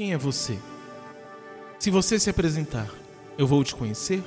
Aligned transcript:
Quem 0.00 0.14
é 0.14 0.16
você? 0.16 0.58
Se 1.78 1.90
você 1.90 2.18
se 2.18 2.30
apresentar, 2.30 2.88
eu 3.36 3.46
vou 3.46 3.62
te 3.62 3.74
conhecer? 3.74 4.22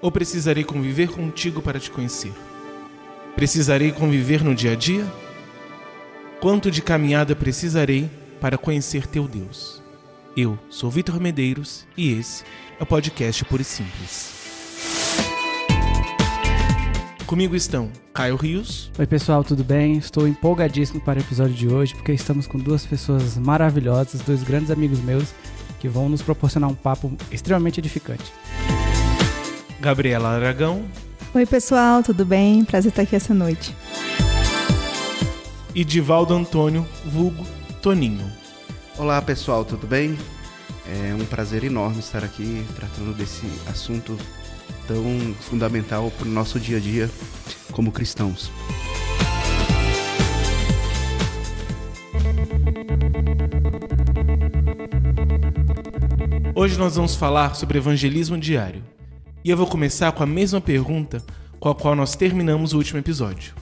Ou 0.00 0.10
precisarei 0.10 0.64
conviver 0.64 1.10
contigo 1.10 1.60
para 1.60 1.78
te 1.78 1.90
conhecer? 1.90 2.32
Precisarei 3.36 3.92
conviver 3.92 4.42
no 4.42 4.54
dia 4.54 4.72
a 4.72 4.74
dia? 4.74 5.04
Quanto 6.40 6.70
de 6.70 6.80
caminhada 6.80 7.36
precisarei 7.36 8.08
para 8.40 8.56
conhecer 8.56 9.06
teu 9.06 9.28
Deus? 9.28 9.82
Eu 10.34 10.58
sou 10.70 10.90
Vitor 10.90 11.20
Medeiros 11.20 11.86
e 11.94 12.14
esse 12.14 12.42
é 12.78 12.82
o 12.82 12.86
podcast 12.86 13.44
Puro 13.44 13.60
e 13.60 13.66
Simples. 13.66 14.39
Comigo 17.30 17.54
estão 17.54 17.88
Caio 18.12 18.34
Rios. 18.34 18.90
Oi, 18.98 19.06
pessoal, 19.06 19.44
tudo 19.44 19.62
bem? 19.62 19.96
Estou 19.96 20.26
empolgadíssimo 20.26 21.00
para 21.00 21.20
o 21.20 21.22
episódio 21.22 21.54
de 21.54 21.68
hoje 21.68 21.94
porque 21.94 22.12
estamos 22.12 22.44
com 22.44 22.58
duas 22.58 22.84
pessoas 22.84 23.38
maravilhosas, 23.38 24.20
dois 24.22 24.42
grandes 24.42 24.68
amigos 24.68 24.98
meus 24.98 25.32
que 25.78 25.88
vão 25.88 26.08
nos 26.08 26.22
proporcionar 26.22 26.68
um 26.68 26.74
papo 26.74 27.16
extremamente 27.30 27.78
edificante. 27.78 28.32
Gabriela 29.78 30.30
Aragão. 30.30 30.84
Oi, 31.32 31.46
pessoal, 31.46 32.02
tudo 32.02 32.26
bem? 32.26 32.64
Prazer 32.64 32.88
estar 32.88 33.02
aqui 33.02 33.14
essa 33.14 33.32
noite. 33.32 33.76
E 35.72 35.84
Divaldo 35.84 36.34
Antônio, 36.34 36.84
vulgo 37.06 37.46
Toninho. 37.80 38.28
Olá, 38.98 39.22
pessoal, 39.22 39.64
tudo 39.64 39.86
bem? 39.86 40.18
É 40.84 41.14
um 41.14 41.24
prazer 41.24 41.62
enorme 41.62 42.00
estar 42.00 42.24
aqui 42.24 42.66
tratando 42.74 43.14
desse 43.16 43.46
assunto 43.68 44.18
tão 44.90 45.34
fundamental 45.34 46.10
para 46.10 46.26
o 46.26 46.30
nosso 46.32 46.58
dia 46.58 46.78
a 46.78 46.80
dia 46.80 47.08
como 47.70 47.92
cristãos. 47.92 48.50
Hoje 56.56 56.76
nós 56.76 56.96
vamos 56.96 57.14
falar 57.14 57.54
sobre 57.54 57.78
evangelismo 57.78 58.36
diário. 58.36 58.82
E 59.44 59.50
eu 59.50 59.56
vou 59.56 59.68
começar 59.68 60.10
com 60.10 60.24
a 60.24 60.26
mesma 60.26 60.60
pergunta 60.60 61.22
com 61.60 61.68
a 61.68 61.74
qual 61.74 61.94
nós 61.94 62.16
terminamos 62.16 62.72
o 62.72 62.78
último 62.78 62.98
episódio. 62.98 63.54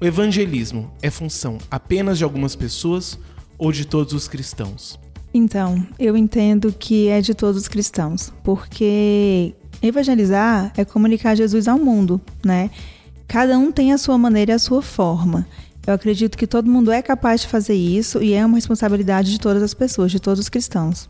O 0.00 0.06
evangelismo 0.06 0.90
é 1.02 1.10
função 1.10 1.58
apenas 1.70 2.16
de 2.16 2.24
algumas 2.24 2.56
pessoas 2.56 3.18
ou 3.58 3.70
de 3.70 3.86
todos 3.86 4.14
os 4.14 4.26
cristãos? 4.26 4.98
Então, 5.36 5.84
eu 5.98 6.16
entendo 6.16 6.72
que 6.72 7.08
é 7.08 7.20
de 7.20 7.34
todos 7.34 7.62
os 7.62 7.68
cristãos, 7.68 8.32
porque 8.44 9.52
evangelizar 9.88 10.72
é 10.76 10.84
comunicar 10.84 11.34
Jesus 11.34 11.68
ao 11.68 11.78
mundo, 11.78 12.20
né? 12.44 12.70
Cada 13.28 13.58
um 13.58 13.72
tem 13.72 13.92
a 13.92 13.98
sua 13.98 14.16
maneira 14.16 14.52
e 14.52 14.54
a 14.54 14.58
sua 14.58 14.82
forma. 14.82 15.46
Eu 15.86 15.92
acredito 15.92 16.38
que 16.38 16.46
todo 16.46 16.70
mundo 16.70 16.90
é 16.90 17.02
capaz 17.02 17.42
de 17.42 17.48
fazer 17.48 17.74
isso 17.74 18.22
e 18.22 18.32
é 18.32 18.44
uma 18.44 18.56
responsabilidade 18.56 19.30
de 19.30 19.38
todas 19.38 19.62
as 19.62 19.74
pessoas, 19.74 20.10
de 20.10 20.18
todos 20.18 20.40
os 20.40 20.48
cristãos. 20.48 21.08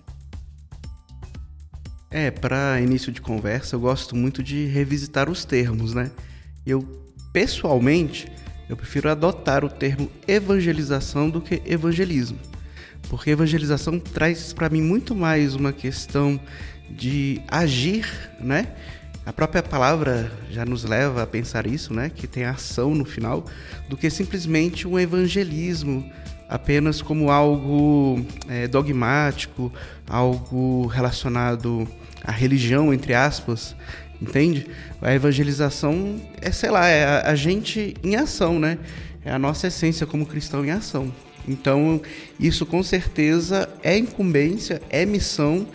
É, 2.11 2.31
para 2.31 2.81
início 2.81 3.11
de 3.13 3.21
conversa, 3.21 3.77
eu 3.77 3.81
gosto 3.81 4.15
muito 4.15 4.43
de 4.43 4.67
revisitar 4.67 5.29
os 5.29 5.45
termos, 5.45 5.95
né? 5.95 6.11
Eu, 6.65 6.81
pessoalmente, 7.33 8.31
eu 8.69 8.77
prefiro 8.77 9.11
adotar 9.11 9.65
o 9.65 9.69
termo 9.69 10.11
evangelização 10.27 11.29
do 11.29 11.41
que 11.41 11.63
evangelismo. 11.67 12.39
Porque 13.09 13.31
evangelização 13.31 13.99
traz 13.99 14.53
para 14.53 14.69
mim 14.69 14.81
muito 14.81 15.15
mais 15.15 15.55
uma 15.55 15.73
questão 15.73 16.41
de 16.97 17.41
agir, 17.49 18.07
né? 18.41 18.69
A 19.27 19.33
própria 19.33 19.63
palavra 19.63 20.31
já 20.51 20.65
nos 20.65 20.85
leva 20.85 21.23
a 21.23 21.27
pensar 21.27 21.67
isso, 21.67 21.95
né? 21.95 22.11
Que 22.15 22.27
tem 22.27 22.45
ação 22.45 22.95
no 22.95 23.05
final, 23.05 23.47
do 23.89 23.97
que 23.97 24.11
simplesmente 24.11 24.87
um 24.87 24.99
evangelismo 24.99 26.05
apenas 26.49 27.01
como 27.01 27.31
algo 27.31 28.25
é, 28.49 28.69
dogmático, 28.69 29.73
algo 30.07 30.87
relacionado 30.87 31.89
à 32.23 32.31
religião, 32.31 32.93
entre 32.93 33.15
aspas, 33.15 33.75
entende? 34.21 34.67
A 35.01 35.15
evangelização 35.15 36.21
é, 36.41 36.53
sei 36.53 36.71
lá, 36.71 36.87
é 36.87 37.05
a, 37.05 37.31
a 37.31 37.35
gente 37.35 37.95
em 38.05 38.17
ação, 38.17 38.59
né? 38.59 38.79
É 39.25 39.33
a 39.33 39.39
nossa 39.39 39.69
essência 39.69 40.07
como 40.07 40.27
cristão 40.27 40.65
em 40.65 40.71
ação. 40.71 41.11
Então, 41.49 42.01
isso 42.39 42.65
com 42.65 42.83
certeza 42.83 43.69
é 43.83 43.97
incumbência, 43.97 44.83
é 44.91 45.05
missão 45.07 45.67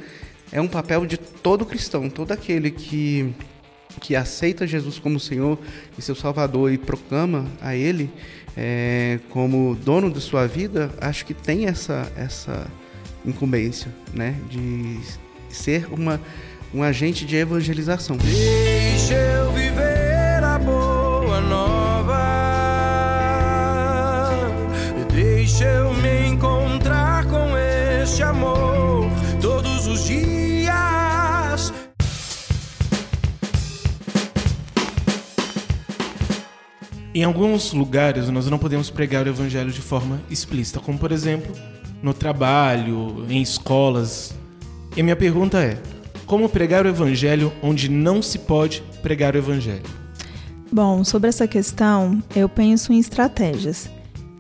é 0.52 0.60
um 0.60 0.68
papel 0.68 1.06
de 1.06 1.18
todo 1.18 1.66
cristão, 1.66 2.10
todo 2.10 2.32
aquele 2.32 2.72
que, 2.72 3.34
que 4.02 4.16
aceita 4.16 4.66
Jesus 4.66 4.98
como 5.00 5.20
Senhor 5.20 5.60
e 5.98 6.02
seu 6.02 6.16
Salvador 6.16 6.72
e 6.72 6.78
proclama 6.78 7.46
a 7.62 7.76
Ele 7.76 8.10
é, 8.58 9.20
como 9.30 9.76
dono 9.76 10.12
de 10.12 10.20
sua 10.20 10.48
vida, 10.48 10.92
acho 11.00 11.26
que 11.26 11.34
tem 11.34 11.68
essa, 11.68 12.12
essa 12.18 12.68
incumbência, 13.26 13.92
né, 14.14 14.36
de 14.50 15.00
ser 15.50 15.88
uma, 15.92 16.20
um 16.74 16.84
agente 16.84 17.26
de 17.26 17.36
evangelização. 17.36 18.18
Deixa 18.18 19.14
eu 19.14 19.52
viver 19.52 20.44
a 20.44 20.58
boa 20.58 21.42
nova, 21.42 22.20
deixa 25.14 25.66
eu 25.66 25.94
me 25.94 26.28
encontrar 26.28 27.26
com 27.26 27.56
este 28.02 28.24
amor 28.24 29.10
todos 29.42 29.88
os 29.88 30.06
dias. 30.06 30.39
Em 37.14 37.24
alguns 37.24 37.74
lugares 37.74 38.30
nós 38.30 38.48
não 38.48 38.60
podemos 38.60 38.90
pregar 38.90 39.26
o 39.26 39.30
evangelho 39.30 39.72
de 39.72 39.82
forma 39.82 40.22
explícita, 40.30 40.80
como 40.80 40.98
por 40.98 41.12
exemplo 41.12 41.56
no 42.02 42.14
trabalho, 42.14 43.26
em 43.30 43.42
escolas. 43.42 44.34
E 44.96 45.02
minha 45.02 45.16
pergunta 45.16 45.60
é: 45.60 45.78
como 46.26 46.48
pregar 46.48 46.86
o 46.86 46.90
evangelho 46.90 47.52
onde 47.62 47.90
não 47.90 48.22
se 48.22 48.40
pode 48.40 48.84
pregar 49.02 49.36
o 49.36 49.38
evangelho? 49.40 49.84
Bom, 50.72 51.04
sobre 51.04 51.30
essa 51.30 51.48
questão, 51.48 52.22
eu 52.36 52.48
penso 52.48 52.94
em 52.94 53.00
estratégias. 53.00 53.90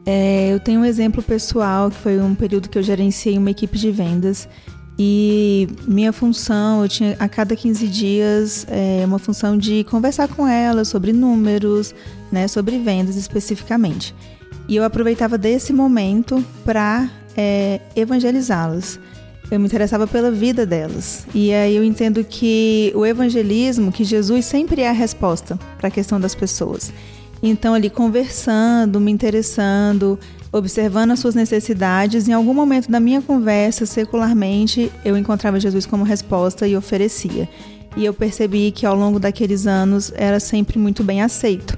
É, 0.06 0.50
eu 0.53 0.59
tenho 0.59 0.81
um 0.81 0.85
exemplo 0.85 1.22
pessoal 1.22 1.90
que 1.90 1.97
foi 1.97 2.19
um 2.19 2.35
período 2.35 2.69
que 2.69 2.78
eu 2.78 2.84
gerenciei 2.84 3.38
uma 3.38 3.52
equipe 3.52 3.78
de 3.78 3.91
vendas 3.91 4.47
e 5.02 5.66
minha 5.88 6.12
função, 6.12 6.84
eu 6.84 6.90
tinha 6.90 7.16
a 7.18 7.30
cada 7.30 7.56
15 7.56 7.88
dias 7.88 8.68
é, 8.70 9.02
uma 9.06 9.18
função 9.18 9.58
de 9.58 9.86
conversar 9.86 10.28
com 10.28 10.46
ela 10.46 10.84
sobre 10.84 11.14
números, 11.14 11.96
né, 12.30 12.50
sobre 12.50 12.78
vendas 12.78 13.16
especificamente. 13.16 14.14
E 14.68 14.76
eu 14.76 14.84
aproveitava 14.84 15.38
desse 15.38 15.72
momento 15.72 16.44
para 16.66 17.09
é, 17.38 17.80
evangelizá-las. 17.96 19.00
Eu 19.50 19.58
me 19.58 19.68
interessava 19.68 20.06
pela 20.06 20.30
vida 20.30 20.66
delas. 20.66 21.26
E 21.34 21.54
aí 21.54 21.78
eu 21.78 21.84
entendo 21.84 22.22
que 22.26 22.92
o 22.94 23.06
evangelismo, 23.06 23.94
que 23.94 24.04
Jesus 24.04 24.44
sempre 24.44 24.82
é 24.82 24.90
a 24.90 24.92
resposta 24.92 25.58
para 25.78 25.88
a 25.88 25.92
questão 25.92 26.20
das 26.20 26.36
pessoas. 26.36 26.92
Então, 27.42 27.74
ali 27.74 27.90
conversando, 27.90 29.00
me 29.00 29.14
interessando, 29.14 30.20
observando 30.52 31.12
as 31.12 31.20
suas 31.20 31.36
necessidades, 31.36 32.28
em 32.28 32.34
algum 32.34 32.54
momento 32.54 32.90
da 32.90 33.00
minha 33.00 33.22
conversa, 33.22 33.86
secularmente, 33.86 34.92
eu 35.06 35.18
encontrava 35.18 35.60
Jesus 35.60 35.86
como 35.86 36.04
resposta 36.04 36.68
e 36.68 36.76
oferecia. 36.76 37.48
E 37.96 38.06
eu 38.06 38.14
percebi 38.14 38.72
que 38.72 38.86
ao 38.86 38.96
longo 38.96 39.20
daqueles 39.20 39.68
anos 39.68 40.12
era 40.16 40.40
sempre 40.40 40.80
muito 40.80 41.04
bem 41.04 41.22
aceito. 41.22 41.78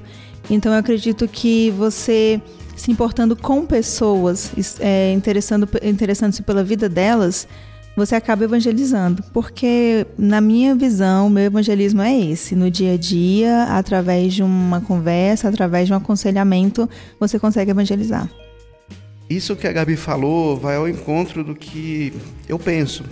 Então, 0.50 0.72
eu 0.72 0.78
acredito 0.78 1.28
que 1.28 1.70
você 1.72 2.40
se 2.76 2.90
importando 2.90 3.36
com 3.36 3.64
pessoas, 3.64 4.50
é, 4.80 5.12
interessando, 5.12 5.68
interessando-se 5.82 6.42
pela 6.42 6.64
vida 6.64 6.88
delas, 6.88 7.46
você 7.96 8.14
acaba 8.14 8.44
evangelizando. 8.44 9.22
Porque, 9.32 10.06
na 10.18 10.40
minha 10.40 10.74
visão, 10.74 11.28
meu 11.28 11.44
evangelismo 11.44 12.02
é 12.02 12.18
esse: 12.18 12.56
no 12.56 12.70
dia 12.70 12.94
a 12.94 12.96
dia, 12.96 13.64
através 13.64 14.34
de 14.34 14.42
uma 14.42 14.80
conversa, 14.80 15.48
através 15.48 15.86
de 15.86 15.92
um 15.92 15.96
aconselhamento, 15.96 16.88
você 17.20 17.38
consegue 17.38 17.70
evangelizar. 17.70 18.28
Isso 19.36 19.56
que 19.56 19.66
a 19.66 19.72
Gabi 19.72 19.96
falou 19.96 20.56
vai 20.56 20.76
ao 20.76 20.88
encontro 20.88 21.42
do 21.42 21.54
que 21.54 22.12
eu 22.48 22.58
penso. 22.58 23.04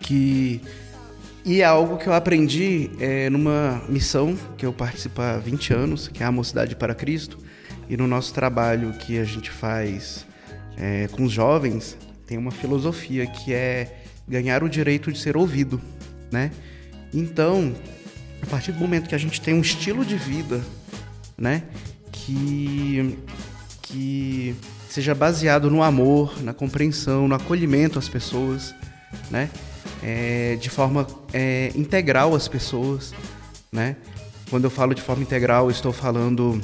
Que 0.00 0.60
e 1.44 1.62
é 1.62 1.64
algo 1.64 1.96
que 1.96 2.06
eu 2.06 2.12
aprendi 2.12 2.90
é, 3.00 3.30
numa 3.30 3.82
missão 3.88 4.36
que 4.58 4.66
eu 4.66 4.72
participo 4.72 5.22
há 5.22 5.38
20 5.38 5.72
anos, 5.72 6.08
que 6.08 6.22
é 6.22 6.26
a 6.26 6.32
Mocidade 6.32 6.76
para 6.76 6.94
Cristo. 6.94 7.38
E 7.88 7.96
no 7.96 8.06
nosso 8.06 8.32
trabalho 8.34 8.92
que 8.92 9.18
a 9.18 9.24
gente 9.24 9.50
faz 9.50 10.26
é, 10.76 11.08
com 11.08 11.24
os 11.24 11.32
jovens, 11.32 11.96
tem 12.26 12.38
uma 12.38 12.50
filosofia 12.50 13.26
que 13.26 13.52
é 13.52 14.02
ganhar 14.28 14.62
o 14.62 14.68
direito 14.68 15.10
de 15.10 15.18
ser 15.18 15.36
ouvido, 15.36 15.80
né? 16.30 16.52
Então, 17.12 17.74
a 18.40 18.46
partir 18.46 18.70
do 18.70 18.78
momento 18.78 19.08
que 19.08 19.14
a 19.14 19.18
gente 19.18 19.40
tem 19.40 19.54
um 19.54 19.60
estilo 19.60 20.04
de 20.04 20.16
vida, 20.16 20.60
né, 21.36 21.64
que 22.12 23.18
que 23.82 24.54
seja 24.92 25.14
baseado 25.14 25.70
no 25.70 25.82
amor, 25.82 26.42
na 26.42 26.52
compreensão, 26.52 27.28
no 27.28 27.34
acolhimento 27.34 27.98
às 27.98 28.08
pessoas, 28.08 28.74
né, 29.30 29.48
é, 30.02 30.56
de 30.60 30.68
forma 30.68 31.06
é, 31.32 31.72
integral 31.74 32.34
às 32.34 32.48
pessoas, 32.48 33.14
né? 33.72 33.96
Quando 34.48 34.64
eu 34.64 34.70
falo 34.70 34.94
de 34.94 35.00
forma 35.00 35.22
integral, 35.22 35.70
estou 35.70 35.92
falando 35.92 36.60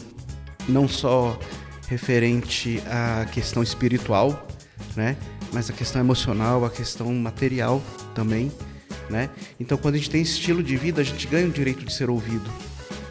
não 0.69 0.89
só 0.89 1.39
referente 1.89 2.83
à 2.87 3.25
questão 3.27 3.63
espiritual, 3.63 4.47
né? 4.97 5.17
mas 5.53 5.71
a 5.71 5.73
questão 5.73 6.01
emocional, 6.01 6.65
a 6.65 6.71
questão 6.71 7.13
material 7.15 7.83
também, 8.15 8.53
né? 9.09 9.31
Então, 9.59 9.79
quando 9.79 9.95
a 9.95 9.99
gente 9.99 10.11
tem 10.11 10.21
estilo 10.21 10.63
de 10.63 10.77
vida, 10.77 11.01
a 11.01 11.05
gente 11.05 11.27
ganha 11.27 11.47
o 11.47 11.51
direito 11.51 11.85
de 11.85 11.93
ser 11.93 12.11
ouvido, 12.11 12.51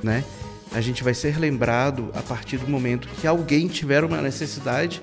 né? 0.04 0.24
A 0.74 0.82
gente 0.82 1.04
vai 1.04 1.14
ser 1.14 1.40
lembrado 1.40 2.12
a 2.14 2.22
partir 2.22 2.58
do 2.58 2.68
momento 2.68 3.08
que 3.22 3.28
alguém 3.28 3.68
tiver 3.68 4.04
uma 4.04 4.22
necessidade 4.22 5.02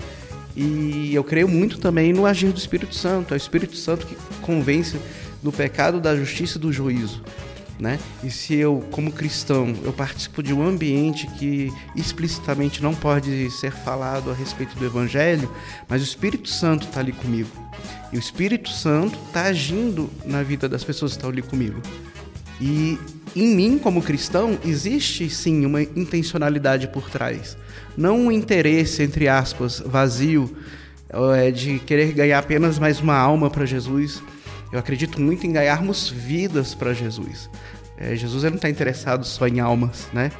e 0.54 1.14
eu 1.14 1.24
creio 1.24 1.48
muito 1.48 1.78
também 1.78 2.12
no 2.12 2.26
agir 2.26 2.52
do 2.52 2.58
Espírito 2.58 2.94
Santo. 2.94 3.32
É 3.32 3.36
o 3.36 3.38
Espírito 3.38 3.76
Santo 3.76 4.06
que 4.06 4.16
convence 4.40 4.98
do 5.42 5.50
pecado, 5.50 6.00
da 6.00 6.14
justiça 6.14 6.58
e 6.58 6.60
do 6.60 6.72
juízo. 6.72 7.22
Né? 7.80 7.98
E 8.22 8.30
se 8.30 8.54
eu, 8.54 8.84
como 8.92 9.10
cristão, 9.10 9.74
eu 9.82 9.92
participo 9.92 10.42
de 10.42 10.52
um 10.52 10.62
ambiente 10.64 11.26
que 11.38 11.72
explicitamente 11.96 12.82
não 12.82 12.94
pode 12.94 13.50
ser 13.50 13.72
falado 13.72 14.30
a 14.30 14.34
respeito 14.34 14.76
do 14.76 14.84
Evangelho, 14.84 15.50
mas 15.88 16.00
o 16.00 16.04
Espírito 16.04 16.48
Santo 16.48 16.86
está 16.86 17.00
ali 17.00 17.12
comigo. 17.12 17.50
E 18.12 18.16
o 18.16 18.20
Espírito 18.20 18.68
Santo 18.68 19.18
está 19.26 19.44
agindo 19.44 20.10
na 20.24 20.42
vida 20.42 20.68
das 20.68 20.84
pessoas 20.84 21.12
que 21.12 21.16
estão 21.16 21.30
ali 21.30 21.42
comigo. 21.42 21.80
E 22.64 22.96
em 23.34 23.56
mim, 23.56 23.76
como 23.76 24.00
cristão, 24.00 24.56
existe 24.64 25.28
sim 25.28 25.66
uma 25.66 25.82
intencionalidade 25.82 26.86
por 26.86 27.10
trás. 27.10 27.56
Não 27.96 28.16
um 28.26 28.30
interesse, 28.30 29.02
entre 29.02 29.26
aspas, 29.26 29.82
vazio, 29.84 30.56
é, 31.36 31.50
de 31.50 31.80
querer 31.80 32.12
ganhar 32.12 32.38
apenas 32.38 32.78
mais 32.78 33.00
uma 33.00 33.16
alma 33.16 33.50
para 33.50 33.66
Jesus. 33.66 34.22
Eu 34.72 34.78
acredito 34.78 35.20
muito 35.20 35.44
em 35.44 35.52
ganharmos 35.52 36.08
vidas 36.08 36.72
para 36.72 36.94
Jesus. 36.94 37.50
É, 37.98 38.14
Jesus 38.14 38.44
não 38.44 38.54
está 38.54 38.70
interessado 38.70 39.24
só 39.24 39.48
em 39.48 39.58
almas, 39.58 40.08
né? 40.12 40.30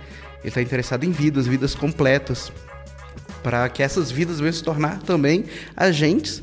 Ele 0.42 0.48
está 0.48 0.62
interessado 0.62 1.02
em 1.02 1.10
vidas, 1.10 1.48
vidas 1.48 1.74
completas, 1.74 2.52
para 3.42 3.68
que 3.68 3.82
essas 3.82 4.12
vidas 4.12 4.38
venham 4.38 4.52
se 4.52 4.62
tornar 4.62 5.02
também 5.02 5.46
agentes 5.76 6.40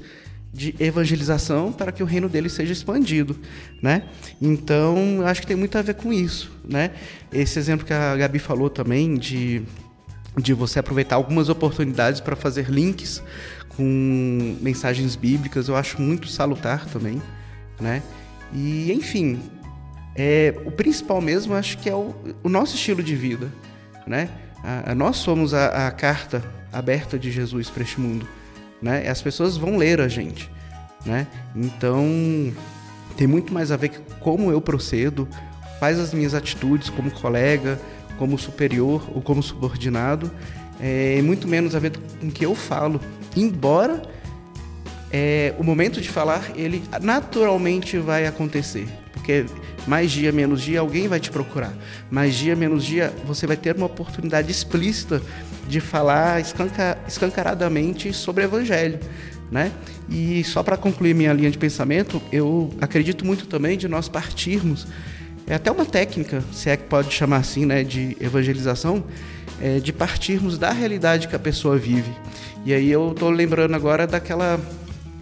de 0.59 0.75
evangelização 0.77 1.71
para 1.71 1.89
que 1.89 2.03
o 2.03 2.05
reino 2.05 2.27
dele 2.27 2.49
seja 2.49 2.73
expandido, 2.73 3.39
né? 3.81 4.03
Então, 4.41 5.21
acho 5.25 5.39
que 5.39 5.47
tem 5.47 5.55
muito 5.55 5.77
a 5.77 5.81
ver 5.81 5.93
com 5.93 6.11
isso, 6.11 6.51
né? 6.67 6.91
Esse 7.31 7.57
exemplo 7.57 7.85
que 7.85 7.93
a 7.93 8.13
Gabi 8.17 8.39
falou 8.39 8.69
também 8.69 9.15
de 9.15 9.61
de 10.37 10.53
você 10.53 10.79
aproveitar 10.79 11.15
algumas 11.15 11.49
oportunidades 11.49 12.21
para 12.21 12.35
fazer 12.35 12.69
links 12.69 13.21
com 13.75 14.57
mensagens 14.61 15.15
bíblicas, 15.15 15.67
eu 15.67 15.75
acho 15.75 16.01
muito 16.01 16.27
salutar 16.27 16.85
também, 16.87 17.21
né? 17.79 18.03
E 18.53 18.91
enfim, 18.91 19.39
é, 20.15 20.53
o 20.65 20.71
principal 20.71 21.21
mesmo 21.21 21.53
acho 21.53 21.77
que 21.77 21.89
é 21.89 21.95
o, 21.95 22.13
o 22.43 22.49
nosso 22.49 22.75
estilo 22.75 23.01
de 23.01 23.15
vida, 23.15 23.49
né? 24.05 24.29
A, 24.61 24.91
a, 24.91 24.95
nós 24.95 25.17
somos 25.17 25.53
a, 25.53 25.87
a 25.87 25.91
carta 25.91 26.43
aberta 26.71 27.17
de 27.17 27.31
Jesus 27.31 27.69
para 27.69 27.83
este 27.83 27.99
mundo 27.99 28.27
né? 28.81 29.07
As 29.07 29.21
pessoas 29.21 29.57
vão 29.57 29.77
ler 29.77 30.01
a 30.01 30.07
gente, 30.07 30.49
né? 31.05 31.27
Então 31.55 32.07
tem 33.15 33.27
muito 33.27 33.53
mais 33.53 33.71
a 33.71 33.77
ver 33.77 33.89
com 33.89 34.15
como 34.19 34.51
eu 34.51 34.61
procedo, 34.61 35.27
quais 35.79 35.99
as 35.99 36.13
minhas 36.13 36.33
atitudes 36.33 36.89
como 36.89 37.09
colega, 37.11 37.79
como 38.17 38.37
superior 38.37 39.03
ou 39.13 39.21
como 39.21 39.41
subordinado, 39.41 40.31
é 40.79 41.21
muito 41.21 41.47
menos 41.47 41.75
a 41.75 41.79
ver 41.79 41.97
com 41.97 42.27
o 42.27 42.31
que 42.31 42.45
eu 42.45 42.55
falo. 42.55 42.99
Embora 43.35 44.01
é, 45.11 45.53
o 45.57 45.63
momento 45.63 45.99
de 46.01 46.09
falar 46.09 46.51
ele 46.55 46.83
naturalmente 47.01 47.97
vai 47.97 48.25
acontecer, 48.25 48.87
porque 49.13 49.45
mais 49.87 50.11
dia 50.11 50.31
menos 50.31 50.61
dia 50.61 50.79
alguém 50.79 51.07
vai 51.07 51.19
te 51.19 51.31
procurar, 51.31 51.73
mais 52.11 52.35
dia 52.35 52.55
menos 52.55 52.85
dia 52.85 53.13
você 53.25 53.47
vai 53.47 53.57
ter 53.57 53.75
uma 53.75 53.87
oportunidade 53.87 54.51
explícita 54.51 55.21
de 55.69 55.79
falar 55.79 56.41
escanca, 56.41 56.97
escancaradamente 57.07 58.11
sobre 58.11 58.43
o 58.43 58.45
evangelho, 58.45 58.99
né? 59.51 59.71
E 60.09 60.43
só 60.43 60.63
para 60.63 60.75
concluir 60.75 61.13
minha 61.13 61.31
linha 61.31 61.51
de 61.51 61.57
pensamento, 61.57 62.21
eu 62.31 62.71
acredito 62.81 63.25
muito 63.25 63.45
também 63.47 63.77
de 63.77 63.87
nós 63.87 64.09
partirmos 64.09 64.87
é 65.49 65.55
até 65.55 65.71
uma 65.71 65.83
técnica, 65.83 66.43
se 66.53 66.69
é 66.69 66.77
que 66.77 66.83
pode 66.83 67.11
chamar 67.11 67.37
assim, 67.37 67.65
né, 67.65 67.83
de 67.83 68.15
evangelização, 68.21 69.03
é, 69.59 69.79
de 69.79 69.91
partirmos 69.91 70.59
da 70.59 70.71
realidade 70.71 71.27
que 71.27 71.35
a 71.35 71.39
pessoa 71.39 71.75
vive. 71.75 72.11
E 72.63 72.71
aí 72.71 72.91
eu 72.91 73.13
estou 73.13 73.31
lembrando 73.31 73.73
agora 73.73 74.05
daquela 74.05 74.59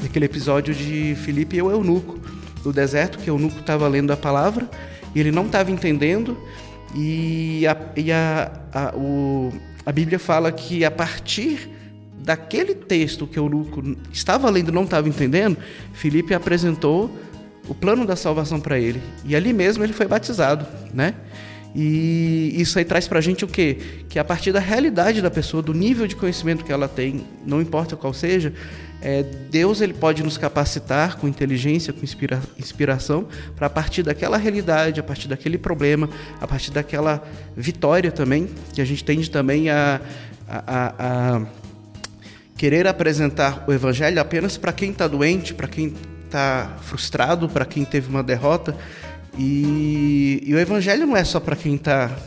daquele 0.01 0.25
episódio 0.25 0.75
de 0.75 1.15
Filipe 1.23 1.55
e 1.55 1.61
o 1.61 1.71
eunuco 1.71 2.19
do 2.61 2.73
deserto, 2.73 3.17
que 3.17 3.31
o 3.31 3.35
eunuco 3.35 3.59
estava 3.61 3.87
lendo 3.87 4.11
a 4.11 4.17
palavra 4.17 4.69
e 5.15 5.19
ele 5.19 5.31
não 5.31 5.45
estava 5.45 5.71
entendendo 5.71 6.37
e, 6.93 7.65
a, 7.65 7.77
e 7.95 8.11
a, 8.11 8.51
a, 8.73 8.95
o, 8.95 9.51
a 9.87 9.91
Bíblia 9.93 10.19
fala 10.19 10.51
que 10.51 10.83
a 10.83 10.91
partir 10.91 11.69
daquele 12.19 12.75
texto 12.75 13.25
que 13.25 13.39
o 13.39 13.45
eunuco 13.45 13.81
estava 14.11 14.49
lendo 14.49 14.67
e 14.67 14.73
não 14.73 14.83
estava 14.83 15.07
entendendo, 15.07 15.55
Filipe 15.93 16.33
apresentou 16.33 17.09
o 17.69 17.73
plano 17.73 18.05
da 18.05 18.17
salvação 18.17 18.59
para 18.59 18.77
ele. 18.77 19.01
E 19.23 19.33
ali 19.33 19.53
mesmo 19.53 19.85
ele 19.85 19.93
foi 19.93 20.05
batizado, 20.05 20.67
né? 20.93 21.13
E 21.73 22.53
isso 22.57 22.77
aí 22.77 22.83
traz 22.83 23.07
para 23.07 23.19
a 23.19 23.21
gente 23.21 23.45
o 23.45 23.47
quê? 23.47 23.77
Que 24.09 24.19
a 24.19 24.25
partir 24.25 24.51
da 24.51 24.59
realidade 24.59 25.21
da 25.21 25.31
pessoa, 25.31 25.63
do 25.63 25.73
nível 25.73 26.05
de 26.05 26.17
conhecimento 26.17 26.65
que 26.65 26.71
ela 26.73 26.89
tem, 26.89 27.25
não 27.45 27.61
importa 27.61 27.95
qual 27.95 28.13
seja, 28.13 28.51
é, 29.01 29.23
Deus 29.23 29.79
ele 29.81 29.93
pode 29.93 30.23
nos 30.23 30.37
capacitar 30.37 31.17
com 31.17 31.27
inteligência, 31.27 31.93
com 31.93 32.03
inspira 32.03 32.41
inspiração, 32.57 33.27
para 33.55 33.67
a 33.67 33.69
partir 33.69 34.03
daquela 34.03 34.37
realidade, 34.37 34.99
a 34.99 35.03
partir 35.03 35.27
daquele 35.27 35.57
problema, 35.57 36.09
a 36.41 36.47
partir 36.47 36.71
daquela 36.71 37.23
vitória 37.55 38.11
também, 38.11 38.49
que 38.73 38.81
a 38.81 38.85
gente 38.85 39.03
tende 39.03 39.29
também 39.29 39.69
a, 39.69 40.01
a, 40.47 40.93
a, 40.97 41.41
querer 42.57 42.87
apresentar 42.87 43.63
o 43.67 43.73
Evangelho 43.73 44.19
apenas 44.19 44.57
para 44.57 44.73
quem 44.73 44.91
está 44.91 45.07
doente, 45.07 45.53
para 45.53 45.67
quem 45.67 45.93
está 46.25 46.77
frustrado, 46.81 47.47
para 47.47 47.65
quem 47.65 47.85
teve 47.85 48.09
uma 48.09 48.23
derrota. 48.23 48.75
E, 49.37 50.41
e 50.43 50.53
o 50.55 50.59
Evangelho 50.59 51.05
não 51.05 51.15
é 51.15 51.23
só 51.23 51.39
para 51.39 51.55
quem 51.55 51.75
está 51.75 52.17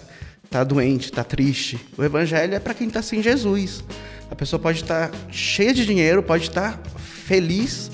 tá 0.49 0.63
doente, 0.63 1.07
está 1.07 1.25
triste. 1.25 1.81
O 1.99 2.05
Evangelho 2.05 2.55
é 2.55 2.61
para 2.61 2.75
quem 2.75 2.87
está 2.87 3.03
sem 3.03 3.21
Jesus. 3.21 3.83
A 4.31 4.35
pessoa 4.35 4.61
pode 4.61 4.83
estar 4.83 5.11
cheia 5.31 5.75
de 5.75 5.85
dinheiro, 5.85 6.23
pode 6.23 6.45
estar 6.45 6.81
feliz, 7.27 7.91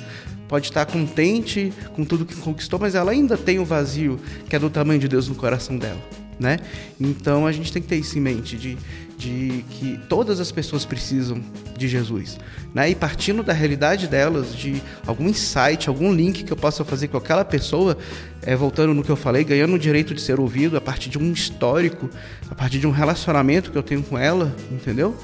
pode 0.48 0.66
estar 0.66 0.86
contente 0.86 1.72
com 1.94 2.04
tudo 2.04 2.24
que 2.24 2.36
conquistou, 2.36 2.78
mas 2.78 2.94
ela 2.94 3.10
ainda 3.10 3.36
tem 3.36 3.58
o 3.58 3.64
vazio 3.64 4.20
que 4.48 4.54
é 4.54 4.58
do 4.58 4.70
tamanho 4.70 5.00
de 5.00 5.08
Deus 5.08 5.28
no 5.28 5.34
coração 5.34 5.76
dela, 5.76 6.00
né? 6.38 6.58
Então 7.00 7.46
a 7.46 7.52
gente 7.52 7.72
tem 7.72 7.82
que 7.82 7.88
ter 7.88 7.96
isso 7.96 8.16
em 8.18 8.20
mente 8.20 8.56
de, 8.56 8.78
de 9.16 9.64
que 9.70 9.98
todas 10.08 10.38
as 10.38 10.52
pessoas 10.52 10.84
precisam 10.84 11.42
de 11.76 11.88
Jesus, 11.88 12.38
né? 12.74 12.90
E 12.90 12.94
partindo 12.94 13.42
da 13.42 13.52
realidade 13.52 14.06
delas, 14.06 14.54
de 14.54 14.80
algum 15.06 15.28
insight, 15.28 15.88
algum 15.88 16.12
link 16.12 16.44
que 16.44 16.52
eu 16.52 16.56
possa 16.56 16.84
fazer 16.84 17.08
com 17.08 17.16
aquela 17.16 17.44
pessoa, 17.44 17.96
é, 18.42 18.55
voltando 18.55 18.94
no 18.94 19.02
que 19.02 19.10
eu 19.10 19.16
falei, 19.16 19.43
ganhando 19.43 19.74
o 19.74 19.78
direito 19.78 20.14
de 20.14 20.20
ser 20.20 20.38
ouvido 20.38 20.76
a 20.76 20.81
partir 20.81 21.08
de 21.08 21.19
um 21.19 21.32
histórico, 21.32 22.08
a 22.50 22.55
partir 22.55 22.78
de 22.78 22.86
um 22.86 22.93
relacionamento 22.93 23.72
que 23.72 23.78
eu 23.78 23.82
tenho 23.82 24.02
com 24.02 24.16
ela, 24.16 24.55
entendeu? 24.70 25.16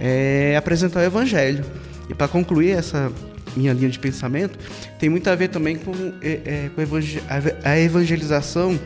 É 0.00 0.56
apresentar 0.56 1.00
o 1.00 1.02
Evangelho. 1.02 1.64
E 2.08 2.14
para 2.14 2.28
concluir 2.28 2.70
essa 2.70 3.10
minha 3.56 3.72
linha 3.72 3.88
de 3.88 3.98
pensamento, 3.98 4.58
tem 4.98 5.08
muito 5.08 5.28
a 5.28 5.34
ver 5.34 5.48
também 5.48 5.76
com, 5.76 5.92
é, 6.20 6.40
é, 6.44 6.70
com 6.74 6.80
a 7.64 7.78
evangelização 7.78 8.78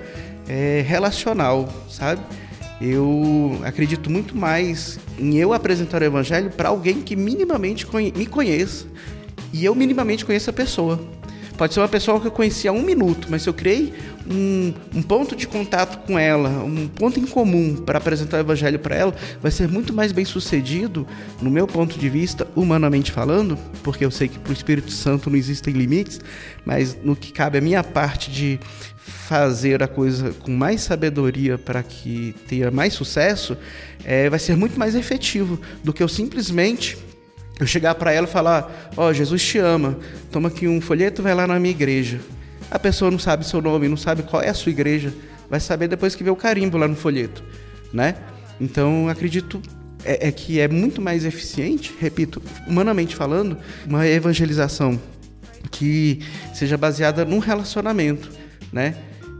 é, 0.48 0.84
relacional, 0.86 1.72
sabe? 1.88 2.20
Eu 2.80 3.58
acredito 3.64 4.08
muito 4.08 4.36
mais 4.36 5.00
em 5.18 5.36
eu 5.36 5.52
apresentar 5.52 6.00
o 6.00 6.04
Evangelho 6.04 6.50
para 6.50 6.68
alguém 6.68 7.02
que 7.02 7.16
minimamente 7.16 7.86
me 8.14 8.26
conheça 8.26 8.86
e 9.52 9.64
eu 9.64 9.74
minimamente 9.74 10.24
conheça 10.24 10.50
a 10.50 10.54
pessoa. 10.54 11.17
Pode 11.58 11.74
ser 11.74 11.80
uma 11.80 11.88
pessoa 11.88 12.20
que 12.20 12.28
eu 12.28 12.30
conheci 12.30 12.68
há 12.68 12.72
um 12.72 12.82
minuto, 12.82 13.26
mas 13.28 13.42
se 13.42 13.48
eu 13.48 13.52
criei 13.52 13.92
um, 14.30 14.72
um 14.94 15.02
ponto 15.02 15.34
de 15.34 15.44
contato 15.48 16.06
com 16.06 16.16
ela, 16.16 16.48
um 16.62 16.86
ponto 16.86 17.18
em 17.18 17.26
comum 17.26 17.74
para 17.74 17.98
apresentar 17.98 18.36
o 18.36 18.40
evangelho 18.40 18.78
para 18.78 18.94
ela, 18.94 19.14
vai 19.42 19.50
ser 19.50 19.66
muito 19.66 19.92
mais 19.92 20.12
bem 20.12 20.24
sucedido, 20.24 21.04
no 21.42 21.50
meu 21.50 21.66
ponto 21.66 21.98
de 21.98 22.08
vista, 22.08 22.46
humanamente 22.54 23.10
falando, 23.10 23.58
porque 23.82 24.04
eu 24.04 24.10
sei 24.12 24.28
que 24.28 24.38
para 24.38 24.50
o 24.50 24.52
Espírito 24.52 24.92
Santo 24.92 25.28
não 25.28 25.36
existem 25.36 25.74
limites, 25.74 26.20
mas 26.64 26.96
no 27.02 27.16
que 27.16 27.32
cabe 27.32 27.58
a 27.58 27.60
minha 27.60 27.82
parte 27.82 28.30
de 28.30 28.60
fazer 28.96 29.82
a 29.82 29.88
coisa 29.88 30.32
com 30.38 30.52
mais 30.52 30.82
sabedoria 30.82 31.58
para 31.58 31.82
que 31.82 32.36
tenha 32.46 32.70
mais 32.70 32.94
sucesso, 32.94 33.56
é, 34.04 34.30
vai 34.30 34.38
ser 34.38 34.56
muito 34.56 34.78
mais 34.78 34.94
efetivo 34.94 35.60
do 35.82 35.92
que 35.92 36.04
eu 36.04 36.08
simplesmente 36.08 36.96
eu 37.58 37.66
chegar 37.66 37.94
para 37.94 38.12
ela 38.12 38.26
e 38.26 38.30
falar: 38.30 38.90
Ó, 38.96 39.08
oh, 39.08 39.12
Jesus 39.12 39.42
te 39.42 39.58
ama, 39.58 39.98
toma 40.30 40.48
aqui 40.48 40.68
um 40.68 40.80
folheto, 40.80 41.22
vai 41.22 41.34
lá 41.34 41.46
na 41.46 41.58
minha 41.58 41.72
igreja. 41.72 42.20
A 42.70 42.78
pessoa 42.78 43.10
não 43.10 43.18
sabe 43.18 43.46
seu 43.46 43.62
nome, 43.62 43.88
não 43.88 43.96
sabe 43.96 44.22
qual 44.22 44.42
é 44.42 44.48
a 44.48 44.54
sua 44.54 44.70
igreja, 44.70 45.12
vai 45.48 45.58
saber 45.58 45.88
depois 45.88 46.14
que 46.14 46.22
vê 46.22 46.30
o 46.30 46.36
carimbo 46.36 46.76
lá 46.76 46.86
no 46.86 46.96
folheto, 46.96 47.42
né? 47.92 48.14
Então, 48.60 49.08
acredito 49.08 49.62
é, 50.04 50.28
é 50.28 50.32
que 50.32 50.60
é 50.60 50.68
muito 50.68 51.00
mais 51.00 51.24
eficiente, 51.24 51.94
repito, 51.98 52.42
humanamente 52.66 53.16
falando, 53.16 53.56
uma 53.86 54.06
evangelização 54.06 55.00
que 55.70 56.20
seja 56.54 56.76
baseada 56.76 57.24
num 57.24 57.38
relacionamento, 57.38 58.30
né? 58.72 58.94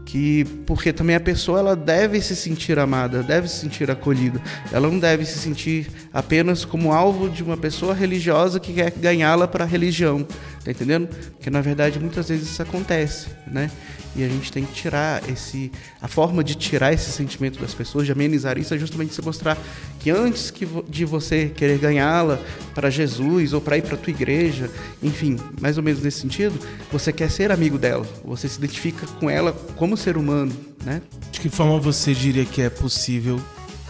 que 0.09 0.43
porque 0.65 0.91
também 0.91 1.15
a 1.15 1.19
pessoa 1.19 1.59
ela 1.59 1.75
deve 1.75 2.19
se 2.19 2.35
sentir 2.35 2.79
amada, 2.79 3.21
deve 3.21 3.47
se 3.47 3.57
sentir 3.57 3.91
acolhida. 3.91 4.41
Ela 4.71 4.89
não 4.89 4.97
deve 4.97 5.23
se 5.23 5.37
sentir 5.37 5.87
apenas 6.13 6.65
como 6.65 6.91
alvo 6.91 7.29
de 7.29 7.43
uma 7.43 7.57
pessoa 7.57 7.93
religiosa 7.93 8.59
que 8.59 8.73
quer 8.73 8.91
ganhá-la 8.91 9.47
para 9.47 9.63
a 9.63 9.67
religião. 9.67 10.25
Tá 10.63 10.71
entendendo? 10.71 11.07
Porque 11.07 11.49
na 11.49 11.61
verdade 11.61 11.99
muitas 11.99 12.29
vezes 12.29 12.49
isso 12.49 12.61
acontece, 12.61 13.27
né? 13.47 13.71
E 14.15 14.23
a 14.23 14.27
gente 14.27 14.51
tem 14.51 14.65
que 14.65 14.73
tirar 14.73 15.27
esse. 15.29 15.71
A 16.01 16.07
forma 16.07 16.43
de 16.43 16.55
tirar 16.55 16.91
esse 16.91 17.11
sentimento 17.11 17.59
das 17.59 17.73
pessoas, 17.73 18.05
de 18.05 18.11
amenizar 18.11 18.57
isso, 18.57 18.73
é 18.73 18.77
justamente 18.77 19.13
você 19.13 19.21
mostrar 19.21 19.57
que 19.99 20.09
antes 20.09 20.49
que 20.49 20.67
de 20.89 21.05
você 21.05 21.49
querer 21.49 21.77
ganhá-la 21.77 22.39
para 22.73 22.89
Jesus 22.89 23.53
ou 23.53 23.61
para 23.61 23.77
ir 23.77 23.83
para 23.83 23.95
tua 23.95 24.11
igreja, 24.11 24.69
enfim, 25.01 25.37
mais 25.61 25.77
ou 25.77 25.83
menos 25.83 26.01
nesse 26.01 26.21
sentido, 26.21 26.59
você 26.91 27.13
quer 27.13 27.29
ser 27.29 27.51
amigo 27.51 27.77
dela, 27.77 28.05
você 28.23 28.49
se 28.49 28.57
identifica 28.57 29.05
com 29.19 29.29
ela 29.29 29.53
como 29.75 29.95
ser 29.95 30.17
humano, 30.17 30.51
né? 30.83 31.01
De 31.31 31.39
que 31.39 31.49
forma 31.49 31.79
você 31.79 32.13
diria 32.13 32.45
que 32.45 32.61
é 32.61 32.69
possível 32.69 33.39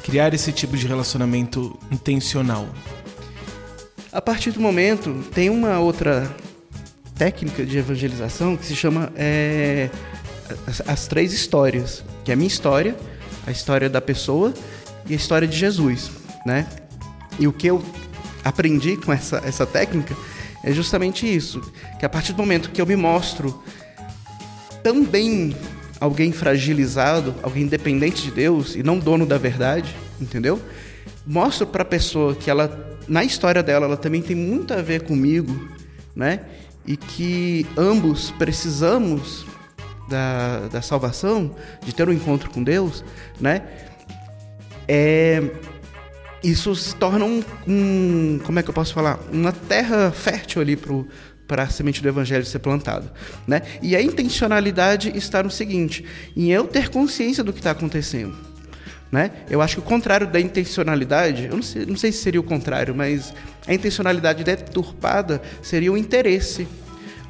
criar 0.03 0.33
esse 0.33 0.51
tipo 0.51 0.75
de 0.75 0.87
relacionamento 0.87 1.77
intencional? 1.91 2.67
A 4.11 4.21
partir 4.21 4.51
do 4.51 4.59
momento, 4.59 5.23
tem 5.33 5.49
uma 5.49 5.79
outra 5.79 6.29
técnica 7.15 7.65
de 7.65 7.77
evangelização 7.77 8.55
que 8.55 8.65
se 8.65 8.75
chama 8.75 9.11
é, 9.15 9.89
as, 10.65 10.81
as, 10.87 11.07
três 11.07 11.33
histórias, 11.33 12.03
que 12.23 12.31
é 12.31 12.33
a 12.33 12.37
minha 12.37 12.47
história, 12.47 12.95
a 13.45 13.51
história 13.51 13.89
da 13.89 14.01
pessoa 14.01 14.53
e 15.05 15.13
a 15.13 15.15
história 15.15 15.47
de 15.47 15.57
Jesus, 15.57 16.09
né? 16.45 16.65
E 17.37 17.47
o 17.47 17.53
que 17.53 17.67
eu 17.67 17.83
aprendi 18.43 18.97
com 18.97 19.13
essa, 19.13 19.41
essa 19.45 19.65
técnica 19.65 20.15
é 20.63 20.71
justamente 20.71 21.25
isso, 21.25 21.61
que 21.99 22.05
a 22.05 22.09
partir 22.09 22.33
do 22.33 22.37
momento 22.37 22.71
que 22.71 22.81
eu 22.81 22.85
me 22.85 22.95
mostro 22.95 23.61
também 24.81 25.55
alguém 25.99 26.31
fragilizado, 26.31 27.35
alguém 27.43 27.67
dependente 27.67 28.23
de 28.23 28.31
Deus 28.31 28.75
e 28.75 28.83
não 28.83 28.99
dono 28.99 29.25
da 29.25 29.37
verdade, 29.37 29.95
entendeu? 30.19 30.61
Mostro 31.25 31.67
para 31.67 31.83
a 31.83 31.85
pessoa 31.85 32.35
que 32.35 32.49
ela 32.49 32.87
na 33.07 33.23
história 33.23 33.63
dela 33.63 33.85
ela 33.85 33.97
também 33.97 34.21
tem 34.21 34.35
muito 34.35 34.73
a 34.73 34.81
ver 34.81 35.03
comigo, 35.03 35.69
né? 36.15 36.41
e 36.89 36.97
que 36.97 37.67
ambos 37.77 38.31
precisamos 38.31 39.45
da, 40.09 40.67
da 40.69 40.81
salvação, 40.81 41.55
de 41.85 41.93
ter 41.93 42.09
um 42.09 42.11
encontro 42.11 42.49
com 42.49 42.63
Deus, 42.63 43.03
né? 43.39 43.61
É, 44.87 45.51
isso 46.43 46.75
se 46.75 46.95
torna 46.95 47.23
um, 47.25 47.43
um, 47.67 48.39
como 48.43 48.57
é 48.57 48.63
que 48.63 48.69
eu 48.71 48.73
posso 48.73 48.91
falar, 48.91 49.19
uma 49.31 49.51
terra 49.51 50.11
fértil 50.11 50.63
ali 50.63 50.75
para 51.49 51.63
a 51.63 51.67
semente 51.67 51.99
do 51.99 52.07
evangelho 52.07 52.45
ser 52.45 52.59
plantada, 52.59 53.11
né? 53.47 53.63
E 53.81 53.95
a 53.95 54.01
intencionalidade 54.01 55.11
está 55.17 55.41
no 55.41 55.49
seguinte, 55.49 56.05
em 56.37 56.51
eu 56.51 56.65
ter 56.67 56.89
consciência 56.89 57.43
do 57.43 57.51
que 57.51 57.59
está 57.59 57.71
acontecendo, 57.71 58.37
né? 59.11 59.31
Eu 59.49 59.59
acho 59.59 59.77
que 59.77 59.79
o 59.79 59.83
contrário 59.83 60.27
da 60.27 60.39
intencionalidade, 60.39 61.47
eu 61.47 61.55
não 61.55 61.63
sei, 61.63 61.85
não 61.87 61.97
sei 61.97 62.11
se 62.11 62.19
seria 62.19 62.39
o 62.39 62.43
contrário, 62.43 62.93
mas 62.93 63.33
a 63.67 63.73
intencionalidade 63.73 64.43
deturpada 64.43 65.41
seria 65.63 65.91
o 65.91 65.97
interesse. 65.97 66.67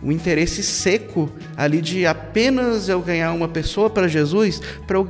O 0.03 0.11
interesse 0.11 0.63
seco 0.63 1.31
ali 1.55 1.81
de 1.81 2.05
apenas 2.05 2.89
eu 2.89 3.01
ganhar 3.01 3.31
uma 3.31 3.47
pessoa 3.47 3.89
para 3.89 4.07
Jesus, 4.07 4.61
para 4.85 4.97
eu 4.97 5.07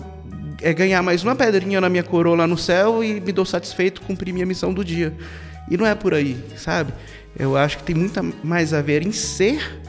é, 0.61 0.71
ganhar 0.71 1.01
mais 1.01 1.23
uma 1.23 1.35
pedrinha 1.35 1.81
na 1.81 1.89
minha 1.89 2.03
coroa 2.03 2.37
lá 2.37 2.47
no 2.47 2.57
céu 2.57 3.03
e 3.03 3.19
me 3.19 3.31
dou 3.31 3.45
satisfeito 3.45 4.01
cumprir 4.01 4.33
minha 4.33 4.45
missão 4.45 4.71
do 4.71 4.85
dia. 4.85 5.15
E 5.69 5.77
não 5.77 5.85
é 5.85 5.93
por 5.93 6.13
aí, 6.13 6.43
sabe? 6.57 6.91
Eu 7.39 7.55
acho 7.55 7.77
que 7.77 7.83
tem 7.83 7.95
muito 7.95 8.21
mais 8.43 8.73
a 8.73 8.81
ver 8.81 9.07
em 9.07 9.13
ser 9.13 9.81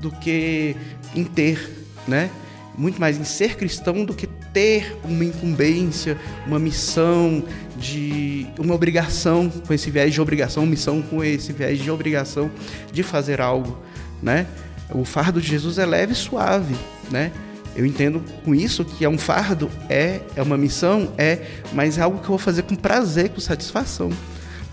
do 0.00 0.10
que 0.10 0.74
em 1.14 1.22
ter, 1.22 1.70
né? 2.08 2.30
Muito 2.76 2.98
mais 2.98 3.18
em 3.18 3.24
ser 3.24 3.56
cristão 3.56 4.04
do 4.04 4.14
que 4.14 4.26
ter 4.26 4.96
uma 5.04 5.24
incumbência, 5.24 6.16
uma 6.46 6.58
missão 6.58 7.44
de 7.76 8.46
uma 8.58 8.74
obrigação 8.74 9.50
com 9.50 9.74
esse 9.74 9.90
viés 9.90 10.14
de 10.14 10.20
obrigação, 10.20 10.64
missão 10.64 11.02
com 11.02 11.22
esse 11.22 11.52
viés 11.52 11.78
de 11.78 11.90
obrigação 11.90 12.50
de 12.90 13.02
fazer 13.02 13.40
algo, 13.40 13.78
né? 14.22 14.46
O 14.90 15.04
fardo 15.04 15.40
de 15.40 15.48
Jesus 15.48 15.78
é 15.78 15.84
leve 15.84 16.14
e 16.14 16.16
suave, 16.16 16.74
né? 17.10 17.30
Eu 17.76 17.84
entendo 17.84 18.22
com 18.44 18.54
isso 18.54 18.84
que 18.84 19.04
é 19.04 19.08
um 19.08 19.18
fardo, 19.18 19.70
é, 19.88 20.20
é 20.36 20.42
uma 20.42 20.56
missão, 20.56 21.12
é, 21.18 21.40
mas 21.72 21.98
é 21.98 22.02
algo 22.02 22.18
que 22.18 22.24
eu 22.24 22.28
vou 22.28 22.38
fazer 22.38 22.62
com 22.62 22.74
prazer, 22.76 23.30
com 23.30 23.40
satisfação. 23.40 24.10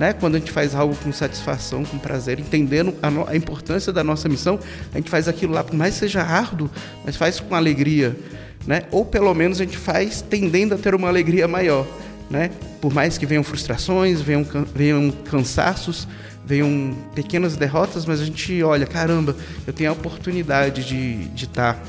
Né? 0.01 0.13
Quando 0.13 0.33
a 0.33 0.39
gente 0.39 0.51
faz 0.51 0.73
algo 0.73 0.95
com 0.95 1.13
satisfação, 1.13 1.85
com 1.85 1.99
prazer, 1.99 2.39
entendendo 2.39 2.91
a, 3.03 3.31
a 3.31 3.35
importância 3.35 3.93
da 3.93 4.03
nossa 4.03 4.27
missão, 4.27 4.59
a 4.91 4.97
gente 4.97 5.11
faz 5.11 5.27
aquilo 5.27 5.53
lá, 5.53 5.63
por 5.63 5.75
mais 5.75 5.93
que 5.93 5.99
seja 5.99 6.23
árduo, 6.23 6.71
mas 7.05 7.15
faz 7.15 7.39
com 7.39 7.53
alegria 7.53 8.17
né? 8.65 8.83
Ou 8.91 9.05
pelo 9.05 9.31
menos 9.33 9.59
a 9.59 9.63
gente 9.63 9.77
faz 9.77 10.21
tendendo 10.21 10.73
a 10.73 10.77
ter 10.77 10.93
uma 10.95 11.07
alegria 11.07 11.47
maior, 11.47 11.85
né? 12.29 12.49
Por 12.79 12.91
mais 12.91 13.17
que 13.17 13.27
venham 13.27 13.43
frustrações, 13.43 14.21
venham, 14.21 14.43
venham 14.73 15.11
cansaços, 15.11 16.07
venham 16.45 16.95
pequenas 17.13 17.55
derrotas, 17.55 18.03
mas 18.03 18.19
a 18.19 18.25
gente 18.25 18.61
olha, 18.63 18.85
caramba, 18.85 19.35
eu 19.65 19.73
tenho 19.73 19.91
a 19.91 19.93
oportunidade 19.93 20.83
de 20.83 21.43
estar 21.43 21.75
tá, 21.75 21.79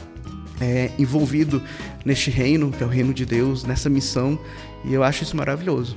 é, 0.60 0.90
envolvido 0.98 1.62
neste 2.04 2.30
reino, 2.30 2.70
que 2.70 2.82
é 2.82 2.86
o 2.86 2.90
reino 2.90 3.14
de 3.14 3.24
Deus, 3.24 3.64
nessa 3.64 3.88
missão, 3.88 4.38
e 4.84 4.92
eu 4.92 5.02
acho 5.02 5.22
isso 5.22 5.36
maravilhoso. 5.36 5.96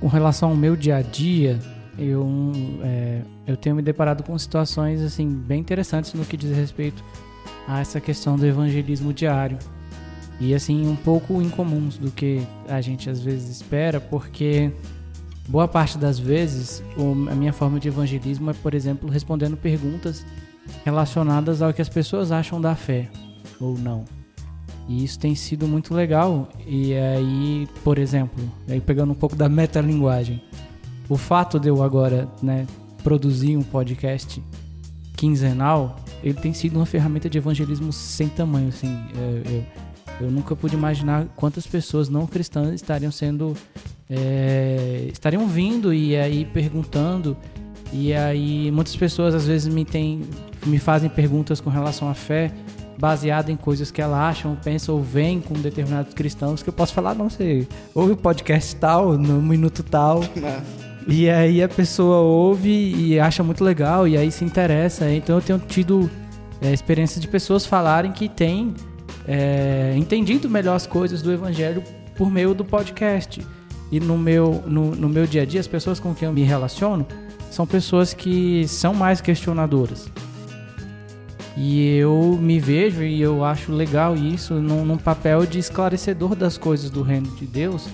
Com 0.00 0.08
relação 0.08 0.50
ao 0.50 0.56
meu 0.56 0.76
dia 0.76 0.96
a 0.96 1.02
dia, 1.02 1.58
eu, 1.98 2.26
é, 2.82 3.22
eu 3.46 3.56
tenho 3.56 3.76
me 3.76 3.82
deparado 3.82 4.22
com 4.22 4.38
situações 4.38 5.00
assim 5.00 5.28
bem 5.28 5.60
interessantes 5.60 6.12
no 6.12 6.24
que 6.24 6.36
diz 6.36 6.54
respeito 6.54 7.02
a 7.66 7.80
essa 7.80 8.00
questão 8.00 8.36
do 8.36 8.46
evangelismo 8.46 9.12
diário. 9.12 9.58
E 10.38 10.54
assim, 10.54 10.86
um 10.86 10.96
pouco 10.96 11.40
incomuns 11.40 11.96
do 11.96 12.10
que 12.10 12.46
a 12.68 12.80
gente 12.80 13.08
às 13.08 13.20
vezes 13.20 13.48
espera, 13.48 13.98
porque 13.98 14.70
boa 15.48 15.66
parte 15.66 15.96
das 15.96 16.18
vezes 16.18 16.82
a 17.30 17.34
minha 17.34 17.52
forma 17.52 17.80
de 17.80 17.88
evangelismo 17.88 18.50
é, 18.50 18.54
por 18.54 18.74
exemplo, 18.74 19.08
respondendo 19.08 19.56
perguntas 19.56 20.26
relacionadas 20.84 21.62
ao 21.62 21.72
que 21.72 21.80
as 21.80 21.88
pessoas 21.88 22.30
acham 22.30 22.60
da 22.60 22.74
fé 22.74 23.08
ou 23.58 23.78
não. 23.78 24.04
E 24.88 25.04
isso 25.04 25.18
tem 25.18 25.34
sido 25.34 25.66
muito 25.66 25.94
legal. 25.94 26.48
E 26.66 26.94
aí, 26.94 27.68
por 27.82 27.98
exemplo, 27.98 28.42
aí 28.68 28.80
pegando 28.80 29.12
um 29.12 29.16
pouco 29.16 29.34
da 29.34 29.48
metalinguagem, 29.48 30.42
o 31.08 31.16
fato 31.16 31.58
de 31.58 31.68
eu 31.68 31.82
agora 31.82 32.28
né, 32.42 32.66
produzir 33.02 33.56
um 33.56 33.62
podcast 33.62 34.42
quinzenal 35.16 35.96
ele 36.22 36.34
tem 36.34 36.52
sido 36.52 36.76
uma 36.76 36.86
ferramenta 36.86 37.28
de 37.28 37.38
evangelismo 37.38 37.92
sem 37.92 38.28
tamanho, 38.28 38.68
assim. 38.68 38.88
É, 39.16 39.62
eu, 40.20 40.26
eu 40.26 40.30
nunca 40.30 40.56
pude 40.56 40.74
imaginar 40.74 41.26
quantas 41.36 41.66
pessoas 41.66 42.08
não 42.08 42.26
cristãs 42.26 42.74
estariam 42.74 43.12
sendo. 43.12 43.54
É, 44.08 45.08
estariam 45.12 45.46
vindo 45.46 45.92
e 45.92 46.16
aí 46.16 46.44
perguntando. 46.44 47.36
E 47.92 48.12
aí 48.12 48.70
muitas 48.72 48.96
pessoas 48.96 49.34
às 49.34 49.46
vezes 49.46 49.72
me, 49.72 49.84
tem, 49.84 50.22
me 50.64 50.78
fazem 50.78 51.08
perguntas 51.08 51.60
com 51.60 51.70
relação 51.70 52.08
à 52.08 52.14
fé 52.14 52.52
baseada 52.98 53.52
em 53.52 53.56
coisas 53.56 53.90
que 53.90 54.00
ela 54.00 54.28
acham, 54.28 54.56
pensa 54.62 54.90
ou 54.92 55.02
vem 55.02 55.40
com 55.40 55.54
determinados 55.54 56.14
cristãos 56.14 56.62
que 56.62 56.68
eu 56.68 56.72
posso 56.72 56.94
falar, 56.94 57.14
não 57.14 57.28
sei, 57.28 57.68
ouve 57.94 58.12
o 58.12 58.16
podcast 58.16 58.74
tal, 58.76 59.12
no 59.18 59.40
minuto 59.40 59.82
tal. 59.82 60.20
E 61.08 61.30
aí 61.30 61.62
a 61.62 61.68
pessoa 61.68 62.16
ouve 62.16 62.68
e 62.68 63.20
acha 63.20 63.40
muito 63.40 63.62
legal 63.62 64.08
e 64.08 64.16
aí 64.16 64.28
se 64.32 64.44
interessa. 64.44 65.08
Então 65.08 65.36
eu 65.36 65.40
tenho 65.40 65.58
tido 65.60 66.10
é, 66.60 66.72
experiência 66.72 67.20
de 67.20 67.28
pessoas 67.28 67.64
falarem 67.64 68.10
que 68.10 68.28
têm 68.28 68.74
é, 69.24 69.94
entendido 69.96 70.50
melhor 70.50 70.74
as 70.74 70.84
coisas 70.84 71.22
do 71.22 71.32
evangelho 71.32 71.80
por 72.16 72.28
meio 72.28 72.52
do 72.54 72.64
podcast. 72.64 73.46
E 73.92 74.00
no 74.00 74.18
meu, 74.18 74.64
no, 74.66 74.96
no 74.96 75.08
meu 75.08 75.28
dia 75.28 75.42
a 75.42 75.44
dia, 75.44 75.60
as 75.60 75.68
pessoas 75.68 76.00
com 76.00 76.12
quem 76.12 76.26
eu 76.26 76.32
me 76.32 76.42
relaciono 76.42 77.06
são 77.52 77.64
pessoas 77.64 78.12
que 78.12 78.66
são 78.66 78.92
mais 78.92 79.20
questionadoras. 79.20 80.10
E 81.56 81.96
eu 81.96 82.38
me 82.40 82.60
vejo 82.60 83.02
e 83.02 83.20
eu 83.20 83.42
acho 83.42 83.72
legal 83.72 84.14
isso 84.14 84.54
num, 84.54 84.84
num 84.84 84.98
papel 84.98 85.46
de 85.46 85.58
esclarecedor 85.58 86.34
das 86.34 86.58
coisas 86.58 86.90
do 86.90 87.02
reino 87.02 87.28
de 87.28 87.46
Deus 87.46 87.88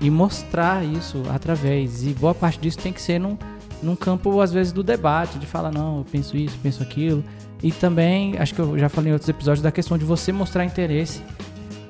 e 0.00 0.08
mostrar 0.08 0.84
isso 0.84 1.22
através. 1.28 2.06
E 2.06 2.10
boa 2.10 2.34
parte 2.34 2.60
disso 2.60 2.78
tem 2.78 2.92
que 2.92 3.02
ser 3.02 3.18
num, 3.18 3.36
num 3.82 3.96
campo, 3.96 4.40
às 4.40 4.52
vezes, 4.52 4.72
do 4.72 4.82
debate, 4.82 5.38
de 5.38 5.46
falar, 5.46 5.72
não, 5.72 5.98
eu 5.98 6.06
penso 6.10 6.36
isso, 6.36 6.56
penso 6.62 6.82
aquilo. 6.82 7.24
E 7.62 7.72
também, 7.72 8.38
acho 8.38 8.54
que 8.54 8.60
eu 8.60 8.78
já 8.78 8.88
falei 8.88 9.10
em 9.10 9.12
outros 9.12 9.28
episódios, 9.28 9.62
da 9.62 9.72
questão 9.72 9.98
de 9.98 10.04
você 10.04 10.32
mostrar 10.32 10.64
interesse 10.64 11.20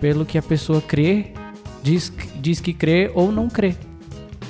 pelo 0.00 0.24
que 0.24 0.38
a 0.38 0.42
pessoa 0.42 0.80
crê, 0.80 1.32
diz, 1.82 2.12
diz 2.36 2.60
que 2.60 2.72
crê 2.72 3.10
ou 3.14 3.30
não 3.30 3.48
crê. 3.48 3.74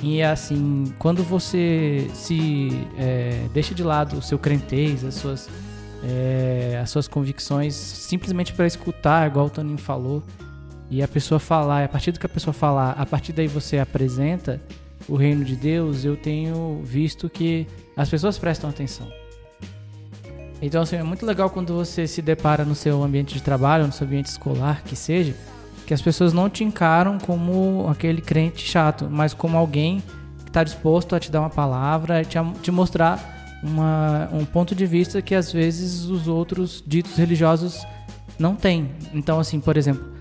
E 0.01 0.23
assim, 0.23 0.91
quando 0.97 1.21
você 1.23 2.09
se 2.13 2.69
é, 2.97 3.43
deixa 3.53 3.75
de 3.75 3.83
lado 3.83 4.17
o 4.17 4.21
seu 4.21 4.39
crentez, 4.39 5.05
as 5.05 5.13
suas, 5.15 5.47
é, 6.03 6.79
as 6.81 6.89
suas 6.89 7.07
convicções, 7.07 7.75
simplesmente 7.75 8.53
para 8.53 8.65
escutar, 8.65 9.27
igual 9.27 9.47
o 9.47 9.49
Toninho 9.49 9.77
falou, 9.77 10.23
e 10.89 11.01
a 11.01 11.07
pessoa 11.07 11.39
falar, 11.39 11.83
a 11.85 11.87
partir 11.87 12.11
do 12.11 12.19
que 12.19 12.25
a 12.25 12.29
pessoa 12.29 12.53
falar, 12.53 12.91
a 12.91 13.05
partir 13.05 13.31
daí 13.31 13.47
você 13.47 13.79
apresenta 13.79 14.61
o 15.07 15.15
reino 15.15 15.43
de 15.43 15.55
Deus, 15.55 16.03
eu 16.03 16.17
tenho 16.17 16.81
visto 16.83 17.29
que 17.29 17.67
as 17.95 18.09
pessoas 18.09 18.37
prestam 18.37 18.69
atenção. 18.69 19.07
Então, 20.61 20.83
assim, 20.83 20.95
é 20.95 21.03
muito 21.03 21.25
legal 21.25 21.49
quando 21.49 21.73
você 21.73 22.05
se 22.05 22.21
depara 22.21 22.63
no 22.63 22.75
seu 22.75 23.01
ambiente 23.03 23.33
de 23.33 23.41
trabalho, 23.41 23.87
no 23.87 23.91
seu 23.91 24.05
ambiente 24.05 24.27
escolar, 24.27 24.83
que 24.83 24.95
seja, 24.95 25.33
que 25.87 25.93
as 25.93 26.01
pessoas 26.01 26.33
não 26.33 26.49
te 26.49 26.63
encaram 26.63 27.17
como 27.17 27.87
aquele 27.89 28.21
crente 28.21 28.63
chato, 28.65 29.07
mas 29.09 29.33
como 29.33 29.57
alguém 29.57 30.03
que 30.43 30.49
está 30.49 30.63
disposto 30.63 31.15
a 31.15 31.19
te 31.19 31.31
dar 31.31 31.39
uma 31.39 31.49
palavra, 31.49 32.23
te, 32.23 32.37
te 32.61 32.69
mostrar 32.69 33.40
uma, 33.63 34.29
um 34.31 34.45
ponto 34.45 34.73
de 34.73 34.85
vista 34.85 35.21
que 35.21 35.35
às 35.35 35.51
vezes 35.51 36.05
os 36.05 36.27
outros 36.27 36.83
ditos 36.85 37.15
religiosos 37.15 37.85
não 38.37 38.55
têm. 38.55 38.89
Então, 39.13 39.39
assim, 39.39 39.59
por 39.59 39.77
exemplo, 39.77 40.11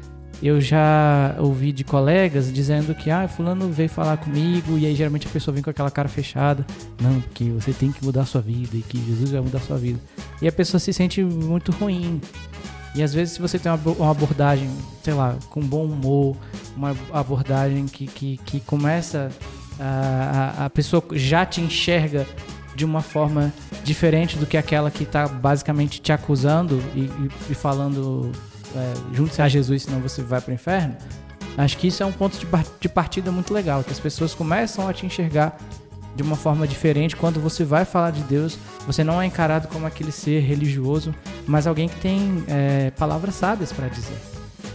eu 0.43 0.61
já 0.61 1.35
ouvi 1.39 1.71
de 1.71 1.85
colegas 1.85 2.53
dizendo 2.53 2.95
que, 2.95 3.11
ah, 3.11 3.29
fulano 3.29 3.69
veio 3.69 3.89
falar 3.89 4.17
comigo, 4.17 4.79
e 4.79 4.87
aí 4.87 4.95
geralmente 4.95 5.27
a 5.27 5.31
pessoa 5.31 5.55
vem 5.55 5.63
com 5.63 5.71
aquela 5.71 5.91
cara 5.91 6.09
fechada. 6.09 6.65
Não, 7.01 7.21
porque 7.21 7.45
você 7.51 7.73
tem 7.73 7.93
que 7.93 8.05
mudar 8.05 8.23
a 8.23 8.27
sua 8.27 8.41
vida 8.41 8.77
e 8.77 8.83
que 8.83 9.03
Jesus 9.05 9.31
vai 9.31 9.41
mudar 9.41 9.59
a 9.59 9.63
sua 9.63 9.77
vida. 9.77 9.99
E 10.41 10.49
a 10.49 10.53
pessoa 10.53 10.79
se 10.79 10.93
sente 10.93 11.23
muito 11.23 11.73
ruim. 11.73 12.21
E 12.95 13.03
às 13.03 13.15
vezes 13.15 13.35
se 13.35 13.41
você 13.41 13.59
tem 13.59 13.71
uma 13.71 14.11
abordagem, 14.11 14.69
sei 15.03 15.15
lá, 15.15 15.37
com 15.51 15.61
bom 15.61 15.85
humor, 15.85 16.37
uma 16.77 16.97
abordagem 17.13 17.87
que, 17.87 18.07
que, 18.07 18.37
que 18.39 18.61
começa 18.61 19.31
a, 19.79 20.67
a 20.67 20.71
pessoa 20.71 21.03
já 21.13 21.47
te 21.47 21.61
enxerga 21.61 22.27
de 22.81 22.85
uma 22.87 23.03
forma 23.03 23.53
diferente 23.85 24.39
do 24.39 24.47
que 24.47 24.57
aquela 24.57 24.91
que 24.91 25.03
está 25.03 25.29
basicamente 25.29 26.01
te 26.01 26.13
acusando 26.13 26.83
e, 26.95 27.01
e, 27.01 27.31
e 27.51 27.55
falando 27.55 28.33
é, 28.75 28.95
junte-se 29.13 29.43
a 29.43 29.49
Jesus, 29.49 29.83
senão 29.83 30.01
você 30.01 30.23
vai 30.23 30.41
para 30.41 30.51
o 30.51 30.55
inferno. 30.55 30.97
Acho 31.59 31.77
que 31.77 31.89
isso 31.89 32.03
é 32.03 32.07
um 32.07 32.13
ponto 32.13 32.39
de 32.81 32.89
partida 32.89 33.31
muito 33.31 33.53
legal, 33.53 33.85
que 33.85 33.93
as 33.93 34.01
pessoas 34.01 34.35
começam 34.35 34.89
a 34.89 34.95
te 34.95 35.05
enxergar 35.05 35.59
de 36.17 36.23
uma 36.23 36.37
forma 36.37 36.67
diferente. 36.67 37.15
Quando 37.15 37.39
você 37.39 37.65
vai 37.65 37.85
falar 37.85 38.13
de 38.13 38.23
Deus, 38.23 38.57
você 38.87 39.05
não 39.05 39.21
é 39.21 39.27
encarado 39.27 39.69
como 39.69 39.87
aquele 39.87 40.11
ser 40.11 40.41
religioso, 40.41 41.15
mas 41.47 41.67
alguém 41.67 41.87
que 41.87 41.97
tem 41.97 42.43
é, 42.49 42.93
palavras 42.93 43.35
sábias 43.35 43.75
para 43.75 43.89
dizer. 43.89 44.17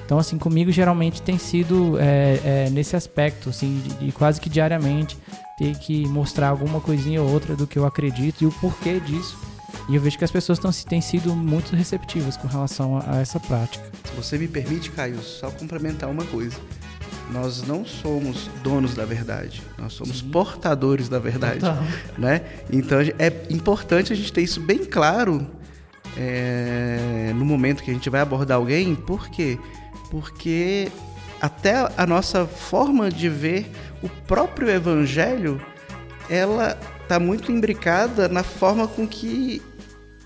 Então, 0.06 0.20
assim, 0.20 0.38
comigo 0.38 0.72
geralmente 0.72 1.24
tem 1.24 1.40
sido 1.40 1.98
é, 2.00 2.40
é, 2.46 2.70
nesse 2.70 2.96
aspecto, 2.96 3.50
assim, 3.50 3.82
de, 4.00 4.12
quase 4.12 4.40
que 4.40 4.48
diariamente 4.48 5.18
ter 5.58 5.78
que 5.80 6.08
mostrar 6.08 6.50
alguma 6.50 6.82
coisinha 6.82 7.22
ou 7.22 7.30
outra 7.30 7.56
do 7.56 7.66
que 7.66 7.78
eu 7.80 7.86
acredito 7.86 8.44
e 8.44 8.46
o 8.48 8.52
porquê 8.52 9.00
disso. 9.00 9.38
E 9.88 9.96
eu 9.96 10.02
vejo 10.02 10.18
que 10.18 10.24
as 10.24 10.32
pessoas 10.32 10.58
tão, 10.60 10.72
têm 10.72 11.02
sido 11.02 11.36
muito 11.36 11.76
receptivas 11.76 12.36
com 12.38 12.48
relação 12.48 12.98
a, 12.98 13.18
a 13.18 13.22
essa 13.22 13.40
prática. 13.40 13.86
Se 14.04 14.16
você 14.16 14.38
me 14.38 14.48
permite, 14.48 14.92
Caio, 14.92 15.22
só 15.22 15.52
complementar 15.52 16.10
uma 16.10 16.24
coisa. 16.26 16.58
Nós 17.32 17.64
não 17.64 17.86
somos 17.86 18.50
donos 18.64 18.94
da 18.94 19.04
verdade, 19.04 19.62
nós 19.80 19.94
somos 19.94 20.20
Sim. 20.20 20.30
portadores 20.30 21.10
da 21.10 21.18
verdade, 21.18 21.60
Total. 21.60 21.84
né? 22.18 22.42
Então 22.72 23.00
é 23.00 23.34
importante 23.50 24.14
a 24.14 24.16
gente 24.16 24.32
ter 24.32 24.44
isso 24.44 24.60
bem 24.62 24.86
claro 24.86 25.46
é, 26.16 27.34
no 27.36 27.44
momento 27.44 27.84
que 27.84 27.90
a 27.90 27.94
gente 27.94 28.10
vai 28.10 28.22
abordar 28.22 28.58
alguém, 28.58 28.96
por 28.96 29.28
quê? 29.30 29.58
Porque 30.12 30.92
até 31.42 31.90
a 31.98 32.06
nossa 32.06 32.46
forma 32.46 33.10
de 33.10 33.30
ver 33.30 33.70
o 34.02 34.10
próprio 34.10 34.70
evangelho, 34.70 35.62
ela 36.30 36.78
está 37.02 37.20
muito 37.20 37.52
imbricada 37.52 38.28
na 38.28 38.44
forma 38.44 38.88
com 38.88 39.08
que 39.08 39.62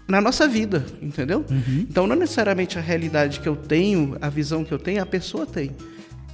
na 0.07 0.19
nossa 0.19 0.47
vida, 0.47 0.85
entendeu? 1.01 1.45
Uhum. 1.49 1.85
Então 1.87 2.07
não 2.07 2.15
necessariamente 2.15 2.79
a 2.79 2.81
realidade 2.81 3.39
que 3.39 3.47
eu 3.47 3.55
tenho, 3.55 4.17
a 4.19 4.27
visão 4.27 4.65
que 4.65 4.71
eu 4.71 4.79
tenho, 4.79 5.01
a 5.01 5.05
pessoa 5.05 5.45
tem. 5.45 5.75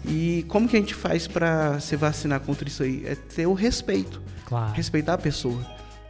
E 0.08 0.46
como 0.48 0.68
que 0.68 0.78
a 0.78 0.80
gente 0.80 0.94
faz 0.94 1.28
para 1.28 1.80
se 1.80 1.96
vacinar 1.96 2.40
contra 2.40 2.68
isso 2.68 2.84
aí? 2.84 3.04
É 3.06 3.16
ter 3.16 3.48
o 3.48 3.54
respeito. 3.54 4.22
Claro. 4.46 4.72
Respeitar 4.74 5.16
a 5.16 5.18
pessoa, 5.18 5.60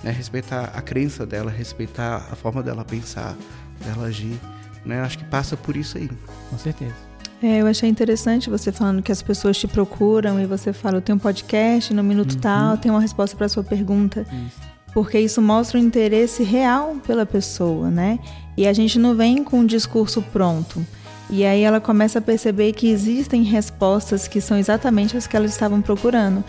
né? 0.04 0.12
Respeitar 0.12 0.72
a 0.76 0.82
crença 0.82 1.26
dela, 1.26 1.50
respeitar 1.50 2.28
a 2.32 2.36
forma 2.36 2.62
dela 2.62 2.84
pensar, 2.84 3.36
dela 3.84 4.08
agir, 4.08 4.40
né? 4.86 5.02
Acho 5.02 5.18
que 5.18 5.26
passa 5.26 5.58
por 5.58 5.76
isso 5.76 5.98
aí. 5.98 6.10
Com 6.50 6.58
certeza. 6.58 7.15
É, 7.42 7.62
eu 7.62 7.68
achei 7.68 7.90
interessante 7.90 8.50
você 8.50 8.72
falando 8.72 9.02
que 9.02 9.12
as 9.12 9.22
pessoas 9.22 9.58
te 9.58 9.68
procuram 9.68 10.40
e 10.40 10.46
você 10.46 10.72
fala, 10.72 10.98
eu 10.98 11.02
tenho 11.02 11.18
um 11.18 11.20
podcast 11.20 11.94
no 11.94 12.04
minuto 12.04 12.34
uhum. 12.34 12.40
tal, 12.40 12.78
tem 12.78 12.92
uma 12.92 13.02
resposta 13.02 13.36
para 13.36 13.50
sua 13.50 13.64
pergunta. 13.64 14.22
Isso. 14.22 14.76
Porque 14.94 15.20
isso 15.20 15.42
mostra 15.42 15.78
o 15.78 15.82
interesse 15.82 16.42
real 16.42 16.96
pela 17.06 17.26
pessoa, 17.26 17.92
né? 17.92 18.18
E 18.56 18.66
a 18.66 18.72
gente 18.72 18.98
não 18.98 19.14
vem 19.14 19.44
com 19.44 19.60
um 19.60 19.66
discurso 19.66 20.22
pronto. 20.22 20.86
E 21.30 21.44
aí 21.44 21.62
ela 21.62 21.82
começa 21.82 22.20
a 22.20 22.22
perceber 22.22 22.72
que 22.72 22.88
existem 22.88 23.44
respostas 23.44 24.28
que 24.28 24.40
são 24.40 24.58
exatamente 24.58 25.18
as 25.18 25.28
que 25.28 25.36
elas 25.36 25.52
estavam 25.52 25.82
procurando. 25.82 26.44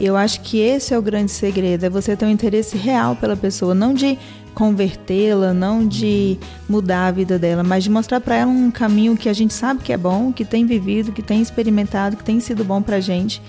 Eu 0.00 0.16
acho 0.16 0.40
que 0.40 0.58
esse 0.58 0.92
é 0.92 0.98
o 0.98 1.02
grande 1.02 1.30
segredo, 1.30 1.84
é 1.84 1.90
você 1.90 2.16
ter 2.16 2.24
um 2.24 2.30
interesse 2.30 2.76
real 2.76 3.14
pela 3.14 3.36
pessoa, 3.36 3.74
não 3.74 3.94
de 3.94 4.18
convertê-la, 4.54 5.52
não 5.52 5.86
de 5.86 6.38
mudar 6.68 7.06
a 7.06 7.10
vida 7.10 7.38
dela, 7.38 7.62
mas 7.62 7.84
de 7.84 7.90
mostrar 7.90 8.20
para 8.20 8.36
ela 8.36 8.50
um 8.50 8.70
caminho 8.70 9.16
que 9.16 9.28
a 9.28 9.32
gente 9.32 9.54
sabe 9.54 9.82
que 9.82 9.92
é 9.92 9.96
bom, 9.96 10.32
que 10.32 10.44
tem 10.44 10.66
vivido, 10.66 11.12
que 11.12 11.22
tem 11.22 11.40
experimentado, 11.40 12.16
que 12.16 12.24
tem 12.24 12.40
sido 12.40 12.64
bom 12.64 12.80
para 12.82 13.00
gente. 13.00 13.42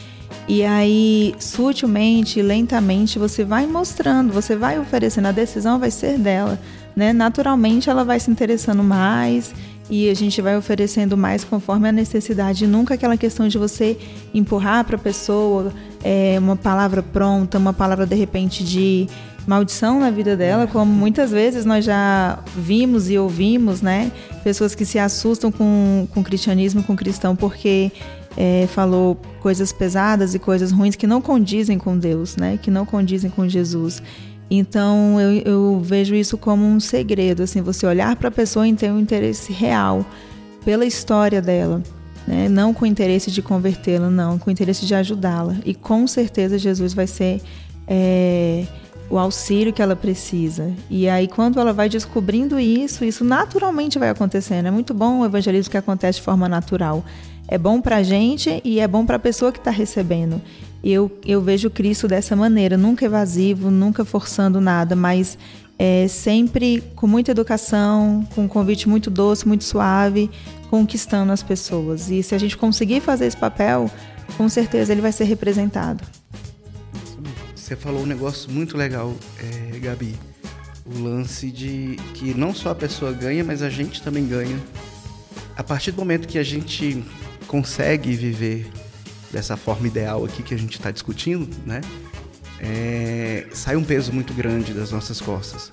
E 0.47 0.63
aí, 0.63 1.35
sutilmente, 1.39 2.41
lentamente, 2.41 3.17
você 3.17 3.43
vai 3.43 3.65
mostrando, 3.65 4.33
você 4.33 4.55
vai 4.55 4.79
oferecendo, 4.79 5.27
a 5.27 5.31
decisão 5.31 5.79
vai 5.79 5.91
ser 5.91 6.17
dela, 6.17 6.59
né? 6.95 7.13
Naturalmente, 7.13 7.89
ela 7.89 8.03
vai 8.03 8.19
se 8.19 8.29
interessando 8.29 8.83
mais 8.83 9.53
e 9.89 10.09
a 10.09 10.13
gente 10.13 10.41
vai 10.41 10.57
oferecendo 10.57 11.15
mais 11.15 11.43
conforme 11.43 11.87
a 11.87 11.91
necessidade. 11.91 12.67
Nunca 12.67 12.95
aquela 12.95 13.17
questão 13.17 13.47
de 13.47 13.57
você 13.57 13.97
empurrar 14.33 14.83
para 14.85 14.95
a 14.95 14.99
pessoa 14.99 15.73
é, 16.03 16.35
uma 16.39 16.55
palavra 16.55 17.01
pronta, 17.01 17.57
uma 17.57 17.73
palavra 17.73 18.05
de 18.05 18.15
repente 18.15 18.63
de 18.63 19.07
maldição 19.45 19.99
na 19.99 20.09
vida 20.09 20.35
dela, 20.35 20.67
como 20.67 20.91
muitas 20.91 21.31
vezes 21.31 21.65
nós 21.65 21.83
já 21.83 22.39
vimos 22.55 23.09
e 23.09 23.17
ouvimos, 23.17 23.81
né? 23.81 24.11
Pessoas 24.43 24.73
que 24.73 24.85
se 24.85 24.97
assustam 24.97 25.51
com, 25.51 26.07
com 26.13 26.21
o 26.21 26.23
cristianismo, 26.23 26.83
com 26.83 26.93
o 26.93 26.95
cristão, 26.95 27.35
porque 27.35 27.91
é, 28.37 28.67
falou 28.67 29.19
coisas 29.41 29.71
pesadas 29.71 30.33
e 30.33 30.39
coisas 30.39 30.71
ruins 30.71 30.95
que 30.95 31.07
não 31.07 31.21
condizem 31.21 31.77
com 31.77 31.97
Deus, 31.97 32.35
né? 32.37 32.57
Que 32.61 32.71
não 32.71 32.85
condizem 32.85 33.29
com 33.29 33.47
Jesus. 33.47 34.01
Então 34.49 35.19
eu, 35.19 35.41
eu 35.41 35.81
vejo 35.83 36.15
isso 36.15 36.37
como 36.37 36.65
um 36.65 36.79
segredo, 36.79 37.43
assim, 37.43 37.61
você 37.61 37.85
olhar 37.85 38.15
para 38.15 38.29
a 38.29 38.31
pessoa 38.31 38.67
e 38.67 38.73
ter 38.73 38.91
um 38.91 38.99
interesse 38.99 39.51
real 39.51 40.05
pela 40.63 40.85
história 40.85 41.41
dela. 41.41 41.81
Né? 42.27 42.47
Não 42.47 42.73
com 42.73 42.85
o 42.85 42.87
interesse 42.87 43.29
de 43.29 43.41
convertê-la, 43.41 44.09
não, 44.09 44.37
com 44.37 44.49
o 44.49 44.53
interesse 44.53 44.85
de 44.85 44.95
ajudá-la. 44.95 45.57
E 45.65 45.73
com 45.73 46.07
certeza 46.07 46.57
Jesus 46.57 46.93
vai 46.93 47.07
ser 47.07 47.41
é, 47.87 48.65
o 49.13 49.19
auxílio 49.19 49.71
que 49.71 49.79
ela 49.79 49.95
precisa. 49.95 50.73
E 50.89 51.07
aí, 51.07 51.27
quando 51.27 51.59
ela 51.59 51.71
vai 51.71 51.87
descobrindo 51.87 52.59
isso, 52.59 53.05
isso 53.05 53.23
naturalmente 53.23 53.99
vai 53.99 54.09
acontecendo. 54.09 54.65
É 54.65 54.71
muito 54.71 54.91
bom 54.91 55.19
o 55.19 55.25
evangelismo 55.25 55.69
que 55.69 55.77
acontece 55.77 56.17
de 56.17 56.25
forma 56.25 56.49
natural. 56.49 57.05
É 57.47 57.55
bom 57.55 57.79
para 57.79 57.97
a 57.97 58.03
gente 58.03 58.59
e 58.65 58.79
é 58.79 58.87
bom 58.87 59.05
para 59.05 59.17
a 59.17 59.19
pessoa 59.19 59.51
que 59.51 59.59
está 59.59 59.69
recebendo. 59.69 60.41
Eu, 60.83 61.11
eu 61.23 61.39
vejo 61.41 61.69
Cristo 61.69 62.07
dessa 62.07 62.35
maneira, 62.35 62.75
nunca 62.75 63.05
evasivo, 63.05 63.69
nunca 63.69 64.03
forçando 64.03 64.59
nada, 64.59 64.95
mas 64.95 65.37
é, 65.77 66.07
sempre 66.07 66.83
com 66.95 67.05
muita 67.05 67.29
educação, 67.29 68.27
com 68.33 68.45
um 68.45 68.47
convite 68.47 68.89
muito 68.89 69.11
doce, 69.11 69.47
muito 69.47 69.63
suave, 69.63 70.27
conquistando 70.71 71.31
as 71.31 71.43
pessoas. 71.43 72.09
E 72.09 72.23
se 72.23 72.33
a 72.33 72.39
gente 72.39 72.57
conseguir 72.57 72.99
fazer 72.99 73.27
esse 73.27 73.37
papel, 73.37 73.91
com 74.37 74.49
certeza 74.49 74.91
ele 74.91 75.01
vai 75.01 75.11
ser 75.11 75.25
representado. 75.25 76.03
Você 77.63 77.77
falou 77.77 78.03
um 78.03 78.05
negócio 78.05 78.51
muito 78.51 78.75
legal, 78.75 79.15
é, 79.39 79.79
Gabi. 79.79 80.19
O 80.85 80.99
lance 81.01 81.49
de 81.49 81.95
que 82.13 82.33
não 82.33 82.53
só 82.53 82.71
a 82.71 82.75
pessoa 82.75 83.13
ganha, 83.13 83.41
mas 83.41 83.61
a 83.61 83.69
gente 83.69 84.01
também 84.01 84.27
ganha. 84.27 84.59
A 85.55 85.63
partir 85.63 85.91
do 85.91 85.97
momento 85.99 86.27
que 86.27 86.37
a 86.37 86.43
gente 86.43 87.01
consegue 87.47 88.13
viver 88.17 88.69
dessa 89.31 89.55
forma 89.55 89.87
ideal 89.87 90.25
aqui 90.25 90.43
que 90.43 90.53
a 90.53 90.57
gente 90.57 90.73
está 90.73 90.91
discutindo, 90.91 91.49
né? 91.65 91.79
É, 92.59 93.47
sai 93.53 93.77
um 93.77 93.83
peso 93.85 94.11
muito 94.11 94.33
grande 94.33 94.73
das 94.73 94.91
nossas 94.91 95.21
costas, 95.21 95.71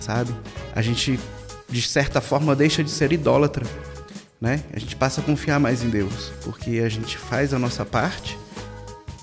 sabe? 0.00 0.34
A 0.74 0.82
gente, 0.82 1.20
de 1.70 1.82
certa 1.82 2.20
forma, 2.20 2.56
deixa 2.56 2.82
de 2.82 2.90
ser 2.90 3.12
idólatra, 3.12 3.64
né? 4.40 4.64
A 4.72 4.80
gente 4.80 4.96
passa 4.96 5.20
a 5.20 5.24
confiar 5.24 5.60
mais 5.60 5.84
em 5.84 5.90
Deus, 5.90 6.32
porque 6.42 6.82
a 6.84 6.88
gente 6.88 7.16
faz 7.16 7.54
a 7.54 7.58
nossa 7.58 7.84
parte, 7.84 8.36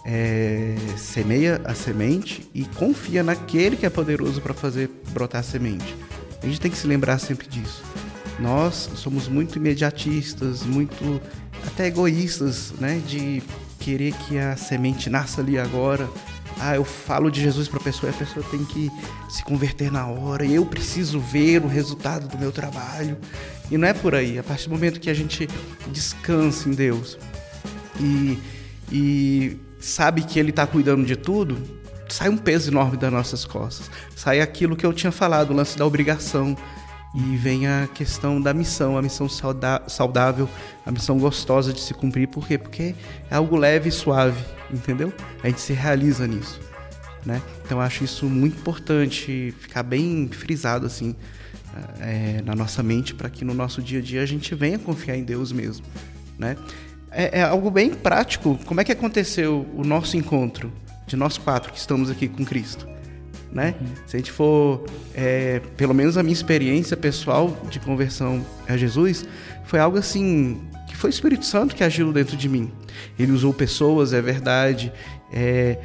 é, 0.06 0.76
semeia 0.98 1.62
a 1.64 1.74
semente 1.74 2.50
e 2.54 2.64
confia 2.66 3.24
naquele 3.24 3.76
que 3.76 3.86
é 3.86 3.90
poderoso 3.90 4.42
para 4.42 4.54
fazer 4.54 4.90
brotar 5.12 5.42
a 5.42 5.44
semente. 5.44 5.96
A 6.42 6.46
gente 6.46 6.60
tem 6.60 6.72
que 6.72 6.78
se 6.78 6.88
lembrar 6.88 7.20
sempre 7.20 7.48
disso. 7.48 7.84
Nós 8.40 8.90
somos 8.96 9.28
muito 9.28 9.58
imediatistas, 9.58 10.64
muito 10.64 11.22
até 11.68 11.88
egoístas, 11.88 12.74
né? 12.80 13.00
De 13.06 13.44
querer 13.80 14.14
que 14.14 14.38
a 14.38 14.56
semente 14.56 15.10
nasça 15.10 15.42
ali 15.42 15.60
agora. 15.60 16.10
Ah, 16.60 16.76
eu 16.76 16.84
falo 16.84 17.30
de 17.30 17.42
Jesus 17.42 17.68
para 17.68 17.80
a 17.80 17.84
pessoa 17.84 18.12
e 18.12 18.16
a 18.16 18.18
pessoa 18.18 18.46
tem 18.50 18.64
que 18.66 18.90
se 19.30 19.44
converter 19.44 19.92
na 19.92 20.08
hora. 20.08 20.46
E 20.46 20.56
eu 20.56 20.66
preciso 20.66 21.20
ver 21.20 21.64
o 21.64 21.68
resultado 21.68 22.28
do 22.28 22.38
meu 22.38 22.52
trabalho. 22.52 23.18
E 23.70 23.78
não 23.78 23.88
é 23.88 23.94
por 23.94 24.16
aí. 24.16 24.40
A 24.40 24.44
partir 24.44 24.68
do 24.68 24.74
momento 24.74 25.00
que 25.00 25.10
a 25.10 25.14
gente 25.14 25.48
descansa 25.92 26.68
em 26.68 26.74
Deus 26.74 27.18
e, 28.00 28.40
e 28.92 29.58
sabe 29.82 30.22
que 30.22 30.40
Ele 30.40 30.52
está 30.52 30.66
cuidando 30.66 31.06
de 31.06 31.16
tudo, 31.16 31.58
sai 32.08 32.30
um 32.30 32.38
peso 32.38 32.70
enorme 32.72 32.96
das 32.96 33.12
nossas 33.12 33.44
costas. 33.46 33.90
Sai 34.16 34.40
aquilo 34.40 34.76
que 34.76 34.86
eu 34.86 34.94
tinha 34.94 35.12
falado, 35.12 35.52
o 35.52 35.54
lance 35.54 35.78
da 35.78 35.86
obrigação 35.86 36.56
e 37.14 37.36
vem 37.36 37.68
a 37.68 37.90
questão 37.94 38.40
da 38.40 38.54
missão, 38.54 38.98
a 38.98 39.02
missão 39.02 39.28
saudável, 39.28 40.48
a 40.86 40.92
missão 40.92 41.20
gostosa 41.20 41.74
de 41.74 41.82
se 41.82 41.94
cumprir. 41.94 42.28
Por 42.28 42.48
quê? 42.48 42.58
Porque 42.58 42.96
é 43.30 43.36
algo 43.36 43.58
leve 43.58 43.90
e 43.90 43.92
suave, 43.92 44.42
entendeu? 44.72 45.12
A 45.44 45.48
gente 45.48 45.60
se 45.60 45.74
realiza 45.74 46.26
nisso. 46.26 46.60
né? 47.26 47.42
Então 47.66 47.80
acho 47.82 48.04
isso 48.04 48.26
muito 48.28 48.58
importante 48.58 49.54
ficar 49.60 49.84
bem 49.84 50.30
frisado 50.32 50.86
assim 50.86 51.16
é, 52.00 52.42
na 52.44 52.56
nossa 52.56 52.82
mente 52.84 53.14
para 53.14 53.30
que 53.30 53.46
no 53.46 53.54
nosso 53.54 53.82
dia 53.82 54.00
a 54.00 54.02
dia 54.02 54.22
a 54.22 54.26
gente 54.26 54.54
venha 54.56 54.80
confiar 54.80 55.16
em 55.16 55.24
Deus 55.24 55.52
mesmo, 55.52 55.86
né? 56.38 56.56
É, 57.12 57.40
é, 57.40 57.44
algo 57.44 57.70
bem 57.70 57.90
prático. 57.90 58.58
Como 58.66 58.80
é 58.80 58.84
que 58.84 58.92
aconteceu 58.92 59.68
o 59.76 59.84
nosso 59.84 60.16
encontro 60.16 60.72
de 61.06 61.16
nós 61.16 61.38
quatro 61.38 61.72
que 61.72 61.78
estamos 61.78 62.10
aqui 62.10 62.28
com 62.28 62.46
Cristo? 62.46 62.88
Né? 63.52 63.76
Uhum. 63.82 63.88
Se 64.08 64.16
a 64.16 64.20
gente 64.20 64.32
for, 64.32 64.86
é, 65.14 65.60
pelo 65.76 65.94
menos 65.94 66.18
a 66.18 66.24
minha 66.24 66.34
experiência 66.34 66.96
pessoal 66.96 67.58
de 67.70 67.80
conversão 67.82 68.46
a 68.68 68.78
Jesus, 68.78 69.26
foi 69.66 69.80
algo 69.80 69.98
assim 69.98 70.62
que 70.88 70.96
foi 70.96 71.10
o 71.10 71.12
Espírito 71.12 71.46
Santo 71.46 71.76
que 71.76 71.84
agiu 71.84 72.14
dentro 72.14 72.38
de 72.38 72.48
mim. 72.48 72.72
Ele 73.20 73.34
usou 73.34 73.54
pessoas, 73.54 74.14
é 74.14 74.22
verdade, 74.22 74.92
é, 75.34 75.78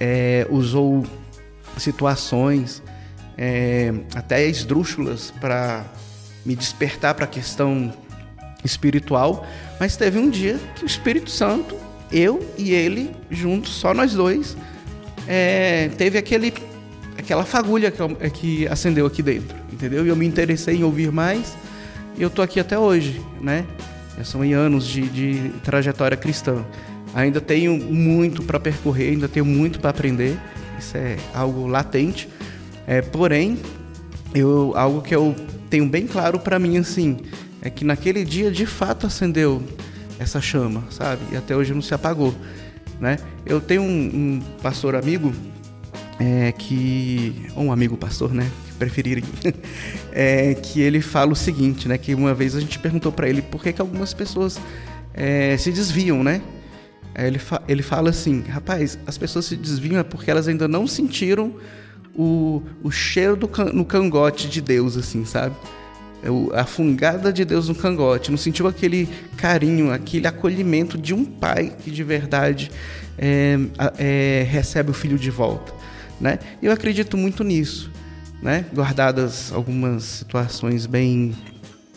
é, 0.00 0.46
usou 0.48 1.04
situações, 1.76 2.82
é, 3.36 3.92
até 4.14 4.46
esdrúxulas 4.46 5.30
para 5.40 5.84
me 6.44 6.54
despertar 6.54 7.14
para 7.14 7.24
a 7.24 7.28
questão 7.28 7.92
espiritual, 8.64 9.46
mas 9.78 9.96
teve 9.96 10.18
um 10.18 10.30
dia 10.30 10.58
que 10.74 10.84
o 10.84 10.86
Espírito 10.86 11.30
Santo, 11.30 11.76
eu 12.10 12.48
e 12.56 12.72
ele 12.72 13.10
juntos, 13.30 13.72
só 13.72 13.92
nós 13.92 14.14
dois, 14.14 14.56
é, 15.28 15.90
teve 15.96 16.18
aquele 16.18 16.52
aquela 17.16 17.44
fagulha 17.44 17.90
que, 17.90 18.02
é, 18.20 18.30
que 18.30 18.68
acendeu 18.68 19.06
aqui 19.06 19.22
dentro, 19.22 19.56
entendeu? 19.72 20.04
E 20.04 20.08
eu 20.08 20.16
me 20.16 20.26
interessei 20.26 20.76
em 20.76 20.84
ouvir 20.84 21.12
mais 21.12 21.56
e 22.16 22.22
eu 22.22 22.30
tô 22.30 22.42
aqui 22.42 22.60
até 22.60 22.78
hoje, 22.78 23.20
né? 23.40 23.64
Já 24.16 24.24
são 24.24 24.42
anos 24.42 24.86
de, 24.86 25.08
de 25.08 25.48
trajetória 25.62 26.16
cristã. 26.16 26.64
Ainda 27.14 27.40
tenho 27.40 27.76
muito 27.76 28.42
para 28.42 28.60
percorrer, 28.60 29.10
ainda 29.10 29.28
tenho 29.28 29.44
muito 29.44 29.80
para 29.80 29.90
aprender. 29.90 30.38
Isso 30.78 30.96
é 30.96 31.16
algo 31.32 31.66
latente. 31.66 32.28
É, 32.86 33.00
porém, 33.00 33.58
eu, 34.34 34.72
algo 34.76 35.00
que 35.00 35.14
eu 35.14 35.34
tenho 35.70 35.88
bem 35.88 36.06
claro 36.06 36.38
para 36.38 36.58
mim 36.58 36.76
assim 36.76 37.18
é 37.64 37.70
que 37.70 37.84
naquele 37.84 38.24
dia 38.24 38.50
de 38.50 38.66
fato 38.66 39.06
acendeu 39.06 39.62
essa 40.18 40.40
chama, 40.40 40.84
sabe? 40.90 41.22
E 41.32 41.36
até 41.36 41.56
hoje 41.56 41.72
não 41.72 41.82
se 41.82 41.94
apagou, 41.94 42.34
né? 43.00 43.16
Eu 43.44 43.60
tenho 43.60 43.82
um, 43.82 43.86
um 43.86 44.40
pastor 44.62 44.94
amigo 44.94 45.32
é, 46.20 46.52
que 46.52 47.46
ou 47.56 47.64
um 47.64 47.72
amigo 47.72 47.96
pastor, 47.96 48.32
né? 48.32 48.48
Preferirem, 48.78 49.24
é, 50.12 50.54
que 50.54 50.80
ele 50.80 51.00
fala 51.00 51.32
o 51.32 51.36
seguinte, 51.36 51.88
né? 51.88 51.96
Que 51.96 52.14
uma 52.14 52.34
vez 52.34 52.54
a 52.54 52.60
gente 52.60 52.78
perguntou 52.78 53.10
para 53.10 53.28
ele 53.28 53.40
por 53.40 53.62
que, 53.62 53.72
que 53.72 53.80
algumas 53.80 54.12
pessoas 54.12 54.60
é, 55.14 55.56
se 55.56 55.72
desviam, 55.72 56.22
né? 56.22 56.42
Ele, 57.16 57.38
fa 57.38 57.62
ele 57.66 57.82
fala 57.82 58.10
assim, 58.10 58.42
rapaz, 58.42 58.98
as 59.06 59.16
pessoas 59.16 59.46
se 59.46 59.56
desviam 59.56 59.98
é 59.98 60.02
porque 60.02 60.30
elas 60.30 60.48
ainda 60.48 60.66
não 60.66 60.86
sentiram 60.86 61.54
o, 62.14 62.62
o 62.82 62.90
cheiro 62.90 63.36
do 63.36 63.48
can 63.48 63.66
no 63.66 63.84
cangote 63.84 64.48
de 64.48 64.60
Deus, 64.60 64.96
assim, 64.96 65.24
sabe? 65.24 65.54
É 66.24 66.58
a 66.58 66.64
fungada 66.64 67.30
de 67.30 67.44
Deus 67.44 67.68
no 67.68 67.74
cangote, 67.74 68.30
não 68.30 68.38
sentiu 68.38 68.66
aquele 68.66 69.06
carinho, 69.36 69.92
aquele 69.92 70.26
acolhimento 70.26 70.96
de 70.96 71.12
um 71.12 71.22
pai 71.22 71.76
que 71.84 71.90
de 71.90 72.02
verdade 72.02 72.70
é, 73.18 73.58
é, 73.98 74.46
recebe 74.48 74.90
o 74.90 74.94
filho 74.94 75.18
de 75.18 75.30
volta. 75.30 75.74
Né? 76.18 76.38
Eu 76.62 76.72
acredito 76.72 77.18
muito 77.18 77.44
nisso, 77.44 77.90
né? 78.40 78.64
guardadas 78.72 79.52
algumas 79.52 80.02
situações 80.02 80.86
bem, 80.86 81.34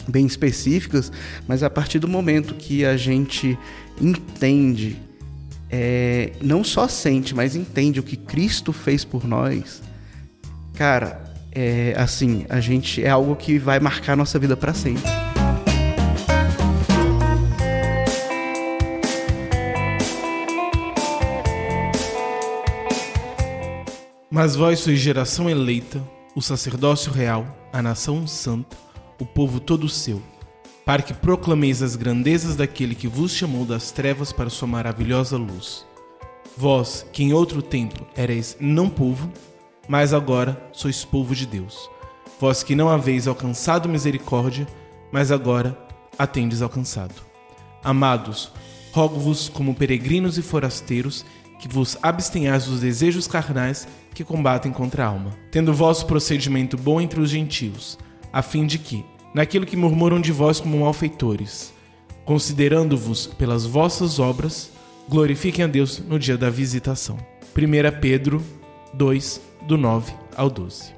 bem 0.06 0.26
específicas, 0.26 1.10
mas 1.48 1.64
a 1.64 1.70
partir 1.70 2.00
do 2.00 2.08
momento 2.10 2.54
que 2.54 2.84
a 2.84 2.98
gente 2.98 3.58
entende, 4.02 5.02
é, 5.70 6.34
não 6.42 6.66
só 6.66 6.86
sente, 6.90 7.34
mas 7.34 7.56
entende 7.56 8.02
o 8.02 8.04
que 8.04 8.18
Cristo 8.18 8.74
fez 8.74 9.06
por 9.06 9.26
nós, 9.26 9.82
cara, 10.74 11.27
é, 11.60 11.96
assim, 11.98 12.46
a 12.50 12.60
gente 12.60 13.04
é 13.04 13.10
algo 13.10 13.36
que 13.36 13.58
vai 13.58 13.80
marcar 13.80 14.16
nossa 14.16 14.38
vida 14.38 14.56
para 14.56 14.76
sempre. 14.76 15.02
Mas 24.30 24.56
vós 24.56 24.82
sois 24.82 25.00
geração 25.00 25.50
eleita, 25.50 26.00
o 26.36 26.44
sacerdócio 26.44 27.12
real, 27.12 27.58
a 27.74 27.82
nação 27.82 28.28
santa, 28.28 28.78
o 29.20 29.26
povo 29.26 29.60
todo 29.60 29.90
seu, 29.90 30.22
para 30.86 31.02
que 31.02 31.12
proclameis 31.12 31.82
as 31.82 31.96
grandezas 31.96 32.56
daquele 32.56 32.94
que 32.94 33.08
vos 33.08 33.32
chamou 33.32 33.66
das 33.66 33.90
trevas 33.90 34.32
para 34.32 34.52
sua 34.52 34.68
maravilhosa 34.68 35.38
luz. 35.38 35.88
Vós, 36.56 37.04
que 37.12 37.24
em 37.24 37.34
outro 37.34 37.64
tempo 37.64 38.06
erais 38.16 38.56
não 38.60 38.88
povo, 38.88 39.32
mas 39.88 40.14
agora 40.14 40.70
sois 40.72 41.06
povo 41.06 41.36
de 41.36 41.46
Deus. 41.46 41.90
Vós 42.40 42.62
que 42.64 42.76
não 42.76 42.90
haveis 42.90 43.28
alcançado 43.28 43.90
misericórdia, 43.90 44.68
mas 45.12 45.32
agora 45.32 45.78
a 46.18 46.28
tendes 46.28 46.62
alcançado. 46.62 47.16
Amados, 47.84 48.52
rogo-vos 48.92 49.50
como 49.50 49.74
peregrinos 49.74 50.38
e 50.38 50.42
forasteiros 50.42 51.26
que 51.60 51.68
vos 51.68 51.98
abstenhais 52.02 52.66
dos 52.66 52.82
desejos 52.82 53.28
carnais 53.28 53.88
que 54.14 54.24
combatem 54.24 54.72
contra 54.72 55.06
a 55.06 55.08
alma, 55.08 55.32
tendo 55.52 55.74
vosso 55.74 56.06
procedimento 56.06 56.78
bom 56.78 57.00
entre 57.00 57.20
os 57.20 57.30
gentios, 57.30 57.98
a 58.32 58.42
fim 58.42 58.66
de 58.66 58.78
que, 58.78 59.06
naquilo 59.34 59.66
que 59.66 59.78
murmuram 59.78 60.20
de 60.20 60.32
vós 60.32 60.60
como 60.60 60.80
malfeitores, 60.80 61.74
considerando-vos 62.26 63.28
pelas 63.28 63.66
vossas 63.66 64.20
obras, 64.20 64.72
glorifiquem 65.08 65.66
a 65.66 65.68
Deus 65.68 66.00
no 66.00 66.20
dia 66.20 66.38
da 66.38 66.50
visitação. 66.50 67.18
1 67.56 68.00
Pedro 68.00 68.44
2, 68.94 69.42
do 69.68 69.78
9 69.78 70.14
ao 70.36 70.50
12. 70.50 70.96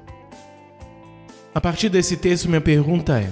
A 1.52 1.60
partir 1.60 1.88
desse 1.88 2.16
texto, 2.16 2.48
minha 2.48 2.60
pergunta 2.60 3.20
é: 3.20 3.30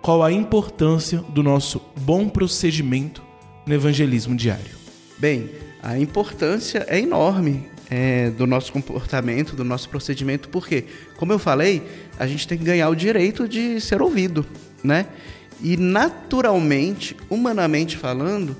qual 0.00 0.22
a 0.22 0.30
importância 0.30 1.18
do 1.18 1.42
nosso 1.42 1.82
bom 1.96 2.28
procedimento 2.28 3.22
no 3.66 3.74
evangelismo 3.74 4.36
diário? 4.36 4.76
Bem, 5.18 5.50
a 5.82 5.98
importância 5.98 6.86
é 6.88 7.00
enorme 7.00 7.68
é, 7.90 8.30
do 8.30 8.46
nosso 8.46 8.72
comportamento, 8.72 9.56
do 9.56 9.64
nosso 9.64 9.88
procedimento, 9.88 10.48
porque, 10.48 10.84
como 11.16 11.32
eu 11.32 11.38
falei, 11.38 11.82
a 12.18 12.26
gente 12.26 12.46
tem 12.46 12.56
que 12.56 12.64
ganhar 12.64 12.88
o 12.88 12.94
direito 12.94 13.48
de 13.48 13.80
ser 13.80 14.00
ouvido, 14.00 14.46
né? 14.82 15.06
E 15.60 15.76
naturalmente, 15.76 17.16
humanamente 17.28 17.96
falando, 17.96 18.56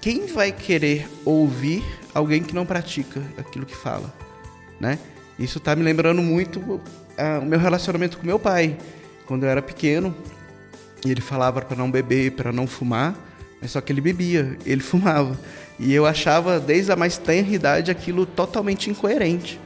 quem 0.00 0.26
vai 0.26 0.52
querer 0.52 1.08
ouvir 1.24 1.82
alguém 2.12 2.42
que 2.42 2.54
não 2.54 2.66
pratica 2.66 3.22
aquilo 3.38 3.64
que 3.64 3.76
fala, 3.76 4.14
né? 4.78 4.98
Isso 5.38 5.58
está 5.58 5.74
me 5.74 5.82
lembrando 5.82 6.22
muito 6.22 6.60
uh, 6.60 6.80
o 7.42 7.44
meu 7.44 7.58
relacionamento 7.58 8.18
com 8.18 8.26
meu 8.26 8.38
pai. 8.38 8.76
Quando 9.26 9.44
eu 9.44 9.48
era 9.48 9.60
pequeno, 9.60 10.14
ele 11.04 11.20
falava 11.20 11.60
para 11.60 11.76
não 11.76 11.90
beber, 11.90 12.32
para 12.32 12.52
não 12.52 12.66
fumar, 12.66 13.14
mas 13.60 13.72
só 13.72 13.80
que 13.80 13.92
ele 13.92 14.00
bebia, 14.00 14.56
ele 14.64 14.80
fumava. 14.80 15.38
E 15.78 15.92
eu 15.92 16.06
achava, 16.06 16.60
desde 16.60 16.92
a 16.92 16.96
mais 16.96 17.18
tenra 17.18 17.50
idade, 17.50 17.90
aquilo 17.90 18.24
totalmente 18.24 18.88
incoerente. 18.88 19.60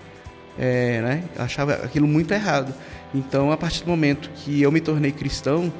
É, 0.58 1.02
né? 1.02 1.24
Eu 1.36 1.44
achava 1.44 1.74
aquilo 1.74 2.06
muito 2.06 2.32
errado. 2.32 2.74
Então, 3.14 3.52
a 3.52 3.56
partir 3.56 3.84
do 3.84 3.90
momento 3.90 4.30
que 4.34 4.60
eu 4.62 4.72
me 4.72 4.80
tornei 4.80 5.12
cristão, 5.12 5.72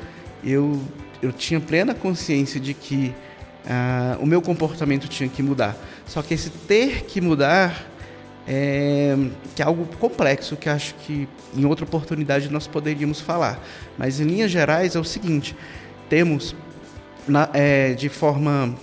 eu, 0.45 0.81
eu 1.23 1.33
tinha 1.33 1.61
plena 1.61 1.95
consciência 1.95 2.61
de 2.61 2.75
que 2.75 3.15
uh, 3.65 4.23
o 4.23 4.27
meu 4.27 4.41
comportamento 4.41 5.09
tinha 5.09 5.29
que 5.29 5.43
mudar. 5.43 5.77
Só 6.07 6.23
que 6.23 6.35
esse 6.35 6.51
ter 6.51 7.05
que 7.05 7.21
mudar 7.21 7.87
é, 8.51 9.15
que 9.55 9.61
é 9.61 9.65
algo 9.65 9.87
complexo 9.99 10.57
que 10.57 10.71
acho 10.71 10.95
que 10.95 11.29
em 11.55 11.67
outra 11.67 11.85
oportunidade 11.85 12.49
nós 12.49 12.67
poderíamos 12.67 13.21
falar. 13.21 13.63
Mas 13.99 14.21
em 14.21 14.25
linhas 14.25 14.51
gerais 14.51 14.97
é 14.97 14.99
o 14.99 15.05
seguinte: 15.05 15.55
temos 16.09 16.57
na, 17.27 17.51
é, 17.53 17.93
de 17.93 18.09
forma 18.09 18.75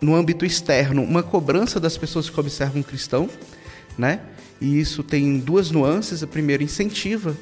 no 0.00 0.14
âmbito 0.14 0.46
externo 0.46 1.02
uma 1.02 1.22
cobrança 1.22 1.78
das 1.78 1.98
pessoas 1.98 2.30
que 2.30 2.40
observam 2.40 2.80
um 2.80 2.82
cristão, 2.82 3.28
né? 3.98 4.20
E 4.58 4.80
isso 4.80 5.02
tem 5.02 5.38
duas 5.38 5.70
nuances. 5.70 6.22
A 6.22 6.26
primeira 6.26 6.62
incentiva 6.62 7.36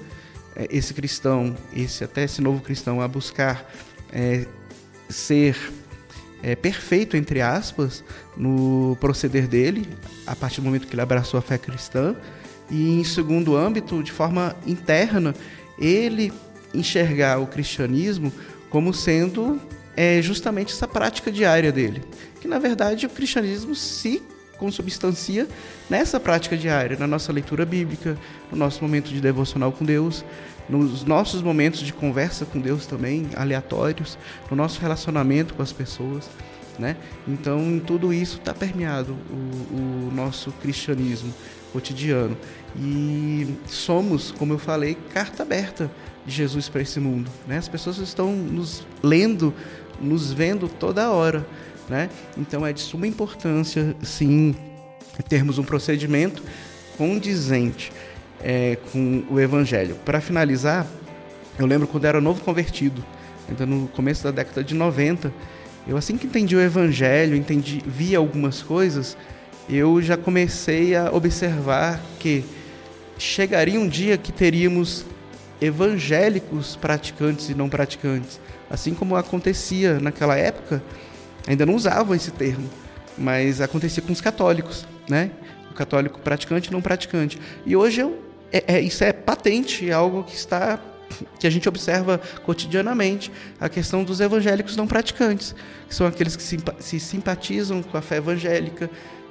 é, 0.56 0.66
esse 0.68 0.92
cristão, 0.92 1.54
esse 1.72 2.02
até 2.02 2.24
esse 2.24 2.42
novo 2.42 2.60
cristão 2.60 3.00
a 3.00 3.06
buscar 3.06 3.70
é, 4.12 4.46
ser 5.08 5.56
é, 6.42 6.54
perfeito, 6.54 7.16
entre 7.16 7.40
aspas, 7.40 8.04
no 8.36 8.96
proceder 9.00 9.48
dele, 9.48 9.88
a 10.26 10.36
partir 10.36 10.60
do 10.60 10.64
momento 10.64 10.86
que 10.86 10.94
ele 10.94 11.02
abraçou 11.02 11.38
a 11.38 11.42
fé 11.42 11.58
cristã. 11.58 12.14
E, 12.70 13.00
em 13.00 13.04
segundo 13.04 13.56
âmbito, 13.56 14.02
de 14.02 14.12
forma 14.12 14.54
interna, 14.66 15.34
ele 15.78 16.32
enxergar 16.74 17.38
o 17.38 17.46
cristianismo 17.46 18.32
como 18.68 18.92
sendo 18.92 19.60
é, 19.96 20.20
justamente 20.20 20.72
essa 20.72 20.86
prática 20.86 21.30
diária 21.32 21.72
dele. 21.72 22.02
Que, 22.40 22.48
na 22.48 22.58
verdade, 22.58 23.06
o 23.06 23.10
cristianismo 23.10 23.74
se 23.74 24.22
consubstancia 24.58 25.46
nessa 25.88 26.18
prática 26.18 26.56
diária, 26.56 26.96
na 26.98 27.06
nossa 27.06 27.32
leitura 27.32 27.64
bíblica, 27.64 28.16
no 28.50 28.56
nosso 28.56 28.82
momento 28.82 29.10
de 29.10 29.20
devocional 29.20 29.72
com 29.72 29.84
Deus, 29.84 30.24
nos 30.68 31.04
nossos 31.04 31.42
momentos 31.42 31.80
de 31.80 31.92
conversa 31.92 32.44
com 32.44 32.60
Deus 32.60 32.86
também, 32.86 33.28
aleatórios, 33.36 34.18
no 34.50 34.56
nosso 34.56 34.80
relacionamento 34.80 35.54
com 35.54 35.62
as 35.62 35.72
pessoas. 35.72 36.28
Né? 36.78 36.96
Então, 37.26 37.60
em 37.60 37.80
tudo 37.80 38.12
isso 38.12 38.36
está 38.36 38.52
permeado 38.52 39.16
o, 39.30 40.08
o, 40.08 40.12
nosso 40.14 40.52
cristianismo. 40.52 41.32
cotidiano. 41.72 42.36
E 42.78 43.54
somos, 43.66 44.30
como 44.30 44.52
eu 44.52 44.58
falei, 44.58 44.96
carta 45.12 45.42
aberta 45.42 45.90
de 46.26 46.34
Jesus 46.34 46.68
para 46.68 46.82
esse 46.82 47.00
mundo. 47.00 47.30
Né? 47.46 47.56
As 47.56 47.68
pessoas 47.68 47.98
estão 47.98 48.32
nos 48.32 48.86
lendo, 49.02 49.54
nos 50.00 50.32
vendo 50.32 50.68
toda 50.68 51.10
hora. 51.10 51.46
Né? 51.88 52.10
Então 52.36 52.66
é 52.66 52.72
de 52.72 52.80
suma 52.80 53.06
importância, 53.06 53.96
sim, 54.02 54.54
termos 55.28 55.56
um 55.58 55.64
procedimento 55.64 56.42
condizente 56.98 57.92
é, 58.42 58.76
com 58.92 59.24
o 59.30 59.40
Evangelho. 59.40 59.96
Para 60.04 60.20
finalizar, 60.20 60.86
eu 61.58 61.66
lembro 61.66 61.86
quando 61.86 62.04
era 62.04 62.20
novo 62.20 62.42
convertido, 62.42 63.04
ainda 63.48 63.64
no 63.64 63.88
começo 63.88 64.24
da 64.24 64.30
década 64.30 64.62
de 64.62 64.74
90, 64.74 65.32
eu 65.86 65.96
assim 65.96 66.16
que 66.16 66.26
entendi 66.26 66.56
o 66.56 66.60
Evangelho, 66.60 67.36
entendi, 67.36 67.82
vi 67.86 68.14
algumas 68.14 68.62
coisas, 68.62 69.16
eu 69.68 70.00
já 70.00 70.16
comecei 70.16 70.94
a 70.94 71.10
observar 71.12 72.00
que 72.18 72.44
chegaria 73.18 73.80
um 73.80 73.88
dia 73.88 74.16
que 74.16 74.32
teríamos 74.32 75.04
evangélicos 75.60 76.76
praticantes 76.76 77.48
e 77.48 77.54
não 77.54 77.68
praticantes, 77.68 78.40
assim 78.70 78.94
como 78.94 79.16
acontecia 79.16 79.98
naquela 79.98 80.36
época. 80.36 80.82
Ainda 81.46 81.64
não 81.64 81.74
usavam 81.74 82.14
esse 82.14 82.30
termo, 82.30 82.68
mas 83.16 83.60
acontecia 83.60 84.02
com 84.02 84.12
os 84.12 84.20
católicos, 84.20 84.86
né? 85.08 85.30
O 85.70 85.74
católico 85.74 86.18
praticante 86.20 86.68
e 86.68 86.72
não 86.72 86.82
praticante. 86.82 87.38
E 87.64 87.76
hoje 87.76 88.00
eu, 88.00 88.25
é, 88.56 88.64
é, 88.76 88.80
isso 88.80 89.04
é 89.04 89.12
patente, 89.12 89.88
é 89.88 89.92
algo 89.92 90.24
que 90.24 90.34
está 90.34 90.80
que 91.38 91.46
a 91.46 91.50
gente 91.50 91.66
observa 91.66 92.20
cotidianamente 92.44 93.32
a 93.60 93.68
questão 93.68 94.04
dos 94.04 94.20
evangélicos 94.20 94.76
não 94.76 94.86
praticantes, 94.86 95.54
que 95.88 95.94
são 95.94 96.06
aqueles 96.06 96.36
que 96.36 96.42
se 96.42 97.00
simpatizam 97.00 97.82
com 97.82 97.96
a 97.96 98.02
fé 98.02 98.16
evangélica, 98.16 98.90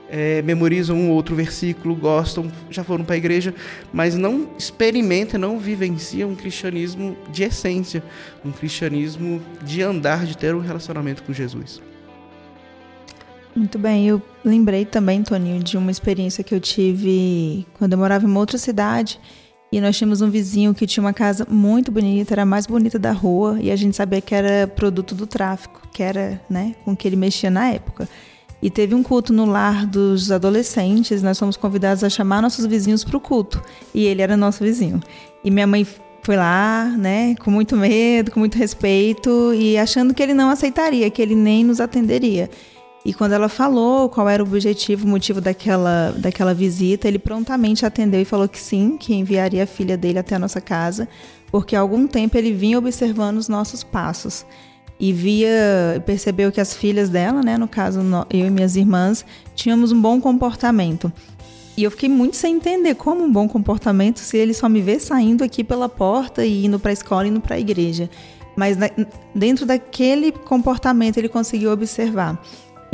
é, 0.09 0.41
memorizam 0.41 0.95
um 0.95 1.11
outro 1.11 1.35
versículo, 1.35 1.95
gostam, 1.95 2.51
já 2.71 2.83
foram 2.83 3.03
para 3.03 3.15
a 3.15 3.17
igreja, 3.17 3.53
mas 3.93 4.15
não 4.15 4.49
experimentam, 4.57 5.39
não 5.39 5.59
vivenciam 5.59 6.31
um 6.31 6.35
cristianismo 6.35 7.17
de 7.31 7.43
essência, 7.43 8.01
um 8.43 8.51
cristianismo 8.51 9.41
de 9.61 9.81
andar, 9.81 10.25
de 10.25 10.37
ter 10.37 10.55
um 10.55 10.61
relacionamento 10.61 11.23
com 11.23 11.33
Jesus. 11.33 11.81
Muito 13.55 13.79
bem, 13.79 14.05
eu 14.05 14.21
lembrei 14.43 14.83
também, 14.83 15.23
Toninho, 15.23 15.63
de 15.63 15.77
uma 15.77 15.89
experiência 15.89 16.43
que 16.43 16.53
eu 16.53 16.59
tive 16.59 17.65
quando 17.77 17.93
eu 17.93 17.97
morava 17.97 18.25
em 18.25 18.27
uma 18.27 18.39
outra 18.41 18.57
cidade 18.57 19.17
e 19.71 19.79
nós 19.79 19.97
tínhamos 19.97 20.21
um 20.21 20.29
vizinho 20.29 20.73
que 20.73 20.85
tinha 20.85 21.01
uma 21.01 21.13
casa 21.13 21.47
muito 21.49 21.89
bonita, 21.89 22.33
era 22.33 22.41
a 22.41 22.45
mais 22.45 22.67
bonita 22.67 22.99
da 22.99 23.13
rua 23.13 23.57
e 23.61 23.71
a 23.71 23.75
gente 23.75 23.95
sabia 23.95 24.19
que 24.19 24.35
era 24.35 24.67
produto 24.67 25.15
do 25.15 25.25
tráfico, 25.25 25.87
que 25.93 26.03
era, 26.03 26.41
né, 26.49 26.75
com 26.83 26.95
que 26.95 27.07
ele 27.07 27.15
mexia 27.15 27.49
na 27.49 27.69
época. 27.69 28.09
E 28.61 28.69
teve 28.69 28.93
um 28.95 29.03
culto 29.03 29.31
no 29.31 29.45
lar 29.45 29.85
dos 29.85 30.31
adolescentes. 30.31 31.21
Nós 31.21 31.37
fomos 31.37 31.55
convidados 31.55 32.03
a 32.03 32.09
chamar 32.09 32.41
nossos 32.41 32.65
vizinhos 32.65 33.03
para 33.03 33.15
o 33.15 33.19
culto. 33.19 33.61
E 33.93 34.05
ele 34.05 34.21
era 34.21 34.35
nosso 34.35 34.63
vizinho. 34.63 34.99
E 35.43 35.51
minha 35.51 35.67
mãe 35.67 35.85
foi 36.23 36.35
lá, 36.35 36.85
né, 36.97 37.35
com 37.35 37.51
muito 37.51 37.75
medo, 37.75 38.31
com 38.31 38.39
muito 38.39 38.57
respeito 38.57 39.53
e 39.53 39.77
achando 39.77 40.13
que 40.13 40.23
ele 40.23 40.33
não 40.33 40.49
aceitaria, 40.49 41.09
que 41.11 41.21
ele 41.21 41.35
nem 41.35 41.63
nos 41.63 41.79
atenderia. 41.79 42.49
E 43.05 43.13
quando 43.13 43.33
ela 43.33 43.47
falou 43.47 44.09
qual 44.09 44.27
era 44.27 44.43
o 44.43 44.47
objetivo, 44.47 45.05
o 45.05 45.09
motivo 45.09 45.39
daquela, 45.39 46.11
daquela 46.17 46.55
visita, 46.55 47.07
ele 47.07 47.19
prontamente 47.19 47.85
atendeu 47.85 48.19
e 48.19 48.25
falou 48.25 48.49
que 48.49 48.59
sim, 48.59 48.97
que 48.97 49.13
enviaria 49.13 49.63
a 49.63 49.67
filha 49.67 49.95
dele 49.95 50.17
até 50.17 50.33
a 50.35 50.39
nossa 50.39 50.59
casa, 50.59 51.07
porque 51.51 51.75
há 51.75 51.79
algum 51.79 52.07
tempo 52.07 52.35
ele 52.35 52.51
vinha 52.51 52.79
observando 52.79 53.37
os 53.37 53.47
nossos 53.47 53.83
passos 53.83 54.43
e 54.99 55.13
via, 55.13 56.03
percebeu 56.03 56.51
que 56.51 56.59
as 56.59 56.73
filhas 56.73 57.07
dela, 57.07 57.43
né, 57.43 57.57
no 57.57 57.67
caso 57.67 57.99
eu 58.29 58.47
e 58.47 58.49
minhas 58.49 58.75
irmãs, 58.75 59.23
tínhamos 59.53 59.91
um 59.91 60.01
bom 60.01 60.19
comportamento. 60.19 61.13
E 61.77 61.83
eu 61.83 61.91
fiquei 61.91 62.09
muito 62.09 62.37
sem 62.37 62.55
entender 62.55 62.95
como 62.95 63.23
um 63.23 63.31
bom 63.31 63.47
comportamento 63.47 64.19
se 64.19 64.35
ele 64.35 64.53
só 64.53 64.67
me 64.67 64.81
vê 64.81 64.99
saindo 64.99 65.43
aqui 65.43 65.63
pela 65.63 65.89
porta 65.89 66.43
e 66.43 66.65
indo 66.65 66.79
para 66.79 66.89
a 66.89 66.93
escola 66.93 67.27
e 67.27 67.29
indo 67.29 67.41
para 67.41 67.55
a 67.55 67.59
igreja. 67.59 68.09
Mas 68.55 68.77
dentro 69.35 69.65
daquele 69.65 70.31
comportamento 70.31 71.17
ele 71.17 71.27
conseguiu 71.27 71.71
observar. 71.71 72.41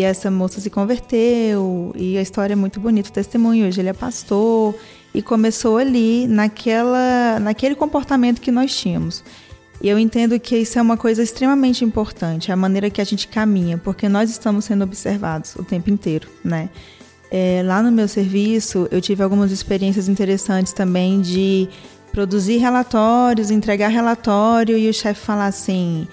E 0.02 0.04
essa 0.04 0.32
moça 0.32 0.60
se 0.60 0.68
converteu 0.68 1.94
e 1.96 2.18
a 2.18 2.24
história 2.24 2.54
é 2.54 2.56
muito 2.56 2.80
bonita, 2.80 3.10
o 3.10 3.14
testemunho. 3.14 3.68
Hoje 3.68 3.82
ele 3.82 3.90
é 3.90 3.94
pastor 3.94 4.74
e 5.14 5.22
começou 5.22 5.78
ali 5.78 6.26
naquela, 6.26 7.40
naquele 7.40 7.76
comportamento 7.76 8.42
que 8.42 8.50
nós 8.50 8.76
tínhamos. 8.76 9.24
E 9.80 9.88
eu 9.88 10.00
entendo 10.00 10.40
que 10.40 10.58
isso 10.58 10.80
é 10.80 10.82
uma 10.82 10.98
coisa 10.98 11.22
extremamente 11.22 11.86
importante, 11.86 12.52
a 12.52 12.56
maneira 12.56 12.90
que 12.90 13.00
a 13.00 13.04
gente 13.04 13.28
caminha, 13.28 13.78
porque 13.78 14.10
nós 14.10 14.32
estamos 14.32 14.66
sendo 14.66 14.84
observados 14.84 15.56
o 15.56 15.64
tempo 15.64 15.92
inteiro, 15.92 16.28
né? 16.44 16.72
É, 17.30 17.62
lá 17.64 17.84
no 17.84 17.92
meu 17.92 18.08
serviço, 18.08 18.88
eu 18.90 19.02
tive 19.02 19.22
algumas 19.22 19.52
experiências 19.52 20.10
interessantes 20.10 20.74
também 20.74 21.22
de 21.22 21.70
produzir 22.12 22.58
relatórios, 22.58 23.52
entregar 23.52 23.90
relatório 23.90 24.76
e 24.76 24.90
o 24.90 24.94
chefe 24.96 25.22
falar 25.24 25.46
assim: 25.46 26.08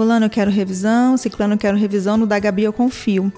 Fulano, 0.00 0.24
eu 0.24 0.30
quero 0.30 0.50
revisão, 0.50 1.14
Ciclano, 1.18 1.52
eu 1.52 1.58
quero 1.58 1.76
revisão, 1.76 2.16
no 2.16 2.26
da 2.26 2.38
Gabi 2.38 2.62
eu 2.62 2.72
confio. 2.72 3.30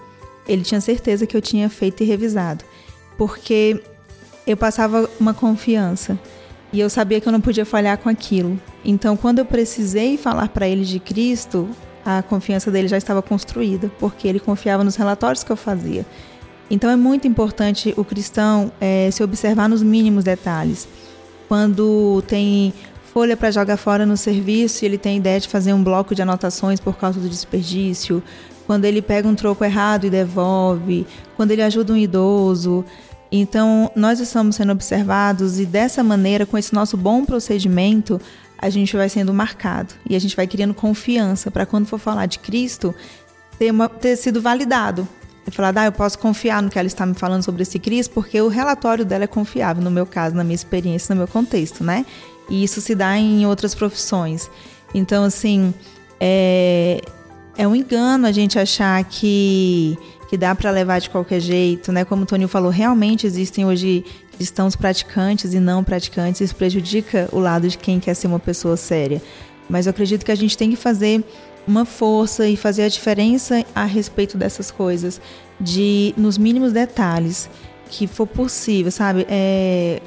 Ele 0.46 0.62
tinha 0.62 0.80
certeza 0.80 1.26
que 1.26 1.36
eu 1.36 1.42
tinha 1.42 1.68
feito 1.68 2.04
e 2.04 2.06
revisado, 2.06 2.64
porque 3.18 3.82
eu 4.46 4.56
passava 4.56 5.10
uma 5.18 5.34
confiança. 5.34 6.16
E 6.72 6.78
eu 6.78 6.88
sabia 6.88 7.20
que 7.20 7.26
eu 7.26 7.32
não 7.32 7.40
podia 7.40 7.66
falhar 7.66 7.98
com 7.98 8.08
aquilo. 8.08 8.60
Então, 8.84 9.16
quando 9.16 9.40
eu 9.40 9.44
precisei 9.44 10.16
falar 10.16 10.50
para 10.50 10.68
ele 10.68 10.84
de 10.84 11.00
Cristo, 11.00 11.68
a 12.04 12.22
confiança 12.22 12.70
dele 12.70 12.86
já 12.86 12.96
estava 12.96 13.20
construída, 13.20 13.90
porque 13.98 14.28
ele 14.28 14.38
confiava 14.38 14.84
nos 14.84 14.94
relatórios 14.94 15.42
que 15.42 15.50
eu 15.50 15.56
fazia. 15.56 16.06
Então, 16.70 16.88
é 16.88 16.94
muito 16.94 17.26
importante 17.26 17.92
o 17.96 18.04
cristão 18.04 18.70
é, 18.80 19.10
se 19.10 19.20
observar 19.20 19.68
nos 19.68 19.82
mínimos 19.82 20.22
detalhes. 20.22 20.86
Quando 21.48 22.22
tem 22.28 22.72
folha 23.12 23.36
para 23.36 23.50
jogar 23.50 23.76
fora 23.76 24.06
no 24.06 24.16
serviço 24.16 24.84
e 24.84 24.86
ele 24.86 24.98
tem 24.98 25.18
ideia 25.18 25.38
de 25.38 25.48
fazer 25.48 25.72
um 25.72 25.82
bloco 25.82 26.14
de 26.14 26.22
anotações 26.22 26.80
por 26.80 26.96
causa 26.96 27.20
do 27.20 27.28
desperdício, 27.28 28.22
quando 28.66 28.84
ele 28.84 29.02
pega 29.02 29.28
um 29.28 29.34
troco 29.34 29.64
errado 29.64 30.06
e 30.06 30.10
devolve, 30.10 31.06
quando 31.36 31.50
ele 31.50 31.62
ajuda 31.62 31.92
um 31.92 31.96
idoso, 31.96 32.84
então, 33.34 33.90
nós 33.96 34.20
estamos 34.20 34.56
sendo 34.56 34.72
observados 34.72 35.58
e 35.58 35.64
dessa 35.64 36.04
maneira, 36.04 36.44
com 36.44 36.58
esse 36.58 36.74
nosso 36.74 36.98
bom 36.98 37.24
procedimento, 37.24 38.20
a 38.58 38.68
gente 38.68 38.94
vai 38.94 39.08
sendo 39.08 39.32
marcado 39.32 39.94
e 40.08 40.14
a 40.14 40.18
gente 40.18 40.36
vai 40.36 40.46
criando 40.46 40.74
confiança 40.74 41.50
para 41.50 41.64
quando 41.64 41.86
for 41.86 41.98
falar 41.98 42.26
de 42.26 42.38
Cristo, 42.38 42.94
ter, 43.58 43.70
uma, 43.70 43.88
ter 43.88 44.16
sido 44.16 44.42
validado. 44.42 45.08
E 45.46 45.50
falar, 45.50 45.76
ah, 45.76 45.86
eu 45.86 45.92
posso 45.92 46.18
confiar 46.18 46.62
no 46.62 46.68
que 46.68 46.78
ela 46.78 46.86
está 46.86 47.06
me 47.06 47.14
falando 47.14 47.42
sobre 47.42 47.62
esse 47.62 47.78
Cristo, 47.78 48.12
porque 48.12 48.40
o 48.40 48.48
relatório 48.48 49.04
dela 49.04 49.24
é 49.24 49.26
confiável, 49.26 49.82
no 49.82 49.90
meu 49.90 50.06
caso, 50.06 50.36
na 50.36 50.44
minha 50.44 50.54
experiência, 50.54 51.14
no 51.14 51.20
meu 51.20 51.26
contexto, 51.26 51.82
né? 51.82 52.04
E 52.52 52.62
isso 52.62 52.82
se 52.82 52.94
dá 52.94 53.16
em 53.16 53.46
outras 53.46 53.74
profissões. 53.74 54.50
Então, 54.94 55.24
assim, 55.24 55.72
é, 56.20 57.00
é 57.56 57.66
um 57.66 57.74
engano 57.74 58.26
a 58.26 58.32
gente 58.32 58.58
achar 58.58 59.02
que 59.04 59.98
que 60.28 60.36
dá 60.38 60.54
para 60.54 60.70
levar 60.70 60.98
de 60.98 61.10
qualquer 61.10 61.40
jeito, 61.40 61.92
né? 61.92 62.06
Como 62.06 62.22
o 62.22 62.26
Tony 62.26 62.48
falou, 62.48 62.70
realmente 62.70 63.26
existem 63.26 63.66
hoje 63.66 64.02
cristãos 64.34 64.74
praticantes 64.74 65.52
e 65.52 65.60
não 65.60 65.84
praticantes, 65.84 66.40
isso 66.40 66.56
prejudica 66.56 67.28
o 67.30 67.38
lado 67.38 67.68
de 67.68 67.76
quem 67.76 68.00
quer 68.00 68.14
ser 68.14 68.28
uma 68.28 68.38
pessoa 68.38 68.74
séria. 68.78 69.20
Mas 69.68 69.84
eu 69.84 69.90
acredito 69.90 70.24
que 70.24 70.32
a 70.32 70.34
gente 70.34 70.56
tem 70.56 70.70
que 70.70 70.76
fazer 70.76 71.22
uma 71.68 71.84
força 71.84 72.48
e 72.48 72.56
fazer 72.56 72.84
a 72.84 72.88
diferença 72.88 73.62
a 73.74 73.84
respeito 73.84 74.38
dessas 74.38 74.70
coisas, 74.70 75.20
de 75.60 76.14
nos 76.16 76.38
mínimos 76.38 76.72
detalhes 76.72 77.50
que 77.90 78.06
for 78.06 78.26
possível, 78.26 78.90
sabe? 78.90 79.26
É, 79.28 80.00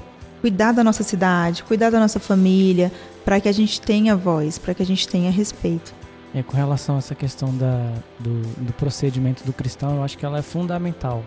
cuidar 0.45 0.73
da 0.73 0.83
nossa 0.83 1.01
cidade, 1.01 1.63
cuidar 1.63 1.89
da 1.89 1.99
nossa 1.99 2.19
família, 2.19 2.91
para 3.25 3.41
que 3.41 3.49
a 3.49 3.51
gente 3.51 3.81
tenha 3.81 4.15
voz, 4.15 4.59
para 4.59 4.75
que 4.75 4.83
a 4.83 4.85
gente 4.85 5.07
tenha 5.07 5.31
respeito. 5.31 5.91
É, 6.35 6.43
com 6.43 6.55
relação 6.55 6.97
a 6.97 6.97
essa 6.99 7.15
questão 7.15 7.57
da, 7.57 7.93
do, 8.19 8.41
do, 8.57 8.71
procedimento 8.73 9.43
do 9.43 9.51
cristão, 9.51 9.95
eu 9.95 10.03
acho 10.03 10.15
que 10.15 10.23
ela 10.23 10.37
é 10.37 10.43
fundamental. 10.43 11.23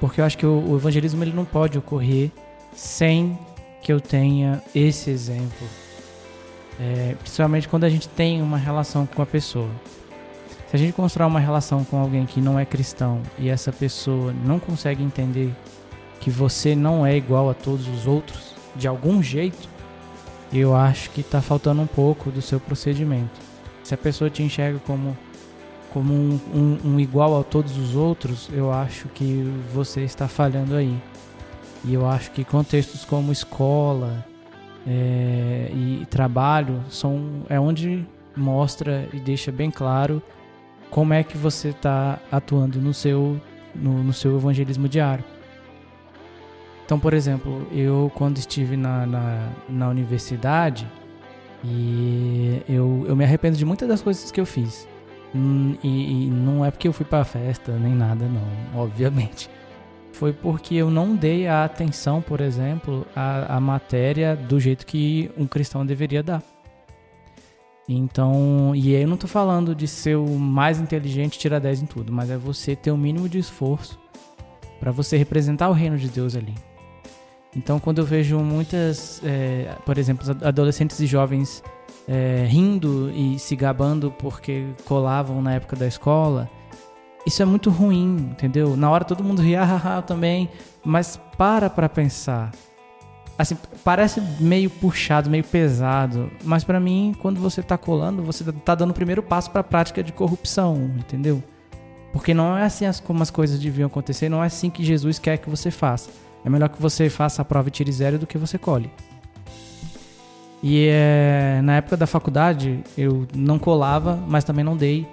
Porque 0.00 0.18
eu 0.18 0.24
acho 0.24 0.38
que 0.38 0.46
o, 0.46 0.66
o 0.66 0.76
evangelismo 0.76 1.22
ele 1.22 1.34
não 1.34 1.44
pode 1.44 1.76
ocorrer 1.76 2.30
sem 2.74 3.38
que 3.82 3.92
eu 3.92 4.00
tenha 4.00 4.62
esse 4.74 5.10
exemplo. 5.10 5.68
É, 6.80 7.14
principalmente 7.20 7.68
quando 7.68 7.84
a 7.84 7.90
gente 7.90 8.08
tem 8.08 8.40
uma 8.40 8.56
relação 8.56 9.04
com 9.04 9.20
a 9.20 9.26
pessoa. 9.26 9.68
Se 10.70 10.76
a 10.76 10.78
gente 10.78 10.94
constrói 10.94 11.28
uma 11.28 11.40
relação 11.40 11.84
com 11.84 11.98
alguém 11.98 12.24
que 12.24 12.40
não 12.40 12.58
é 12.58 12.64
cristão 12.64 13.20
e 13.38 13.50
essa 13.50 13.70
pessoa 13.70 14.32
não 14.42 14.58
consegue 14.58 15.02
entender 15.02 15.54
que 16.22 16.30
você 16.30 16.76
não 16.76 17.04
é 17.04 17.16
igual 17.16 17.50
a 17.50 17.54
todos 17.54 17.88
os 17.88 18.06
outros, 18.06 18.54
de 18.76 18.86
algum 18.86 19.20
jeito, 19.20 19.68
eu 20.52 20.74
acho 20.74 21.10
que 21.10 21.20
está 21.20 21.42
faltando 21.42 21.82
um 21.82 21.86
pouco 21.86 22.30
do 22.30 22.40
seu 22.40 22.60
procedimento. 22.60 23.40
Se 23.82 23.92
a 23.92 23.98
pessoa 23.98 24.30
te 24.30 24.40
enxerga 24.40 24.78
como, 24.86 25.18
como 25.92 26.14
um, 26.14 26.40
um, 26.54 26.90
um 26.92 27.00
igual 27.00 27.40
a 27.40 27.42
todos 27.42 27.76
os 27.76 27.96
outros, 27.96 28.48
eu 28.52 28.72
acho 28.72 29.08
que 29.08 29.42
você 29.74 30.02
está 30.02 30.28
falhando 30.28 30.76
aí. 30.76 30.96
E 31.84 31.92
eu 31.92 32.08
acho 32.08 32.30
que 32.30 32.44
contextos 32.44 33.04
como 33.04 33.32
escola 33.32 34.24
é, 34.86 35.72
e 35.74 36.06
trabalho 36.08 36.84
são 36.88 37.42
é 37.48 37.58
onde 37.58 38.06
mostra 38.36 39.08
e 39.12 39.18
deixa 39.18 39.50
bem 39.50 39.72
claro 39.72 40.22
como 40.88 41.12
é 41.12 41.24
que 41.24 41.36
você 41.36 41.70
está 41.70 42.20
atuando 42.30 42.80
no 42.80 42.94
seu 42.94 43.40
no, 43.74 44.04
no 44.04 44.12
seu 44.12 44.36
evangelismo 44.36 44.88
diário. 44.88 45.24
Então, 46.92 47.00
por 47.00 47.14
exemplo, 47.14 47.66
eu 47.72 48.12
quando 48.14 48.36
estive 48.36 48.76
na, 48.76 49.06
na, 49.06 49.48
na 49.66 49.88
universidade, 49.88 50.86
e 51.64 52.60
eu, 52.68 53.06
eu 53.08 53.16
me 53.16 53.24
arrependo 53.24 53.56
de 53.56 53.64
muitas 53.64 53.88
das 53.88 54.02
coisas 54.02 54.30
que 54.30 54.38
eu 54.38 54.44
fiz. 54.44 54.86
Hum, 55.34 55.74
E, 55.82 56.26
e 56.26 56.28
não 56.28 56.62
é 56.62 56.70
porque 56.70 56.86
eu 56.86 56.92
fui 56.92 57.06
pra 57.06 57.24
festa 57.24 57.72
nem 57.78 57.94
nada, 57.94 58.26
não, 58.26 58.46
obviamente. 58.78 59.48
Foi 60.12 60.34
porque 60.34 60.74
eu 60.74 60.90
não 60.90 61.16
dei 61.16 61.48
a 61.48 61.64
atenção, 61.64 62.20
por 62.20 62.42
exemplo, 62.42 63.06
à, 63.16 63.56
à 63.56 63.58
matéria 63.58 64.36
do 64.36 64.60
jeito 64.60 64.84
que 64.84 65.30
um 65.34 65.46
cristão 65.46 65.86
deveria 65.86 66.22
dar. 66.22 66.42
Então, 67.88 68.74
e 68.74 68.94
aí 68.94 69.00
eu 69.00 69.08
não 69.08 69.16
tô 69.16 69.26
falando 69.26 69.74
de 69.74 69.88
ser 69.88 70.16
o 70.16 70.28
mais 70.38 70.78
inteligente 70.78 71.38
tirar 71.38 71.58
10 71.58 71.84
em 71.84 71.86
tudo, 71.86 72.12
mas 72.12 72.28
é 72.28 72.36
você 72.36 72.76
ter 72.76 72.90
o 72.90 72.98
mínimo 72.98 73.30
de 73.30 73.38
esforço 73.38 73.98
para 74.78 74.92
você 74.92 75.16
representar 75.16 75.70
o 75.70 75.72
reino 75.72 75.96
de 75.96 76.10
Deus 76.10 76.36
ali. 76.36 76.52
Então, 77.56 77.78
quando 77.78 77.98
eu 77.98 78.04
vejo 78.04 78.38
muitas, 78.38 79.20
é, 79.24 79.76
por 79.84 79.98
exemplo, 79.98 80.26
adolescentes 80.42 80.98
e 81.00 81.06
jovens 81.06 81.62
é, 82.08 82.46
rindo 82.48 83.10
e 83.10 83.38
se 83.38 83.54
gabando 83.54 84.10
porque 84.10 84.66
colavam 84.86 85.42
na 85.42 85.54
época 85.54 85.76
da 85.76 85.86
escola, 85.86 86.50
isso 87.26 87.42
é 87.42 87.44
muito 87.44 87.70
ruim, 87.70 88.30
entendeu? 88.30 88.76
Na 88.76 88.90
hora 88.90 89.04
todo 89.04 89.22
mundo 89.22 89.42
ria, 89.42 89.62
haha, 89.64 90.02
também, 90.02 90.48
mas 90.84 91.20
para 91.36 91.68
pra 91.68 91.88
pensar. 91.88 92.50
Assim, 93.38 93.56
parece 93.82 94.20
meio 94.40 94.68
puxado, 94.70 95.28
meio 95.30 95.44
pesado, 95.44 96.30
mas 96.44 96.64
pra 96.64 96.78
mim, 96.78 97.14
quando 97.18 97.40
você 97.40 97.62
tá 97.62 97.76
colando, 97.76 98.22
você 98.22 98.44
tá 98.52 98.74
dando 98.74 98.90
o 98.90 98.94
primeiro 98.94 99.22
passo 99.22 99.50
pra 99.50 99.62
prática 99.62 100.02
de 100.02 100.12
corrupção, 100.12 100.90
entendeu? 100.98 101.42
Porque 102.12 102.34
não 102.34 102.56
é 102.56 102.64
assim 102.64 102.84
as, 102.84 103.00
como 103.00 103.22
as 103.22 103.30
coisas 103.30 103.58
deviam 103.58 103.86
acontecer, 103.86 104.28
não 104.28 104.42
é 104.42 104.46
assim 104.46 104.68
que 104.68 104.84
Jesus 104.84 105.18
quer 105.18 105.38
que 105.38 105.48
você 105.48 105.70
faça. 105.70 106.10
É 106.44 106.50
melhor 106.50 106.68
que 106.68 106.80
você 106.80 107.08
faça 107.08 107.42
a 107.42 107.44
prova 107.44 107.68
e 107.68 107.70
tire 107.70 107.92
zero 107.92 108.18
do 108.18 108.26
que 108.26 108.38
você 108.38 108.58
colhe. 108.58 108.90
E 110.62 110.86
é, 110.88 111.60
na 111.62 111.76
época 111.76 111.96
da 111.96 112.06
faculdade, 112.06 112.84
eu 112.96 113.26
não 113.34 113.58
colava, 113.58 114.16
mas 114.28 114.44
também 114.44 114.64
não 114.64 114.76
dei 114.76 115.06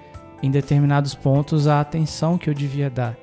em 0.44 0.52
determinados 0.52 1.16
pontos 1.16 1.68
a 1.68 1.82
atenção 1.82 2.38
que 2.38 2.50
eu 2.50 2.54
devia 2.54 2.90
dar. 2.90 3.18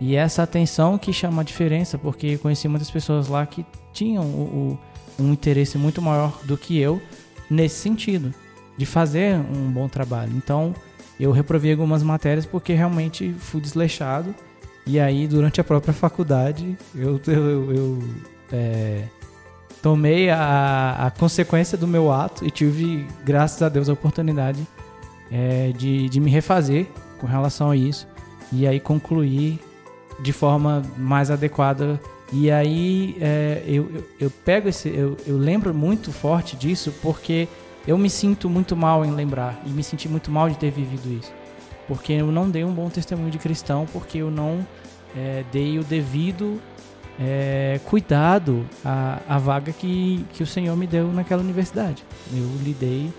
E 0.00 0.16
essa 0.16 0.42
atenção 0.42 0.98
que 0.98 1.12
chama 1.12 1.42
a 1.42 1.44
diferença, 1.44 1.98
porque 1.98 2.26
eu 2.28 2.38
conheci 2.38 2.68
muitas 2.68 2.90
pessoas 2.90 3.28
lá 3.28 3.44
que 3.46 3.64
tinham 3.92 4.24
o, 4.24 4.78
o, 5.18 5.22
um 5.22 5.32
interesse 5.32 5.78
muito 5.78 6.02
maior 6.02 6.38
do 6.44 6.56
que 6.56 6.78
eu 6.78 7.00
nesse 7.48 7.76
sentido, 7.76 8.34
de 8.76 8.86
fazer 8.86 9.36
um 9.36 9.70
bom 9.70 9.88
trabalho. 9.88 10.32
Então, 10.36 10.74
eu 11.18 11.30
reprovei 11.30 11.72
algumas 11.72 12.02
matérias 12.02 12.46
porque 12.46 12.72
realmente 12.72 13.32
fui 13.38 13.60
desleixado. 13.60 14.34
E 14.86 15.00
aí, 15.00 15.26
durante 15.26 15.60
a 15.60 15.64
própria 15.64 15.94
faculdade, 15.94 16.76
eu, 16.94 17.20
eu, 17.26 17.74
eu 17.74 17.98
é, 18.52 19.04
tomei 19.82 20.30
a, 20.30 21.06
a 21.06 21.10
consequência 21.10 21.76
do 21.76 21.86
meu 21.86 22.12
ato 22.12 22.44
e 22.44 22.50
tive, 22.50 23.06
graças 23.24 23.62
a 23.62 23.68
Deus, 23.68 23.88
a 23.88 23.92
oportunidade 23.92 24.66
é, 25.30 25.72
de, 25.76 26.08
de 26.08 26.20
me 26.20 26.30
refazer 26.30 26.86
com 27.18 27.26
relação 27.26 27.70
a 27.70 27.76
isso. 27.76 28.06
E 28.52 28.66
aí 28.66 28.78
concluir 28.78 29.58
de 30.20 30.32
forma 30.32 30.82
mais 30.96 31.30
adequada. 31.30 32.00
E 32.32 32.50
aí 32.50 33.16
é, 33.20 33.62
eu, 33.66 33.90
eu, 33.94 34.04
eu 34.20 34.30
pego 34.30 34.68
esse. 34.68 34.88
Eu, 34.88 35.16
eu 35.26 35.36
lembro 35.36 35.74
muito 35.74 36.12
forte 36.12 36.56
disso 36.56 36.92
porque 37.02 37.48
eu 37.86 37.98
me 37.98 38.08
sinto 38.08 38.48
muito 38.48 38.76
mal 38.76 39.04
em 39.04 39.10
lembrar. 39.10 39.60
E 39.66 39.70
me 39.70 39.82
senti 39.82 40.08
muito 40.08 40.30
mal 40.30 40.48
de 40.48 40.56
ter 40.56 40.70
vivido 40.70 41.12
isso. 41.12 41.32
Porque 41.86 42.12
eu 42.12 42.32
não 42.32 42.48
dei 42.48 42.64
um 42.64 42.72
bom 42.72 42.88
testemunho 42.88 43.30
de 43.30 43.38
cristão, 43.38 43.86
porque 43.92 44.18
eu 44.18 44.30
não 44.30 44.66
é, 45.16 45.44
dei 45.52 45.78
o 45.78 45.84
devido 45.84 46.60
é, 47.20 47.78
cuidado 47.84 48.66
à, 48.84 49.20
à 49.28 49.38
vaga 49.38 49.72
que, 49.72 50.24
que 50.32 50.42
o 50.42 50.46
Senhor 50.46 50.76
me 50.76 50.86
deu 50.86 51.12
naquela 51.12 51.42
universidade. 51.42 52.04
Eu 52.32 52.48
lidei 52.62 53.12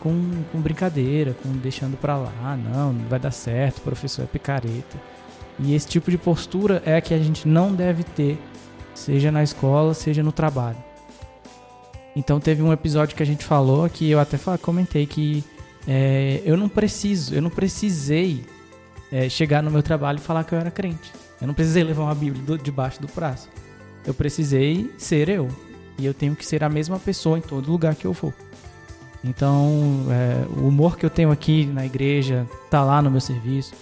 com, 0.00 0.12
com 0.50 0.60
brincadeira, 0.60 1.34
com 1.42 1.50
deixando 1.52 1.96
pra 1.96 2.16
lá, 2.16 2.56
não, 2.56 2.92
não 2.92 3.08
vai 3.08 3.18
dar 3.18 3.30
certo, 3.30 3.78
o 3.78 3.82
professor 3.82 4.22
é 4.22 4.26
picareta. 4.26 4.98
E 5.58 5.74
esse 5.74 5.86
tipo 5.86 6.10
de 6.10 6.18
postura 6.18 6.82
é 6.84 6.96
a 6.96 7.00
que 7.00 7.14
a 7.14 7.18
gente 7.18 7.46
não 7.46 7.72
deve 7.72 8.02
ter, 8.02 8.38
seja 8.94 9.30
na 9.30 9.42
escola, 9.42 9.94
seja 9.94 10.22
no 10.22 10.32
trabalho. 10.32 10.78
Então 12.14 12.38
teve 12.40 12.62
um 12.62 12.72
episódio 12.72 13.16
que 13.16 13.22
a 13.22 13.26
gente 13.26 13.44
falou 13.44 13.88
que 13.88 14.10
eu 14.10 14.20
até 14.20 14.38
comentei 14.60 15.06
que 15.06 15.42
é, 15.86 16.40
eu 16.44 16.56
não 16.56 16.68
preciso, 16.68 17.34
eu 17.34 17.42
não 17.42 17.50
precisei 17.50 18.44
é, 19.10 19.28
chegar 19.28 19.62
no 19.62 19.70
meu 19.70 19.82
trabalho 19.82 20.18
e 20.18 20.20
falar 20.20 20.44
que 20.44 20.54
eu 20.54 20.58
era 20.58 20.70
crente. 20.70 21.12
Eu 21.40 21.46
não 21.46 21.54
precisei 21.54 21.82
levar 21.82 22.04
uma 22.04 22.14
Bíblia 22.14 22.42
do, 22.44 22.56
debaixo 22.56 23.00
do 23.00 23.08
braço. 23.12 23.48
Eu 24.06 24.14
precisei 24.14 24.90
ser 24.96 25.28
eu. 25.28 25.48
E 25.98 26.06
eu 26.06 26.14
tenho 26.14 26.34
que 26.34 26.46
ser 26.46 26.64
a 26.64 26.68
mesma 26.68 26.98
pessoa 26.98 27.36
em 27.36 27.42
todo 27.42 27.70
lugar 27.70 27.94
que 27.94 28.06
eu 28.06 28.14
for. 28.14 28.32
Então, 29.24 30.06
é, 30.10 30.44
o 30.56 30.68
humor 30.68 30.96
que 30.96 31.06
eu 31.06 31.10
tenho 31.10 31.30
aqui 31.30 31.66
na 31.66 31.84
igreja 31.86 32.46
tá 32.70 32.82
lá 32.82 33.02
no 33.02 33.10
meu 33.10 33.20
serviço. 33.20 33.74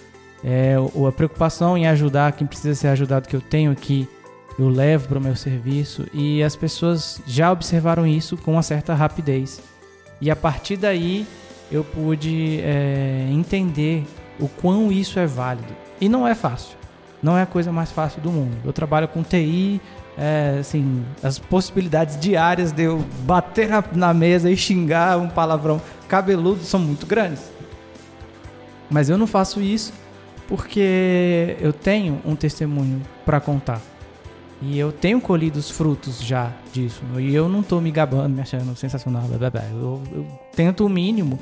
É, 0.43 0.75
a 0.77 1.13
preocupação 1.13 1.77
em 1.77 1.87
ajudar 1.87 2.33
quem 2.33 2.47
precisa 2.47 2.75
ser 2.75 2.89
ajudado 2.89 3.29
que 3.29 3.37
eu 3.37 3.41
tenho 3.41 3.71
aqui, 3.71 4.09
eu 4.59 4.69
levo 4.69 5.09
para 5.09 5.19
o 5.19 5.23
meu 5.23 5.37
serviço. 5.37 6.07
E 6.13 6.43
as 6.43 6.57
pessoas 6.57 7.21
já 7.27 7.53
observaram 7.53 8.07
isso 8.07 8.37
com 8.37 8.53
uma 8.53 8.63
certa 8.63 8.95
rapidez. 8.95 9.61
E 10.21 10.31
a 10.31 10.37
partir 10.37 10.77
daí, 10.77 11.27
eu 11.71 11.85
pude 11.85 12.61
é, 12.61 13.29
entender 13.31 14.05
o 14.39 14.49
quão 14.49 14.91
isso 14.91 15.19
é 15.19 15.27
válido. 15.27 15.75
E 16.01 16.09
não 16.09 16.27
é 16.27 16.35
fácil. 16.35 16.77
Não 17.23 17.37
é 17.37 17.43
a 17.43 17.47
coisa 17.47 17.71
mais 17.71 17.93
fácil 17.93 18.21
do 18.21 18.31
mundo. 18.31 18.57
Eu 18.65 18.73
trabalho 18.73 19.07
com 19.07 19.23
TI, 19.23 19.81
é, 20.17 20.59
assim, 20.61 21.05
as 21.23 21.39
possibilidades 21.39 22.19
diárias 22.19 22.73
de 22.73 22.83
eu 22.83 23.05
bater 23.23 23.69
na, 23.69 23.85
na, 23.93 24.15
mesa 24.15 24.51
e 24.51 24.57
xingar 24.57 25.19
um 25.19 25.29
palavrão 25.29 25.81
cabeludo 26.09 26.63
são 26.65 26.81
muito 26.81 27.07
grandes. 27.07 27.51
Mas 28.91 29.09
eu 29.09 29.17
não 29.17 29.27
faço 29.27 29.61
isso 29.61 29.93
porque 30.49 31.57
eu 31.61 31.73
tenho 31.73 32.21
um 32.25 32.35
testemunho 32.35 33.01
para 33.25 33.39
contar. 33.39 33.81
E 34.63 34.79
eu 34.79 34.93
tenho 34.93 35.21
colhido 35.21 35.59
os 35.59 35.71
frutos 35.71 36.23
já 36.23 36.53
disso. 36.73 37.03
E 37.19 37.35
eu 37.35 37.49
não 37.49 37.63
tô 37.63 37.81
me 37.81 37.91
gabando, 37.91 38.35
me 38.35 38.43
achando 38.43 38.77
sensacional. 38.77 39.23
Blá, 39.23 39.39
blá, 39.39 39.51
blá. 39.51 39.63
Eu, 39.71 40.03
eu 40.13 40.27
tento 40.55 40.85
o 40.85 40.89
mínimo 40.89 41.39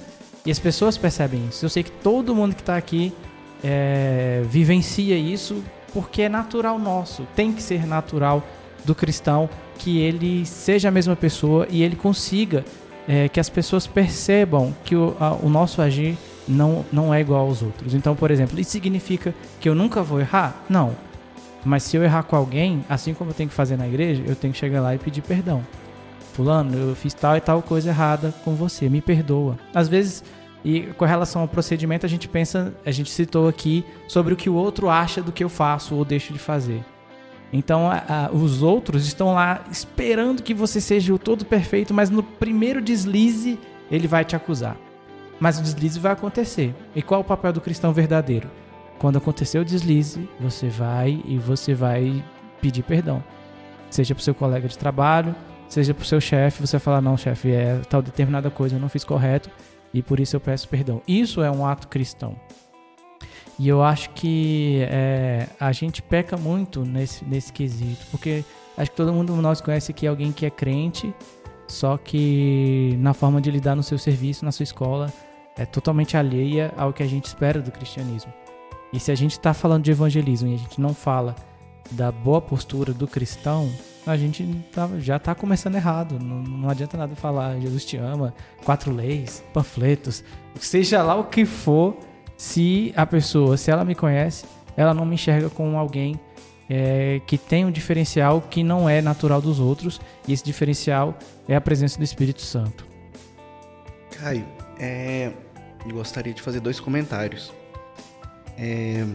e 0.46 0.50
as 0.50 0.58
pessoas 0.58 0.96
percebem 0.96 1.46
isso. 1.48 1.64
Eu 1.64 1.70
sei 1.70 1.82
que 1.82 1.90
todo 1.90 2.34
mundo 2.34 2.54
que 2.54 2.62
está 2.62 2.76
aqui 2.76 3.12
é, 3.62 4.42
vivencia 4.48 5.16
isso 5.16 5.62
porque 5.92 6.22
é 6.22 6.28
natural 6.28 6.78
nosso. 6.78 7.26
Tem 7.34 7.52
que 7.52 7.62
ser 7.62 7.86
natural 7.86 8.42
do 8.84 8.94
cristão 8.94 9.48
que 9.78 9.98
ele 9.98 10.46
seja 10.46 10.88
a 10.88 10.90
mesma 10.90 11.16
pessoa 11.16 11.66
e 11.70 11.82
ele 11.82 11.96
consiga 11.96 12.64
é, 13.06 13.28
que 13.28 13.40
as 13.40 13.48
pessoas 13.48 13.86
percebam 13.86 14.74
que 14.84 14.94
o, 14.94 15.16
a, 15.18 15.32
o 15.34 15.48
nosso 15.48 15.82
agir 15.82 16.16
não, 16.46 16.84
não 16.92 17.12
é 17.12 17.20
igual 17.20 17.46
aos 17.46 17.62
outros. 17.62 17.94
Então, 17.94 18.14
por 18.14 18.30
exemplo, 18.30 18.58
isso 18.60 18.70
significa 18.70 19.34
que 19.60 19.68
eu 19.68 19.74
nunca 19.74 20.02
vou 20.02 20.20
errar? 20.20 20.64
Não. 20.68 20.94
Mas 21.64 21.82
se 21.82 21.96
eu 21.96 22.04
errar 22.04 22.22
com 22.22 22.36
alguém, 22.36 22.84
assim 22.88 23.14
como 23.14 23.30
eu 23.30 23.34
tenho 23.34 23.48
que 23.48 23.54
fazer 23.54 23.76
na 23.76 23.86
igreja, 23.86 24.22
eu 24.26 24.36
tenho 24.36 24.52
que 24.52 24.58
chegar 24.58 24.80
lá 24.80 24.94
e 24.94 24.98
pedir 24.98 25.22
perdão. 25.22 25.64
Fulano, 26.32 26.76
eu 26.76 26.94
fiz 26.94 27.12
tal 27.14 27.36
e 27.36 27.40
tal 27.40 27.60
coisa 27.62 27.88
errada 27.88 28.32
com 28.44 28.54
você, 28.54 28.88
me 28.88 29.00
perdoa. 29.00 29.58
Às 29.74 29.88
vezes, 29.88 30.22
e 30.64 30.82
com 30.96 31.04
relação 31.04 31.42
ao 31.42 31.48
procedimento, 31.48 32.06
a 32.06 32.08
gente 32.08 32.28
pensa, 32.28 32.74
a 32.84 32.90
gente 32.90 33.10
citou 33.10 33.48
aqui 33.48 33.84
sobre 34.06 34.34
o 34.34 34.36
que 34.36 34.48
o 34.48 34.54
outro 34.54 34.88
acha 34.88 35.22
do 35.22 35.32
que 35.32 35.42
eu 35.42 35.48
faço 35.48 35.94
ou 35.94 36.04
deixo 36.04 36.32
de 36.32 36.38
fazer. 36.38 36.84
Então, 37.52 37.90
a, 37.90 38.02
a, 38.26 38.30
os 38.30 38.62
outros 38.62 39.06
estão 39.06 39.34
lá 39.34 39.64
esperando 39.70 40.42
que 40.42 40.52
você 40.52 40.80
seja 40.80 41.14
o 41.14 41.18
todo 41.18 41.44
perfeito, 41.44 41.94
mas 41.94 42.10
no 42.10 42.22
primeiro 42.22 42.80
deslize 42.80 43.58
ele 43.90 44.06
vai 44.06 44.24
te 44.24 44.36
acusar. 44.36 44.76
Mas 45.40 45.58
o 45.58 45.62
deslize 45.62 45.98
vai 45.98 46.12
acontecer. 46.12 46.74
E 46.94 47.00
qual 47.00 47.20
é 47.20 47.24
o 47.24 47.26
papel 47.26 47.52
do 47.52 47.60
cristão 47.60 47.92
verdadeiro? 47.92 48.48
Quando 48.98 49.18
acontecer 49.18 49.58
o 49.58 49.64
deslize, 49.64 50.28
você 50.40 50.68
vai 50.68 51.22
e 51.24 51.38
você 51.38 51.74
vai 51.74 52.24
pedir 52.60 52.82
perdão. 52.82 53.22
Seja 53.90 54.14
para 54.14 54.20
o 54.20 54.24
seu 54.24 54.34
colega 54.34 54.68
de 54.68 54.76
trabalho, 54.76 55.34
seja 55.68 55.94
para 55.94 56.02
o 56.02 56.06
seu 56.06 56.20
chefe, 56.20 56.66
você 56.66 56.78
falar: 56.78 57.00
não, 57.00 57.16
chefe, 57.16 57.52
é 57.52 57.80
tal 57.88 58.02
determinada 58.02 58.50
coisa 58.50 58.76
eu 58.76 58.80
não 58.80 58.88
fiz 58.88 59.04
correto 59.04 59.50
e 59.94 60.02
por 60.02 60.18
isso 60.20 60.36
eu 60.36 60.40
peço 60.40 60.68
perdão. 60.68 61.00
Isso 61.06 61.42
é 61.42 61.50
um 61.50 61.66
ato 61.66 61.88
cristão. 61.88 62.36
E 63.58 63.68
eu 63.68 63.82
acho 63.82 64.10
que 64.10 64.82
é, 64.88 65.48
a 65.58 65.72
gente 65.72 66.00
peca 66.00 66.36
muito 66.36 66.84
nesse, 66.84 67.24
nesse 67.24 67.52
quesito, 67.52 68.06
porque 68.10 68.44
acho 68.76 68.90
que 68.90 68.96
todo 68.96 69.12
mundo 69.12 69.34
nós 69.36 69.60
conhece 69.60 69.90
aqui 69.90 70.06
alguém 70.06 70.30
que 70.30 70.46
é 70.46 70.50
crente, 70.50 71.12
só 71.66 71.96
que 71.96 72.96
na 73.00 73.12
forma 73.12 73.40
de 73.40 73.50
lidar 73.50 73.74
no 73.74 73.82
seu 73.82 73.98
serviço, 73.98 74.44
na 74.44 74.52
sua 74.52 74.62
escola, 74.62 75.12
é 75.56 75.66
totalmente 75.66 76.16
alheia 76.16 76.72
ao 76.76 76.92
que 76.92 77.02
a 77.02 77.06
gente 77.06 77.24
espera 77.24 77.60
do 77.60 77.72
cristianismo. 77.72 78.32
E 78.92 78.98
se 78.98 79.10
a 79.10 79.14
gente 79.14 79.32
está 79.32 79.52
falando 79.52 79.84
de 79.84 79.90
evangelismo 79.90 80.48
e 80.48 80.54
a 80.54 80.58
gente 80.58 80.80
não 80.80 80.94
fala 80.94 81.34
da 81.90 82.10
boa 82.12 82.40
postura 82.40 82.92
do 82.92 83.06
cristão, 83.06 83.70
a 84.06 84.16
gente 84.16 84.44
tá, 84.72 84.88
já 84.98 85.16
está 85.16 85.34
começando 85.34 85.74
errado. 85.74 86.18
Não, 86.18 86.42
não, 86.42 86.70
adianta 86.70 86.96
nada 86.96 87.14
falar 87.14 87.58
Jesus 87.60 87.84
te 87.84 87.96
ama, 87.96 88.34
quatro 88.64 88.92
leis, 88.92 89.42
panfletos, 89.52 90.24
seja 90.58 91.02
lá 91.02 91.14
o 91.14 91.24
que 91.24 91.44
for, 91.44 91.96
se 92.36 92.92
a 92.96 93.04
pessoa, 93.04 93.56
se 93.56 93.70
ela 93.70 93.84
me 93.84 93.94
conhece, 93.94 94.44
ela 94.76 94.94
não 94.94 95.04
me 95.04 95.14
enxerga 95.14 95.50
como 95.50 95.76
alguém 95.76 96.18
é, 96.68 97.20
que 97.26 97.38
tem 97.38 97.64
um 97.64 97.70
diferencial 97.70 98.40
que 98.42 98.62
não 98.62 98.88
é 98.88 99.00
natural 99.00 99.40
dos 99.40 99.58
outros, 99.58 100.00
e 100.26 100.32
esse 100.32 100.44
diferencial 100.44 101.18
é 101.48 101.56
a 101.56 101.60
presença 101.60 101.98
do 101.98 102.04
Espírito 102.04 102.42
Santo. 102.42 102.86
Caio, 104.18 104.46
é, 104.78 105.32
gostaria 105.90 106.32
de 106.32 106.42
fazer 106.42 106.60
dois 106.60 106.78
comentários. 106.78 107.52
É, 108.58 109.06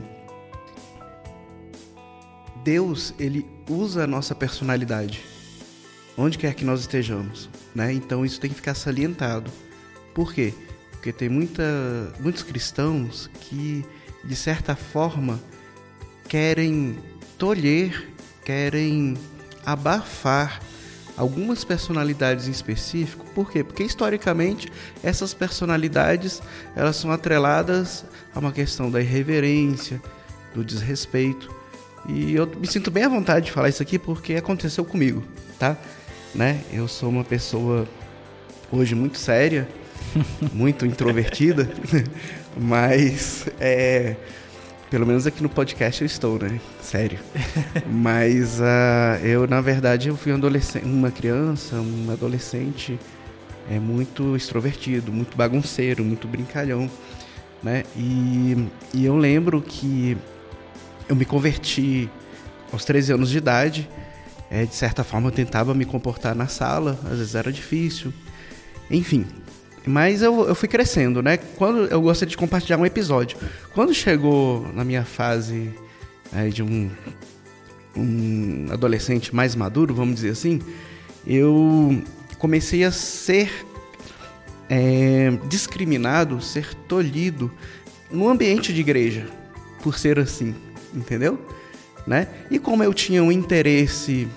Deus, 2.64 3.14
ele 3.20 3.46
usa 3.70 4.06
a 4.06 4.08
nossa 4.08 4.34
personalidade, 4.34 5.22
onde 6.18 6.38
quer 6.38 6.54
que 6.54 6.64
nós 6.64 6.80
estejamos, 6.80 7.50
né? 7.76 7.92
Então 7.92 8.26
isso 8.26 8.40
tem 8.40 8.50
que 8.50 8.56
ficar 8.56 8.74
salientado. 8.74 9.52
Por 10.14 10.34
quê? 10.34 10.54
Porque 10.92 11.12
tem 11.12 11.28
muita, 11.28 11.64
muitos 12.20 12.44
cristãos 12.44 13.30
que, 13.42 13.84
de 14.24 14.36
certa 14.36 14.76
forma, 14.76 15.40
querem 16.30 16.98
tolher, 17.38 18.08
querem 18.46 19.18
abafar 19.66 20.62
algumas 21.18 21.64
personalidades 21.64 22.48
em 22.48 22.52
específico. 22.52 23.26
Por 23.34 23.52
quê? 23.52 23.64
Porque 23.64 23.84
historicamente 23.84 24.72
essas 25.04 25.34
personalidades 25.34 26.42
elas 26.76 26.96
são 26.96 27.12
atreladas 27.12 28.06
a 28.34 28.40
uma 28.40 28.52
questão 28.52 28.90
da 28.90 29.02
irreverência, 29.02 30.02
do 30.54 30.64
desrespeito. 30.64 31.54
E 32.08 32.36
eu 32.36 32.48
me 32.48 32.68
sinto 32.68 32.92
bem 32.92 33.04
à 33.04 33.10
vontade 33.10 33.46
de 33.46 33.52
falar 33.52 33.70
isso 33.70 33.82
aqui 33.82 33.98
porque 33.98 34.36
aconteceu 34.36 34.84
comigo, 34.84 35.24
tá? 35.58 35.78
Né? 36.36 36.62
Eu 36.72 36.88
sou 36.88 37.10
uma 37.10 37.24
pessoa 37.24 37.88
hoje 38.72 38.96
muito 38.96 39.18
séria, 39.18 39.68
muito 40.52 40.86
introvertida, 40.86 41.70
mas 42.58 43.46
é, 43.60 44.16
pelo 44.94 45.08
menos 45.08 45.26
aqui 45.26 45.42
no 45.42 45.50
podcast 45.50 46.04
eu 46.04 46.06
estou, 46.06 46.38
né? 46.38 46.62
Sério. 46.80 47.18
Mas 47.90 48.60
uh, 48.60 49.26
eu, 49.26 49.48
na 49.48 49.60
verdade, 49.60 50.10
eu 50.10 50.16
fui 50.16 50.32
um 50.32 50.40
uma 50.84 51.10
criança, 51.10 51.78
um 51.78 52.12
adolescente 52.12 53.00
é 53.72 53.80
muito 53.80 54.36
extrovertido, 54.36 55.12
muito 55.12 55.36
bagunceiro, 55.36 56.06
muito 56.06 56.28
brincalhão, 56.28 56.88
né? 57.64 57.86
E, 57.98 58.68
e 58.94 59.04
eu 59.04 59.18
lembro 59.18 59.64
que 59.64 60.16
eu 61.10 61.16
me 61.16 61.26
converti 61.26 62.08
aos 62.72 62.86
13 62.86 63.14
anos 63.14 63.32
de 63.32 63.40
idade. 63.40 63.90
É, 64.48 64.64
de 64.64 64.76
certa 64.76 65.04
forma, 65.04 65.30
eu 65.30 65.32
tentava 65.32 65.74
me 65.74 65.86
comportar 65.86 66.36
na 66.36 66.46
sala, 66.46 67.00
às 67.06 67.18
vezes 67.18 67.34
era 67.34 67.52
difícil. 67.52 68.14
Enfim, 68.92 69.26
mas 69.86 70.22
eu, 70.22 70.48
eu 70.48 70.56
fui 70.56 70.68
crescendo, 70.68 71.22
né? 71.22 71.38
Quando 71.38 71.86
eu 71.88 72.02
gostaria 72.02 72.30
de 72.30 72.38
compartilhar 72.38 72.78
um 72.78 72.86
episódio. 72.86 73.38
Quando 73.74 73.94
chegou 73.94 74.68
na 74.74 74.84
minha 74.84 75.04
fase 75.04 75.72
é, 76.34 76.48
de 76.48 76.64
um, 76.64 76.90
um 77.96 78.68
adolescente 78.72 79.36
mais 79.36 79.56
maduro, 79.56 79.94
vamos 79.94 80.16
dizer 80.16 80.30
assim, 80.30 80.62
eu 81.28 82.02
comecei 82.38 82.84
a 82.84 82.92
ser 82.92 83.52
é, 84.70 85.32
discriminado, 85.48 86.42
ser 86.42 86.74
tolhido 86.88 87.52
no 88.12 88.30
ambiente 88.30 88.74
de 88.74 88.82
igreja, 88.82 89.28
por 89.82 89.98
ser 89.98 90.20
assim, 90.20 90.56
entendeu? 90.94 91.40
Né? 92.08 92.28
E 92.50 92.60
como 92.60 92.84
eu 92.84 92.94
tinha 92.94 93.24
um 93.24 93.32
interesse 93.32 94.28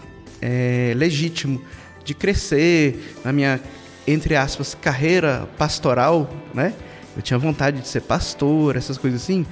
é, 0.41 0.93
legítimo 0.97 1.63
de 2.05 2.15
crescer 2.15 3.17
na 3.25 3.33
minha 3.33 3.61
entre 4.07 4.37
aspas, 4.37 4.75
carreira 4.75 5.49
pastoral, 5.59 6.31
né? 6.55 6.73
Eu 7.17 7.23
tinha 7.23 7.39
vontade 7.39 7.81
de 7.81 7.89
ser 7.89 8.03
pastor, 8.03 8.77
essas 8.77 8.99
coisas 8.99 9.23
assim. 9.23 9.47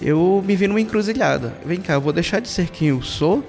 Eu 0.00 0.42
me 0.46 0.54
vi 0.54 0.68
numa 0.68 0.80
encruzilhada. 0.80 1.54
Vem 1.64 1.80
cá, 1.80 1.94
eu 1.94 2.00
vou 2.00 2.12
deixar 2.12 2.40
de 2.40 2.48
ser 2.48 2.68
quem 2.68 2.88
eu 2.88 3.02
sou 3.02 3.42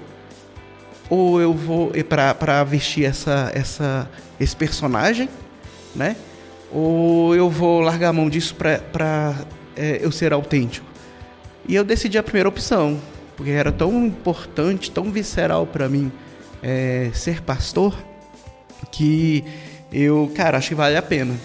ou 1.10 1.40
eu 1.40 1.54
vou 1.54 1.92
para 2.08 2.64
vestir 2.64 3.06
essa, 3.06 3.52
essa, 3.54 4.10
esse 4.40 4.56
personagem, 4.56 5.30
né? 5.96 6.16
Ou 6.72 7.36
eu 7.36 7.50
vou 7.50 7.80
largar 7.80 8.10
a 8.10 8.14
mão 8.14 8.30
disso 8.30 8.56
para 8.56 9.36
é, 9.76 10.00
eu 10.02 10.12
ser 10.12 10.34
autêntico? 10.34 10.86
E 11.68 11.76
eu 11.76 11.84
decidi 11.84 12.18
a 12.18 12.24
primeira 12.24 12.50
opção, 12.50 13.00
porque 13.36 13.52
era 13.52 13.72
tão 13.72 14.06
importante, 14.06 14.92
tão 14.92 15.12
visceral 15.12 15.66
para 15.66 15.88
mim 15.88 16.12
é, 16.62 17.10
ser 17.14 17.42
pastor, 17.42 17.98
que 18.92 19.44
eu, 19.92 20.32
cara, 20.36 20.58
acho 20.58 20.70
que 20.70 20.76
vale 20.76 20.98
a 20.98 21.02
pena. 21.02 21.36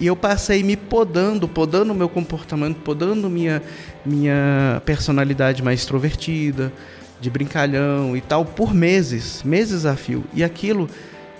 E 0.00 0.06
eu 0.06 0.16
passei 0.16 0.62
me 0.62 0.76
podando, 0.76 1.48
podando 1.48 1.92
o 1.92 1.96
meu 1.96 2.08
comportamento, 2.08 2.80
podando 2.80 3.30
minha, 3.30 3.62
minha 4.04 4.82
personalidade 4.84 5.62
mais 5.62 5.80
extrovertida, 5.80 6.72
de 7.20 7.30
brincalhão 7.30 8.16
e 8.16 8.20
tal, 8.20 8.44
por 8.44 8.74
meses, 8.74 9.42
meses 9.44 9.86
a 9.86 9.94
fio. 9.94 10.24
E 10.34 10.42
aquilo, 10.42 10.88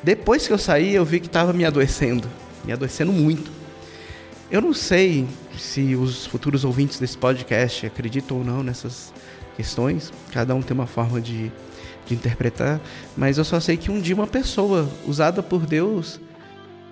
depois 0.02 0.46
que 0.46 0.52
eu 0.52 0.58
saí, 0.58 0.94
eu 0.94 1.04
vi 1.04 1.18
que 1.18 1.26
estava 1.26 1.52
me 1.52 1.64
adoecendo, 1.64 2.28
me 2.64 2.72
adoecendo 2.72 3.12
muito. 3.12 3.50
Eu 4.50 4.60
não 4.60 4.72
sei 4.72 5.26
se 5.58 5.96
os 5.96 6.26
futuros 6.26 6.64
ouvintes 6.64 6.98
desse 6.98 7.18
podcast 7.18 7.86
acreditam 7.86 8.38
ou 8.38 8.44
não 8.44 8.62
nessas 8.62 9.12
questões, 9.56 10.12
cada 10.32 10.54
um 10.54 10.62
tem 10.62 10.74
uma 10.74 10.86
forma 10.86 11.20
de 11.20 11.50
de 12.06 12.14
interpretar, 12.14 12.80
mas 13.16 13.38
eu 13.38 13.44
só 13.44 13.58
sei 13.60 13.76
que 13.76 13.90
um 13.90 14.00
dia 14.00 14.14
uma 14.14 14.26
pessoa 14.26 14.88
usada 15.06 15.42
por 15.42 15.66
Deus, 15.66 16.20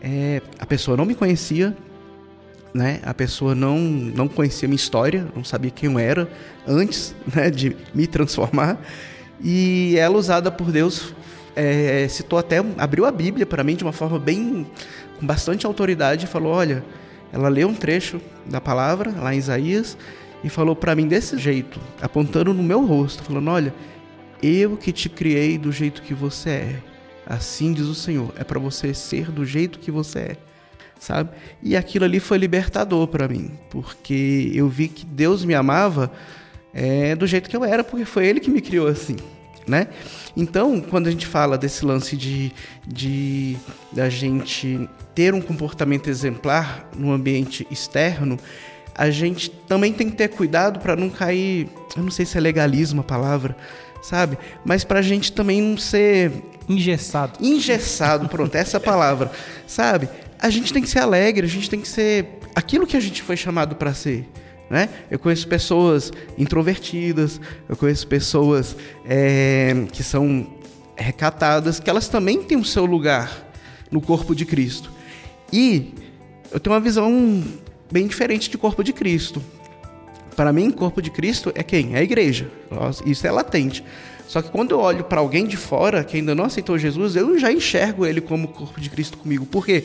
é, 0.00 0.40
a 0.58 0.66
pessoa 0.66 0.96
não 0.96 1.04
me 1.04 1.14
conhecia, 1.14 1.76
né? 2.74 3.00
A 3.04 3.12
pessoa 3.12 3.54
não 3.54 3.78
não 3.78 4.26
conhecia 4.28 4.66
minha 4.66 4.76
história, 4.76 5.26
não 5.36 5.44
sabia 5.44 5.70
quem 5.70 5.92
eu 5.92 5.98
era 5.98 6.28
antes, 6.66 7.14
né, 7.34 7.50
de 7.50 7.76
me 7.94 8.06
transformar. 8.06 8.80
E 9.42 9.96
ela 9.98 10.16
usada 10.16 10.50
por 10.50 10.70
Deus 10.70 11.14
é, 11.54 12.06
citou 12.08 12.38
até 12.38 12.64
abriu 12.78 13.04
a 13.04 13.10
Bíblia 13.10 13.44
para 13.44 13.62
mim 13.62 13.76
de 13.76 13.84
uma 13.84 13.92
forma 13.92 14.18
bem 14.18 14.66
com 15.18 15.26
bastante 15.26 15.66
autoridade 15.66 16.24
e 16.24 16.28
falou, 16.28 16.52
olha, 16.52 16.84
ela 17.32 17.48
leu 17.48 17.68
um 17.68 17.74
trecho 17.74 18.20
da 18.46 18.60
palavra 18.60 19.10
lá 19.10 19.34
em 19.34 19.38
Isaías 19.38 19.96
e 20.42 20.48
falou 20.48 20.74
para 20.74 20.94
mim 20.94 21.06
desse 21.06 21.38
jeito, 21.38 21.80
apontando 22.00 22.52
no 22.52 22.62
meu 22.62 22.84
rosto, 22.84 23.22
falando, 23.22 23.48
olha, 23.50 23.74
eu 24.42 24.76
que 24.76 24.92
te 24.92 25.08
criei 25.08 25.56
do 25.56 25.70
jeito 25.70 26.02
que 26.02 26.14
você 26.14 26.50
é. 26.50 26.76
Assim 27.26 27.72
diz 27.72 27.86
o 27.86 27.94
Senhor. 27.94 28.32
É 28.36 28.44
para 28.44 28.58
você 28.58 28.92
ser 28.92 29.30
do 29.30 29.44
jeito 29.46 29.78
que 29.78 29.90
você 29.90 30.18
é. 30.18 30.36
Sabe? 30.98 31.30
E 31.62 31.76
aquilo 31.76 32.04
ali 32.04 32.20
foi 32.20 32.38
libertador 32.38 33.08
para 33.08 33.26
mim, 33.26 33.50
porque 33.70 34.52
eu 34.54 34.68
vi 34.68 34.86
que 34.86 35.04
Deus 35.04 35.44
me 35.44 35.52
amava 35.52 36.12
é, 36.72 37.16
do 37.16 37.26
jeito 37.26 37.50
que 37.50 37.56
eu 37.56 37.64
era, 37.64 37.82
porque 37.82 38.04
foi 38.04 38.26
Ele 38.26 38.38
que 38.38 38.50
me 38.50 38.60
criou 38.60 38.86
assim, 38.86 39.16
né? 39.66 39.88
Então, 40.36 40.80
quando 40.80 41.08
a 41.08 41.10
gente 41.10 41.26
fala 41.26 41.58
desse 41.58 41.84
lance 41.84 42.16
de, 42.16 42.52
de 42.86 43.56
da 43.90 44.08
gente 44.08 44.88
ter 45.12 45.34
um 45.34 45.40
comportamento 45.40 46.08
exemplar 46.08 46.88
no 46.96 47.10
ambiente 47.12 47.66
externo, 47.68 48.38
a 48.94 49.10
gente 49.10 49.50
também 49.50 49.92
tem 49.92 50.08
que 50.08 50.16
ter 50.16 50.28
cuidado 50.28 50.78
para 50.78 50.94
não 50.94 51.10
cair, 51.10 51.68
eu 51.96 52.02
não 52.02 52.10
sei 52.10 52.24
se 52.24 52.38
é 52.38 52.40
legalismo 52.40 53.00
a 53.00 53.04
palavra, 53.04 53.56
sabe? 54.02 54.36
Mas 54.64 54.84
pra 54.84 55.00
gente 55.00 55.32
também 55.32 55.62
não 55.62 55.78
ser. 55.78 56.32
Engessado. 56.68 57.44
Engessado, 57.44 58.28
pronto, 58.28 58.54
essa 58.54 58.78
palavra, 58.78 59.32
sabe? 59.66 60.08
A 60.38 60.48
gente 60.48 60.72
tem 60.72 60.82
que 60.82 60.88
ser 60.88 61.00
alegre, 61.00 61.46
a 61.46 61.48
gente 61.48 61.68
tem 61.68 61.80
que 61.80 61.88
ser 61.88 62.38
aquilo 62.54 62.86
que 62.86 62.96
a 62.96 63.00
gente 63.00 63.22
foi 63.22 63.36
chamado 63.36 63.74
para 63.76 63.92
ser. 63.94 64.28
Né? 64.70 64.88
Eu 65.10 65.18
conheço 65.18 65.46
pessoas 65.48 66.12
introvertidas, 66.38 67.40
eu 67.68 67.76
conheço 67.76 68.06
pessoas 68.06 68.76
é, 69.04 69.86
que 69.92 70.02
são 70.02 70.46
recatadas, 70.96 71.78
que 71.78 71.90
elas 71.90 72.08
também 72.08 72.42
têm 72.42 72.56
o 72.56 72.64
seu 72.64 72.86
lugar 72.86 73.50
no 73.90 74.00
corpo 74.00 74.34
de 74.34 74.46
Cristo. 74.46 74.90
E 75.52 75.94
eu 76.50 76.58
tenho 76.58 76.74
uma 76.74 76.80
visão 76.80 77.44
bem 77.90 78.06
diferente 78.06 78.48
de 78.48 78.56
corpo 78.56 78.82
de 78.82 78.92
Cristo. 78.92 79.42
Para 80.36 80.52
mim, 80.52 80.70
corpo 80.70 81.02
de 81.02 81.10
Cristo 81.10 81.52
é 81.54 81.62
quem? 81.62 81.94
É 81.94 81.98
a 81.98 82.02
igreja. 82.02 82.50
Isso 83.04 83.26
é 83.26 83.30
latente. 83.30 83.84
Só 84.26 84.40
que 84.40 84.50
quando 84.50 84.70
eu 84.70 84.80
olho 84.80 85.04
para 85.04 85.20
alguém 85.20 85.46
de 85.46 85.56
fora 85.56 86.02
que 86.02 86.16
ainda 86.16 86.34
não 86.34 86.44
aceitou 86.44 86.78
Jesus, 86.78 87.16
eu 87.16 87.38
já 87.38 87.52
enxergo 87.52 88.06
ele 88.06 88.20
como 88.20 88.48
corpo 88.48 88.80
de 88.80 88.88
Cristo 88.88 89.18
comigo. 89.18 89.44
Por 89.44 89.66
quê? 89.66 89.84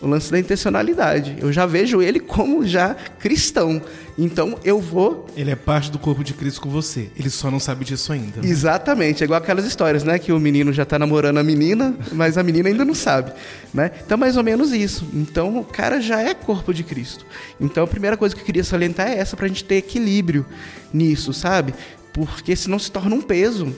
O 0.00 0.06
lance 0.06 0.30
da 0.30 0.38
intencionalidade. 0.38 1.36
Eu 1.40 1.52
já 1.52 1.66
vejo 1.66 2.00
ele 2.00 2.18
como 2.18 2.66
já 2.66 2.94
cristão. 2.94 3.82
Então 4.16 4.58
eu 4.64 4.80
vou. 4.80 5.26
Ele 5.36 5.50
é 5.50 5.56
parte 5.56 5.90
do 5.90 5.98
corpo 5.98 6.24
de 6.24 6.32
Cristo 6.32 6.60
com 6.60 6.70
você. 6.70 7.10
Ele 7.18 7.28
só 7.28 7.50
não 7.50 7.60
sabe 7.60 7.84
disso 7.84 8.12
ainda. 8.12 8.40
Né? 8.40 8.48
Exatamente. 8.48 9.22
É 9.22 9.24
igual 9.24 9.38
aquelas 9.38 9.64
histórias, 9.64 10.02
né? 10.02 10.18
Que 10.18 10.32
o 10.32 10.40
menino 10.40 10.72
já 10.72 10.84
tá 10.84 10.98
namorando 10.98 11.38
a 11.38 11.42
menina, 11.42 11.94
mas 12.12 12.38
a 12.38 12.42
menina 12.42 12.68
ainda 12.68 12.84
não 12.84 12.94
sabe. 12.94 13.32
Né? 13.74 13.90
Então, 14.04 14.16
mais 14.16 14.36
ou 14.36 14.42
menos 14.42 14.72
isso. 14.72 15.06
Então, 15.12 15.58
o 15.58 15.64
cara 15.64 16.00
já 16.00 16.20
é 16.20 16.34
corpo 16.34 16.72
de 16.72 16.82
Cristo. 16.82 17.26
Então, 17.60 17.84
a 17.84 17.86
primeira 17.86 18.16
coisa 18.16 18.34
que 18.34 18.40
eu 18.40 18.46
queria 18.46 18.64
salientar 18.64 19.08
é 19.08 19.18
essa, 19.18 19.36
pra 19.36 19.48
gente 19.48 19.64
ter 19.64 19.76
equilíbrio 19.76 20.46
nisso, 20.92 21.32
sabe? 21.32 21.74
Porque 22.12 22.56
senão 22.56 22.78
se 22.78 22.90
torna 22.90 23.14
um 23.14 23.22
peso. 23.22 23.74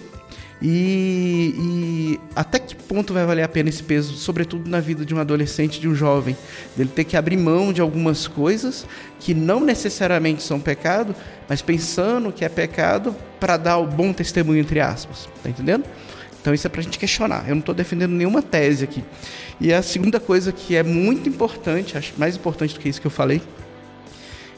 E, 0.64 1.54
e, 1.58 2.20
até 2.36 2.56
que 2.60 2.76
ponto 2.76 3.12
vai 3.12 3.26
valer 3.26 3.42
a 3.42 3.48
pena 3.48 3.68
esse 3.68 3.82
peso, 3.82 4.14
sobretudo 4.14 4.70
na 4.70 4.78
vida 4.78 5.04
de 5.04 5.12
um 5.12 5.18
adolescente, 5.18 5.80
de 5.80 5.88
um 5.88 5.94
jovem, 5.94 6.36
dele 6.76 6.90
ter 6.94 7.02
que 7.02 7.16
abrir 7.16 7.36
mão 7.36 7.72
de 7.72 7.80
algumas 7.80 8.28
coisas 8.28 8.86
que 9.18 9.34
não 9.34 9.58
necessariamente 9.58 10.40
são 10.40 10.60
pecado, 10.60 11.16
mas 11.48 11.60
pensando 11.60 12.30
que 12.30 12.44
é 12.44 12.48
pecado 12.48 13.14
para 13.40 13.56
dar 13.56 13.78
o 13.78 13.86
bom 13.88 14.12
testemunho 14.12 14.60
entre 14.60 14.78
aspas, 14.78 15.28
tá 15.42 15.50
entendendo? 15.50 15.84
Então 16.40 16.54
isso 16.54 16.66
é 16.66 16.70
para 16.70 16.80
a 16.80 16.84
gente 16.84 16.98
questionar. 16.98 17.44
Eu 17.48 17.56
não 17.56 17.60
estou 17.60 17.74
defendendo 17.74 18.12
nenhuma 18.12 18.40
tese 18.40 18.84
aqui. 18.84 19.02
E 19.60 19.72
a 19.72 19.82
segunda 19.82 20.20
coisa 20.20 20.52
que 20.52 20.76
é 20.76 20.82
muito 20.84 21.28
importante, 21.28 21.98
acho 21.98 22.12
mais 22.16 22.36
importante 22.36 22.74
do 22.74 22.80
que 22.80 22.88
isso 22.88 23.00
que 23.00 23.06
eu 23.06 23.12
falei, 23.12 23.42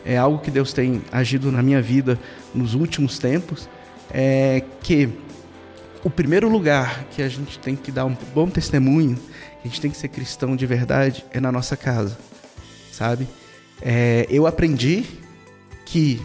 é 0.04 0.18
algo 0.18 0.38
que 0.38 0.50
Deus 0.50 0.74
tem 0.74 1.02
agido 1.10 1.50
na 1.50 1.62
minha 1.62 1.80
vida 1.80 2.18
nos 2.54 2.74
últimos 2.74 3.18
tempos, 3.18 3.68
é 4.10 4.62
que 4.82 5.08
o 6.04 6.10
primeiro 6.10 6.50
lugar 6.50 7.06
que 7.10 7.22
a 7.22 7.28
gente 7.28 7.58
tem 7.58 7.74
que 7.74 7.90
dar 7.90 8.04
um 8.04 8.14
bom 8.34 8.48
testemunho, 8.48 9.16
que 9.16 9.66
a 9.66 9.68
gente 9.68 9.80
tem 9.80 9.90
que 9.90 9.96
ser 9.96 10.08
cristão 10.08 10.54
de 10.54 10.66
verdade, 10.66 11.24
é 11.30 11.40
na 11.40 11.50
nossa 11.50 11.76
casa, 11.76 12.18
sabe? 12.92 13.26
É, 13.80 14.26
eu 14.28 14.46
aprendi 14.46 15.04
que, 15.86 16.20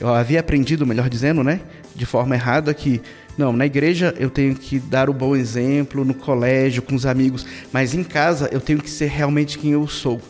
eu 0.00 0.08
havia 0.08 0.38
aprendido, 0.38 0.86
melhor 0.86 1.08
dizendo, 1.08 1.42
né, 1.42 1.60
de 1.94 2.06
forma 2.06 2.36
errada, 2.36 2.72
que 2.72 3.02
não, 3.36 3.52
na 3.52 3.66
igreja 3.66 4.14
eu 4.18 4.30
tenho 4.30 4.54
que 4.54 4.78
dar 4.78 5.10
o 5.10 5.12
bom 5.12 5.34
exemplo, 5.34 6.04
no 6.04 6.14
colégio, 6.14 6.80
com 6.80 6.94
os 6.94 7.04
amigos, 7.04 7.44
mas 7.72 7.94
em 7.94 8.04
casa 8.04 8.48
eu 8.52 8.60
tenho 8.60 8.80
que 8.80 8.90
ser 8.90 9.08
realmente 9.08 9.58
quem 9.58 9.72
eu 9.72 9.88
sou. 9.88 10.20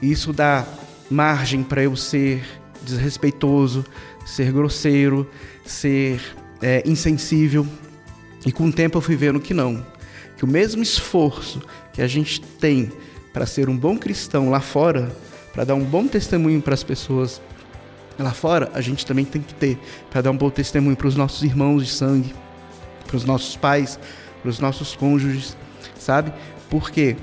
E 0.00 0.10
isso 0.10 0.32
dá 0.32 0.66
margem 1.10 1.62
para 1.62 1.82
eu 1.82 1.94
ser 1.94 2.42
desrespeitoso, 2.82 3.84
ser 4.24 4.52
grosseiro, 4.52 5.28
ser 5.64 6.20
é, 6.62 6.82
insensível. 6.86 7.66
E 8.44 8.52
com 8.52 8.66
o 8.66 8.72
tempo 8.72 8.98
eu 8.98 9.02
fui 9.02 9.16
vendo 9.16 9.40
que 9.40 9.54
não. 9.54 9.84
Que 10.36 10.44
o 10.44 10.48
mesmo 10.48 10.82
esforço 10.82 11.62
que 11.92 12.02
a 12.02 12.06
gente 12.06 12.40
tem 12.40 12.90
para 13.32 13.46
ser 13.46 13.68
um 13.68 13.76
bom 13.76 13.96
cristão 13.96 14.50
lá 14.50 14.60
fora, 14.60 15.10
para 15.52 15.64
dar 15.64 15.74
um 15.74 15.84
bom 15.84 16.06
testemunho 16.06 16.60
para 16.60 16.74
as 16.74 16.82
pessoas 16.82 17.40
lá 18.18 18.32
fora, 18.32 18.70
a 18.74 18.80
gente 18.80 19.06
também 19.06 19.24
tem 19.24 19.40
que 19.40 19.54
ter 19.54 19.78
para 20.10 20.20
dar 20.20 20.30
um 20.30 20.36
bom 20.36 20.50
testemunho 20.50 20.96
para 20.96 21.06
os 21.06 21.16
nossos 21.16 21.42
irmãos 21.42 21.86
de 21.86 21.92
sangue, 21.92 22.34
para 23.06 23.16
os 23.16 23.24
nossos 23.24 23.56
pais, 23.56 23.98
para 24.40 24.50
os 24.50 24.58
nossos 24.58 24.94
cônjuges, 24.94 25.56
sabe? 25.98 26.32
Por 26.68 26.90
quê? 26.90 27.16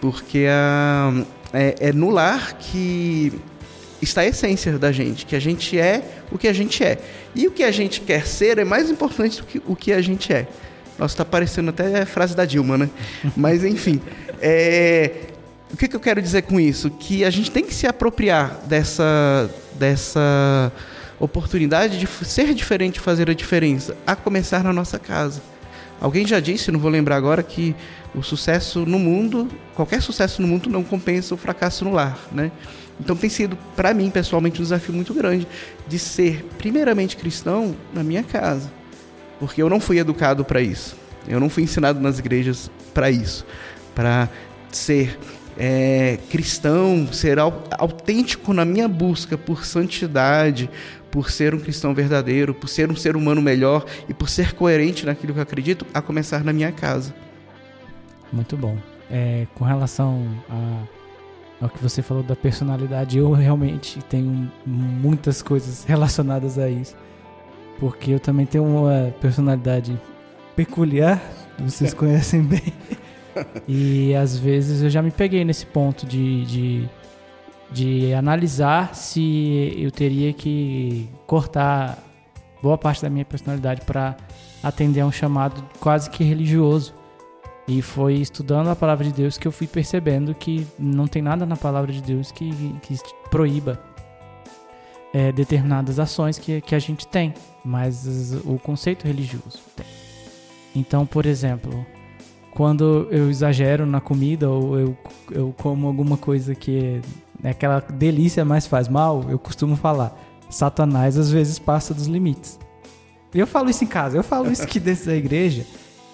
Porque 0.00 0.46
a, 0.48 1.12
ah, 1.12 1.24
é, 1.52 1.88
é 1.88 1.92
no 1.92 2.10
lar 2.10 2.54
que 2.58 3.32
está 4.00 4.22
a 4.22 4.26
essência 4.26 4.78
da 4.78 4.92
gente, 4.92 5.26
que 5.26 5.36
a 5.36 5.40
gente 5.40 5.78
é 5.78 6.02
o 6.30 6.38
que 6.38 6.48
a 6.48 6.52
gente 6.52 6.82
é. 6.84 6.98
E 7.34 7.46
o 7.46 7.50
que 7.50 7.62
a 7.62 7.70
gente 7.70 8.00
quer 8.00 8.26
ser 8.26 8.58
é 8.58 8.64
mais 8.64 8.90
importante 8.90 9.38
do 9.38 9.46
que 9.46 9.62
o 9.66 9.74
que 9.74 9.92
a 9.92 10.00
gente 10.00 10.32
é. 10.32 10.46
Nossa, 10.98 11.14
está 11.14 11.24
parecendo 11.24 11.70
até 11.70 12.02
a 12.02 12.06
frase 12.06 12.36
da 12.36 12.44
Dilma, 12.44 12.78
né? 12.78 12.90
Mas, 13.36 13.64
enfim. 13.64 14.00
É... 14.40 15.10
O 15.72 15.76
que, 15.76 15.88
que 15.88 15.96
eu 15.96 16.00
quero 16.00 16.22
dizer 16.22 16.42
com 16.42 16.60
isso? 16.60 16.88
Que 16.88 17.24
a 17.24 17.30
gente 17.30 17.50
tem 17.50 17.64
que 17.64 17.74
se 17.74 17.84
apropriar 17.86 18.60
dessa, 18.66 19.50
dessa 19.74 20.72
oportunidade 21.18 21.98
de 21.98 22.06
ser 22.24 22.54
diferente, 22.54 23.00
fazer 23.00 23.28
a 23.28 23.34
diferença, 23.34 23.96
a 24.06 24.14
começar 24.14 24.62
na 24.62 24.72
nossa 24.72 25.00
casa. 25.00 25.42
Alguém 26.00 26.26
já 26.26 26.38
disse, 26.38 26.70
não 26.70 26.78
vou 26.78 26.90
lembrar 26.90 27.16
agora, 27.16 27.42
que 27.42 27.74
o 28.14 28.22
sucesso 28.22 28.86
no 28.86 28.98
mundo, 28.98 29.48
qualquer 29.74 30.00
sucesso 30.00 30.40
no 30.40 30.46
mundo 30.46 30.70
não 30.70 30.84
compensa 30.84 31.34
o 31.34 31.36
fracasso 31.36 31.84
no 31.84 31.92
lar, 31.92 32.18
né? 32.30 32.52
Então 33.00 33.16
tem 33.16 33.28
sido, 33.28 33.56
para 33.74 33.92
mim, 33.92 34.10
pessoalmente, 34.10 34.60
um 34.60 34.62
desafio 34.62 34.94
muito 34.94 35.12
grande 35.12 35.46
de 35.86 35.98
ser, 35.98 36.44
primeiramente, 36.58 37.16
cristão 37.16 37.74
na 37.92 38.02
minha 38.02 38.22
casa. 38.22 38.70
Porque 39.38 39.62
eu 39.62 39.68
não 39.68 39.80
fui 39.80 39.98
educado 39.98 40.44
para 40.44 40.60
isso. 40.60 40.96
Eu 41.26 41.40
não 41.40 41.48
fui 41.48 41.62
ensinado 41.62 42.00
nas 42.00 42.18
igrejas 42.18 42.70
para 42.92 43.10
isso. 43.10 43.44
Para 43.94 44.28
ser 44.70 45.18
é, 45.56 46.18
cristão, 46.30 47.08
ser 47.12 47.38
autêntico 47.38 48.52
na 48.52 48.64
minha 48.64 48.88
busca 48.88 49.36
por 49.36 49.64
santidade, 49.64 50.70
por 51.10 51.30
ser 51.30 51.54
um 51.54 51.60
cristão 51.60 51.94
verdadeiro, 51.94 52.54
por 52.54 52.68
ser 52.68 52.90
um 52.90 52.96
ser 52.96 53.16
humano 53.16 53.40
melhor 53.40 53.84
e 54.08 54.14
por 54.14 54.28
ser 54.28 54.52
coerente 54.54 55.06
naquilo 55.06 55.32
que 55.32 55.38
eu 55.38 55.42
acredito, 55.42 55.86
a 55.94 56.02
começar 56.02 56.44
na 56.44 56.52
minha 56.52 56.72
casa. 56.72 57.14
Muito 58.32 58.56
bom. 58.56 58.76
É, 59.10 59.46
com 59.54 59.64
relação 59.64 60.26
a 60.48 61.03
ao 61.64 61.70
que 61.70 61.82
você 61.82 62.02
falou 62.02 62.22
da 62.22 62.36
personalidade, 62.36 63.16
eu 63.16 63.32
realmente 63.32 63.98
tenho 64.02 64.50
muitas 64.66 65.40
coisas 65.40 65.84
relacionadas 65.84 66.58
a 66.58 66.68
isso. 66.68 66.94
Porque 67.80 68.12
eu 68.12 68.20
também 68.20 68.44
tenho 68.44 68.64
uma 68.64 69.12
personalidade 69.20 69.98
peculiar, 70.54 71.20
vocês 71.58 71.92
conhecem 71.94 72.42
bem. 72.42 72.72
E 73.66 74.14
às 74.14 74.36
vezes 74.38 74.82
eu 74.82 74.90
já 74.90 75.00
me 75.00 75.10
peguei 75.10 75.44
nesse 75.44 75.64
ponto 75.64 76.06
de, 76.06 76.44
de, 76.44 76.88
de 77.72 78.14
analisar 78.14 78.94
se 78.94 79.74
eu 79.76 79.90
teria 79.90 80.32
que 80.32 81.08
cortar 81.26 81.98
boa 82.62 82.76
parte 82.76 83.02
da 83.02 83.08
minha 83.08 83.24
personalidade 83.24 83.80
para 83.80 84.16
atender 84.62 85.00
a 85.00 85.06
um 85.06 85.12
chamado 85.12 85.64
quase 85.80 86.10
que 86.10 86.22
religioso. 86.22 86.94
E 87.66 87.80
foi 87.80 88.14
estudando 88.14 88.68
a 88.68 88.76
palavra 88.76 89.04
de 89.04 89.12
Deus 89.12 89.38
que 89.38 89.48
eu 89.48 89.52
fui 89.52 89.66
percebendo 89.66 90.34
que 90.34 90.66
não 90.78 91.06
tem 91.06 91.22
nada 91.22 91.46
na 91.46 91.56
palavra 91.56 91.92
de 91.92 92.02
Deus 92.02 92.30
que, 92.30 92.50
que 92.82 92.98
proíba 93.30 93.80
é, 95.14 95.32
determinadas 95.32 95.98
ações 95.98 96.38
que, 96.38 96.60
que 96.60 96.74
a 96.74 96.78
gente 96.78 97.06
tem, 97.06 97.32
mas 97.64 98.34
o 98.44 98.58
conceito 98.58 99.06
religioso 99.06 99.60
tem. 99.74 99.86
Então, 100.74 101.06
por 101.06 101.24
exemplo, 101.24 101.86
quando 102.50 103.08
eu 103.10 103.30
exagero 103.30 103.86
na 103.86 104.00
comida 104.00 104.50
ou 104.50 104.78
eu, 104.78 104.98
eu 105.30 105.54
como 105.56 105.86
alguma 105.86 106.16
coisa 106.16 106.54
que 106.54 107.00
é 107.42 107.50
aquela 107.50 107.80
delícia, 107.80 108.44
mas 108.44 108.66
faz 108.66 108.88
mal, 108.88 109.24
eu 109.28 109.38
costumo 109.38 109.76
falar: 109.76 110.18
Satanás 110.50 111.16
às 111.16 111.30
vezes 111.30 111.58
passa 111.58 111.94
dos 111.94 112.06
limites. 112.06 112.58
Eu 113.32 113.46
falo 113.46 113.70
isso 113.70 113.82
em 113.82 113.86
casa, 113.86 114.16
eu 114.16 114.22
falo 114.22 114.50
isso 114.50 114.62
aqui 114.62 114.78
dentro 114.78 115.06
da 115.06 115.16
igreja. 115.16 115.64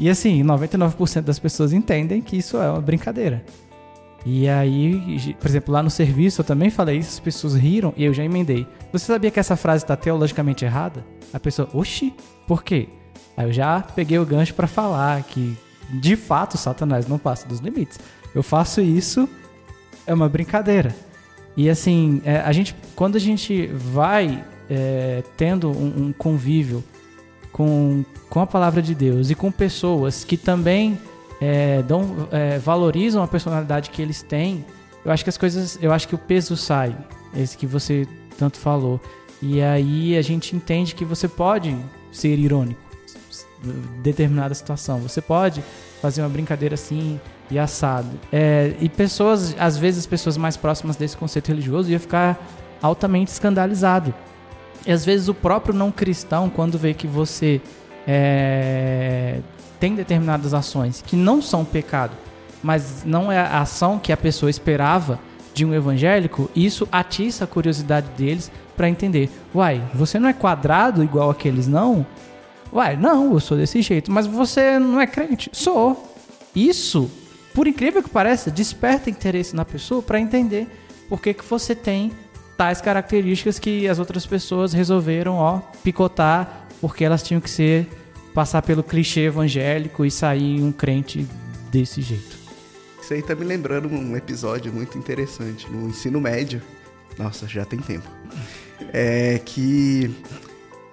E 0.00 0.08
assim, 0.08 0.42
99% 0.42 1.20
das 1.20 1.38
pessoas 1.38 1.74
entendem 1.74 2.22
que 2.22 2.34
isso 2.34 2.56
é 2.56 2.70
uma 2.70 2.80
brincadeira. 2.80 3.44
E 4.24 4.48
aí, 4.48 5.34
por 5.38 5.46
exemplo, 5.46 5.74
lá 5.74 5.82
no 5.82 5.90
serviço 5.90 6.40
eu 6.40 6.44
também 6.44 6.70
falei 6.70 6.96
isso, 6.96 7.10
as 7.10 7.20
pessoas 7.20 7.54
riram 7.54 7.92
e 7.94 8.04
eu 8.04 8.14
já 8.14 8.24
emendei. 8.24 8.66
Você 8.90 9.04
sabia 9.04 9.30
que 9.30 9.38
essa 9.38 9.56
frase 9.56 9.84
está 9.84 9.94
teologicamente 9.94 10.64
errada? 10.64 11.04
A 11.34 11.38
pessoa, 11.38 11.68
oxi, 11.74 12.14
por 12.46 12.64
quê? 12.64 12.88
Aí 13.36 13.46
eu 13.46 13.52
já 13.52 13.80
peguei 13.94 14.18
o 14.18 14.24
gancho 14.24 14.54
para 14.54 14.66
falar 14.66 15.22
que 15.22 15.54
de 15.92 16.16
fato 16.16 16.56
Satanás 16.56 17.06
não 17.06 17.18
passa 17.18 17.46
dos 17.46 17.60
limites. 17.60 18.00
Eu 18.34 18.42
faço 18.42 18.80
isso, 18.80 19.28
é 20.06 20.14
uma 20.14 20.30
brincadeira. 20.30 20.96
E 21.54 21.68
assim, 21.68 22.22
é, 22.24 22.38
a 22.38 22.52
gente, 22.52 22.74
quando 22.96 23.16
a 23.16 23.20
gente 23.20 23.66
vai 23.66 24.42
é, 24.70 25.22
tendo 25.36 25.70
um, 25.70 26.06
um 26.06 26.12
convívio 26.14 26.82
com, 27.52 28.04
com 28.28 28.40
a 28.40 28.46
palavra 28.46 28.80
de 28.80 28.94
Deus 28.94 29.30
e 29.30 29.34
com 29.34 29.50
pessoas 29.50 30.24
que 30.24 30.36
também 30.36 30.98
é, 31.40 31.82
dão, 31.82 32.28
é, 32.30 32.58
valorizam 32.58 33.22
a 33.22 33.28
personalidade 33.28 33.90
que 33.90 34.00
eles 34.00 34.22
têm, 34.22 34.64
eu 35.04 35.10
acho 35.10 35.24
que 35.24 35.30
as 35.30 35.38
coisas, 35.38 35.78
eu 35.80 35.92
acho 35.92 36.06
que 36.06 36.14
o 36.14 36.18
peso 36.18 36.56
sai, 36.56 36.96
esse 37.34 37.56
que 37.56 37.66
você 37.66 38.06
tanto 38.38 38.58
falou. 38.58 39.00
E 39.42 39.62
aí 39.62 40.16
a 40.16 40.22
gente 40.22 40.54
entende 40.54 40.94
que 40.94 41.04
você 41.04 41.26
pode 41.26 41.76
ser 42.12 42.38
irônico 42.38 42.80
em 43.64 44.02
determinada 44.02 44.54
situação. 44.54 44.98
Você 45.00 45.20
pode 45.20 45.62
fazer 46.02 46.22
uma 46.22 46.28
brincadeira 46.28 46.74
assim 46.74 47.18
e 47.50 47.58
assado. 47.58 48.08
É, 48.30 48.74
e 48.80 48.88
pessoas, 48.88 49.54
às 49.58 49.78
vezes, 49.78 50.06
pessoas 50.06 50.36
mais 50.36 50.56
próximas 50.56 50.96
desse 50.96 51.16
conceito 51.16 51.48
religioso 51.48 51.90
ia 51.90 51.98
ficar 51.98 52.38
altamente 52.82 53.30
escandalizado 53.30 54.14
e 54.86 54.92
às 54.92 55.04
vezes 55.04 55.28
o 55.28 55.34
próprio 55.34 55.74
não 55.74 55.90
cristão, 55.90 56.48
quando 56.48 56.78
vê 56.78 56.94
que 56.94 57.06
você 57.06 57.60
é, 58.06 59.40
tem 59.78 59.94
determinadas 59.94 60.54
ações 60.54 61.02
que 61.06 61.16
não 61.16 61.42
são 61.42 61.64
pecado, 61.64 62.16
mas 62.62 63.04
não 63.04 63.30
é 63.30 63.38
a 63.38 63.60
ação 63.60 63.98
que 63.98 64.12
a 64.12 64.16
pessoa 64.16 64.50
esperava 64.50 65.18
de 65.52 65.64
um 65.64 65.74
evangélico, 65.74 66.50
isso 66.54 66.88
atiça 66.90 67.44
a 67.44 67.46
curiosidade 67.46 68.08
deles 68.16 68.50
para 68.76 68.88
entender. 68.88 69.28
Uai, 69.54 69.82
você 69.94 70.18
não 70.18 70.28
é 70.28 70.32
quadrado 70.32 71.02
igual 71.02 71.30
aqueles 71.30 71.66
não? 71.66 72.06
Uai, 72.72 72.96
não, 72.96 73.32
eu 73.32 73.40
sou 73.40 73.56
desse 73.56 73.82
jeito. 73.82 74.10
Mas 74.12 74.26
você 74.26 74.78
não 74.78 75.00
é 75.00 75.06
crente? 75.06 75.50
Sou. 75.52 76.14
Isso, 76.54 77.10
por 77.54 77.66
incrível 77.66 78.02
que 78.02 78.08
pareça, 78.08 78.50
desperta 78.50 79.10
interesse 79.10 79.54
na 79.54 79.64
pessoa 79.64 80.00
para 80.00 80.20
entender 80.20 80.68
por 81.08 81.20
que, 81.20 81.34
que 81.34 81.44
você 81.44 81.74
tem 81.74 82.12
tais 82.60 82.78
características 82.78 83.58
que 83.58 83.88
as 83.88 83.98
outras 83.98 84.26
pessoas 84.26 84.74
resolveram, 84.74 85.36
ó, 85.36 85.60
picotar, 85.82 86.66
porque 86.78 87.02
elas 87.02 87.22
tinham 87.22 87.40
que 87.40 87.48
ser 87.48 87.88
passar 88.34 88.60
pelo 88.60 88.82
clichê 88.82 89.20
evangélico 89.20 90.04
e 90.04 90.10
sair 90.10 90.60
um 90.60 90.70
crente 90.70 91.26
desse 91.72 92.02
jeito. 92.02 92.36
Isso 93.00 93.14
aí 93.14 93.22
tá 93.22 93.34
me 93.34 93.46
lembrando 93.46 93.88
um 93.88 94.14
episódio 94.14 94.70
muito 94.70 94.98
interessante 94.98 95.66
no 95.70 95.88
ensino 95.88 96.20
médio. 96.20 96.60
Nossa, 97.16 97.48
já 97.48 97.64
tem 97.64 97.78
tempo. 97.78 98.06
É 98.92 99.40
que 99.42 100.14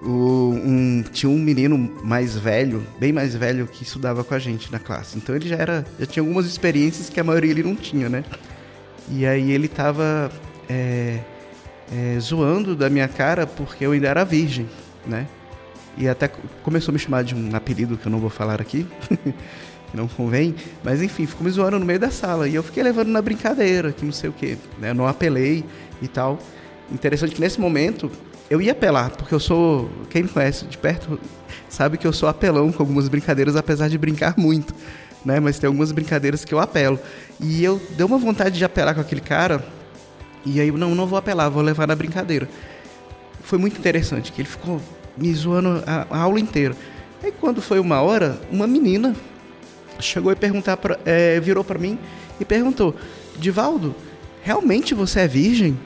o, 0.01 0.53
um, 0.53 1.03
tinha 1.11 1.29
um 1.29 1.37
menino 1.37 1.77
mais 2.01 2.37
velho, 2.37 2.81
bem 2.97 3.11
mais 3.11 3.35
velho, 3.35 3.67
que 3.67 3.83
estudava 3.83 4.23
com 4.23 4.33
a 4.33 4.39
gente 4.39 4.71
na 4.71 4.79
classe. 4.79 5.17
Então 5.17 5.35
ele 5.35 5.49
já 5.49 5.57
era, 5.57 5.85
já 5.99 6.05
tinha 6.05 6.23
algumas 6.23 6.45
experiências 6.45 7.09
que 7.09 7.19
a 7.19 7.25
maioria 7.25 7.51
ele 7.51 7.63
não 7.63 7.75
tinha, 7.75 8.07
né? 8.07 8.23
E 9.11 9.25
aí 9.25 9.51
ele 9.51 9.67
tava 9.67 10.31
é, 10.69 11.19
é, 11.91 12.19
zoando 12.19 12.75
da 12.75 12.89
minha 12.89 13.07
cara 13.07 13.45
porque 13.47 13.85
eu 13.85 13.91
ainda 13.91 14.07
era 14.07 14.23
virgem, 14.23 14.67
né? 15.05 15.27
E 15.97 16.07
até 16.07 16.29
começou 16.61 16.91
a 16.91 16.93
me 16.93 16.99
chamar 16.99 17.23
de 17.23 17.33
um 17.33 17.55
apelido 17.55 17.97
que 17.97 18.05
eu 18.05 18.11
não 18.11 18.19
vou 18.19 18.29
falar 18.29 18.61
aqui, 18.61 18.85
que 19.07 19.17
não 19.93 20.07
convém, 20.07 20.53
mas 20.83 21.01
enfim, 21.01 21.25
ficou 21.25 21.43
me 21.43 21.49
zoando 21.49 21.79
no 21.79 21.85
meio 21.85 21.99
da 21.99 22.11
sala. 22.11 22.47
E 22.47 22.53
eu 22.53 22.61
fiquei 22.61 22.83
levando 22.83 23.07
na 23.07 23.21
brincadeira, 23.21 23.91
que 23.91 24.05
não 24.05 24.11
sei 24.11 24.29
o 24.29 24.33
quê, 24.33 24.57
né? 24.79 24.91
Eu 24.91 24.95
não 24.95 25.07
apelei 25.07 25.65
e 26.01 26.07
tal. 26.07 26.37
Interessante 26.91 27.33
que 27.33 27.41
nesse 27.41 27.59
momento 27.59 28.11
eu 28.49 28.61
ia 28.61 28.71
apelar, 28.71 29.09
porque 29.11 29.33
eu 29.33 29.39
sou. 29.39 29.89
Quem 30.09 30.23
me 30.23 30.29
conhece 30.29 30.65
de 30.65 30.77
perto 30.77 31.19
sabe 31.67 31.97
que 31.97 32.05
eu 32.05 32.13
sou 32.13 32.29
apelão 32.29 32.71
com 32.71 32.81
algumas 32.81 33.09
brincadeiras, 33.09 33.55
apesar 33.55 33.89
de 33.89 33.97
brincar 33.97 34.35
muito. 34.37 34.73
Né? 35.25 35.39
Mas 35.39 35.59
tem 35.59 35.67
algumas 35.67 35.91
brincadeiras 35.91 36.45
que 36.45 36.53
eu 36.53 36.59
apelo. 36.59 36.99
E 37.39 37.63
eu 37.63 37.81
deu 37.97 38.07
uma 38.07 38.17
vontade 38.17 38.57
de 38.57 38.63
apelar 38.63 38.93
com 38.93 39.01
aquele 39.01 39.21
cara. 39.21 39.65
E 40.47 40.61
aí, 40.61 40.71
não, 40.71 40.95
não 40.95 41.05
vou 41.05 41.19
apelar, 41.19 41.49
vou 41.49 41.61
levar 41.61 41.87
na 41.87 41.95
brincadeira. 41.95 42.47
Foi 43.43 43.59
muito 43.59 43.77
interessante, 43.77 44.31
que 44.31 44.41
ele 44.41 44.47
ficou 44.47 44.81
me 45.17 45.33
zoando 45.33 45.83
a, 45.85 46.07
a 46.09 46.19
aula 46.19 46.39
inteira. 46.39 46.75
Aí 47.21 47.31
quando 47.31 47.61
foi 47.61 47.79
uma 47.79 48.01
hora, 48.01 48.39
uma 48.51 48.65
menina 48.65 49.15
chegou 49.99 50.31
e 50.31 50.35
perguntar 50.35 50.77
pra, 50.77 50.97
é, 51.05 51.39
virou 51.39 51.63
para 51.63 51.77
mim 51.77 51.99
e 52.39 52.45
perguntou: 52.45 52.95
Divaldo, 53.37 53.95
realmente 54.41 54.93
você 54.93 55.21
é 55.21 55.27
virgem? 55.27 55.77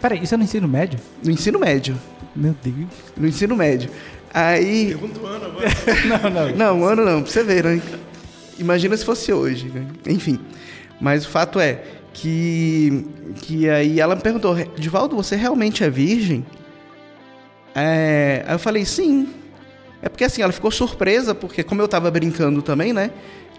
Peraí, 0.00 0.22
isso 0.22 0.34
é 0.34 0.36
no 0.36 0.44
ensino 0.44 0.68
médio? 0.68 0.98
No 1.22 1.30
ensino 1.30 1.58
médio. 1.58 1.98
Meu 2.34 2.54
Deus. 2.62 2.88
No 3.16 3.26
ensino 3.26 3.56
médio. 3.56 3.90
Aí. 4.32 4.88
Pergunta 4.88 5.20
o 5.20 5.26
ano 5.26 5.44
agora. 5.46 5.68
não, 6.22 6.30
não. 6.30 6.56
Não, 6.56 6.80
um 6.80 6.84
ano 6.84 7.04
não, 7.04 7.22
pra 7.22 7.30
você 7.30 7.42
ver, 7.42 7.64
né? 7.64 7.82
Imagina 8.58 8.96
se 8.96 9.04
fosse 9.04 9.32
hoje, 9.32 9.68
né? 9.68 9.86
Enfim. 10.06 10.38
Mas 11.00 11.24
o 11.24 11.28
fato 11.28 11.60
é 11.60 11.82
que. 12.18 13.06
Que 13.36 13.68
aí 13.68 14.00
ela 14.00 14.16
me 14.16 14.22
perguntou: 14.22 14.54
Divaldo, 14.76 15.16
você 15.16 15.36
realmente 15.36 15.84
é 15.84 15.90
virgem? 15.90 16.44
É, 17.74 18.44
aí 18.46 18.54
eu 18.54 18.58
falei: 18.58 18.84
sim. 18.84 19.28
É 20.00 20.08
porque 20.08 20.24
assim, 20.24 20.42
ela 20.42 20.52
ficou 20.52 20.70
surpresa, 20.70 21.34
porque 21.34 21.62
como 21.64 21.82
eu 21.82 21.88
tava 21.88 22.10
brincando 22.10 22.62
também, 22.62 22.92
né? 22.92 23.10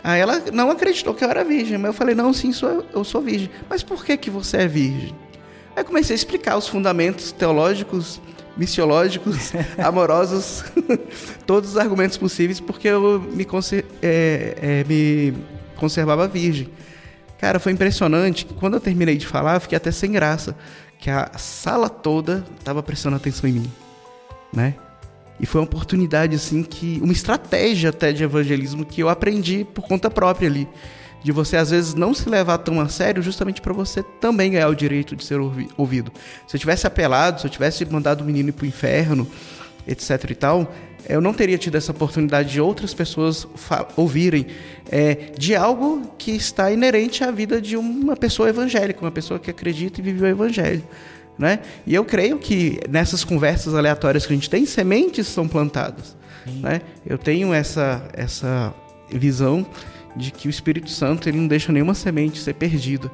Aí 0.04 0.22
ela 0.22 0.42
não 0.54 0.72
acreditou 0.72 1.14
que 1.14 1.24
eu 1.24 1.30
era 1.30 1.44
virgem. 1.44 1.78
Mas 1.78 1.88
eu 1.88 1.94
falei: 1.94 2.16
não, 2.16 2.34
sim, 2.34 2.52
sou, 2.52 2.86
eu 2.94 3.04
sou 3.04 3.22
virgem. 3.22 3.50
Mas 3.70 3.84
por 3.84 4.04
que, 4.04 4.18
que 4.18 4.30
você 4.30 4.58
é 4.58 4.68
virgem? 4.68 5.16
Aí 5.76 5.84
comecei 5.84 6.14
a 6.14 6.18
explicar 6.18 6.58
os 6.58 6.68
fundamentos 6.68 7.32
teológicos, 7.32 8.20
missiológicos, 8.58 9.54
amorosos, 9.80 10.66
todos 11.46 11.72
os 11.72 11.78
argumentos 11.78 12.18
possíveis, 12.18 12.60
porque 12.60 12.90
eu 12.90 13.22
me, 13.22 13.46
conser 13.46 13.86
é, 14.02 14.56
é, 14.62 14.84
me 14.84 15.34
conservava 15.78 16.28
virgem. 16.28 16.70
Cara, 17.40 17.60
foi 17.60 17.72
impressionante. 17.72 18.46
Quando 18.46 18.76
eu 18.76 18.80
terminei 18.80 19.18
de 19.18 19.26
falar, 19.26 19.56
eu 19.56 19.62
fiquei 19.62 19.78
até 19.78 19.92
sem 19.92 20.12
graça, 20.12 20.56
que 20.98 21.10
a 21.10 21.32
sala 21.38 21.90
toda 21.90 22.46
estava 22.60 22.84
prestando 22.84 23.16
atenção 23.16 23.50
em 23.50 23.54
mim, 23.54 23.72
né? 24.54 24.76
E 25.40 25.46
foi 25.46 25.62
uma 25.62 25.66
oportunidade 25.66 26.36
assim 26.36 26.64
que 26.64 27.00
uma 27.02 27.14
estratégia 27.14 27.92
até 27.92 28.12
de 28.12 28.24
evangelismo 28.24 28.86
que 28.86 29.02
eu 29.02 29.08
aprendi 29.08 29.64
por 29.64 29.88
conta 29.88 30.10
própria 30.10 30.50
ali 30.50 30.68
de 31.24 31.32
você 31.32 31.58
às 31.58 31.70
vezes 31.70 31.94
não 31.94 32.14
se 32.14 32.30
levar 32.30 32.58
tão 32.60 32.80
a 32.80 32.88
sério, 32.88 33.22
justamente 33.22 33.62
para 33.62 33.74
você 33.74 34.02
também 34.04 34.52
ganhar 34.52 34.70
o 34.70 34.76
direito 34.76 35.16
de 35.16 35.24
ser 35.24 35.40
ouvido. 35.78 36.12
Se 36.48 36.56
eu 36.56 36.60
tivesse 36.60 36.88
apelado, 36.88 37.42
se 37.42 37.48
eu 37.48 37.52
tivesse 37.52 37.86
mandado 37.86 38.22
o 38.22 38.26
menino 38.26 38.50
ir 38.50 38.54
pro 38.54 38.66
inferno, 38.66 39.28
etc 39.88 40.30
e 40.30 40.36
tal, 40.36 40.74
eu 41.08 41.22
não 41.22 41.34
teria 41.34 41.58
tido 41.58 41.76
essa 41.76 41.92
oportunidade 41.92 42.52
de 42.52 42.62
outras 42.62 42.94
pessoas 42.94 43.48
ouvirem 43.96 44.48
é, 44.92 45.32
de 45.38 45.56
algo 45.56 46.14
que 46.18 46.32
está 46.32 46.72
inerente 46.72 47.24
à 47.24 47.32
vida 47.32 47.62
de 47.62 47.78
uma 47.78 48.16
pessoa 48.16 48.50
evangélica, 48.50 49.02
uma 49.02 49.12
pessoa 49.12 49.40
que 49.40 49.50
acredita 49.50 50.00
e 50.00 50.04
vive 50.04 50.24
o 50.24 50.28
evangelho. 50.28 50.84
Né? 51.38 51.60
E 51.88 51.96
eu 51.96 52.04
creio 52.04 52.38
que 52.38 52.80
nessas 52.90 53.24
conversas 53.24 53.74
aleatórias 53.74 54.26
que 54.26 54.34
a 54.34 54.36
gente 54.36 54.50
tem, 54.50 54.66
sementes 54.66 55.28
são 55.28 55.48
plantadas. 55.48 56.18
Né? 56.46 56.82
Eu 57.06 57.18
tenho 57.18 57.54
essa, 57.54 58.04
essa 58.14 58.74
visão 59.10 59.66
de 60.16 60.32
que 60.32 60.48
o 60.48 60.50
Espírito 60.50 60.90
Santo 60.90 61.30
ele 61.30 61.38
não 61.38 61.48
deixa 61.48 61.72
nenhuma 61.72 61.94
semente 61.94 62.40
ser 62.40 62.54
perdida. 62.56 63.10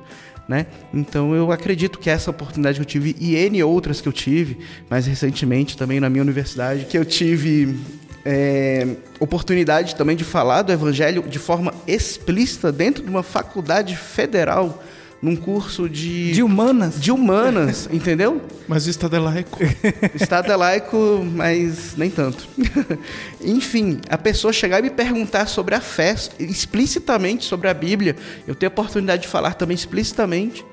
Né? 0.48 0.68
Então 0.94 1.34
eu 1.34 1.52
acredito 1.52 1.98
que 1.98 2.10
essa 2.10 2.30
oportunidade 2.30 2.78
que 2.78 2.82
eu 2.82 2.86
tive 2.86 3.16
e 3.20 3.36
N 3.36 3.64
outras 3.64 4.00
que 4.00 4.08
eu 4.08 4.14
tive, 4.14 4.60
mais 4.88 5.08
recentemente 5.08 5.76
também 5.76 6.00
na 6.00 6.10
minha 6.10 6.22
universidade, 6.22 6.86
que 6.86 6.96
eu 6.96 7.04
tive 7.04 7.76
é, 8.24 8.88
oportunidade 9.20 9.96
também 9.96 10.16
de 10.16 10.24
falar 10.24 10.62
do 10.62 10.72
Evangelho 10.72 11.24
de 11.24 11.40
forma 11.40 11.74
explícita 11.88 12.72
dentro 12.72 13.04
de 13.04 13.10
uma 13.10 13.24
faculdade 13.24 13.96
federal 13.96 14.84
num 15.22 15.36
curso 15.36 15.90
de. 15.90 16.32
De 16.32 16.44
humanas? 16.44 17.00
De 17.00 17.12
humanas, 17.12 17.90
entendeu? 17.94 18.42
Mas 18.68 18.86
o 18.86 18.90
Estado 18.90 19.16
é 19.16 19.20
laico. 19.20 19.60
O 19.64 20.18
Estado 20.22 20.52
é 20.52 20.56
laico, 20.56 21.26
mas 21.34 21.96
nem 21.96 22.10
tanto. 22.10 22.48
Enfim, 23.42 24.00
a 24.10 24.18
pessoa 24.18 24.52
chegar 24.52 24.80
e 24.80 24.84
me 24.84 24.90
perguntar 24.90 25.48
sobre 25.48 25.76
a 25.76 25.82
fé, 25.82 26.16
explicitamente 26.40 27.46
sobre 27.46 27.68
a 27.68 27.74
Bíblia, 27.74 28.16
eu 28.48 28.56
ter 28.56 28.66
a 28.66 28.70
oportunidade 28.70 29.24
de 29.24 29.28
falar 29.28 29.54
também 29.54 29.76
explicitamente. 29.76 30.66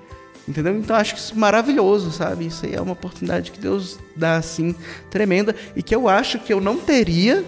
Entendeu? 0.46 0.76
Então 0.76 0.96
acho 0.96 1.14
que 1.14 1.20
isso 1.20 1.34
é 1.34 1.38
maravilhoso, 1.38 2.10
sabe? 2.10 2.46
Isso 2.46 2.66
aí 2.66 2.74
é 2.74 2.80
uma 2.80 2.92
oportunidade 2.92 3.52
que 3.52 3.60
Deus 3.60 3.98
dá 4.16 4.36
assim 4.36 4.74
tremenda 5.08 5.54
e 5.76 5.82
que 5.82 5.94
eu 5.94 6.08
acho 6.08 6.38
que 6.40 6.52
eu 6.52 6.60
não 6.60 6.78
teria 6.78 7.44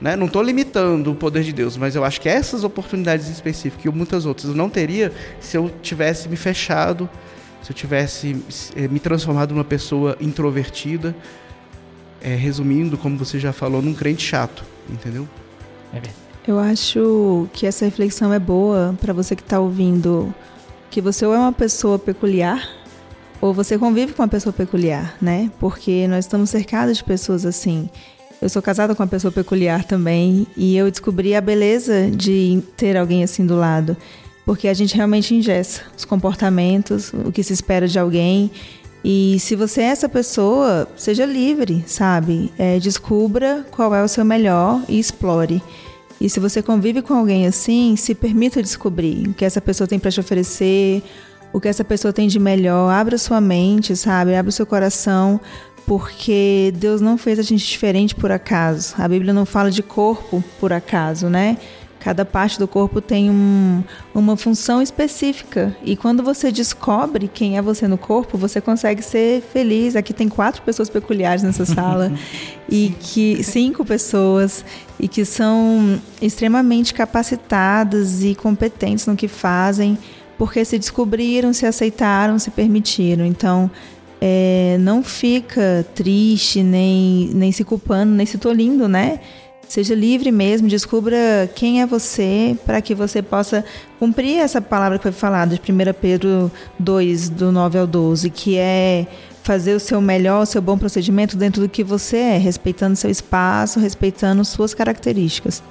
né? 0.00 0.16
Não 0.16 0.26
estou 0.26 0.42
limitando 0.42 1.12
o 1.12 1.14
poder 1.14 1.42
de 1.42 1.52
Deus, 1.52 1.76
mas 1.76 1.94
eu 1.94 2.04
acho 2.04 2.20
que 2.20 2.28
essas 2.28 2.64
oportunidades 2.64 3.28
específicas 3.28 3.84
e 3.84 3.88
muitas 3.88 4.26
outras 4.26 4.48
eu 4.50 4.54
não 4.54 4.68
teria 4.68 5.12
se 5.40 5.56
eu 5.56 5.70
tivesse 5.82 6.28
me 6.28 6.36
fechado, 6.36 7.08
se 7.62 7.72
eu 7.72 7.76
tivesse 7.76 8.36
eh, 8.76 8.88
me 8.88 9.00
transformado 9.00 9.52
numa 9.52 9.64
pessoa 9.64 10.16
introvertida, 10.20 11.14
é, 12.20 12.34
resumindo, 12.34 12.96
como 12.98 13.16
você 13.16 13.38
já 13.38 13.52
falou, 13.52 13.80
num 13.80 13.94
crente 13.94 14.22
chato, 14.22 14.64
entendeu? 14.88 15.28
É 15.92 16.00
eu 16.46 16.58
acho 16.58 17.46
que 17.52 17.66
essa 17.66 17.84
reflexão 17.84 18.32
é 18.32 18.38
boa 18.38 18.96
para 18.98 19.12
você 19.12 19.36
que 19.36 19.42
está 19.42 19.60
ouvindo, 19.60 20.34
que 20.90 20.98
você 20.98 21.26
ou 21.26 21.34
é 21.34 21.38
uma 21.38 21.52
pessoa 21.52 21.98
peculiar 21.98 22.66
ou 23.38 23.52
você 23.52 23.78
convive 23.78 24.14
com 24.14 24.22
uma 24.22 24.28
pessoa 24.28 24.52
peculiar, 24.52 25.14
né? 25.20 25.50
Porque 25.60 26.08
nós 26.08 26.24
estamos 26.24 26.48
cercados 26.48 26.96
de 26.96 27.04
pessoas 27.04 27.44
assim. 27.44 27.90
Eu 28.40 28.48
sou 28.48 28.62
casada 28.62 28.94
com 28.94 29.02
uma 29.02 29.08
pessoa 29.08 29.32
peculiar 29.32 29.84
também 29.84 30.46
e 30.56 30.76
eu 30.76 30.88
descobri 30.88 31.34
a 31.34 31.40
beleza 31.40 32.08
de 32.08 32.62
ter 32.76 32.96
alguém 32.96 33.24
assim 33.24 33.44
do 33.44 33.56
lado, 33.56 33.96
porque 34.44 34.68
a 34.68 34.74
gente 34.74 34.94
realmente 34.94 35.34
ingessa 35.34 35.82
os 35.96 36.04
comportamentos, 36.04 37.12
o 37.12 37.32
que 37.32 37.42
se 37.42 37.52
espera 37.52 37.88
de 37.88 37.98
alguém. 37.98 38.50
E 39.04 39.38
se 39.40 39.56
você 39.56 39.80
é 39.80 39.86
essa 39.86 40.08
pessoa, 40.08 40.88
seja 40.96 41.26
livre, 41.26 41.82
sabe? 41.86 42.52
É, 42.56 42.78
descubra 42.78 43.66
qual 43.72 43.92
é 43.92 44.04
o 44.04 44.08
seu 44.08 44.24
melhor 44.24 44.82
e 44.88 45.00
explore. 45.00 45.60
E 46.20 46.30
se 46.30 46.38
você 46.38 46.62
convive 46.62 47.02
com 47.02 47.14
alguém 47.14 47.46
assim, 47.46 47.96
se 47.96 48.14
permita 48.14 48.62
descobrir 48.62 49.28
o 49.28 49.34
que 49.34 49.44
essa 49.44 49.60
pessoa 49.60 49.86
tem 49.86 49.98
para 49.98 50.12
te 50.12 50.20
oferecer, 50.20 51.02
o 51.52 51.60
que 51.60 51.68
essa 51.68 51.84
pessoa 51.84 52.12
tem 52.12 52.28
de 52.28 52.38
melhor. 52.38 52.90
Abra 52.90 53.18
sua 53.18 53.40
mente, 53.40 53.96
sabe? 53.96 54.36
Abra 54.36 54.52
seu 54.52 54.66
coração 54.66 55.40
porque 55.88 56.70
Deus 56.76 57.00
não 57.00 57.16
fez 57.16 57.38
a 57.38 57.42
gente 57.42 57.66
diferente 57.66 58.14
por 58.14 58.30
acaso. 58.30 58.94
A 58.98 59.08
Bíblia 59.08 59.32
não 59.32 59.46
fala 59.46 59.70
de 59.70 59.82
corpo 59.82 60.44
por 60.60 60.70
acaso, 60.70 61.30
né? 61.30 61.56
Cada 61.98 62.26
parte 62.26 62.58
do 62.58 62.68
corpo 62.68 63.00
tem 63.00 63.30
um, 63.30 63.82
uma 64.14 64.36
função 64.36 64.82
específica. 64.82 65.74
E 65.82 65.96
quando 65.96 66.22
você 66.22 66.52
descobre 66.52 67.26
quem 67.26 67.56
é 67.56 67.62
você 67.62 67.88
no 67.88 67.96
corpo, 67.96 68.36
você 68.36 68.60
consegue 68.60 69.02
ser 69.02 69.42
feliz. 69.42 69.96
Aqui 69.96 70.12
tem 70.12 70.28
quatro 70.28 70.60
pessoas 70.60 70.90
peculiares 70.90 71.42
nessa 71.42 71.64
sala. 71.66 72.12
e 72.68 72.94
que 73.00 73.42
cinco 73.42 73.82
pessoas 73.82 74.64
e 75.00 75.08
que 75.08 75.24
são 75.24 75.98
extremamente 76.20 76.92
capacitadas 76.92 78.22
e 78.22 78.34
competentes 78.34 79.06
no 79.06 79.16
que 79.16 79.26
fazem, 79.26 79.96
porque 80.36 80.64
se 80.66 80.78
descobriram, 80.78 81.54
se 81.54 81.64
aceitaram, 81.64 82.38
se 82.38 82.50
permitiram. 82.50 83.24
Então, 83.24 83.70
é, 84.20 84.76
não 84.80 85.02
fica 85.02 85.86
triste, 85.94 86.62
nem, 86.62 87.30
nem 87.32 87.52
se 87.52 87.64
culpando, 87.64 88.12
nem 88.12 88.26
se 88.26 88.38
tolindo, 88.38 88.88
né? 88.88 89.20
Seja 89.68 89.94
livre 89.94 90.32
mesmo, 90.32 90.66
descubra 90.66 91.16
quem 91.54 91.82
é 91.82 91.86
você 91.86 92.56
para 92.64 92.80
que 92.80 92.94
você 92.94 93.20
possa 93.20 93.62
cumprir 93.98 94.38
essa 94.38 94.62
palavra 94.62 94.96
que 94.98 95.02
foi 95.02 95.12
falada 95.12 95.54
de 95.54 95.60
1 95.60 95.92
Pedro 96.00 96.50
2, 96.78 97.28
do 97.28 97.52
9 97.52 97.78
ao 97.78 97.86
12, 97.86 98.30
que 98.30 98.56
é 98.56 99.06
fazer 99.42 99.74
o 99.74 99.80
seu 99.80 100.00
melhor, 100.00 100.42
o 100.42 100.46
seu 100.46 100.62
bom 100.62 100.78
procedimento 100.78 101.36
dentro 101.36 101.60
do 101.60 101.68
que 101.68 101.84
você 101.84 102.16
é, 102.16 102.38
respeitando 102.38 102.96
seu 102.96 103.10
espaço, 103.10 103.78
respeitando 103.78 104.42
suas 104.42 104.72
características. 104.72 105.62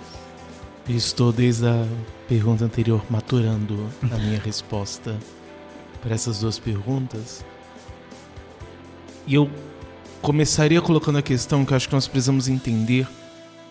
Estou 0.87 1.31
desde 1.31 1.65
a 1.67 1.85
pergunta 2.27 2.65
anterior 2.65 3.03
maturando 3.09 3.87
a 4.11 4.17
minha 4.17 4.39
resposta 4.39 5.15
para 6.01 6.13
essas 6.13 6.39
duas 6.39 6.59
perguntas. 6.59 7.43
E 9.27 9.35
eu 9.35 9.49
começaria 10.21 10.81
colocando 10.81 11.17
a 11.17 11.21
questão 11.21 11.65
que 11.65 11.73
eu 11.73 11.77
acho 11.77 11.89
que 11.89 11.93
nós 11.93 12.07
precisamos 12.07 12.47
entender 12.47 13.05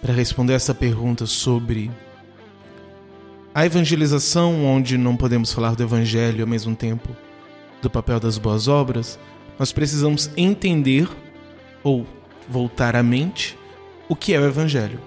para 0.02 0.12
responder 0.12 0.52
essa 0.52 0.74
pergunta 0.74 1.24
sobre 1.24 1.90
a 3.54 3.64
evangelização, 3.64 4.66
onde 4.66 4.98
não 4.98 5.16
podemos 5.16 5.52
falar 5.52 5.74
do 5.74 5.82
evangelho 5.82 6.42
ao 6.42 6.46
mesmo 6.46 6.76
tempo 6.76 7.08
do 7.80 7.88
papel 7.88 8.20
das 8.20 8.36
boas 8.36 8.68
obras, 8.68 9.18
nós 9.58 9.72
precisamos 9.72 10.30
entender 10.36 11.08
ou 11.82 12.06
voltar 12.48 12.94
à 12.94 13.02
mente 13.02 13.56
o 14.08 14.14
que 14.14 14.34
é 14.34 14.40
o 14.40 14.44
evangelho. 14.44 15.00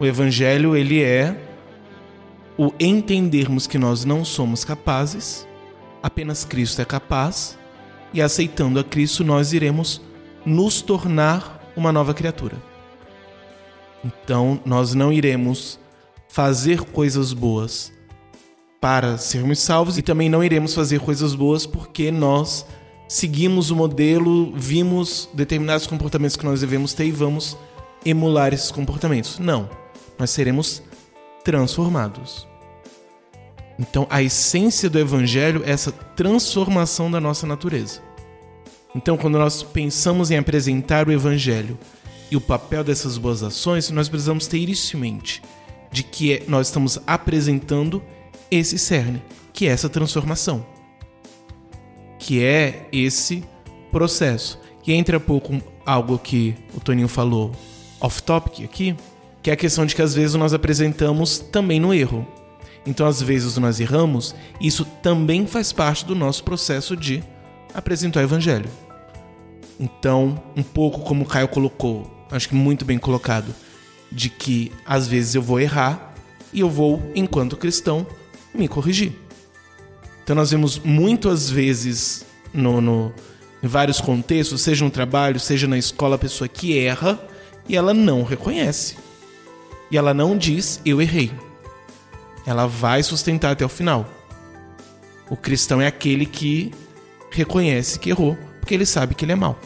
O 0.00 0.06
evangelho, 0.06 0.76
ele 0.76 1.02
é 1.02 1.36
o 2.56 2.72
entendermos 2.80 3.66
que 3.66 3.78
nós 3.78 4.04
não 4.04 4.24
somos 4.24 4.64
capazes, 4.64 5.46
apenas 6.02 6.44
Cristo 6.44 6.82
é 6.82 6.84
capaz, 6.84 7.57
e 8.12 8.22
aceitando 8.22 8.78
a 8.78 8.84
Cristo 8.84 9.24
nós 9.24 9.52
iremos 9.52 10.00
nos 10.44 10.80
tornar 10.80 11.72
uma 11.76 11.92
nova 11.92 12.14
criatura. 12.14 12.56
Então, 14.04 14.60
nós 14.64 14.94
não 14.94 15.12
iremos 15.12 15.78
fazer 16.28 16.82
coisas 16.82 17.32
boas 17.32 17.92
para 18.80 19.18
sermos 19.18 19.58
salvos 19.58 19.98
e 19.98 20.02
também 20.02 20.28
não 20.28 20.42
iremos 20.42 20.74
fazer 20.74 21.00
coisas 21.00 21.34
boas 21.34 21.66
porque 21.66 22.10
nós 22.10 22.64
seguimos 23.08 23.70
o 23.70 23.76
modelo, 23.76 24.52
vimos 24.54 25.28
determinados 25.34 25.86
comportamentos 25.86 26.36
que 26.36 26.44
nós 26.44 26.60
devemos 26.60 26.92
ter 26.92 27.06
e 27.06 27.12
vamos 27.12 27.56
emular 28.04 28.54
esses 28.54 28.70
comportamentos. 28.70 29.38
Não, 29.38 29.68
nós 30.18 30.30
seremos 30.30 30.82
transformados. 31.44 32.47
Então, 33.78 34.06
a 34.10 34.22
essência 34.22 34.90
do 34.90 34.98
evangelho 34.98 35.62
é 35.64 35.70
essa 35.70 35.92
transformação 35.92 37.10
da 37.10 37.20
nossa 37.20 37.46
natureza. 37.46 38.02
Então, 38.94 39.16
quando 39.16 39.38
nós 39.38 39.62
pensamos 39.62 40.30
em 40.30 40.36
apresentar 40.36 41.06
o 41.06 41.12
evangelho 41.12 41.78
e 42.30 42.36
o 42.36 42.40
papel 42.40 42.82
dessas 42.82 43.16
boas 43.16 43.42
ações, 43.42 43.90
nós 43.90 44.08
precisamos 44.08 44.46
ter 44.46 44.68
isso 44.68 44.96
em 44.96 45.00
mente 45.00 45.42
de 45.90 46.02
que 46.02 46.34
é, 46.34 46.42
nós 46.48 46.68
estamos 46.68 46.98
apresentando 47.06 48.02
esse 48.50 48.78
cerne, 48.78 49.22
que 49.52 49.66
é 49.66 49.70
essa 49.70 49.88
transformação, 49.88 50.64
que 52.18 52.42
é 52.42 52.88
esse 52.92 53.44
processo. 53.90 54.58
E 54.86 54.92
entra 54.92 55.20
pouco 55.20 55.60
algo 55.84 56.18
que 56.18 56.54
o 56.74 56.80
Toninho 56.80 57.08
falou 57.08 57.52
off-topic 58.00 58.64
aqui, 58.64 58.96
que 59.42 59.50
é 59.50 59.52
a 59.52 59.56
questão 59.56 59.84
de 59.84 59.94
que 59.94 60.00
às 60.00 60.14
vezes 60.14 60.34
nós 60.34 60.54
apresentamos 60.54 61.38
também 61.38 61.78
no 61.78 61.92
erro. 61.92 62.26
Então, 62.86 63.06
às 63.06 63.20
vezes 63.20 63.56
nós 63.58 63.80
erramos, 63.80 64.34
e 64.60 64.66
isso 64.66 64.84
também 65.02 65.46
faz 65.46 65.72
parte 65.72 66.04
do 66.04 66.14
nosso 66.14 66.42
processo 66.44 66.96
de 66.96 67.22
apresentar 67.74 68.20
o 68.20 68.24
evangelho. 68.24 68.70
Então, 69.78 70.42
um 70.56 70.62
pouco 70.62 71.00
como 71.00 71.24
o 71.24 71.28
Caio 71.28 71.48
colocou, 71.48 72.10
acho 72.30 72.48
que 72.48 72.54
muito 72.54 72.84
bem 72.84 72.98
colocado, 72.98 73.54
de 74.10 74.28
que 74.30 74.72
às 74.84 75.06
vezes 75.06 75.34
eu 75.34 75.42
vou 75.42 75.60
errar 75.60 76.14
e 76.52 76.60
eu 76.60 76.70
vou, 76.70 77.02
enquanto 77.14 77.56
cristão, 77.56 78.06
me 78.54 78.66
corrigir. 78.66 79.12
Então 80.24 80.34
nós 80.34 80.50
vemos 80.50 80.78
muitas 80.78 81.48
vezes 81.48 82.24
no, 82.52 82.80
no, 82.80 83.12
em 83.62 83.66
vários 83.66 84.00
contextos, 84.00 84.60
seja 84.60 84.84
no 84.84 84.90
trabalho, 84.90 85.40
seja 85.40 85.66
na 85.66 85.78
escola, 85.78 86.16
a 86.16 86.18
pessoa 86.18 86.48
que 86.48 86.78
erra 86.78 87.18
e 87.68 87.76
ela 87.76 87.94
não 87.94 88.22
reconhece. 88.22 88.96
E 89.90 89.96
ela 89.96 90.12
não 90.12 90.36
diz 90.36 90.80
eu 90.84 91.00
errei. 91.00 91.30
Ela 92.48 92.66
vai 92.66 93.02
sustentar 93.02 93.52
até 93.52 93.62
o 93.62 93.68
final. 93.68 94.08
O 95.28 95.36
cristão 95.36 95.82
é 95.82 95.86
aquele 95.86 96.24
que 96.24 96.72
reconhece 97.30 97.98
que 97.98 98.08
errou, 98.08 98.38
porque 98.58 98.72
ele 98.72 98.86
sabe 98.86 99.14
que 99.14 99.22
ele 99.22 99.32
é 99.32 99.36
mau 99.36 99.60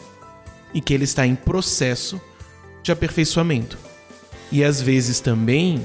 e 0.73 0.81
que 0.81 0.93
ele 0.93 1.05
está 1.05 1.25
em 1.25 1.33
processo 1.33 2.19
de 2.83 2.91
aperfeiçoamento. 2.91 3.77
E 4.51 4.65
às 4.65 4.81
vezes 4.81 5.21
também 5.21 5.81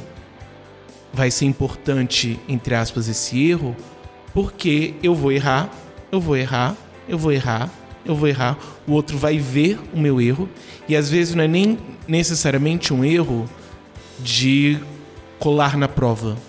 vai 1.13 1.31
ser 1.31 1.45
importante, 1.45 2.41
entre 2.49 2.75
aspas, 2.75 3.07
esse 3.07 3.49
erro, 3.49 3.77
porque 4.35 4.95
eu 5.01 5.15
vou 5.15 5.31
errar, 5.31 5.71
eu 6.11 6.21
vou 6.21 6.37
errar, 6.37 6.77
eu 7.09 7.17
vou 7.17 7.31
errar, 7.31 7.71
eu 8.05 8.17
vou 8.17 8.27
errar, 8.27 8.59
o 8.89 8.93
outro 8.93 9.17
vai 9.17 9.39
ver 9.39 9.79
o 9.95 10.01
meu 10.01 10.21
erro, 10.21 10.49
e 10.89 10.97
às 10.97 11.09
vezes 11.09 11.33
não 11.33 11.45
é 11.45 11.49
nem 11.49 11.79
necessariamente 12.09 12.93
um 12.93 13.05
erro 13.05 13.49
de 14.19 14.81
colar 15.39 15.77
na 15.77 15.87
prova. 15.87 16.48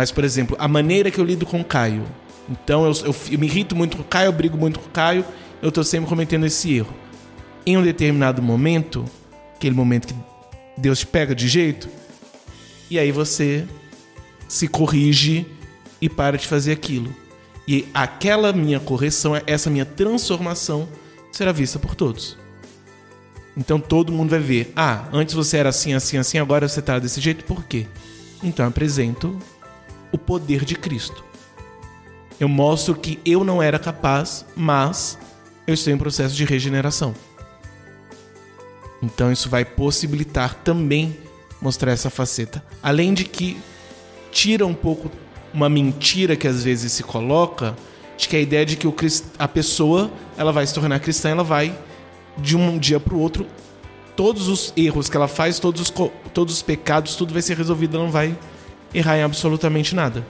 Mas, 0.00 0.10
por 0.10 0.24
exemplo, 0.24 0.56
a 0.58 0.66
maneira 0.66 1.10
que 1.10 1.18
eu 1.18 1.24
lido 1.26 1.44
com 1.44 1.60
o 1.60 1.64
Caio. 1.64 2.06
Então, 2.48 2.86
eu, 2.86 2.92
eu, 3.04 3.14
eu 3.32 3.38
me 3.38 3.46
irrito 3.46 3.76
muito 3.76 3.98
com 3.98 4.02
o 4.02 4.06
Caio, 4.06 4.28
eu 4.28 4.32
brigo 4.32 4.56
muito 4.56 4.80
com 4.80 4.86
o 4.86 4.90
Caio, 4.90 5.22
eu 5.60 5.68
estou 5.68 5.84
sempre 5.84 6.08
cometendo 6.08 6.46
esse 6.46 6.74
erro. 6.74 6.94
Em 7.66 7.76
um 7.76 7.82
determinado 7.82 8.40
momento, 8.40 9.04
aquele 9.54 9.74
momento 9.74 10.06
que 10.06 10.14
Deus 10.78 11.00
te 11.00 11.06
pega 11.06 11.34
de 11.34 11.46
jeito, 11.46 11.86
e 12.88 12.98
aí 12.98 13.12
você 13.12 13.68
se 14.48 14.66
corrige 14.66 15.46
e 16.00 16.08
para 16.08 16.38
de 16.38 16.46
fazer 16.46 16.72
aquilo. 16.72 17.14
E 17.68 17.86
aquela 17.92 18.54
minha 18.54 18.80
correção, 18.80 19.32
essa 19.46 19.68
minha 19.68 19.84
transformação, 19.84 20.88
será 21.30 21.52
vista 21.52 21.78
por 21.78 21.94
todos. 21.94 22.38
Então 23.54 23.78
todo 23.78 24.10
mundo 24.10 24.30
vai 24.30 24.40
ver: 24.40 24.72
ah, 24.74 25.10
antes 25.12 25.34
você 25.34 25.58
era 25.58 25.68
assim, 25.68 25.92
assim, 25.92 26.16
assim, 26.16 26.38
agora 26.38 26.66
você 26.66 26.80
está 26.80 26.98
desse 26.98 27.20
jeito, 27.20 27.44
por 27.44 27.66
quê? 27.66 27.86
Então 28.42 28.66
apresento 28.66 29.38
o 30.12 30.18
poder 30.18 30.64
de 30.64 30.74
Cristo. 30.74 31.24
Eu 32.38 32.48
mostro 32.48 32.94
que 32.94 33.18
eu 33.24 33.44
não 33.44 33.62
era 33.62 33.78
capaz, 33.78 34.44
mas 34.56 35.18
eu 35.66 35.74
estou 35.74 35.92
em 35.92 35.98
processo 35.98 36.34
de 36.34 36.44
regeneração. 36.44 37.14
Então 39.02 39.30
isso 39.30 39.48
vai 39.48 39.64
possibilitar 39.64 40.54
também 40.54 41.16
mostrar 41.60 41.92
essa 41.92 42.10
faceta. 42.10 42.64
Além 42.82 43.12
de 43.12 43.24
que 43.24 43.58
tira 44.32 44.66
um 44.66 44.74
pouco 44.74 45.10
uma 45.52 45.68
mentira 45.68 46.36
que 46.36 46.46
às 46.46 46.64
vezes 46.64 46.92
se 46.92 47.02
coloca, 47.02 47.76
de 48.16 48.28
que 48.28 48.36
a 48.36 48.40
ideia 48.40 48.64
de 48.64 48.76
que 48.76 48.86
o 48.86 48.94
a 49.38 49.48
pessoa 49.48 50.10
ela 50.36 50.52
vai 50.52 50.66
se 50.66 50.74
tornar 50.74 51.00
cristã, 51.00 51.30
ela 51.30 51.44
vai 51.44 51.76
de 52.38 52.56
um 52.56 52.78
dia 52.78 53.00
para 53.00 53.14
o 53.14 53.18
outro 53.18 53.46
todos 54.20 54.48
os 54.48 54.72
erros 54.76 55.08
que 55.08 55.16
ela 55.16 55.28
faz, 55.28 55.58
todos 55.58 55.80
os, 55.80 55.92
todos 56.34 56.54
os 56.56 56.62
pecados, 56.62 57.16
tudo 57.16 57.32
vai 57.32 57.40
ser 57.40 57.56
resolvido, 57.56 57.96
ela 57.96 58.04
não 58.04 58.12
vai 58.12 58.36
errar 58.92 59.18
em 59.18 59.22
absolutamente 59.22 59.94
nada. 59.94 60.26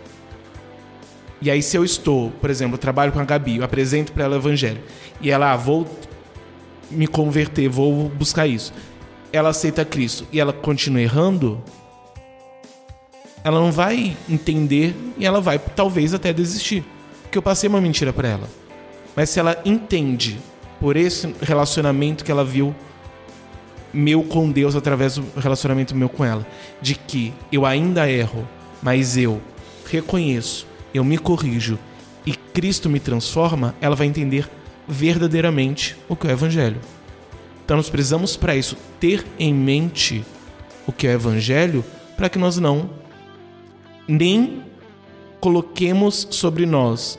E 1.41 1.51
aí, 1.51 1.63
se 1.63 1.77
eu 1.77 1.85
estou, 1.85 2.31
por 2.33 2.51
exemplo, 2.51 2.77
trabalho 2.77 3.13
com 3.13 3.19
a 3.19 3.25
Gabi, 3.25 3.57
eu 3.57 3.65
apresento 3.65 4.13
para 4.13 4.25
ela 4.25 4.37
o 4.37 4.39
evangelho, 4.39 4.81
e 5.21 5.31
ela, 5.31 5.53
ah, 5.53 5.57
vou 5.57 5.87
me 6.91 7.07
converter, 7.07 7.69
vou 7.69 8.09
buscar 8.11 8.47
isso. 8.47 8.73
Ela 9.33 9.51
aceita 9.51 9.85
Cristo 9.85 10.27
e 10.33 10.41
ela 10.41 10.53
continua 10.53 11.01
errando, 11.01 11.63
ela 13.45 13.61
não 13.61 13.71
vai 13.71 14.17
entender 14.29 14.95
e 15.17 15.25
ela 15.25 15.41
vai 15.41 15.59
talvez 15.59 16.13
até 16.13 16.33
desistir. 16.33 16.85
Porque 17.23 17.39
eu 17.39 17.43
passei 17.43 17.69
uma 17.69 17.81
mentira 17.81 18.13
para 18.13 18.29
ela. 18.29 18.49
Mas 19.15 19.31
se 19.31 19.39
ela 19.39 19.61
entende 19.65 20.39
por 20.81 20.97
esse 20.97 21.33
relacionamento 21.41 22.25
que 22.25 22.31
ela 22.31 22.45
viu 22.45 22.75
meu 23.93 24.23
com 24.23 24.51
Deus 24.51 24.77
através 24.77 25.17
do 25.17 25.41
relacionamento 25.41 25.95
meu 25.95 26.09
com 26.09 26.25
ela, 26.25 26.47
de 26.81 26.95
que 26.95 27.33
eu 27.51 27.67
ainda 27.67 28.11
erro, 28.11 28.49
mas 28.83 29.17
eu 29.17 29.41
reconheço, 29.91 30.67
eu 30.95 31.05
me 31.05 31.19
corrijo 31.19 31.79
e 32.25 32.33
Cristo 32.33 32.89
me 32.89 33.01
transforma, 33.01 33.75
ela 33.81 33.97
vai 33.97 34.07
entender 34.07 34.49
verdadeiramente 34.87 35.97
o 36.09 36.17
que 36.17 36.27
é 36.27 36.31
o 36.31 36.33
Evangelho. 36.33 36.81
Então 37.65 37.77
nós 37.77 37.89
precisamos 37.89 38.37
para 38.37 38.57
isso 38.57 38.77
ter 38.99 39.25
em 39.39 39.55
mente 39.55 40.25
o 40.87 40.93
que 40.93 41.07
é 41.07 41.11
o 41.11 41.15
Evangelho 41.15 41.85
para 42.17 42.29
que 42.29 42.39
nós 42.39 42.59
não 42.59 42.91
nem 44.07 44.65
coloquemos 45.41 46.29
sobre 46.31 46.67
nós 46.67 47.19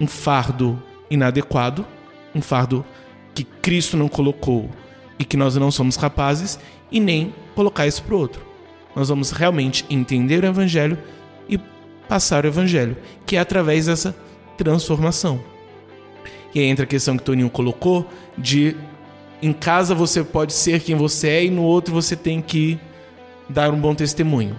um 0.00 0.06
fardo 0.06 0.82
inadequado, 1.10 1.86
um 2.34 2.40
fardo 2.40 2.84
que 3.34 3.44
Cristo 3.44 3.96
não 3.96 4.08
colocou 4.08 4.70
que 5.24 5.36
nós 5.36 5.56
não 5.56 5.70
somos 5.70 5.96
capazes, 5.96 6.58
e 6.90 7.00
nem 7.00 7.34
colocar 7.54 7.86
isso 7.86 8.02
para 8.02 8.14
o 8.14 8.18
outro. 8.18 8.42
Nós 8.94 9.08
vamos 9.08 9.30
realmente 9.30 9.84
entender 9.88 10.44
o 10.44 10.46
Evangelho 10.46 10.98
e 11.48 11.58
passar 12.08 12.44
o 12.44 12.48
Evangelho, 12.48 12.96
que 13.24 13.36
é 13.36 13.40
através 13.40 13.86
dessa 13.86 14.14
transformação. 14.56 15.40
E 16.54 16.60
aí 16.60 16.66
entra 16.66 16.84
a 16.84 16.88
questão 16.88 17.16
que 17.16 17.22
o 17.22 17.24
Toninho 17.24 17.48
colocou 17.48 18.06
de 18.36 18.76
em 19.40 19.52
casa 19.52 19.94
você 19.94 20.22
pode 20.22 20.52
ser 20.52 20.80
quem 20.80 20.94
você 20.94 21.28
é 21.28 21.44
e 21.46 21.50
no 21.50 21.62
outro 21.62 21.92
você 21.92 22.14
tem 22.14 22.40
que 22.40 22.78
dar 23.48 23.72
um 23.72 23.80
bom 23.80 23.94
testemunho. 23.94 24.56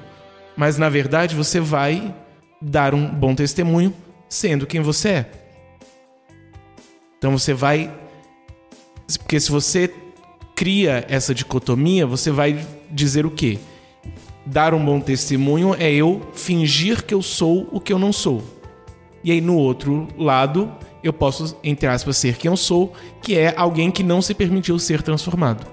Mas 0.58 0.78
na 0.78 0.90
verdade 0.90 1.36
você 1.36 1.60
vai 1.60 2.14
dar 2.60 2.94
um 2.94 3.08
bom 3.08 3.36
testemunho 3.36 3.94
sendo 4.28 4.66
quem 4.66 4.82
você 4.82 5.10
é. 5.10 5.32
Então 7.18 7.38
você 7.38 7.54
vai 7.54 7.92
porque 9.20 9.40
se 9.40 9.52
você 9.52 9.94
cria 10.64 11.06
essa 11.10 11.36
dicotomia, 11.36 12.08
você 12.08 12.32
vai 12.32 12.66
dizer 12.90 13.26
o 13.26 13.30
quê? 13.30 13.60
Dar 14.46 14.74
um 14.74 14.86
bom 14.86 14.98
testemunho 14.98 15.76
é 15.78 15.92
eu 15.92 16.22
fingir 16.34 17.04
que 17.04 17.14
eu 17.14 17.22
sou 17.22 17.68
o 17.70 17.82
que 17.82 17.92
eu 17.92 18.00
não 18.00 18.14
sou. 18.14 18.42
E 19.26 19.30
aí 19.34 19.42
no 19.42 19.58
outro 19.58 20.08
lado, 20.18 20.72
eu 21.04 21.12
posso, 21.12 21.58
entre 21.66 21.86
aspas, 21.88 22.16
ser 22.16 22.38
quem 22.38 22.50
eu 22.50 22.56
sou, 22.56 22.94
que 23.22 23.38
é 23.38 23.54
alguém 23.58 23.92
que 23.92 24.04
não 24.04 24.22
se 24.22 24.34
permitiu 24.34 24.80
ser 24.80 25.02
transformado. 25.02 25.68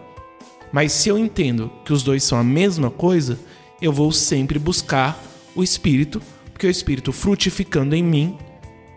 Mas 0.72 0.90
se 0.90 1.08
eu 1.08 1.16
entendo 1.16 1.70
que 1.84 1.92
os 1.92 2.02
dois 2.02 2.24
são 2.24 2.36
a 2.36 2.42
mesma 2.42 2.90
coisa, 2.90 3.38
eu 3.80 3.92
vou 3.92 4.10
sempre 4.10 4.58
buscar 4.58 5.22
o 5.54 5.62
Espírito, 5.62 6.20
porque 6.52 6.66
o 6.66 6.70
Espírito 6.70 7.12
frutificando 7.12 7.94
em 7.94 8.02
mim, 8.02 8.36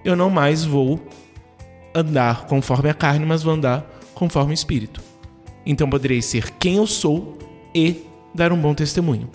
eu 0.04 0.16
não 0.16 0.32
mais 0.32 0.66
vou 0.66 1.00
andar 1.94 2.48
conforme 2.48 2.90
a 2.90 2.96
carne, 2.96 3.28
mas 3.28 3.44
vou 3.44 3.54
andar 3.54 3.88
conforme 4.16 4.54
o 4.54 4.56
Espírito. 4.56 5.13
Então 5.66 5.90
poderei 5.90 6.22
ser 6.22 6.52
quem 6.52 6.76
eu 6.76 6.88
sou 6.88 7.38
e 7.74 8.04
dar 8.34 8.52
um 8.52 8.58
bom 8.58 8.74
testemunho. 8.74 9.30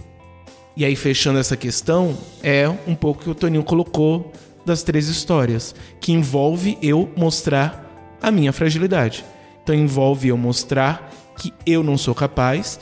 E 0.77 0.85
aí, 0.85 0.95
fechando 0.95 1.41
essa 1.41 1.57
questão, 1.57 2.17
é 2.43 2.69
um 2.87 2.95
pouco 2.95 3.25
que 3.25 3.31
o 3.31 3.35
Toninho 3.35 3.65
colocou 3.65 4.33
das 4.65 4.83
três 4.83 5.09
histórias, 5.09 5.75
que 6.01 6.13
envolve 6.13 6.79
eu 6.81 7.11
mostrar 7.17 8.17
a 8.23 8.31
minha 8.31 8.53
fragilidade. 8.53 9.25
Então 9.63 9.75
envolve 9.75 10.29
eu 10.29 10.37
mostrar 10.37 11.11
que 11.37 11.53
eu 11.67 11.83
não 11.83 11.99
sou 11.99 12.15
capaz 12.15 12.79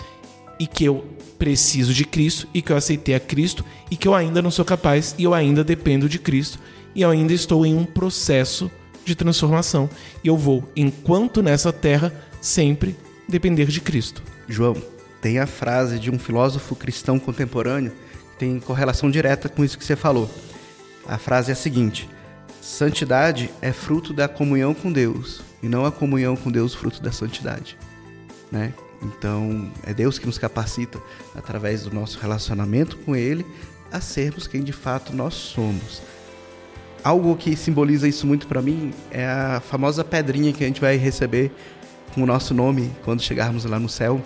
e 0.58 0.66
que 0.66 0.84
eu 0.84 1.04
preciso 1.38 1.92
de 1.94 2.04
Cristo 2.04 2.48
e 2.52 2.60
que 2.60 2.72
eu 2.72 2.76
aceitei 2.76 3.14
a 3.14 3.20
Cristo 3.20 3.64
e 3.90 3.96
que 3.96 4.08
eu 4.08 4.14
ainda 4.14 4.40
não 4.42 4.50
sou 4.50 4.64
capaz 4.64 5.14
e 5.18 5.24
eu 5.24 5.34
ainda 5.34 5.62
dependo 5.62 6.08
de 6.08 6.18
Cristo 6.18 6.58
e 6.94 7.02
eu 7.02 7.10
ainda 7.10 7.32
estou 7.32 7.64
em 7.66 7.74
um 7.74 7.84
processo 7.84 8.70
de 9.04 9.14
transformação 9.14 9.88
e 10.24 10.28
eu 10.28 10.36
vou, 10.36 10.64
enquanto 10.74 11.42
nessa 11.42 11.72
terra, 11.72 12.12
sempre 12.40 12.96
depender 13.28 13.66
de 13.66 13.80
Cristo. 13.80 14.22
João, 14.48 14.76
tem 15.20 15.38
a 15.38 15.46
frase 15.46 15.98
de 15.98 16.10
um 16.10 16.18
filósofo 16.18 16.76
cristão 16.76 17.18
contemporâneo 17.18 17.92
que 18.32 18.38
tem 18.38 18.60
correlação 18.60 19.10
direta 19.10 19.48
com 19.48 19.64
isso 19.64 19.78
que 19.78 19.84
você 19.84 19.96
falou. 19.96 20.30
A 21.06 21.18
frase 21.18 21.50
é 21.50 21.52
a 21.52 21.56
seguinte: 21.56 22.08
Santidade 22.60 23.50
é 23.62 23.72
fruto 23.72 24.12
da 24.12 24.28
comunhão 24.28 24.74
com 24.74 24.92
Deus 24.92 25.40
e 25.62 25.68
não 25.68 25.84
a 25.84 25.92
comunhão 25.92 26.36
com 26.36 26.50
Deus 26.50 26.74
fruto 26.74 27.02
da 27.02 27.12
santidade, 27.12 27.78
né? 28.50 28.74
Então, 29.02 29.70
é 29.84 29.92
Deus 29.92 30.18
que 30.18 30.26
nos 30.26 30.38
capacita 30.38 31.00
através 31.34 31.82
do 31.82 31.94
nosso 31.94 32.18
relacionamento 32.18 32.96
com 32.98 33.14
ele 33.14 33.46
a 33.92 34.00
sermos 34.00 34.46
quem 34.46 34.62
de 34.62 34.72
fato 34.72 35.14
nós 35.14 35.34
somos. 35.34 36.02
Algo 37.04 37.36
que 37.36 37.54
simboliza 37.54 38.08
isso 38.08 38.26
muito 38.26 38.48
para 38.48 38.60
mim 38.60 38.92
é 39.12 39.24
a 39.24 39.60
famosa 39.60 40.02
pedrinha 40.02 40.52
que 40.52 40.64
a 40.64 40.66
gente 40.66 40.80
vai 40.80 40.96
receber 40.96 41.52
com 42.16 42.22
o 42.22 42.26
nosso 42.26 42.54
nome 42.54 42.90
quando 43.04 43.22
chegarmos 43.22 43.66
lá 43.66 43.78
no 43.78 43.90
céu. 43.90 44.22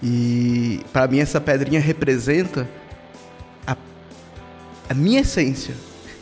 E 0.00 0.80
para 0.92 1.08
mim 1.08 1.18
essa 1.18 1.40
pedrinha 1.40 1.80
representa 1.80 2.66
a, 3.66 3.76
a 4.88 4.94
minha 4.94 5.20
essência, 5.20 5.74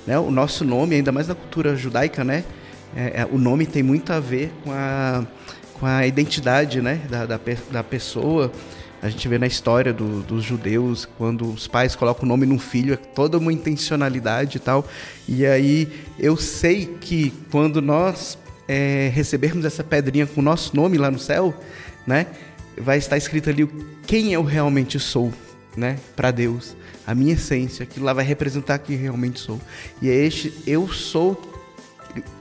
né? 0.07 0.19
O 0.19 0.31
nosso 0.31 0.65
nome, 0.65 0.97
ainda 0.97 1.13
mais 1.13 1.29
na 1.29 1.35
cultura 1.35 1.77
judaica, 1.77 2.25
né? 2.25 2.45
É, 2.97 3.21
é, 3.21 3.29
o 3.31 3.37
nome 3.37 3.67
tem 3.67 3.83
muito 3.83 4.11
a 4.11 4.19
ver 4.19 4.51
com 4.65 4.73
a, 4.73 5.27
com 5.75 5.85
a 5.85 6.07
identidade, 6.07 6.81
né? 6.81 7.03
Da, 7.11 7.27
da, 7.27 7.39
da 7.71 7.85
pessoa. 7.85 8.51
A 9.03 9.11
gente 9.11 9.29
vê 9.29 9.39
na 9.39 9.47
história 9.47 9.93
do, 9.93 10.23
dos 10.23 10.43
judeus, 10.43 11.07
quando 11.19 11.53
os 11.53 11.69
pais 11.69 11.95
colocam 11.95 12.25
o 12.25 12.27
nome 12.27 12.47
num 12.47 12.59
filho, 12.59 12.95
é 12.95 12.97
toda 12.97 13.37
uma 13.37 13.53
intencionalidade 13.53 14.57
e 14.57 14.61
tal. 14.61 14.85
E 15.29 15.45
aí 15.45 15.89
eu 16.19 16.39
sei 16.39 16.97
que 17.01 17.33
quando 17.51 17.83
nós 17.83 18.39
é, 18.69 19.11
recebermos 19.13 19.65
essa 19.65 19.83
pedrinha 19.83 20.27
com 20.27 20.41
o 20.41 20.45
nosso 20.45 20.77
nome 20.77 20.99
lá 20.99 21.11
no 21.11 21.19
céu, 21.19 21.55
né? 22.07 22.27
vai 22.81 22.99
estar 22.99 23.17
escrito 23.17 23.51
ali 23.51 23.69
quem 24.07 24.33
eu 24.33 24.43
realmente 24.43 24.99
sou, 24.99 25.33
né, 25.77 25.99
para 26.17 26.31
Deus, 26.31 26.77
a 27.07 27.15
minha 27.15 27.35
essência, 27.35 27.83
aquilo 27.83 28.05
lá 28.05 28.13
vai 28.13 28.25
representar 28.25 28.79
quem 28.79 28.97
realmente 28.97 29.41
sou. 29.41 29.61
E 30.01 30.09
é 30.09 30.15
este 30.15 30.53
eu 30.67 30.89
sou 30.89 31.41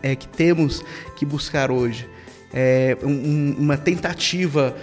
é 0.02 0.16
que 0.16 0.28
temos 0.28 0.84
que 1.16 1.26
buscar 1.26 1.72
hoje. 1.72 2.08
É 2.54 2.98
um, 3.04 3.56
uma 3.60 3.78
tentativa 3.78 4.76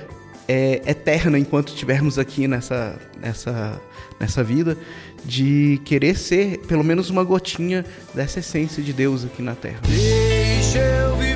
é, 0.46 0.82
eterna 0.86 1.38
enquanto 1.38 1.68
estivermos 1.68 2.18
aqui 2.18 2.46
nessa, 2.46 2.98
nessa, 3.20 3.80
nessa 4.20 4.44
vida, 4.44 4.76
de 5.24 5.80
querer 5.84 6.16
ser 6.16 6.58
pelo 6.66 6.84
menos 6.84 7.10
uma 7.10 7.24
gotinha 7.24 7.84
dessa 8.14 8.40
essência 8.40 8.82
de 8.82 8.92
Deus 8.92 9.24
aqui 9.24 9.42
na 9.42 9.54
Terra. 9.54 9.80
Deixa 9.86 10.78
eu 10.78 11.16
viver 11.16 11.33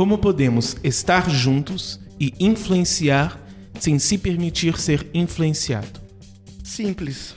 Como 0.00 0.16
podemos 0.16 0.78
estar 0.82 1.28
juntos 1.28 2.00
e 2.18 2.32
influenciar 2.40 3.38
sem 3.78 3.98
se 3.98 4.16
permitir 4.16 4.80
ser 4.80 5.06
influenciado? 5.12 6.00
Simples. 6.64 7.34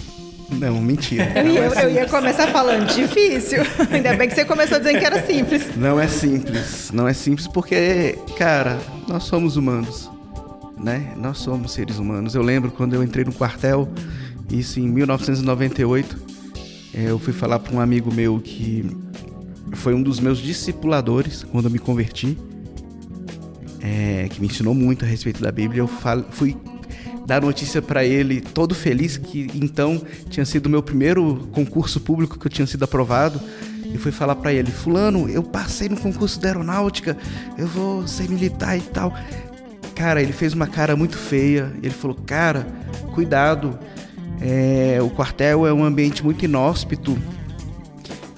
Não, 0.49 0.82
mentira. 0.82 1.30
Eu 1.36 1.43
Não 1.43 1.51
ia, 1.51 1.59
é 1.59 1.84
eu 1.84 1.89
ia 1.91 2.07
começar 2.07 2.47
falando 2.47 2.88
difícil. 2.95 3.64
Ainda 3.91 4.16
bem 4.16 4.30
que 4.30 4.36
você 4.36 4.45
começou 4.45 4.80
dizendo 4.80 4.97
que 4.97 5.05
era 5.05 5.22
simples. 5.26 5.76
Não 5.76 5.99
é 5.99 6.07
simples. 6.07 6.89
Não 6.93 7.05
é 7.05 7.11
simples 7.11 7.47
porque, 7.47 8.18
cara, 8.38 8.80
nós 9.09 9.26
somos 9.26 9.57
humanos. 9.57 10.09
Né? 10.82 11.11
Nós 11.18 11.39
somos 11.39 11.74
seres 11.74 11.97
humanos. 11.97 12.34
Eu 12.34 12.41
lembro 12.41 12.72
quando 12.72 12.93
eu 12.93 13.03
entrei 13.03 13.26
no 13.26 13.34
quartel, 13.34 13.89
isso 14.49 14.80
em 14.80 14.88
1998, 14.88 16.18
eh, 16.93 17.09
eu 17.09 17.20
fui 17.20 17.34
falar 17.34 17.59
para 17.59 17.76
um 17.76 17.82
amigo 17.82 18.09
meu 18.14 18.39
que 18.39 18.89
foi 19.74 19.93
um 19.93 20.01
dos 20.01 20.22
meus 20.22 20.38
discipuladores 20.38 21.43
quando 21.43 21.66
eu 21.66 21.72
me 21.72 21.80
converti, 21.80 22.38
eh, 23.84 24.30
que 24.30 24.40
me 24.40 24.48
ensinou 24.48 24.74
muito 24.74 25.04
a 25.04 25.08
respeito 25.08 25.42
da 25.42 25.52
Bíblia. 25.52 25.82
Eu 25.82 25.90
fui 26.32 26.56
dar 27.26 27.42
notícia 27.42 27.82
para 27.82 28.06
ele, 28.06 28.40
todo 28.40 28.74
feliz 28.74 29.18
que 29.18 29.52
então 29.54 30.02
tinha 30.30 30.46
sido 30.46 30.68
o 30.68 30.70
meu 30.70 30.82
primeiro 30.82 31.48
concurso 31.52 32.00
público 32.00 32.40
que 32.40 32.48
eu 32.48 32.52
tinha 32.52 32.66
sido 32.66 32.84
aprovado. 32.84 33.42
E 33.94 33.98
fui 33.98 34.12
falar 34.12 34.36
para 34.38 34.54
ele: 34.54 34.72
Fulano, 34.72 35.30
eu 35.30 35.44
passei 35.44 35.90
no 35.90 35.98
concurso 35.98 36.40
da 36.40 36.48
aeronáutica, 36.48 37.18
eu 37.58 37.68
vou 37.68 38.08
ser 38.08 38.30
militar 38.30 38.78
e 38.78 38.82
tal. 38.82 39.14
Cara, 39.94 40.22
ele 40.22 40.34
fez 40.34 40.54
uma 40.54 40.66
cara 40.66 40.96
muito 40.96 41.18
feia. 41.18 41.72
Ele 41.84 41.94
falou: 41.94 42.18
Cara, 42.26 42.66
cuidado, 43.14 43.78
é, 44.42 44.98
o 45.02 45.10
quartel 45.10 45.68
é 45.68 45.74
um 45.74 45.84
ambiente 45.84 46.24
muito 46.24 46.44
inóspito. 46.46 47.18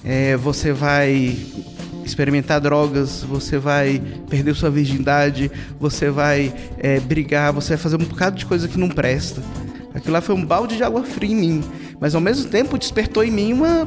É, 0.03 0.35
você 0.35 0.73
vai 0.73 1.37
experimentar 2.05 2.61
drogas, 2.61 3.23
você 3.23 3.57
vai 3.57 4.01
perder 4.29 4.55
sua 4.55 4.69
virgindade, 4.69 5.51
você 5.79 6.09
vai 6.09 6.53
é, 6.77 6.99
brigar, 6.99 7.51
você 7.51 7.69
vai 7.69 7.77
fazer 7.77 7.95
um 7.95 8.05
bocado 8.05 8.37
de 8.37 8.45
coisa 8.45 8.67
que 8.67 8.77
não 8.79 8.87
presta. 8.89 9.41
Aquilo 9.93 10.13
lá 10.13 10.21
foi 10.21 10.35
um 10.35 10.45
balde 10.45 10.77
de 10.77 10.83
água 10.83 11.03
fria 11.03 11.31
em 11.31 11.35
mim, 11.35 11.63
mas 11.99 12.13
ao 12.15 12.21
mesmo 12.21 12.49
tempo 12.49 12.77
despertou 12.77 13.23
em 13.23 13.31
mim 13.31 13.53
uma. 13.53 13.85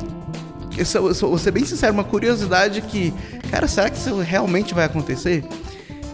Eu 0.77 1.13
vou 1.15 1.39
ser 1.39 1.51
bem 1.51 1.65
sincero, 1.65 1.93
uma 1.93 2.05
curiosidade 2.05 2.81
que, 2.83 3.13
cara, 3.51 3.67
será 3.67 3.91
que 3.91 3.97
isso 3.99 4.17
realmente 4.21 4.75
vai 4.75 4.85
acontecer? 4.85 5.45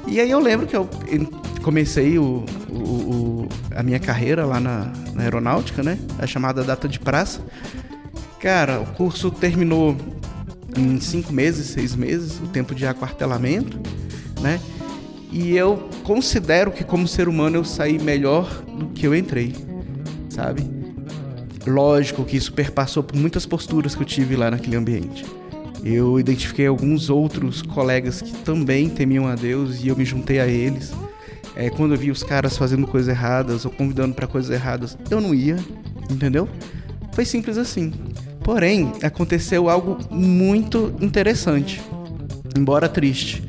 E 0.06 0.20
aí 0.20 0.30
eu 0.30 0.40
lembro 0.40 0.66
que 0.66 0.76
eu 0.76 0.88
comecei 1.62 2.18
o, 2.18 2.44
o- 2.70 2.74
o- 3.44 3.48
a 3.74 3.82
minha 3.82 3.98
carreira 3.98 4.44
lá 4.46 4.58
na, 4.60 4.90
na 5.14 5.22
aeronáutica, 5.22 5.82
né? 5.82 5.98
A 6.18 6.26
chamada 6.26 6.62
data 6.64 6.88
de 6.88 6.98
praça. 6.98 7.40
Cara, 8.40 8.80
o 8.80 8.86
curso 8.86 9.30
terminou 9.30 9.96
em 10.76 11.00
cinco 11.00 11.32
meses, 11.32 11.68
seis 11.68 11.94
meses, 11.94 12.40
o 12.40 12.46
tempo 12.48 12.74
de 12.74 12.86
aquartelamento, 12.86 13.78
né? 14.40 14.60
E 15.30 15.56
eu 15.56 15.88
considero 16.04 16.70
que 16.70 16.84
como 16.84 17.08
ser 17.08 17.28
humano 17.28 17.56
eu 17.56 17.64
saí 17.64 17.98
melhor 17.98 18.48
do 18.62 18.86
que 18.86 19.06
eu 19.06 19.14
entrei, 19.14 19.54
sabe? 20.28 20.62
Lógico 21.66 22.24
que 22.24 22.36
isso 22.36 22.52
perpassou 22.52 23.02
por 23.02 23.16
muitas 23.16 23.46
posturas 23.46 23.94
que 23.94 24.02
eu 24.02 24.06
tive 24.06 24.36
lá 24.36 24.50
naquele 24.50 24.76
ambiente. 24.76 25.24
Eu 25.82 26.18
identifiquei 26.18 26.66
alguns 26.66 27.10
outros 27.10 27.62
colegas 27.62 28.22
que 28.22 28.32
também 28.38 28.88
temiam 28.88 29.26
a 29.26 29.34
Deus 29.34 29.82
e 29.82 29.88
eu 29.88 29.96
me 29.96 30.04
juntei 30.04 30.40
a 30.40 30.46
eles. 30.46 30.92
É, 31.56 31.70
quando 31.70 31.94
eu 31.94 31.98
vi 31.98 32.10
os 32.10 32.22
caras 32.22 32.56
fazendo 32.56 32.86
coisas 32.86 33.08
erradas 33.08 33.64
ou 33.64 33.70
convidando 33.70 34.14
para 34.14 34.26
coisas 34.26 34.50
erradas, 34.50 34.96
eu 35.10 35.20
não 35.20 35.34
ia, 35.34 35.56
entendeu? 36.10 36.48
Foi 37.12 37.24
simples 37.24 37.58
assim. 37.58 37.92
Porém, 38.44 38.92
aconteceu 39.02 39.70
algo 39.70 39.98
muito 40.10 40.94
interessante, 41.00 41.80
embora 42.56 42.90
triste. 42.90 43.42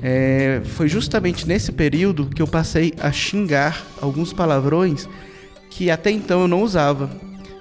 É, 0.00 0.62
foi 0.64 0.88
justamente 0.88 1.48
nesse 1.48 1.72
período 1.72 2.26
que 2.26 2.40
eu 2.40 2.46
passei 2.46 2.94
a 3.00 3.10
xingar 3.10 3.84
alguns 4.00 4.32
palavrões 4.32 5.08
que 5.68 5.90
até 5.90 6.12
então 6.12 6.42
eu 6.42 6.48
não 6.48 6.62
usava. 6.62 7.10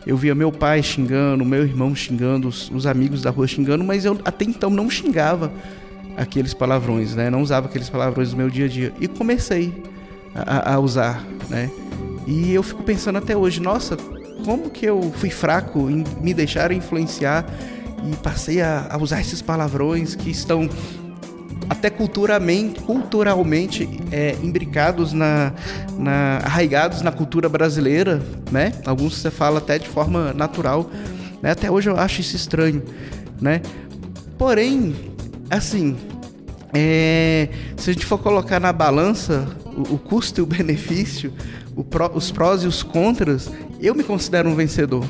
Eu 0.06 0.16
via 0.16 0.36
meu 0.36 0.52
pai 0.52 0.84
xingando, 0.84 1.44
meu 1.44 1.64
irmão 1.64 1.96
xingando, 1.96 2.48
os, 2.48 2.70
os 2.70 2.86
amigos 2.86 3.24
da 3.24 3.32
rua 3.32 3.48
xingando, 3.48 3.84
mas 3.84 4.06
eu 4.06 4.20
até 4.24 4.46
então 4.46 4.70
não 4.70 4.88
xingava 4.88 5.52
aqueles 6.16 6.54
palavrões, 6.54 7.16
né? 7.16 7.32
Não 7.32 7.42
usava 7.42 7.66
aqueles 7.66 7.90
palavrões 7.90 8.32
no 8.32 8.38
meu 8.38 8.50
dia 8.50 8.66
a 8.66 8.70
dia. 8.70 8.94
E 9.02 9.08
comecei 9.08 9.74
a, 10.36 10.76
a 10.76 10.80
usar, 10.80 11.26
né? 11.50 11.72
E 12.28 12.54
eu 12.54 12.62
fico 12.62 12.84
pensando 12.84 13.18
até 13.18 13.36
hoje, 13.36 13.60
nossa, 13.60 13.98
como 14.44 14.70
que 14.70 14.86
eu 14.86 15.12
fui 15.16 15.30
fraco 15.30 15.90
em 15.90 16.04
me 16.22 16.34
deixar 16.34 16.72
influenciar 16.72 17.46
e 18.12 18.16
passei 18.18 18.62
a, 18.62 18.88
a 18.90 18.98
usar 18.98 19.22
esses 19.22 19.42
palavrões 19.42 20.16
que 20.16 20.30
estão 20.30 20.70
até 21.70 21.90
culturalmente, 21.90 22.80
culturalmente 22.82 23.90
é, 24.12 24.36
imbricados 24.44 25.14
na, 25.14 25.54
na, 25.98 26.40
arraigados 26.44 27.02
na 27.02 27.12
cultura 27.12 27.50
brasileira, 27.50 28.22
né? 28.52 28.74
Alguns 28.86 29.18
você 29.18 29.32
fala 29.32 29.58
até 29.58 29.80
de 29.80 29.88
forma 29.88 30.34
natural, 30.34 30.90
né? 31.42 31.52
Até 31.52 31.72
hoje 31.72 31.90
eu 31.90 31.98
acho 31.98 32.22
isso 32.22 32.36
estranho, 32.36 32.84
né? 33.42 33.62
Porém, 34.38 34.96
assim, 35.50 35.96
é, 36.74 37.50
se 37.78 37.90
a 37.90 37.94
gente 37.94 38.06
for 38.06 38.18
colocar 38.18 38.60
na 38.60 38.74
balança 38.74 39.48
o, 39.66 39.96
o 39.96 39.98
custo 39.98 40.42
e 40.42 40.44
o 40.44 40.46
benefício, 40.46 41.34
o 41.76 41.84
pró, 41.84 42.12
os 42.14 42.32
prós 42.32 42.64
e 42.64 42.68
os 42.68 42.84
contras, 42.84 43.50
eu 43.88 43.96
me 43.96 44.04
considero 44.04 44.50
um 44.50 44.56
vencedor, 44.56 45.06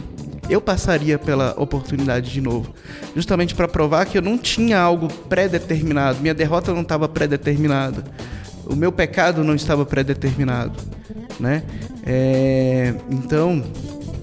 eu 0.49 0.61
passaria 0.61 1.17
pela 1.17 1.53
oportunidade 1.57 2.31
de 2.31 2.41
novo. 2.41 2.73
Justamente 3.15 3.55
para 3.55 3.67
provar 3.67 4.05
que 4.05 4.17
eu 4.17 4.21
não 4.21 4.37
tinha 4.37 4.79
algo 4.79 5.07
pré-determinado, 5.07 6.19
minha 6.21 6.33
derrota 6.33 6.73
não 6.73 6.81
estava 6.81 7.07
pré-determinada, 7.07 8.03
o 8.65 8.75
meu 8.75 8.91
pecado 8.91 9.43
não 9.43 9.55
estava 9.55 9.85
pré-determinado. 9.85 10.79
Né? 11.39 11.63
É, 12.05 12.93
então, 13.09 13.63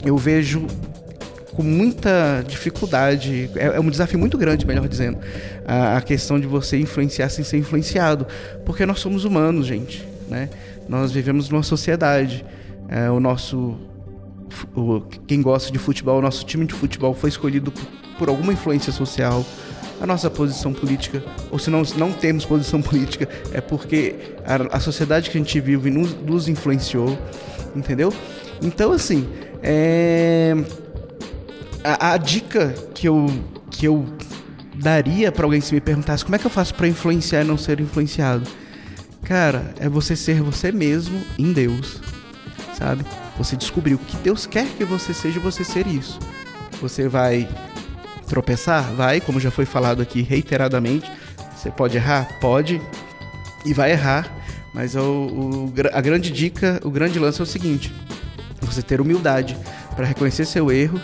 eu 0.04 0.16
vejo 0.16 0.66
com 1.54 1.62
muita 1.62 2.42
dificuldade, 2.46 3.50
é, 3.56 3.66
é, 3.76 3.80
um 3.80 3.90
desafio 3.90 4.18
muito 4.18 4.38
grande, 4.38 4.66
melhor 4.66 4.88
dizendo, 4.88 5.18
a, 5.66 6.00
questão 6.00 6.40
de 6.40 6.46
você 6.46 6.78
influenciar 6.78 7.28
sem 7.28 7.44
ser 7.44 7.58
influenciado, 7.58 8.26
porque 8.64 8.86
nós 8.86 9.00
somos 9.00 9.24
humanos, 9.24 9.66
gente, 9.66 10.06
né? 10.28 10.48
Nós 10.88 11.12
vivemos 11.12 11.50
numa 11.50 11.62
sociedade, 11.62 12.44
é, 12.88 13.10
o 13.10 13.20
nosso 13.20 13.78
quem 15.26 15.42
gosta 15.42 15.72
de 15.72 15.78
futebol, 15.78 16.18
o 16.18 16.22
nosso 16.22 16.44
time 16.44 16.66
de 16.66 16.74
futebol 16.74 17.14
foi 17.14 17.30
escolhido 17.30 17.70
por, 17.70 17.86
por 18.18 18.28
alguma 18.28 18.52
influência 18.52 18.92
social. 18.92 19.44
A 20.00 20.06
nossa 20.06 20.28
posição 20.28 20.72
política, 20.72 21.22
ou 21.50 21.58
se 21.58 21.70
não, 21.70 21.82
não 21.96 22.12
temos 22.12 22.44
posição 22.44 22.82
política, 22.82 23.28
é 23.52 23.60
porque 23.60 24.34
a, 24.44 24.76
a 24.76 24.80
sociedade 24.80 25.30
que 25.30 25.38
a 25.38 25.40
gente 25.40 25.60
vive 25.60 25.90
nos, 25.90 26.14
nos 26.22 26.48
influenciou, 26.48 27.16
entendeu? 27.74 28.12
Então, 28.60 28.92
assim, 28.92 29.28
é, 29.62 30.56
a, 31.84 32.12
a, 32.12 32.16
dica 32.16 32.74
que 32.94 33.08
eu, 33.08 33.26
que 33.70 33.86
eu 33.86 34.04
daria 34.74 35.30
para 35.30 35.44
alguém 35.44 35.60
se 35.60 35.72
me 35.72 35.80
perguntasse 35.80 36.24
como 36.24 36.34
é 36.34 36.38
que 36.38 36.46
eu 36.46 36.50
faço 36.50 36.74
para 36.74 36.88
influenciar 36.88 37.42
e 37.42 37.44
não 37.44 37.56
ser 37.56 37.80
influenciado, 37.80 38.48
cara, 39.22 39.72
é 39.78 39.88
você 39.88 40.16
ser 40.16 40.42
você 40.42 40.72
mesmo 40.72 41.20
em 41.38 41.52
Deus, 41.52 42.00
sabe? 42.76 43.04
Você 43.36 43.56
descobrir 43.56 43.94
o 43.94 43.98
que 43.98 44.16
Deus 44.18 44.46
quer 44.46 44.66
que 44.66 44.84
você 44.84 45.14
seja, 45.14 45.40
você 45.40 45.64
ser 45.64 45.86
isso. 45.86 46.18
Você 46.80 47.08
vai 47.08 47.48
tropeçar? 48.26 48.92
Vai, 48.94 49.20
como 49.20 49.40
já 49.40 49.50
foi 49.50 49.64
falado 49.64 50.02
aqui 50.02 50.22
reiteradamente. 50.22 51.10
Você 51.56 51.70
pode 51.70 51.96
errar? 51.96 52.38
Pode. 52.40 52.80
E 53.64 53.72
vai 53.72 53.92
errar. 53.92 54.30
Mas 54.74 54.94
o, 54.94 55.00
o, 55.00 55.74
a 55.92 56.00
grande 56.00 56.30
dica, 56.30 56.80
o 56.82 56.90
grande 56.90 57.18
lance 57.18 57.40
é 57.40 57.44
o 57.44 57.46
seguinte: 57.46 57.92
você 58.60 58.82
ter 58.82 59.00
humildade 59.00 59.56
para 59.94 60.06
reconhecer 60.06 60.44
seu 60.46 60.70
erro 60.72 61.00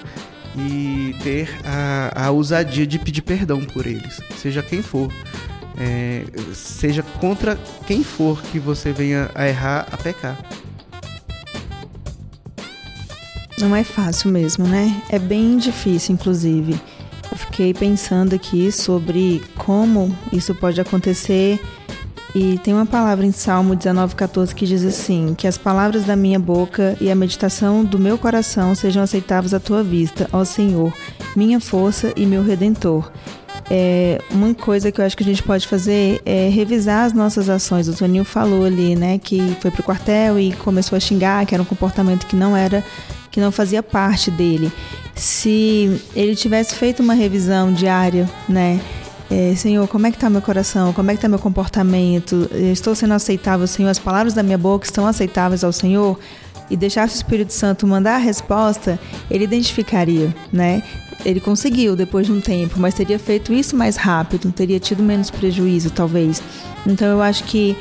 e 0.56 1.14
ter 1.22 1.48
a, 1.64 2.26
a 2.26 2.30
ousadia 2.30 2.86
de 2.86 2.98
pedir 2.98 3.22
perdão 3.22 3.64
por 3.64 3.86
eles, 3.86 4.20
seja 4.36 4.62
quem 4.62 4.82
for. 4.82 5.12
É, 5.80 6.24
seja 6.54 7.04
contra 7.20 7.56
quem 7.86 8.02
for 8.02 8.42
que 8.42 8.58
você 8.58 8.90
venha 8.90 9.30
a 9.34 9.46
errar, 9.46 9.86
a 9.92 9.96
pecar. 9.96 10.36
Não 13.60 13.74
é 13.74 13.82
fácil 13.82 14.30
mesmo, 14.30 14.66
né? 14.66 15.02
É 15.08 15.18
bem 15.18 15.56
difícil, 15.56 16.14
inclusive. 16.14 16.80
Eu 17.30 17.36
fiquei 17.36 17.74
pensando 17.74 18.34
aqui 18.34 18.70
sobre 18.70 19.42
como 19.56 20.16
isso 20.32 20.54
pode 20.54 20.80
acontecer. 20.80 21.60
E 22.34 22.58
tem 22.58 22.72
uma 22.72 22.86
palavra 22.86 23.26
em 23.26 23.32
Salmo 23.32 23.74
19,14 23.74 24.54
que 24.54 24.64
diz 24.64 24.84
assim: 24.84 25.34
Que 25.36 25.46
as 25.46 25.58
palavras 25.58 26.04
da 26.04 26.14
minha 26.14 26.38
boca 26.38 26.96
e 27.00 27.10
a 27.10 27.14
meditação 27.14 27.84
do 27.84 27.98
meu 27.98 28.16
coração 28.16 28.74
sejam 28.74 29.02
aceitáveis 29.02 29.52
à 29.52 29.58
tua 29.58 29.82
vista, 29.82 30.28
ó 30.32 30.44
Senhor, 30.44 30.92
minha 31.34 31.58
força 31.58 32.12
e 32.16 32.26
meu 32.26 32.44
redentor. 32.44 33.10
É, 33.70 34.20
uma 34.30 34.54
coisa 34.54 34.90
que 34.90 35.00
eu 35.00 35.04
acho 35.04 35.16
que 35.16 35.22
a 35.22 35.26
gente 35.26 35.42
pode 35.42 35.66
fazer 35.66 36.22
é 36.24 36.48
revisar 36.48 37.04
as 37.04 37.12
nossas 37.12 37.48
ações. 37.48 37.88
O 37.88 37.94
Toninho 37.94 38.24
falou 38.24 38.64
ali, 38.64 38.94
né, 38.96 39.18
que 39.18 39.56
foi 39.60 39.70
pro 39.70 39.82
quartel 39.82 40.38
e 40.38 40.52
começou 40.54 40.96
a 40.96 41.00
xingar, 41.00 41.44
que 41.44 41.54
era 41.54 41.62
um 41.62 41.66
comportamento 41.66 42.26
que 42.26 42.36
não 42.36 42.56
era 42.56 42.84
que 43.38 43.40
não 43.40 43.52
fazia 43.52 43.84
parte 43.84 44.32
dele. 44.32 44.72
Se 45.14 46.02
ele 46.12 46.34
tivesse 46.34 46.74
feito 46.74 47.00
uma 47.00 47.14
revisão 47.14 47.72
diária, 47.72 48.28
né? 48.48 48.80
É, 49.30 49.54
Senhor, 49.54 49.86
como 49.86 50.08
é 50.08 50.10
que 50.10 50.16
está 50.16 50.28
meu 50.28 50.42
coração? 50.42 50.92
Como 50.92 51.08
é 51.08 51.14
que 51.14 51.18
está 51.18 51.28
meu 51.28 51.38
comportamento? 51.38 52.50
estou 52.52 52.96
sendo 52.96 53.14
aceitável, 53.14 53.64
Senhor? 53.68 53.88
As 53.90 53.98
palavras 53.98 54.34
da 54.34 54.42
minha 54.42 54.58
boca 54.58 54.84
estão 54.84 55.06
aceitáveis 55.06 55.62
ao 55.62 55.72
Senhor? 55.72 56.18
E 56.68 56.76
deixasse 56.76 57.14
o 57.14 57.18
Espírito 57.18 57.52
Santo 57.52 57.86
mandar 57.86 58.16
a 58.16 58.18
resposta, 58.18 58.98
ele 59.30 59.44
identificaria, 59.44 60.34
né? 60.52 60.82
Ele 61.24 61.38
conseguiu 61.38 61.94
depois 61.94 62.26
de 62.26 62.32
um 62.32 62.40
tempo, 62.40 62.80
mas 62.80 62.94
teria 62.94 63.20
feito 63.20 63.52
isso 63.52 63.76
mais 63.76 63.96
rápido, 63.96 64.50
teria 64.50 64.80
tido 64.80 65.00
menos 65.00 65.30
prejuízo, 65.30 65.90
talvez. 65.90 66.42
Então 66.84 67.06
eu 67.06 67.22
acho 67.22 67.44
que 67.44 67.76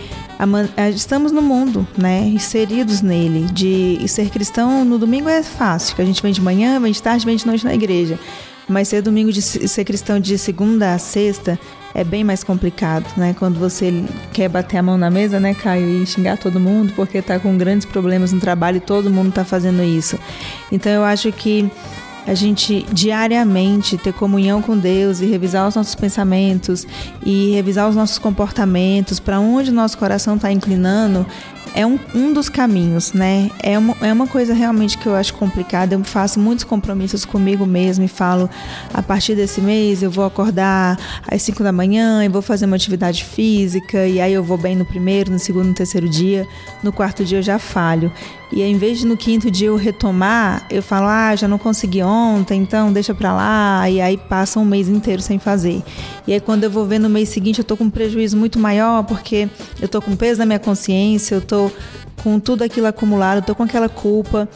estamos 0.93 1.31
no 1.31 1.41
mundo, 1.41 1.88
né? 1.97 2.21
Inseridos 2.27 3.01
nele. 3.01 3.45
De 3.51 4.07
ser 4.07 4.29
cristão 4.29 4.85
no 4.85 4.97
domingo 4.97 5.29
é 5.29 5.41
fácil, 5.41 5.95
que 5.95 6.01
a 6.01 6.05
gente 6.05 6.21
vem 6.21 6.31
de 6.31 6.41
manhã, 6.41 6.79
vem 6.79 6.91
de 6.91 7.01
tarde, 7.01 7.25
vem 7.25 7.35
de 7.35 7.45
noite 7.45 7.65
na 7.65 7.73
igreja. 7.73 8.19
Mas 8.67 8.89
ser 8.89 9.01
domingo 9.01 9.31
de 9.31 9.41
ser 9.41 9.85
cristão 9.85 10.19
de 10.19 10.38
segunda 10.38 10.93
a 10.93 10.99
sexta 10.99 11.57
é 11.95 12.03
bem 12.03 12.23
mais 12.23 12.43
complicado, 12.43 13.05
né? 13.15 13.33
Quando 13.39 13.57
você 13.57 14.03
quer 14.33 14.49
bater 14.49 14.77
a 14.77 14.83
mão 14.83 14.97
na 14.97 15.09
mesa, 15.09 15.39
né, 15.39 15.53
Caio, 15.53 16.03
e 16.03 16.05
xingar 16.05 16.38
todo 16.38 16.59
mundo 16.59 16.91
porque 16.95 17.21
tá 17.21 17.39
com 17.39 17.57
grandes 17.57 17.85
problemas 17.85 18.33
no 18.33 18.39
trabalho 18.39 18.77
e 18.77 18.81
todo 18.81 19.09
mundo 19.09 19.31
tá 19.31 19.45
fazendo 19.45 19.81
isso. 19.81 20.19
Então 20.71 20.91
eu 20.91 21.03
acho 21.03 21.31
que 21.31 21.71
a 22.28 22.34
gente 22.34 22.86
diariamente 22.91 23.97
ter 23.97 24.13
comunhão 24.13 24.61
com 24.61 24.78
Deus 24.78 25.21
e 25.21 25.25
revisar 25.25 25.67
os 25.67 25.75
nossos 25.75 25.95
pensamentos 25.95 26.86
e 27.25 27.51
revisar 27.51 27.88
os 27.89 27.95
nossos 27.95 28.19
comportamentos, 28.19 29.19
para 29.19 29.39
onde 29.39 29.71
nosso 29.71 29.97
coração 29.97 30.36
está 30.36 30.51
inclinando, 30.51 31.25
é 31.78 31.86
um, 31.86 31.99
um 32.15 32.34
dos 32.34 32.49
caminhos, 32.49 33.13
né? 33.13 33.51
É 33.61 33.78
uma, 33.78 33.95
é 34.01 34.11
uma 34.11 34.25
coisa 34.25 34.51
realmente 34.51 34.97
que 34.97 35.05
eu 35.05 35.15
acho 35.15 35.34
complicada. 35.36 35.93
Eu 35.93 36.03
faço 36.03 36.39
muitos 36.39 36.65
compromissos 36.65 37.23
comigo 37.23 37.67
mesmo 37.67 38.03
e 38.03 38.07
falo: 38.07 38.49
a 38.91 39.03
partir 39.03 39.36
desse 39.36 39.61
mês 39.61 40.01
eu 40.01 40.09
vou 40.09 40.25
acordar 40.25 40.97
às 41.28 41.41
5 41.43 41.63
da 41.63 41.71
manhã 41.71 42.25
e 42.25 42.30
vou 42.30 42.41
fazer 42.41 42.65
uma 42.65 42.75
atividade 42.75 43.23
física, 43.23 44.07
e 44.07 44.19
aí 44.19 44.34
eu 44.34 44.43
vou 44.43 44.57
bem 44.57 44.75
no 44.75 44.86
primeiro, 44.86 45.32
no 45.32 45.38
segundo, 45.38 45.67
no 45.67 45.73
terceiro 45.73 46.09
dia. 46.09 46.47
No 46.82 46.91
quarto 46.91 47.23
dia 47.23 47.38
eu 47.38 47.43
já 47.43 47.59
falho. 47.59 48.11
E 48.51 48.61
em 48.61 48.77
vez 48.77 48.99
de 48.99 49.05
no 49.05 49.17
quinto 49.17 49.51
dia 49.51 49.67
eu 49.67 49.75
retomar, 49.75 50.65
eu 50.69 50.81
falo, 50.81 51.07
ah, 51.07 51.35
já 51.35 51.47
não 51.47 51.57
consegui 51.57 52.01
ontem, 52.01 52.61
então 52.61 52.93
deixa 52.93 53.13
pra 53.13 53.33
lá. 53.33 53.89
E 53.89 53.99
aí 53.99 54.17
passa 54.17 54.59
um 54.59 54.65
mês 54.65 54.87
inteiro 54.87 55.21
sem 55.21 55.37
fazer. 55.37 55.83
E 56.25 56.33
aí 56.33 56.39
quando 56.39 56.63
eu 56.63 56.71
vou 56.71 56.85
ver 56.85 56.99
no 56.99 57.09
mês 57.09 57.29
seguinte, 57.29 57.59
eu 57.59 57.65
tô 57.65 57.75
com 57.75 57.85
um 57.85 57.89
prejuízo 57.89 58.37
muito 58.37 58.57
maior, 58.57 59.03
porque 59.03 59.49
eu 59.81 59.87
tô 59.87 60.01
com 60.01 60.15
peso 60.15 60.39
na 60.39 60.45
minha 60.45 60.59
consciência, 60.59 61.35
eu 61.35 61.41
tô 61.41 61.69
com 62.23 62.39
tudo 62.39 62.63
aquilo 62.63 62.87
acumulado, 62.87 63.37
eu 63.37 63.43
tô 63.43 63.53
com 63.53 63.63
aquela 63.63 63.89
culpa. 63.89 64.47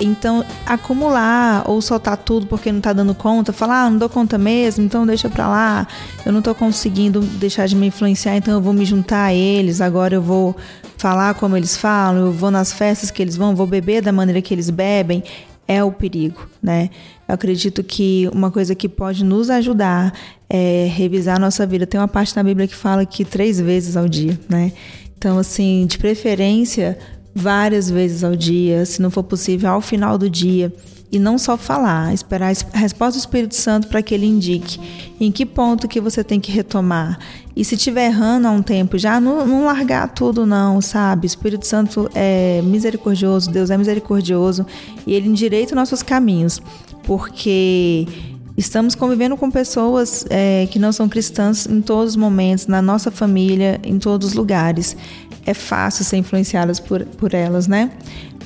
Então, 0.00 0.44
acumular 0.66 1.64
ou 1.66 1.80
soltar 1.80 2.16
tudo 2.18 2.46
porque 2.46 2.70
não 2.70 2.80
tá 2.80 2.92
dando 2.92 3.14
conta, 3.14 3.52
falar, 3.52 3.84
ah, 3.84 3.90
não 3.90 3.98
dou 3.98 4.08
conta 4.08 4.36
mesmo, 4.36 4.84
então 4.84 5.06
deixa 5.06 5.28
pra 5.28 5.48
lá. 5.48 5.86
Eu 6.24 6.32
não 6.32 6.42
tô 6.42 6.54
conseguindo 6.54 7.20
deixar 7.20 7.66
de 7.66 7.74
me 7.74 7.86
influenciar, 7.86 8.36
então 8.36 8.54
eu 8.54 8.60
vou 8.60 8.72
me 8.72 8.84
juntar 8.84 9.24
a 9.24 9.34
eles, 9.34 9.80
agora 9.80 10.14
eu 10.14 10.22
vou 10.22 10.54
falar 10.98 11.34
como 11.34 11.56
eles 11.56 11.76
falam, 11.76 12.26
eu 12.26 12.32
vou 12.32 12.50
nas 12.50 12.72
festas 12.72 13.10
que 13.10 13.22
eles 13.22 13.36
vão, 13.36 13.56
vou 13.56 13.66
beber 13.66 14.02
da 14.02 14.12
maneira 14.12 14.42
que 14.42 14.52
eles 14.52 14.68
bebem, 14.68 15.22
é 15.68 15.82
o 15.82 15.90
perigo, 15.90 16.48
né? 16.62 16.90
Eu 17.26 17.34
acredito 17.34 17.82
que 17.82 18.28
uma 18.32 18.50
coisa 18.50 18.74
que 18.74 18.88
pode 18.88 19.24
nos 19.24 19.50
ajudar 19.50 20.12
é 20.48 20.88
revisar 20.94 21.36
a 21.36 21.40
nossa 21.40 21.66
vida. 21.66 21.86
Tem 21.86 21.98
uma 21.98 22.06
parte 22.06 22.36
na 22.36 22.42
Bíblia 22.42 22.68
que 22.68 22.74
fala 22.74 23.04
que 23.04 23.24
três 23.24 23.60
vezes 23.60 23.96
ao 23.96 24.06
dia, 24.06 24.38
né? 24.48 24.72
Então, 25.18 25.38
assim, 25.38 25.86
de 25.86 25.98
preferência, 25.98 26.96
várias 27.36 27.90
vezes 27.90 28.24
ao 28.24 28.34
dia, 28.34 28.86
se 28.86 29.02
não 29.02 29.10
for 29.10 29.22
possível, 29.22 29.68
ao 29.68 29.82
final 29.82 30.16
do 30.16 30.30
dia. 30.30 30.72
E 31.12 31.18
não 31.18 31.38
só 31.38 31.56
falar, 31.56 32.12
esperar 32.12 32.50
a 32.72 32.78
resposta 32.78 33.18
do 33.18 33.20
Espírito 33.20 33.54
Santo 33.54 33.86
para 33.86 34.02
que 34.02 34.12
ele 34.12 34.26
indique 34.26 34.80
em 35.20 35.30
que 35.30 35.46
ponto 35.46 35.86
que 35.86 36.00
você 36.00 36.24
tem 36.24 36.40
que 36.40 36.50
retomar. 36.50 37.18
E 37.54 37.64
se 37.64 37.76
estiver 37.76 38.06
errando 38.06 38.48
há 38.48 38.50
um 38.50 38.62
tempo 38.62 38.98
já, 38.98 39.20
não, 39.20 39.46
não 39.46 39.66
largar 39.66 40.08
tudo 40.08 40.44
não, 40.44 40.80
sabe? 40.80 41.26
O 41.26 41.28
Espírito 41.28 41.66
Santo 41.66 42.10
é 42.12 42.60
misericordioso, 42.62 43.50
Deus 43.50 43.70
é 43.70 43.78
misericordioso 43.78 44.66
e 45.06 45.14
ele 45.14 45.28
endireita 45.28 45.74
nossos 45.74 46.02
caminhos. 46.02 46.60
Porque 47.04 48.08
Estamos 48.56 48.94
convivendo 48.94 49.36
com 49.36 49.50
pessoas 49.50 50.24
é, 50.30 50.66
que 50.70 50.78
não 50.78 50.90
são 50.90 51.10
cristãs 51.10 51.66
em 51.66 51.82
todos 51.82 52.12
os 52.12 52.16
momentos, 52.16 52.66
na 52.66 52.80
nossa 52.80 53.10
família, 53.10 53.78
em 53.84 53.98
todos 53.98 54.28
os 54.28 54.34
lugares. 54.34 54.96
É 55.44 55.52
fácil 55.52 56.04
ser 56.04 56.16
influenciadas 56.16 56.80
por, 56.80 57.04
por 57.04 57.34
elas, 57.34 57.66
né? 57.68 57.90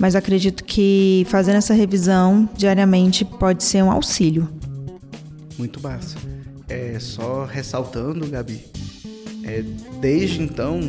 Mas 0.01 0.17
acredito 0.17 0.65
que 0.65 1.25
fazendo 1.29 1.57
essa 1.57 1.73
revisão 1.73 2.49
diariamente 2.57 3.25
pode 3.25 3.63
ser 3.63 3.85
um 3.85 3.91
auxílio. 3.91 4.49
Muito 5.57 5.81
massa. 5.81 6.17
É, 6.69 6.99
só 6.99 7.45
ressaltando, 7.45 8.27
Gabi, 8.27 8.65
é, 9.45 9.63
desde 10.01 10.43
então, 10.43 10.81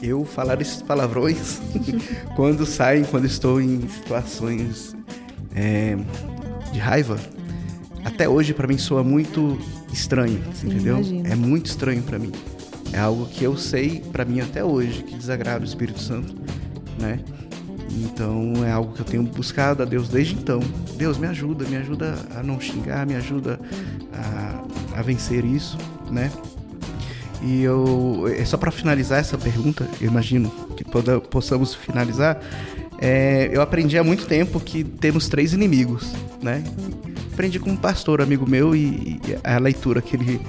eu 0.00 0.24
falar 0.24 0.60
esses 0.60 0.82
palavrões 0.82 1.60
quando 2.36 2.64
saem, 2.64 3.02
quando 3.04 3.24
estou 3.24 3.60
em 3.60 3.88
situações 3.88 4.94
é, 5.54 5.96
de 6.72 6.78
raiva, 6.78 7.18
até 8.06 8.28
hoje 8.28 8.54
para 8.54 8.68
mim 8.68 8.78
soa 8.78 9.02
muito 9.02 9.58
estranho, 9.92 10.40
Sim, 10.54 10.68
entendeu? 10.68 10.94
Imagino. 10.98 11.26
É 11.28 11.34
muito 11.34 11.66
estranho 11.66 12.02
para 12.04 12.20
mim. 12.20 12.30
É 12.92 13.00
algo 13.00 13.26
que 13.26 13.42
eu 13.42 13.56
sei 13.56 14.00
para 14.12 14.24
mim 14.24 14.40
até 14.40 14.64
hoje 14.64 15.02
que 15.02 15.16
desagrada 15.16 15.62
o 15.62 15.66
Espírito 15.66 16.00
Santo, 16.00 16.32
né? 17.00 17.18
Então 17.90 18.64
é 18.64 18.70
algo 18.70 18.92
que 18.92 19.00
eu 19.00 19.04
tenho 19.04 19.24
buscado 19.24 19.82
a 19.82 19.86
Deus 19.86 20.08
desde 20.08 20.34
então. 20.34 20.60
Deus 20.96 21.18
me 21.18 21.26
ajuda, 21.26 21.64
me 21.64 21.76
ajuda 21.76 22.14
a 22.36 22.44
não 22.44 22.60
xingar, 22.60 23.04
me 23.04 23.16
ajuda 23.16 23.58
a, 24.12 25.00
a 25.00 25.02
vencer 25.02 25.44
isso, 25.44 25.76
né? 26.08 26.30
E 27.42 27.62
eu, 27.62 28.26
é 28.28 28.44
só 28.44 28.56
para 28.56 28.70
finalizar 28.70 29.18
essa 29.18 29.36
pergunta, 29.36 29.86
eu 30.00 30.06
imagino 30.06 30.48
que 30.76 30.84
poda, 30.84 31.20
possamos 31.20 31.74
finalizar. 31.74 32.40
É, 32.98 33.50
eu 33.52 33.60
aprendi 33.60 33.98
há 33.98 34.04
muito 34.04 34.26
tempo 34.26 34.60
que 34.60 34.84
temos 34.84 35.28
três 35.28 35.52
inimigos, 35.52 36.12
né? 36.40 36.62
Aprendi 37.36 37.60
com 37.60 37.68
um 37.68 37.76
pastor 37.76 38.22
amigo 38.22 38.48
meu 38.48 38.74
e, 38.74 39.20
e 39.28 39.38
a 39.44 39.58
leitura 39.58 40.00
que 40.00 40.16
ele 40.16 40.40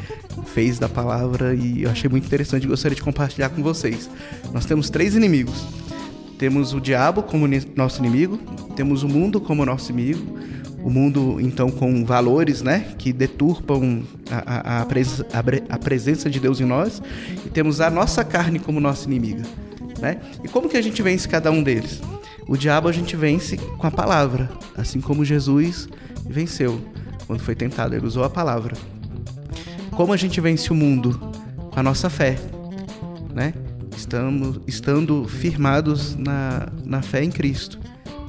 fez 0.45 0.79
da 0.79 0.87
palavra 0.87 1.53
e 1.53 1.83
eu 1.83 1.89
achei 1.89 2.09
muito 2.09 2.25
interessante 2.25 2.63
e 2.63 2.67
gostaria 2.67 2.95
de 2.95 3.01
compartilhar 3.01 3.49
com 3.49 3.61
vocês. 3.61 4.09
Nós 4.53 4.65
temos 4.65 4.89
três 4.89 5.13
inimigos. 5.13 5.67
Temos 6.37 6.73
o 6.73 6.79
diabo 6.79 7.23
como 7.23 7.45
nosso 7.75 7.99
inimigo, 7.99 8.39
temos 8.73 9.03
o 9.03 9.09
mundo 9.09 9.41
como 9.41 9.65
nosso 9.65 9.91
inimigo, 9.91 10.39
o 10.81 10.89
mundo 10.89 11.41
então 11.41 11.69
com 11.69 12.05
valores, 12.05 12.61
né, 12.61 12.93
que 12.97 13.11
deturpam 13.11 14.03
a, 14.31 14.77
a, 14.77 14.81
a, 14.81 14.85
presença, 14.85 15.27
a, 15.67 15.77
presença 15.77 16.29
de 16.29 16.39
Deus 16.39 16.61
em 16.61 16.65
nós, 16.65 17.01
e 17.45 17.49
temos 17.49 17.81
a 17.81 17.89
nossa 17.89 18.23
carne 18.23 18.59
como 18.59 18.79
nossa 18.79 19.07
inimiga, 19.07 19.43
né? 19.99 20.21
E 20.41 20.47
como 20.47 20.69
que 20.69 20.77
a 20.77 20.81
gente 20.81 21.01
vence 21.01 21.27
cada 21.27 21.51
um 21.51 21.61
deles? 21.61 22.01
O 22.47 22.55
diabo 22.55 22.87
a 22.87 22.93
gente 22.93 23.13
vence 23.17 23.57
com 23.57 23.85
a 23.85 23.91
palavra, 23.91 24.49
assim 24.77 25.01
como 25.01 25.25
Jesus 25.25 25.89
venceu 26.29 26.81
quando 27.25 27.41
foi 27.41 27.55
tentado, 27.55 27.95
ele 27.95 28.05
usou 28.05 28.23
a 28.23 28.29
palavra. 28.29 28.75
Como 29.91 30.13
a 30.13 30.17
gente 30.17 30.39
vence 30.39 30.71
o 30.71 30.75
mundo? 30.75 31.19
Com 31.71 31.79
a 31.79 31.83
nossa 31.83 32.09
fé, 32.09 32.37
né? 33.33 33.53
Estamos, 33.95 34.59
estando 34.67 35.27
firmados 35.27 36.15
na, 36.15 36.67
na 36.85 37.01
fé 37.01 37.23
em 37.23 37.31
Cristo 37.31 37.79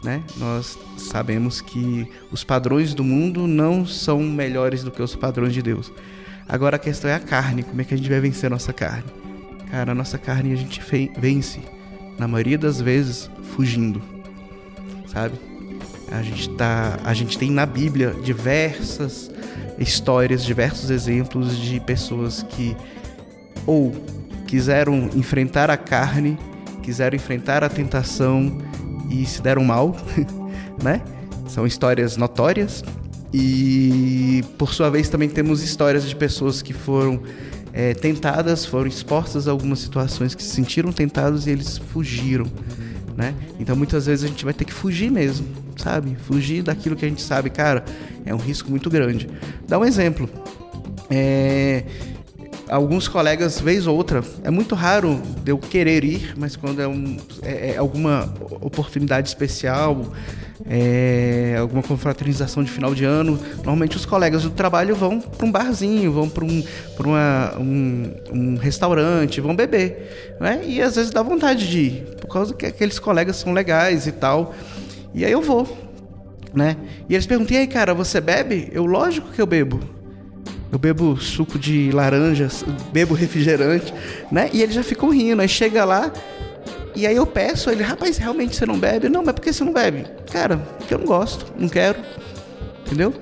né? 0.03 0.23
Nós 0.37 0.79
sabemos 0.97 1.61
que 1.61 2.11
os 2.31 2.45
padrões 2.45 2.95
do 2.95 3.05
mundo 3.05 3.47
não 3.47 3.87
são 3.87 4.21
melhores 4.23 4.83
do 4.83 4.91
que 4.91 5.03
os 5.03 5.15
padrões 5.15 5.53
de 5.53 5.63
Deus. 5.63 5.93
Agora 6.49 6.77
a 6.77 6.79
questão 6.79 7.11
é 7.11 7.15
a 7.15 7.21
carne, 7.21 7.63
como 7.63 7.81
é 7.81 7.85
que 7.85 7.95
a 7.95 7.97
gente 7.97 8.09
vai 8.09 8.21
vencer 8.21 8.47
a 8.47 8.51
nossa 8.51 8.73
carne? 8.73 9.05
Cara, 9.71 9.93
a 9.93 9.95
nossa 9.95 10.17
carne 10.17 10.53
a 10.53 10.57
gente 10.57 10.81
vence, 11.19 11.61
na 12.19 12.27
maioria 12.27 12.57
das 12.57 12.81
vezes, 12.81 13.31
fugindo, 13.55 14.01
sabe? 15.07 15.35
A 16.11 16.23
gente, 16.23 16.49
tá, 16.51 16.99
a 17.05 17.13
gente 17.15 17.39
tem 17.39 17.51
na 17.51 17.67
Bíblia 17.67 18.15
diversas 18.23 19.31
histórias, 19.79 20.45
diversos 20.45 20.91
exemplos 20.91 21.57
de 21.57 21.79
pessoas 21.81 22.43
que 22.43 22.77
ou 23.67 23.93
quiseram 24.47 25.11
enfrentar 25.15 25.71
a 25.71 25.77
carne, 25.77 26.39
quiseram 26.83 27.15
enfrentar 27.15 27.63
a 27.63 27.69
tentação 27.69 28.59
e 29.11 29.25
se 29.27 29.43
deram 29.43 29.63
mal, 29.63 29.95
né? 30.83 31.03
São 31.47 31.67
histórias 31.67 32.17
notórias. 32.17 32.83
E 33.33 34.43
por 34.57 34.73
sua 34.73 34.91
vez 34.91 35.09
também 35.09 35.29
temos 35.29 35.63
histórias 35.63 36.09
de 36.09 36.17
pessoas 36.17 36.63
que 36.63 36.73
foram 36.73 37.21
é, 37.73 37.93
tentadas, 37.93 38.65
foram 38.65 38.89
expostas 38.89 39.47
a 39.47 39.51
algumas 39.51 39.81
situações 39.81 40.35
que 40.35 40.43
se 40.43 40.51
sentiram 40.51 40.91
tentados 40.91 41.47
e 41.47 41.51
eles 41.51 41.77
fugiram, 41.77 42.47
né? 43.17 43.35
Então 43.61 43.77
muitas 43.77 44.07
vezes 44.07 44.25
a 44.25 44.29
gente 44.29 44.45
vai 44.45 44.55
ter 44.55 44.65
que 44.65 44.73
fugir 44.73 45.11
mesmo, 45.11 45.47
sabe? 45.79 46.17
Fugir 46.27 46.63
daquilo 46.63 46.97
que 46.97 47.05
a 47.05 47.09
gente 47.09 47.23
sabe, 47.23 47.51
cara, 47.51 47.85
é 48.27 48.35
um 48.35 48.39
risco 48.39 48.71
muito 48.71 48.91
grande. 48.91 49.29
Dá 49.67 49.79
um 49.79 49.85
exemplo. 49.85 50.29
É, 51.11 51.85
alguns 52.69 53.09
colegas, 53.09 53.61
vez 53.61 53.87
ou 53.87 53.97
outra, 53.97 54.23
é 54.45 54.51
muito 54.51 54.75
raro 54.75 55.21
de 55.43 55.51
eu 55.51 55.59
querer 55.59 56.05
ir, 56.05 56.35
mas 56.37 56.57
quando 56.57 56.81
é, 56.81 56.89
um, 56.89 57.17
é, 57.43 57.71
é 57.71 57.77
alguma 57.77 58.33
oportunidade 58.61 59.29
especial, 59.29 60.13
é, 60.69 61.57
alguma 61.59 61.83
confraternização 61.83 62.63
de 62.63 62.71
final 62.71 62.95
de 62.95 63.05
ano, 63.05 63.39
normalmente 63.57 63.97
os 63.97 64.05
colegas 64.05 64.43
do 64.43 64.51
trabalho 64.51 64.95
vão 64.95 65.21
para 65.21 65.47
um 65.47 65.51
barzinho, 65.51 66.13
vão 66.13 66.29
para 66.29 66.45
um, 66.45 66.63
um, 67.59 68.15
um 68.33 68.57
restaurante, 68.57 69.41
vão 69.41 69.57
beber. 69.57 70.37
Né? 70.41 70.63
E 70.67 70.83
às 70.83 70.97
vezes 70.97 71.11
dá 71.11 71.23
vontade 71.23 71.69
de 71.69 71.79
ir, 71.79 72.07
por 72.21 72.29
causa 72.29 72.55
que 72.55 72.67
aqueles 72.67 72.99
colegas 72.99 73.37
são 73.37 73.53
legais 73.53 74.07
e 74.07 74.13
tal. 74.13 74.55
E 75.19 75.25
aí 75.25 75.33
eu 75.33 75.43
vou. 75.43 75.67
Né? 76.55 76.77
E 77.09 77.15
eles 77.15 77.27
perguntam: 77.27 77.57
e 77.57 77.61
aí, 77.61 77.67
cara, 77.67 77.93
você 77.93 78.21
bebe? 78.21 78.69
Eu, 78.73 78.87
lógico 78.87 79.31
que 79.33 79.41
eu 79.41 79.47
bebo. 79.47 79.81
Eu 80.71 80.79
bebo 80.79 81.17
suco 81.17 81.59
de 81.59 81.91
laranja, 81.91 82.49
bebo 82.93 83.15
refrigerante, 83.15 83.93
né? 84.31 84.51
E 84.53 84.63
eles 84.63 84.75
já 84.75 84.83
ficam 84.83 85.09
rindo. 85.09 85.43
Aí 85.43 85.49
chega 85.49 85.85
lá, 85.85 86.13
e 86.95 87.07
aí 87.07 87.17
eu 87.17 87.27
peço, 87.27 87.71
ele, 87.71 87.83
rapaz, 87.83 88.19
realmente 88.19 88.55
você 88.55 88.67
não 88.67 88.79
bebe? 88.79 89.09
Não, 89.09 89.25
mas 89.25 89.35
por 89.35 89.41
que 89.41 89.53
você 89.53 89.65
não 89.65 89.73
bebe? 89.73 90.05
Cara, 90.31 90.59
porque 90.59 90.93
eu 90.93 90.99
não 90.99 91.07
gosto, 91.07 91.53
não 91.59 91.69
quero. 91.69 91.99
Entendeu? 92.87 93.15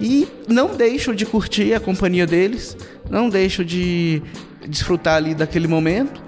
E 0.00 0.28
não 0.48 0.74
deixo 0.74 1.14
de 1.14 1.24
curtir 1.24 1.72
a 1.72 1.80
companhia 1.80 2.26
deles, 2.26 2.76
não 3.08 3.28
deixo 3.28 3.64
de 3.64 4.22
desfrutar 4.68 5.16
ali 5.16 5.34
daquele 5.34 5.68
momento. 5.68 6.20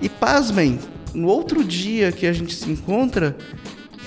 E 0.00 0.08
pasmem, 0.08 0.78
no 1.14 1.28
outro 1.28 1.64
dia 1.64 2.12
que 2.12 2.26
a 2.26 2.32
gente 2.32 2.54
se 2.54 2.70
encontra, 2.70 3.36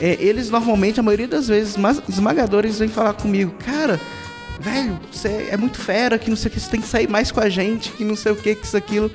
é, 0.01 0.17
eles 0.19 0.49
normalmente, 0.49 0.99
a 0.99 1.03
maioria 1.03 1.27
das 1.27 1.47
vezes, 1.47 1.75
esmagadores, 2.09 2.79
vêm 2.79 2.89
falar 2.89 3.13
comigo, 3.13 3.51
cara 3.63 3.99
velho, 4.61 4.99
você 5.11 5.49
é 5.49 5.57
muito 5.57 5.79
fera, 5.79 6.19
que 6.19 6.29
não 6.29 6.37
sei 6.37 6.49
o 6.49 6.53
que, 6.53 6.59
você 6.59 6.69
tem 6.69 6.81
que 6.81 6.87
sair 6.87 7.09
mais 7.09 7.31
com 7.31 7.39
a 7.39 7.49
gente, 7.49 7.91
que 7.91 8.05
não 8.05 8.15
sei 8.15 8.31
o 8.31 8.35
que, 8.35 8.53
que 8.53 8.65
isso, 8.65 8.77
aquilo, 8.77 9.11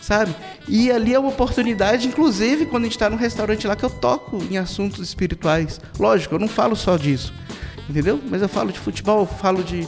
sabe? 0.00 0.34
E 0.68 0.90
ali 0.90 1.12
é 1.12 1.18
uma 1.18 1.30
oportunidade, 1.30 2.06
inclusive, 2.06 2.66
quando 2.66 2.84
a 2.84 2.86
gente 2.86 2.98
tá 2.98 3.10
num 3.10 3.16
restaurante 3.16 3.66
lá, 3.66 3.74
que 3.74 3.84
eu 3.84 3.90
toco 3.90 4.42
em 4.48 4.56
assuntos 4.56 5.06
espirituais. 5.06 5.80
Lógico, 5.98 6.36
eu 6.36 6.38
não 6.38 6.48
falo 6.48 6.76
só 6.76 6.96
disso, 6.96 7.34
entendeu? 7.90 8.20
Mas 8.30 8.40
eu 8.40 8.48
falo 8.48 8.70
de 8.70 8.78
futebol, 8.78 9.26
falo 9.26 9.64
de, 9.64 9.86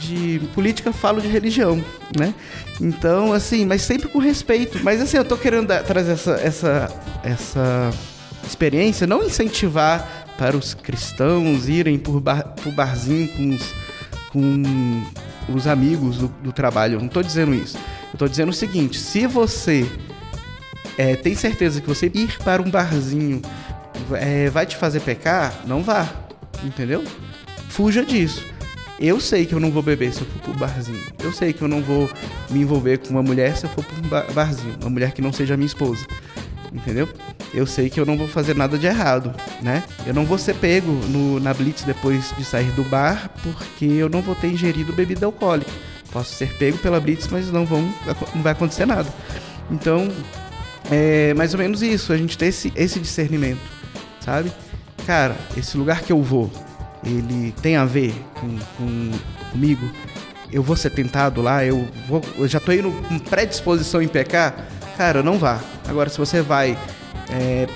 de 0.00 0.40
política, 0.52 0.92
falo 0.92 1.20
de 1.20 1.28
religião, 1.28 1.82
né? 2.18 2.34
Então, 2.80 3.32
assim, 3.32 3.64
mas 3.64 3.82
sempre 3.82 4.08
com 4.08 4.18
respeito. 4.18 4.80
Mas 4.82 5.00
assim, 5.00 5.16
eu 5.16 5.24
tô 5.24 5.36
querendo 5.36 5.68
dar, 5.68 5.84
trazer 5.84 6.12
essa, 6.12 6.32
essa, 6.32 7.02
essa 7.22 7.90
experiência, 8.50 9.06
não 9.06 9.22
incentivar 9.24 10.26
para 10.36 10.56
os 10.56 10.74
cristãos 10.74 11.68
irem 11.68 11.98
por, 11.98 12.20
bar, 12.20 12.42
por 12.62 12.72
barzinho 12.72 13.28
com 13.28 13.54
os 13.54 13.74
com 14.32 14.62
os 15.54 15.66
amigos 15.66 16.18
do, 16.18 16.28
do 16.42 16.52
trabalho. 16.52 16.94
Eu 16.94 17.00
não 17.00 17.06
estou 17.06 17.22
dizendo 17.22 17.54
isso. 17.54 17.76
Eu 17.76 18.14
estou 18.14 18.28
dizendo 18.28 18.50
o 18.50 18.52
seguinte: 18.52 18.98
se 18.98 19.26
você 19.26 19.86
é, 20.96 21.16
tem 21.16 21.34
certeza 21.34 21.80
que 21.80 21.88
você 21.88 22.10
ir 22.12 22.38
para 22.38 22.62
um 22.62 22.70
barzinho 22.70 23.42
é, 24.12 24.48
vai 24.50 24.66
te 24.66 24.76
fazer 24.76 25.00
pecar, 25.00 25.54
não 25.66 25.82
vá. 25.82 26.08
Entendeu? 26.62 27.02
Fuja 27.68 28.04
disso. 28.04 28.44
Eu 28.98 29.18
sei 29.18 29.46
que 29.46 29.54
eu 29.54 29.60
não 29.60 29.70
vou 29.70 29.82
beber 29.82 30.12
se 30.12 30.20
eu 30.20 30.26
for 30.26 30.42
pro 30.42 30.58
barzinho. 30.58 31.00
Eu 31.22 31.32
sei 31.32 31.54
que 31.54 31.62
eu 31.62 31.68
não 31.68 31.80
vou 31.80 32.08
me 32.50 32.60
envolver 32.60 32.98
com 32.98 33.08
uma 33.10 33.22
mulher 33.22 33.56
se 33.56 33.64
eu 33.64 33.70
for 33.70 33.82
pro 33.82 34.34
barzinho. 34.34 34.76
Uma 34.80 34.90
mulher 34.90 35.12
que 35.12 35.22
não 35.22 35.32
seja 35.32 35.56
minha 35.56 35.66
esposa 35.66 36.06
entendeu? 36.72 37.08
Eu 37.52 37.66
sei 37.66 37.90
que 37.90 37.98
eu 37.98 38.06
não 38.06 38.16
vou 38.16 38.28
fazer 38.28 38.54
nada 38.54 38.78
de 38.78 38.86
errado, 38.86 39.34
né? 39.62 39.82
Eu 40.06 40.14
não 40.14 40.24
vou 40.24 40.38
ser 40.38 40.54
pego 40.54 40.92
no, 41.08 41.40
na 41.40 41.52
blitz 41.52 41.82
depois 41.82 42.32
de 42.36 42.44
sair 42.44 42.70
do 42.72 42.84
bar, 42.84 43.30
porque 43.42 43.84
eu 43.84 44.08
não 44.08 44.22
vou 44.22 44.34
ter 44.34 44.48
ingerido 44.48 44.92
bebida 44.92 45.26
alcoólica. 45.26 45.70
Posso 46.12 46.34
ser 46.34 46.52
pego 46.56 46.78
pela 46.78 47.00
blitz, 47.00 47.28
mas 47.28 47.50
não, 47.50 47.64
vão, 47.64 47.82
não 48.34 48.42
vai 48.42 48.52
acontecer 48.52 48.86
nada. 48.86 49.08
Então, 49.70 50.08
é 50.90 51.34
mais 51.34 51.54
ou 51.54 51.60
menos 51.60 51.82
isso, 51.82 52.12
a 52.12 52.16
gente 52.16 52.36
ter 52.36 52.46
esse, 52.46 52.72
esse 52.74 52.98
discernimento, 52.98 53.60
sabe? 54.20 54.52
Cara, 55.06 55.36
esse 55.56 55.76
lugar 55.76 56.02
que 56.02 56.12
eu 56.12 56.22
vou, 56.22 56.50
ele 57.04 57.52
tem 57.62 57.76
a 57.76 57.84
ver 57.84 58.14
com, 58.34 58.58
com 58.76 59.10
comigo? 59.50 59.88
Eu 60.52 60.62
vou 60.62 60.74
ser 60.74 60.90
tentado 60.90 61.40
lá? 61.40 61.64
Eu, 61.64 61.88
vou, 62.08 62.20
eu 62.36 62.48
já 62.48 62.58
tô 62.58 62.72
indo 62.72 62.90
com 63.08 63.18
predisposição 63.18 64.02
em 64.02 64.08
pecar? 64.08 64.66
Cara, 65.00 65.22
não 65.22 65.38
vá. 65.38 65.58
Agora, 65.88 66.10
se 66.10 66.18
você 66.18 66.42
vai 66.42 66.76
é, 67.30 67.66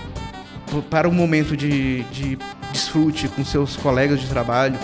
para 0.91 1.09
um 1.09 1.11
momento 1.11 1.57
de, 1.57 2.03
de 2.13 2.39
desfrute 2.71 3.29
com 3.29 3.43
seus 3.43 3.77
colegas 3.79 4.21
de 4.21 4.29
trabalho 4.29 4.79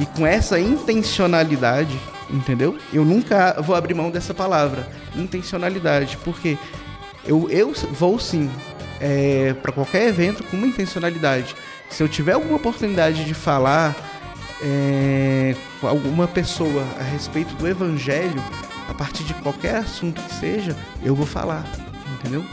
e 0.00 0.06
com 0.06 0.26
essa 0.26 0.58
intencionalidade, 0.58 2.00
entendeu? 2.30 2.78
Eu 2.94 3.04
nunca 3.04 3.60
vou 3.60 3.76
abrir 3.76 3.92
mão 3.92 4.10
dessa 4.10 4.32
palavra, 4.32 4.88
intencionalidade, 5.14 6.16
porque 6.24 6.56
eu, 7.26 7.50
eu 7.50 7.74
vou 7.90 8.18
sim 8.18 8.50
é, 8.98 9.52
para 9.60 9.70
qualquer 9.70 10.08
evento 10.08 10.42
com 10.44 10.56
uma 10.56 10.66
intencionalidade. 10.66 11.54
Se 11.90 12.02
eu 12.02 12.08
tiver 12.08 12.32
alguma 12.32 12.56
oportunidade 12.56 13.22
de 13.22 13.34
falar 13.34 13.94
é, 14.62 15.54
com 15.78 15.86
alguma 15.86 16.26
pessoa 16.26 16.86
a 16.98 17.02
respeito 17.02 17.54
do 17.56 17.68
evangelho, 17.68 18.42
a 18.92 18.94
partir 18.94 19.24
de 19.24 19.32
qualquer 19.34 19.76
assunto 19.76 20.20
que 20.20 20.34
seja, 20.34 20.76
eu 21.02 21.14
vou 21.14 21.24
falar, 21.24 21.64
entendeu? 22.14 22.44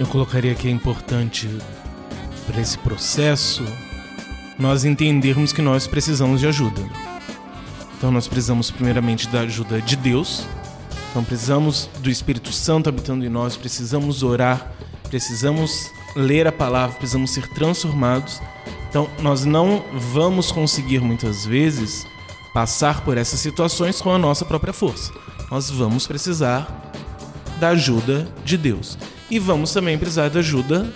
Eu 0.00 0.06
colocaria 0.06 0.54
que 0.54 0.66
é 0.66 0.70
importante 0.70 1.46
para 2.46 2.58
esse 2.58 2.78
processo 2.78 3.62
nós 4.58 4.84
entendermos 4.84 5.52
que 5.52 5.60
nós 5.60 5.86
precisamos 5.86 6.40
de 6.40 6.46
ajuda. 6.46 6.80
Então 7.96 8.10
nós 8.10 8.26
precisamos 8.26 8.70
primeiramente 8.70 9.28
da 9.28 9.40
ajuda 9.40 9.82
de 9.82 9.94
Deus. 9.94 10.46
Então 11.10 11.22
precisamos 11.22 11.88
do 11.98 12.08
Espírito 12.08 12.50
Santo 12.50 12.88
habitando 12.88 13.24
em 13.24 13.28
nós, 13.28 13.54
precisamos 13.54 14.22
orar, 14.22 14.72
precisamos 15.08 15.90
ler 16.16 16.46
a 16.46 16.52
palavra, 16.52 16.96
precisamos 16.96 17.30
ser 17.30 17.46
transformados. 17.48 18.40
Então 18.88 19.06
nós 19.20 19.44
não 19.44 19.84
vamos 19.92 20.50
conseguir 20.50 21.00
muitas 21.00 21.44
vezes 21.44 22.06
passar 22.54 23.02
por 23.02 23.18
essas 23.18 23.38
situações 23.40 24.00
com 24.00 24.10
a 24.10 24.18
nossa 24.18 24.46
própria 24.46 24.72
força. 24.72 25.12
Nós 25.50 25.70
vamos 25.70 26.06
precisar 26.06 26.92
da 27.58 27.70
ajuda 27.70 28.28
de 28.44 28.56
Deus. 28.56 28.98
E 29.30 29.38
vamos 29.38 29.72
também 29.72 29.98
precisar 29.98 30.28
da 30.28 30.40
ajuda 30.40 30.92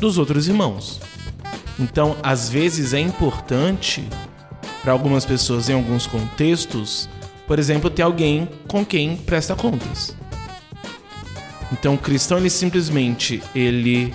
dos 0.00 0.18
outros 0.18 0.48
irmãos. 0.48 1.00
Então, 1.78 2.16
às 2.22 2.48
vezes 2.48 2.92
é 2.92 3.00
importante 3.00 4.04
para 4.82 4.92
algumas 4.92 5.24
pessoas 5.24 5.68
em 5.68 5.74
alguns 5.74 6.06
contextos, 6.06 7.08
por 7.46 7.58
exemplo, 7.58 7.90
ter 7.90 8.02
alguém 8.02 8.48
com 8.66 8.84
quem 8.84 9.16
presta 9.16 9.54
contas. 9.54 10.16
Então, 11.72 11.94
o 11.94 11.98
cristão 11.98 12.38
ele 12.38 12.50
simplesmente 12.50 13.42
ele 13.54 14.14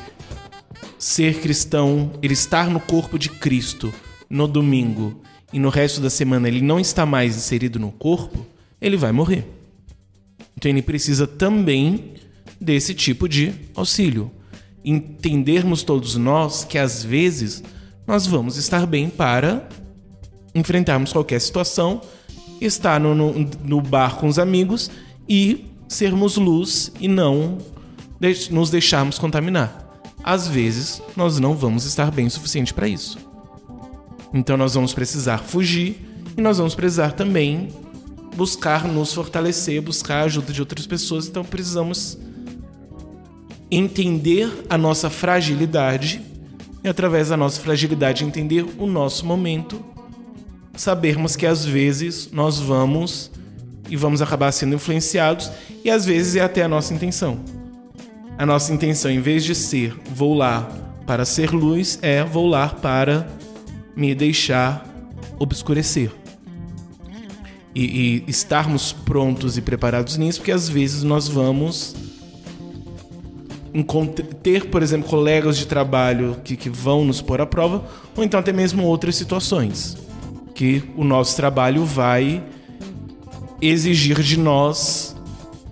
ser 0.97 1.39
cristão, 1.39 2.11
ele 2.21 2.33
estar 2.33 2.69
no 2.69 2.79
corpo 2.79 3.17
de 3.17 3.29
Cristo 3.29 3.93
no 4.29 4.47
domingo 4.47 5.21
e 5.51 5.59
no 5.59 5.69
resto 5.69 5.99
da 5.99 6.09
semana 6.09 6.47
ele 6.47 6.61
não 6.61 6.79
está 6.79 7.05
mais 7.05 7.35
inserido 7.35 7.79
no 7.79 7.91
corpo, 7.91 8.45
ele 8.79 8.95
vai 8.95 9.11
morrer. 9.11 9.60
Então 10.61 10.69
ele 10.69 10.83
precisa 10.83 11.25
também 11.25 12.13
desse 12.59 12.93
tipo 12.93 13.27
de 13.27 13.51
auxílio 13.73 14.29
entendermos 14.85 15.81
todos 15.81 16.15
nós 16.15 16.63
que 16.63 16.77
às 16.77 17.03
vezes 17.03 17.63
nós 18.05 18.27
vamos 18.27 18.57
estar 18.57 18.85
bem 18.85 19.09
para 19.09 19.67
enfrentarmos 20.53 21.11
qualquer 21.11 21.41
situação, 21.41 21.99
estar 22.61 22.99
no, 22.99 23.15
no, 23.15 23.49
no 23.63 23.81
bar 23.81 24.17
com 24.17 24.27
os 24.27 24.37
amigos 24.37 24.91
e 25.27 25.65
sermos 25.87 26.37
luz 26.37 26.91
e 26.99 27.07
não 27.07 27.57
nos 28.51 28.69
deixarmos 28.69 29.17
contaminar. 29.17 29.99
Às 30.23 30.47
vezes 30.47 31.01
nós 31.17 31.39
não 31.39 31.55
vamos 31.55 31.85
estar 31.85 32.11
bem 32.11 32.27
o 32.27 32.31
suficiente 32.31 32.71
para 32.71 32.87
isso. 32.87 33.17
Então 34.31 34.55
nós 34.55 34.75
vamos 34.75 34.93
precisar 34.93 35.39
fugir 35.39 36.07
e 36.37 36.41
nós 36.41 36.59
vamos 36.59 36.75
precisar 36.75 37.13
também 37.13 37.69
buscar 38.35 38.87
nos 38.87 39.13
fortalecer, 39.13 39.81
buscar 39.81 40.21
a 40.21 40.23
ajuda 40.23 40.53
de 40.53 40.61
outras 40.61 40.87
pessoas. 40.87 41.27
Então 41.27 41.43
precisamos 41.43 42.17
entender 43.69 44.51
a 44.69 44.77
nossa 44.77 45.09
fragilidade 45.09 46.21
e, 46.83 46.89
através 46.89 47.29
da 47.29 47.37
nossa 47.37 47.59
fragilidade, 47.61 48.25
entender 48.25 48.65
o 48.77 48.85
nosso 48.85 49.25
momento, 49.25 49.83
sabermos 50.75 51.35
que 51.35 51.45
às 51.45 51.63
vezes 51.65 52.29
nós 52.31 52.59
vamos 52.59 53.31
e 53.89 53.95
vamos 53.95 54.21
acabar 54.21 54.51
sendo 54.51 54.75
influenciados 54.75 55.51
e 55.83 55.89
às 55.89 56.05
vezes 56.05 56.35
é 56.35 56.41
até 56.41 56.63
a 56.63 56.67
nossa 56.67 56.93
intenção. 56.93 57.39
A 58.37 58.45
nossa 58.45 58.73
intenção, 58.73 59.11
em 59.11 59.21
vez 59.21 59.43
de 59.43 59.53
ser 59.53 59.93
vou 60.13 60.33
lá 60.33 60.69
para 61.05 61.25
ser 61.25 61.51
luz, 61.51 61.99
é 62.01 62.23
vou 62.23 62.47
lá 62.47 62.69
para 62.69 63.27
me 63.95 64.15
deixar 64.15 64.85
obscurecer. 65.37 66.20
E, 67.73 68.23
e 68.27 68.29
estarmos 68.29 68.91
prontos 68.91 69.57
e 69.57 69.61
preparados 69.61 70.17
nisso, 70.17 70.39
porque 70.39 70.51
às 70.51 70.67
vezes 70.67 71.03
nós 71.03 71.29
vamos 71.29 71.95
ter, 74.43 74.65
por 74.65 74.83
exemplo, 74.83 75.09
colegas 75.09 75.57
de 75.57 75.65
trabalho 75.65 76.37
que, 76.43 76.57
que 76.57 76.69
vão 76.69 77.05
nos 77.05 77.21
pôr 77.21 77.39
à 77.39 77.45
prova, 77.45 77.85
ou 78.15 78.23
então 78.23 78.39
até 78.39 78.51
mesmo 78.51 78.83
outras 78.83 79.15
situações 79.15 79.97
que 80.53 80.83
o 80.97 81.03
nosso 81.03 81.35
trabalho 81.35 81.85
vai 81.85 82.43
exigir 83.61 84.21
de 84.21 84.37
nós 84.37 85.15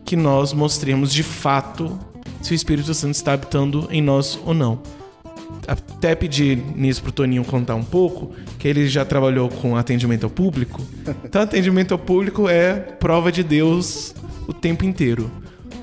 que 0.06 0.16
nós 0.16 0.54
mostremos 0.54 1.14
de 1.14 1.22
fato 1.22 2.00
se 2.42 2.52
o 2.52 2.56
Espírito 2.56 2.94
Santo 2.94 3.14
está 3.14 3.34
habitando 3.34 3.88
em 3.92 4.02
nós 4.02 4.40
ou 4.44 4.54
não. 4.54 4.80
Até 5.70 6.16
pedir 6.16 6.58
nisso 6.76 7.04
pro 7.04 7.12
Toninho 7.12 7.46
contar 7.46 7.76
um 7.76 7.84
pouco, 7.84 8.32
que 8.58 8.68
ele 8.68 8.88
já 8.88 9.06
trabalhou 9.06 9.50
com 9.50 9.78
atendimento 9.78 10.24
ao 10.24 10.30
público. 10.30 10.82
Então, 11.24 11.44
atendimento 11.44 11.92
ao 11.92 12.00
público 12.00 12.50
é 12.50 12.74
prova 12.74 13.32
de 13.32 13.44
Deus 13.44 14.16
o 14.48 14.54
tempo 14.54 14.84
inteiro. 14.84 15.30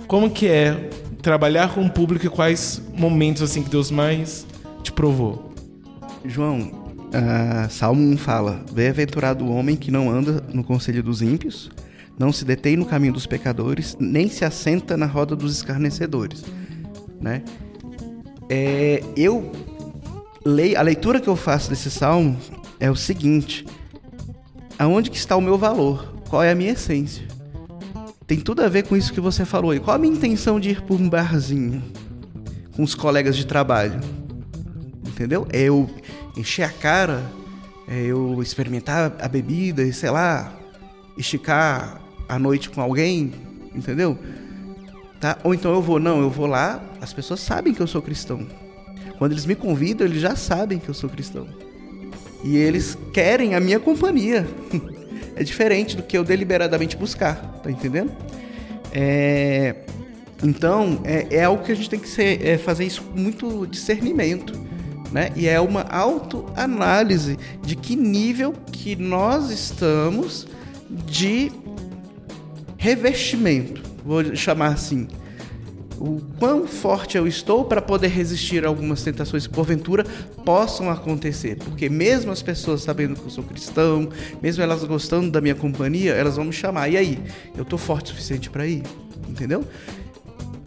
Como 0.09 0.29
que 0.29 0.49
é 0.49 0.91
trabalhar 1.23 1.73
com 1.73 1.87
o 1.87 1.91
público 1.91 2.27
e 2.27 2.29
quais 2.29 2.83
momentos 2.97 3.43
assim 3.43 3.63
que 3.63 3.71
Deus 3.71 3.93
mais 3.93 4.45
te 4.83 4.91
provou? 4.91 5.53
João, 6.25 6.59
uh, 6.59 7.71
Salmo 7.71 8.03
1 8.13 8.17
fala: 8.17 8.65
Bem-aventurado 8.73 9.45
o 9.45 9.55
homem 9.55 9.77
que 9.77 9.93
não 9.93 10.11
anda 10.11 10.43
no 10.53 10.65
conselho 10.65 11.01
dos 11.01 11.23
ímpios, 11.23 11.71
não 12.19 12.33
se 12.33 12.45
detém 12.45 12.77
no 12.77 12.87
caminho 12.87 13.13
dos 13.13 13.27
pecadores, 13.27 13.97
nem 14.01 14.29
se 14.29 14.45
assenta 14.45 14.97
na 14.97 15.07
roda 15.07 15.37
dos 15.37 15.55
escarnecedores. 15.55 16.45
Né? 17.21 17.43
É, 18.49 19.03
eu 19.17 19.51
a 20.77 20.83
leitura 20.83 21.21
que 21.21 21.29
eu 21.29 21.37
faço 21.37 21.71
desse 21.71 21.91
salmo 21.91 22.39
é 22.79 22.91
o 22.91 22.97
seguinte: 22.97 23.67
aonde 24.79 25.11
que 25.11 25.17
está 25.17 25.37
o 25.37 25.41
meu 25.41 25.59
valor? 25.59 26.15
Qual 26.29 26.43
é 26.43 26.51
a 26.51 26.55
minha 26.55 26.73
essência? 26.73 27.27
tem 28.27 28.41
tudo 28.41 28.63
a 28.63 28.69
ver 28.69 28.85
com 28.85 28.97
isso 28.97 29.13
que 29.13 29.21
você 29.21 29.45
falou 29.45 29.71
aí. 29.71 29.79
Qual 29.79 29.95
a 29.95 29.99
minha 29.99 30.13
intenção 30.13 30.59
de 30.59 30.71
ir 30.71 30.83
por 30.83 31.01
um 31.01 31.09
barzinho 31.09 31.83
com 32.75 32.83
os 32.83 32.95
colegas 32.95 33.37
de 33.37 33.47
trabalho? 33.47 34.01
Entendeu? 35.07 35.47
É 35.53 35.63
eu 35.63 35.89
encher 36.37 36.65
a 36.65 36.69
cara, 36.69 37.23
é 37.87 38.03
eu 38.03 38.43
experimentar 38.43 39.15
a 39.21 39.29
bebida 39.29 39.83
e 39.83 39.93
sei 39.93 40.11
lá, 40.11 40.53
esticar 41.17 42.01
a 42.29 42.39
noite 42.39 42.69
com 42.69 42.81
alguém, 42.81 43.33
entendeu? 43.75 44.19
Tá? 45.21 45.39
Ou 45.45 45.55
então 45.55 45.73
eu 45.73 45.81
vou, 45.81 46.01
não, 46.01 46.21
eu 46.21 46.29
vou 46.29 46.47
lá, 46.47 46.83
as 47.01 47.13
pessoas 47.13 47.41
sabem 47.41 47.73
que 47.73 47.81
eu 47.81 47.87
sou 47.87 48.03
cristão. 48.03 48.47
Quando 49.19 49.33
eles 49.33 49.47
me 49.47 49.55
convidam, 49.55 50.07
eles 50.07 50.21
já 50.21 50.37
sabem 50.37 50.79
que 50.79 50.89
eu 50.89 50.95
sou 50.95 51.09
cristão. 51.09 51.47
E 52.45 52.57
eles 52.57 52.97
querem 53.13 53.55
a 53.55 53.61
minha 53.61 53.81
companhia. 53.81 54.47
é 55.35 55.43
diferente 55.43 55.97
do 55.97 56.03
que 56.03 56.17
eu 56.17 56.25
deliberadamente 56.25 56.97
buscar, 56.97 57.37
tá 57.63 57.71
entendendo? 57.71 58.13
É, 58.93 59.77
então, 60.43 61.01
é, 61.05 61.27
é, 61.31 61.45
algo 61.45 61.65
que 61.65 61.73
a 61.73 61.75
gente 61.75 61.89
tem 61.89 61.99
que 61.99 62.09
ser, 62.09 62.45
é 62.45 62.59
fazer 62.59 62.85
isso 62.85 63.03
com 63.03 63.19
muito 63.19 63.67
discernimento, 63.67 64.53
né? 65.13 65.31
E 65.35 65.47
é 65.49 65.61
uma 65.61 65.83
autoanálise 65.83 67.39
de 67.63 67.77
que 67.77 67.97
nível 67.97 68.55
que 68.71 68.97
nós 68.97 69.51
estamos 69.51 70.47
de 71.07 71.51
revestimento, 72.77 73.83
vou 74.05 74.35
chamar 74.37 74.69
assim, 74.69 75.09
o 75.99 76.21
quão 76.39 76.67
forte 76.67 77.17
eu 77.17 77.27
estou 77.27 77.65
para 77.65 77.81
poder 77.81 78.09
resistir 78.09 78.65
a 78.65 78.69
algumas 78.69 79.03
tentações 79.03 79.47
que 79.47 79.53
porventura 79.53 80.05
possam 80.45 80.91
acontecer. 80.91 81.57
Porque 81.57 81.89
mesmo 81.89 82.31
as 82.31 82.43
pessoas 82.43 82.83
sabendo 82.83 83.15
que 83.15 83.25
eu 83.25 83.31
sou 83.31 83.45
cristão, 83.45 84.09
mesmo 84.43 84.63
elas 84.63 84.85
gostando 84.85 85.31
da 85.31 85.41
minha 85.41 85.55
companhia, 85.55 86.13
elas 86.13 86.37
vão 86.37 86.45
me 86.45 86.53
chamar. 86.53 86.89
E 86.89 86.97
aí, 86.97 87.19
eu 87.57 87.63
estou 87.63 87.79
forte 87.79 88.07
o 88.07 88.09
suficiente 88.09 88.51
para 88.51 88.67
ir? 88.67 88.83
Entendeu? 89.29 89.65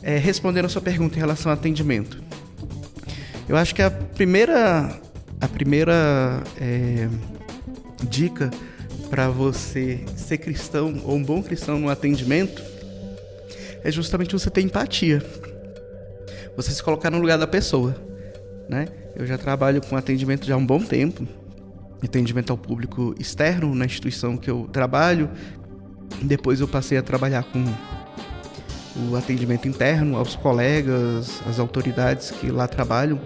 É, 0.01 0.18
respondendo 0.18 0.65
a 0.65 0.69
sua 0.69 0.81
pergunta 0.81 1.15
em 1.15 1.19
relação 1.19 1.51
ao 1.51 1.57
atendimento. 1.57 2.22
Eu 3.47 3.57
acho 3.57 3.73
que 3.73 3.81
a 3.81 3.89
primeira, 3.89 4.99
a 5.41 5.47
primeira 5.47 6.43
é, 6.60 7.07
dica 8.07 8.51
para 9.10 9.27
você 9.27 9.99
ser 10.15 10.38
cristão 10.38 11.01
ou 11.03 11.15
um 11.15 11.23
bom 11.23 11.41
cristão 11.41 11.80
no 11.80 11.89
atendimento 11.89 12.68
é 13.84 13.91
justamente 13.91 14.34
você 14.34 14.49
ter 14.49 14.61
empatia. 14.61 15.23
Você 16.56 16.72
se 16.72 16.84
colocar 16.84 17.10
no 17.10 17.19
lugar 17.19 17.38
da 17.38 17.47
pessoa, 17.47 17.95
né? 18.68 18.88
Eu 19.15 19.26
já 19.26 19.38
trabalho 19.38 19.81
com 19.81 19.95
atendimento 19.95 20.45
já 20.45 20.56
há 20.56 20.57
um 20.57 20.65
bom 20.65 20.81
tempo, 20.81 21.27
atendimento 22.03 22.51
ao 22.51 22.57
público 22.57 23.15
externo 23.19 23.73
na 23.73 23.85
instituição 23.85 24.38
que 24.38 24.49
eu 24.49 24.68
trabalho. 24.72 25.30
Depois 26.22 26.60
eu 26.60 26.68
passei 26.68 26.97
a 26.97 27.01
trabalhar 27.01 27.43
com 27.43 27.64
o 29.10 29.15
atendimento 29.15 29.68
interno 29.68 30.18
aos 30.18 30.35
colegas, 30.35 31.41
às 31.47 31.60
autoridades 31.60 32.31
que 32.31 32.51
lá 32.51 32.68
trabalham 32.68 33.19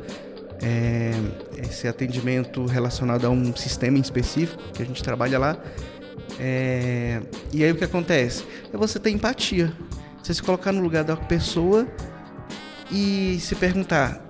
é, 0.62 1.12
esse 1.58 1.88
atendimento 1.88 2.66
relacionado 2.66 3.26
a 3.26 3.30
um 3.30 3.56
sistema 3.56 3.98
em 3.98 4.02
específico 4.02 4.62
que 4.74 4.82
a 4.82 4.86
gente 4.86 5.04
trabalha 5.04 5.38
lá. 5.38 5.58
É, 6.40 7.22
e 7.52 7.64
aí 7.64 7.72
o 7.72 7.76
que 7.76 7.84
acontece? 7.84 8.46
É 8.74 8.78
você 8.78 9.00
ter 9.00 9.10
empatia. 9.12 9.74
Você 10.24 10.34
se 10.34 10.42
colocar 10.42 10.72
no 10.72 10.82
lugar 10.82 11.04
da 11.04 11.18
pessoa 11.18 11.86
e 12.90 13.38
se 13.42 13.56
perguntar: 13.56 14.26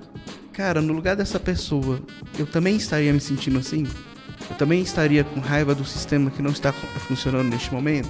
cara, 0.51 0.81
no 0.81 0.91
lugar 0.91 1.15
dessa 1.15 1.39
pessoa, 1.39 2.01
eu 2.37 2.47
também 2.47 2.75
estaria 2.75 3.13
me 3.13 3.19
sentindo 3.19 3.59
assim? 3.59 3.85
Eu 4.49 4.55
também 4.57 4.81
estaria 4.81 5.23
com 5.23 5.39
raiva 5.39 5.75
do 5.75 5.85
sistema 5.85 6.31
que 6.31 6.41
não 6.41 6.49
está 6.49 6.73
funcionando 6.73 7.47
neste 7.47 7.71
momento? 7.71 8.09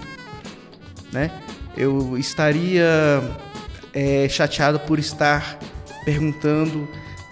Né? 1.11 1.29
Eu 1.75 2.17
estaria 2.17 3.21
é, 3.93 4.29
chateado 4.29 4.79
por 4.79 4.97
estar 4.97 5.59
perguntando 6.05 6.87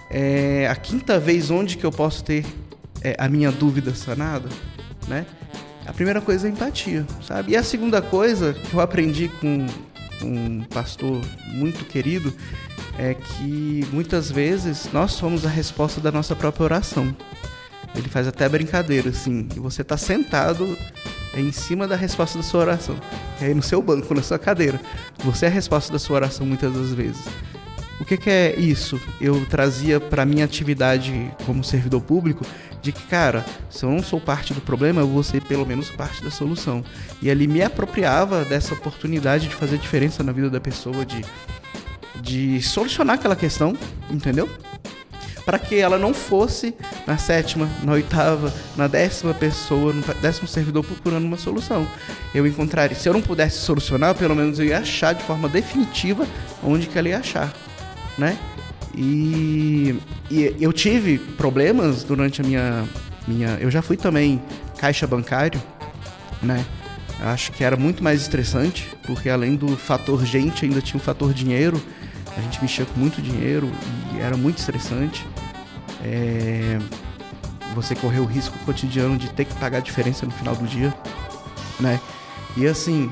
é, 0.10 0.68
a 0.68 0.76
quinta 0.76 1.18
vez 1.18 1.50
onde 1.50 1.78
que 1.78 1.86
eu 1.86 1.92
posso 1.94 2.26
ter 2.26 2.46
é, 3.02 3.16
a 3.18 3.30
minha 3.30 3.54
dúvida 3.54 3.96
sanada, 3.96 4.50
né? 5.08 5.26
A 5.86 5.94
primeira 5.94 6.20
coisa 6.20 6.48
é 6.48 6.52
empatia, 6.52 7.08
sabe? 7.26 7.54
E 7.54 7.58
a 7.58 7.64
segunda 7.64 8.02
coisa 8.02 8.54
que 8.54 8.74
eu 8.74 8.82
aprendi 8.82 9.30
com 9.40 9.66
um 10.24 10.64
pastor 10.64 11.22
muito 11.48 11.86
querido 11.86 12.34
é 12.98 13.14
que 13.14 13.86
muitas 13.92 14.32
vezes 14.32 14.90
nós 14.92 15.12
somos 15.14 15.46
a 15.46 15.50
resposta 15.50 16.00
da 16.02 16.12
nossa 16.12 16.36
própria 16.36 16.64
oração. 16.64 17.16
Ele 17.96 18.08
faz 18.08 18.28
até 18.28 18.48
brincadeira 18.48 19.10
assim, 19.10 19.48
você 19.56 19.82
está 19.82 19.98
sentado 19.98 20.78
em 21.34 21.52
cima 21.52 21.88
da 21.88 21.96
resposta 21.96 22.38
da 22.38 22.44
sua 22.44 22.62
oração, 22.62 22.96
é 23.42 23.46
aí 23.46 23.54
no 23.54 23.64
seu 23.64 23.82
banco, 23.82 24.14
na 24.14 24.22
sua 24.22 24.40
cadeira. 24.40 24.80
Você 25.24 25.46
é 25.46 25.50
a 25.50 25.52
resposta 25.52 25.92
da 25.92 26.00
sua 26.00 26.18
oração 26.18 26.46
muitas 26.46 26.74
das 26.74 26.94
vezes. 26.94 27.24
O 28.02 28.04
que, 28.04 28.18
que 28.18 28.32
é 28.32 28.60
isso? 28.60 29.00
Eu 29.22 29.46
trazia 29.46 30.00
para 30.00 30.26
minha 30.26 30.44
atividade 30.44 31.32
como 31.46 31.64
servidor 31.64 32.02
público 32.02 32.44
de 32.82 32.92
que, 32.92 33.04
cara, 33.04 33.46
se 33.70 33.86
eu 33.86 33.92
não 33.92 34.02
sou 34.02 34.20
parte 34.20 34.56
do 34.56 34.60
problema, 34.60 35.02
eu 35.02 35.08
vou 35.08 35.22
ser 35.22 35.40
pelo 35.44 35.68
menos 35.68 35.92
parte 35.92 36.24
da 36.24 36.32
solução. 36.32 36.84
E 37.22 37.30
ali 37.30 37.46
me 37.46 37.62
apropriava 37.62 38.44
dessa 38.44 38.74
oportunidade 38.74 39.48
de 39.48 39.54
fazer 39.54 39.78
diferença 39.78 40.24
na 40.24 40.32
vida 40.32 40.50
da 40.50 40.60
pessoa, 40.60 41.06
de, 41.06 41.24
de 42.20 42.60
solucionar 42.64 43.18
aquela 43.18 43.36
questão, 43.36 43.78
entendeu? 44.10 44.50
Para 45.46 45.60
que 45.60 45.76
ela 45.76 46.00
não 46.00 46.12
fosse 46.12 46.74
na 47.06 47.20
sétima, 47.20 47.70
na 47.84 47.92
oitava, 47.92 48.52
na 48.76 48.88
décima 48.88 49.36
pessoa, 49.36 49.94
no 49.94 50.02
décimo 50.16 50.48
servidor 50.48 50.84
procurando 50.84 51.26
uma 51.26 51.38
solução. 51.38 51.88
Eu 52.34 52.48
encontraria, 52.48 52.98
se 52.98 53.08
eu 53.08 53.14
não 53.14 53.22
pudesse 53.22 53.60
solucionar, 53.60 54.16
pelo 54.16 54.36
menos 54.36 54.58
eu 54.58 54.66
ia 54.66 54.80
achar 54.80 55.14
de 55.14 55.22
forma 55.22 55.48
definitiva 55.48 56.28
onde 56.64 56.88
que 56.88 56.98
ela 56.98 57.08
ia 57.08 57.20
achar 57.20 57.54
né? 58.18 58.38
E, 58.96 59.96
e 60.30 60.56
eu 60.60 60.74
tive 60.74 61.18
problemas 61.18 62.04
durante 62.04 62.42
a 62.42 62.44
minha, 62.44 62.86
minha. 63.28 63.58
Eu 63.60 63.72
já 63.72 63.82
fui 63.82 63.98
também 63.98 64.42
caixa 64.78 65.08
bancário, 65.08 65.62
né? 66.42 66.66
Acho 67.22 67.52
que 67.52 67.64
era 67.64 67.78
muito 67.78 68.04
mais 68.04 68.22
estressante, 68.22 68.90
porque 69.06 69.30
além 69.30 69.56
do 69.56 69.78
fator 69.78 70.26
gente, 70.26 70.66
ainda 70.66 70.82
tinha 70.82 71.00
o 71.00 71.04
fator 71.04 71.34
dinheiro. 71.34 71.82
A 72.36 72.42
gente 72.42 72.62
mexia 72.62 72.86
com 72.86 73.00
muito 73.00 73.22
dinheiro 73.22 73.70
e 74.14 74.20
era 74.20 74.36
muito 74.36 74.58
estressante. 74.58 75.26
É... 76.04 76.80
Você 77.76 77.96
correu 77.96 78.24
o 78.24 78.26
risco 78.26 78.58
cotidiano 78.66 79.18
de 79.18 79.30
ter 79.30 79.46
que 79.46 79.54
pagar 79.56 79.78
a 79.78 79.82
diferença 79.82 80.26
no 80.26 80.32
final 80.32 80.56
do 80.56 80.66
dia, 80.66 80.94
né? 81.80 82.00
E 82.58 82.68
assim, 82.68 83.10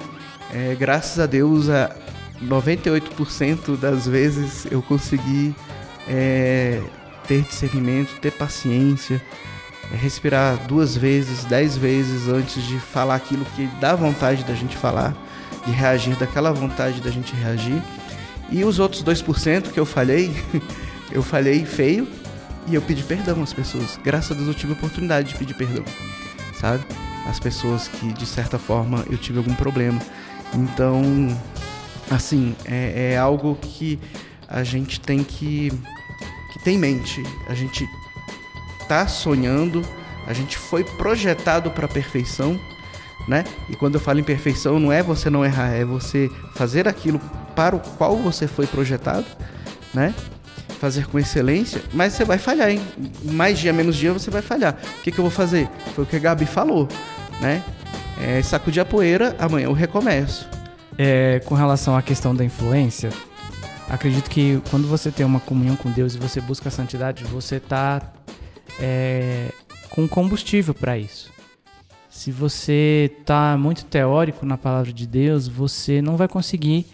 é, 0.53 0.75
graças 0.77 1.19
a 1.19 1.25
Deus, 1.25 1.69
a, 1.69 1.95
98% 2.43 3.77
das 3.77 4.07
vezes 4.07 4.65
eu 4.71 4.81
consegui 4.81 5.53
é, 6.07 6.81
ter 7.27 7.41
discernimento, 7.41 8.19
ter 8.19 8.31
paciência, 8.31 9.21
é, 9.91 9.95
respirar 9.95 10.57
duas 10.67 10.95
vezes, 10.95 11.45
dez 11.45 11.77
vezes 11.77 12.27
antes 12.27 12.63
de 12.63 12.79
falar 12.79 13.15
aquilo 13.15 13.45
que 13.55 13.67
dá 13.79 13.95
vontade 13.95 14.43
da 14.43 14.53
gente 14.53 14.77
falar, 14.77 15.15
de 15.65 15.71
reagir 15.71 16.15
daquela 16.15 16.51
vontade 16.51 17.01
da 17.01 17.11
gente 17.11 17.35
reagir. 17.35 17.81
E 18.51 18.63
os 18.63 18.79
outros 18.79 19.03
2% 19.03 19.71
que 19.71 19.79
eu 19.79 19.85
falhei, 19.85 20.31
eu 21.11 21.21
falhei 21.21 21.65
feio 21.65 22.07
e 22.67 22.75
eu 22.75 22.81
pedi 22.81 23.03
perdão 23.03 23.43
às 23.43 23.53
pessoas. 23.53 23.99
Graças 24.03 24.31
a 24.31 24.35
Deus 24.35 24.47
eu 24.47 24.53
tive 24.53 24.73
a 24.73 24.75
oportunidade 24.75 25.29
de 25.29 25.35
pedir 25.35 25.53
perdão, 25.53 25.83
sabe? 26.59 26.83
As 27.27 27.39
pessoas 27.39 27.87
que 27.87 28.11
de 28.13 28.25
certa 28.25 28.57
forma 28.57 29.05
eu 29.09 29.17
tive 29.17 29.37
algum 29.37 29.53
problema. 29.53 29.99
Então, 30.53 31.03
assim, 32.09 32.55
é, 32.65 33.13
é 33.13 33.17
algo 33.17 33.55
que 33.61 33.99
a 34.47 34.63
gente 34.63 34.99
tem 34.99 35.23
que, 35.23 35.71
que 36.51 36.63
ter 36.63 36.71
em 36.71 36.77
mente. 36.77 37.23
A 37.47 37.53
gente 37.53 37.87
tá 38.87 39.07
sonhando, 39.07 39.83
a 40.25 40.33
gente 40.33 40.57
foi 40.57 40.83
projetado 40.83 41.69
para 41.69 41.85
a 41.85 41.89
perfeição, 41.89 42.59
né? 43.27 43.43
E 43.69 43.75
quando 43.75 43.95
eu 43.95 44.01
falo 44.01 44.19
em 44.19 44.23
perfeição, 44.23 44.79
não 44.79 44.91
é 44.91 45.03
você 45.03 45.29
não 45.29 45.45
errar, 45.45 45.69
é 45.73 45.85
você 45.85 46.29
fazer 46.55 46.87
aquilo 46.87 47.19
para 47.55 47.75
o 47.75 47.79
qual 47.79 48.17
você 48.17 48.47
foi 48.47 48.65
projetado, 48.65 49.25
né? 49.93 50.13
Fazer 50.79 51.05
com 51.07 51.19
excelência, 51.19 51.81
mas 51.93 52.13
você 52.13 52.25
vai 52.25 52.37
falhar, 52.37 52.69
hein? 52.69 52.81
Mais 53.23 53.59
dia, 53.59 53.71
menos 53.71 53.95
dia, 53.95 54.11
você 54.11 54.31
vai 54.31 54.41
falhar. 54.41 54.75
O 54.99 55.03
que, 55.03 55.11
que 55.11 55.19
eu 55.19 55.23
vou 55.23 55.31
fazer? 55.31 55.69
Foi 55.93 56.05
o 56.05 56.07
que 56.07 56.15
a 56.15 56.19
Gabi 56.19 56.45
falou, 56.45 56.87
né? 57.39 57.63
É, 58.19 58.41
sacudir 58.41 58.81
a 58.81 58.85
poeira, 58.85 59.35
amanhã 59.39 59.65
eu 59.65 59.73
recomeço. 59.73 60.58
É, 61.01 61.39
com 61.45 61.55
relação 61.55 61.95
à 61.95 62.01
questão 62.01 62.35
da 62.35 62.43
influência, 62.43 63.09
acredito 63.89 64.29
que 64.29 64.61
quando 64.69 64.85
você 64.85 65.09
tem 65.09 65.25
uma 65.25 65.39
comunhão 65.39 65.77
com 65.77 65.89
Deus 65.89 66.13
e 66.13 66.17
você 66.17 66.41
busca 66.41 66.67
a 66.67 66.71
santidade, 66.71 67.23
você 67.23 67.55
está 67.55 68.01
é, 68.81 69.49
com 69.89 70.05
combustível 70.09 70.73
para 70.73 70.97
isso. 70.97 71.31
Se 72.09 72.33
você 72.33 73.09
está 73.17 73.57
muito 73.57 73.85
teórico 73.85 74.45
na 74.45 74.57
palavra 74.57 74.91
de 74.91 75.07
Deus, 75.07 75.47
você 75.47 76.01
não 76.01 76.17
vai 76.17 76.27
conseguir 76.27 76.85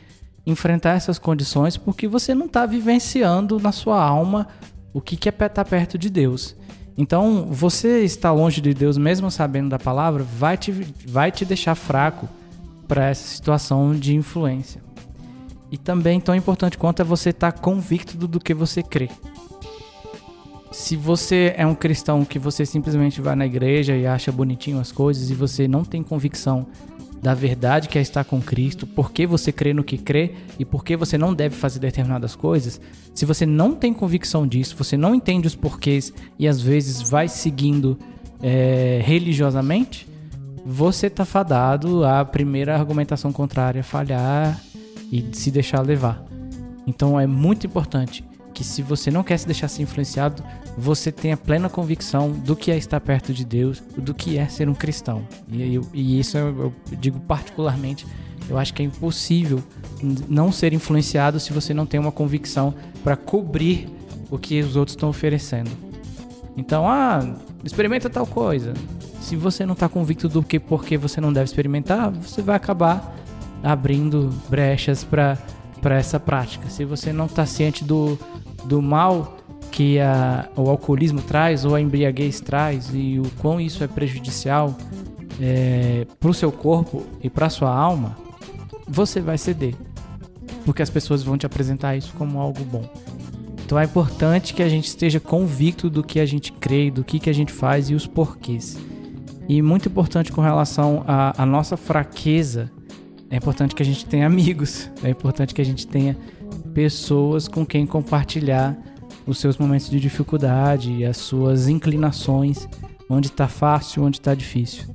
enfrentar 0.46 0.92
essas 0.92 1.18
condições 1.18 1.76
porque 1.76 2.08
você 2.08 2.36
não 2.36 2.46
está 2.46 2.68
vivenciando 2.68 3.60
na 3.60 3.72
sua 3.72 4.00
alma 4.00 4.48
o 4.94 5.02
que, 5.02 5.18
que 5.18 5.28
é 5.28 5.32
estar 5.32 5.50
tá 5.50 5.66
perto 5.66 5.98
de 5.98 6.12
Deus. 6.12 6.56
Então, 6.96 7.48
você 7.50 8.04
estar 8.04 8.32
longe 8.32 8.62
de 8.62 8.72
Deus, 8.72 9.00
mesmo 9.00 9.32
sabendo 9.32 9.70
da 9.70 9.80
palavra, 9.80 10.24
vai 10.24 10.58
te, 10.58 10.72
vai 11.08 11.32
te 11.32 11.44
deixar 11.44 11.74
fraco 11.74 12.30
para 12.88 13.10
essa 13.10 13.28
situação 13.28 13.96
de 13.96 14.16
influência. 14.16 14.82
E 15.72 15.78
também 15.78 16.20
tão 16.20 16.36
importante 16.36 16.78
quanto 16.78 17.02
é 17.02 17.06
você 17.06 17.30
estar 17.32 17.52
tá 17.52 17.60
convicto 17.60 18.16
do, 18.16 18.40
que 18.40 18.54
você 18.54 18.82
crê. 18.82 19.10
Se 20.72 20.96
você 20.96 21.54
é 21.58 21.66
um 21.66 21.76
cristão 21.76 22.24
que 22.24 22.38
você 22.38 22.66
simplesmente 22.66 23.22
vai 23.22 23.36
na 23.36 23.46
igreja 23.46 23.96
e 23.96 24.06
acha 24.06 24.32
bonitinho 24.32 24.80
as 24.80 24.92
coisas 24.92 25.30
e 25.30 25.34
você 25.34 25.68
não 25.68 25.84
tem 25.84 26.04
convicção 26.04 26.68
da 27.22 27.34
verdade 27.34 27.90
que 27.90 27.98
é 27.98 28.02
estar 28.02 28.24
com 28.24 28.40
Cristo, 28.40 28.86
por 28.86 29.12
que 29.12 29.26
você 29.26 29.52
crê 29.52 29.74
no 29.74 29.84
que 29.84 29.98
crê 29.98 30.34
e 30.60 30.66
por 30.66 30.84
que 30.84 30.96
você 30.96 31.18
não 31.18 31.34
deve 31.34 31.56
fazer 31.56 31.80
determinadas 31.80 32.36
coisas, 32.36 32.80
se 33.16 33.26
você 33.26 33.46
não 33.46 33.74
tem 33.74 33.94
convicção 33.94 34.46
disso, 34.46 34.76
você 34.78 34.96
não 34.96 35.16
entende 35.16 35.48
os 35.48 35.56
porquês 35.56 36.14
e 36.38 36.48
às 36.48 36.62
vezes 36.62 37.10
vai 37.10 37.28
seguindo 37.28 37.98
é, 38.44 39.02
religiosamente, 39.04 40.08
você 40.66 41.10
tá 41.10 41.24
fadado 41.24 42.04
a 42.04 42.26
primeira 42.26 42.76
argumentação 42.76 43.32
contrária 43.32 43.84
falhar 43.84 44.60
e 45.12 45.24
se 45.34 45.52
deixar 45.52 45.82
levar. 45.82 46.26
Então 46.88 47.20
é 47.20 47.28
muito 47.28 47.68
importante 47.68 48.26
que 48.52 48.64
se 48.64 48.82
você 48.82 49.12
não 49.12 49.22
quer 49.22 49.38
se 49.38 49.46
deixar 49.46 49.68
ser 49.68 49.84
influenciado, 49.84 50.42
você 50.78 51.12
tenha 51.12 51.38
plena 51.38 51.70
convicção 51.70 52.32
do 52.32 52.56
que 52.56 52.72
é 52.72 52.78
estar 52.78 53.00
perto 53.02 53.34
de 53.34 53.46
Deus, 53.46 53.84
do 53.98 54.14
que 54.14 54.38
é 54.38 54.48
ser 54.48 54.68
um 54.68 54.74
cristão. 54.74 55.28
E, 55.52 55.80
e 55.94 56.20
isso 56.20 56.38
eu, 56.38 56.48
eu 56.58 56.74
digo 56.98 57.20
particularmente, 57.20 58.08
eu 58.50 58.58
acho 58.58 58.74
que 58.74 58.82
é 58.82 58.86
impossível 58.86 59.62
não 60.28 60.52
ser 60.52 60.74
influenciado 60.74 61.40
se 61.40 61.52
você 61.52 61.74
não 61.74 61.86
tem 61.86 62.00
uma 62.00 62.12
convicção 62.12 62.74
para 63.04 63.16
cobrir 63.16 63.90
o 64.32 64.38
que 64.38 64.62
os 64.62 64.76
outros 64.76 64.96
estão 64.96 65.10
oferecendo. 65.10 65.70
Então, 66.58 66.88
ah, 66.88 67.36
experimenta 67.66 68.10
tal 68.10 68.26
coisa 68.26 68.74
se 69.26 69.36
você 69.36 69.66
não 69.66 69.74
está 69.74 69.90
convicto 69.90 70.30
do 70.30 70.44
que 70.44 70.60
porque 70.60 70.98
você 70.98 71.20
não 71.20 71.34
deve 71.34 71.46
experimentar, 71.46 72.12
você 72.12 72.44
vai 72.44 72.56
acabar 72.56 73.16
abrindo 73.64 74.30
brechas 74.48 75.04
para 75.04 75.40
essa 75.84 76.20
prática. 76.20 76.70
Se 76.70 76.86
você 76.86 77.12
não 77.12 77.26
está 77.26 77.44
ciente 77.44 77.84
do, 77.84 78.20
do 78.66 78.84
mal 78.84 79.38
que 79.72 80.00
a, 80.00 80.48
o 80.56 80.70
alcoolismo 80.70 81.24
traz 81.24 81.66
ou 81.66 81.74
a 81.74 81.82
embriaguez 81.82 82.40
traz 82.40 82.92
e 82.94 83.20
o 83.20 83.28
quão 83.42 83.60
isso 83.60 83.84
é 83.84 83.88
prejudicial 83.88 84.78
é, 85.42 86.06
para 86.20 86.30
o 86.30 86.34
seu 86.34 86.52
corpo 86.52 87.04
e 87.24 87.28
para 87.28 87.50
sua 87.50 87.76
alma, 87.76 88.16
você 88.88 89.20
vai 89.20 89.40
ceder, 89.40 89.74
porque 90.64 90.84
as 90.84 90.90
pessoas 90.92 91.24
vão 91.24 91.36
te 91.36 91.48
apresentar 91.48 91.96
isso 91.96 92.14
como 92.16 92.40
algo 92.40 92.64
bom. 92.64 92.88
Então 93.66 93.80
é 93.80 93.84
importante 93.84 94.54
que 94.54 94.62
a 94.62 94.70
gente 94.70 94.86
esteja 94.88 95.20
convicto 95.20 95.90
do 95.90 96.04
que 96.04 96.20
a 96.20 96.26
gente 96.26 96.54
crê, 96.54 96.92
do 96.92 97.04
que, 97.04 97.20
que 97.20 97.32
a 97.32 97.34
gente 97.34 97.52
faz 97.52 97.90
e 97.90 97.96
os 97.96 98.06
porquês. 98.06 98.78
E 99.50 99.60
muito 99.60 99.90
importante 99.90 100.32
com 100.32 100.40
relação 100.40 101.04
à, 101.08 101.46
nossa 101.48 101.76
fraqueza, 101.76 102.72
é 103.28 103.38
importante 103.38 103.74
que 103.74 103.82
a 103.82 103.86
gente 103.86 104.06
tenha 104.06 104.28
amigos, 104.28 104.90
é 105.04 105.10
importante 105.10 105.54
que 105.54 105.62
a 105.62 105.66
gente 105.66 105.88
tenha 105.88 106.16
pessoas 106.76 107.48
com 107.48 107.66
quem 107.66 107.88
compartilhar 107.88 108.78
os 109.26 109.40
seus 109.40 109.58
momentos 109.58 109.90
de 109.90 110.00
dificuldade, 110.00 111.04
as 111.04 111.18
suas 111.18 111.68
inclinações, 111.68 112.68
onde 113.10 113.28
está 113.28 113.48
fácil, 113.48 114.04
onde 114.04 114.18
está 114.18 114.36
difícil. 114.36 114.86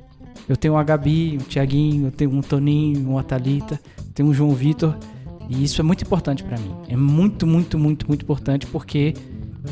Eu 0.48 0.56
tenho 0.56 0.76
a 0.76 0.82
Gabi, 0.84 1.38
o 1.40 1.44
Tiaguinho, 1.44 2.06
eu 2.06 2.12
tenho 2.12 2.30
um 2.32 2.40
Toninho, 2.40 3.10
uma 3.10 3.24
Thalita, 3.24 3.80
tenho 4.14 4.28
um 4.28 4.34
João 4.34 4.50
Vitor, 4.50 4.96
e 5.50 5.64
isso 5.64 5.80
é 5.80 5.84
muito 5.84 6.04
importante 6.04 6.44
para 6.44 6.56
mim. 6.56 6.72
É 6.88 6.96
muito, 6.96 7.46
muito, 7.46 7.76
muito, 7.76 8.06
muito 8.06 8.22
importante 8.22 8.66
porque 8.66 9.14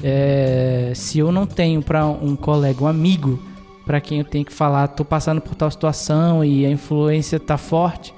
é, 0.02 0.92
se 0.94 1.20
eu 1.20 1.30
não 1.30 1.46
tenho 1.46 1.80
para 1.80 2.04
um 2.04 2.34
colega, 2.34 2.82
um 2.82 2.88
amigo, 2.88 3.40
para 3.86 4.00
quem 4.00 4.18
eu 4.18 4.24
tenho 4.24 4.44
que 4.44 4.52
falar, 4.52 4.88
tô 4.88 5.04
passando 5.04 5.40
por 5.40 5.54
tal 5.54 5.70
situação 5.70 6.44
e 6.44 6.66
a 6.66 6.70
influência 6.70 7.38
tá 7.38 7.56
forte, 7.56 8.12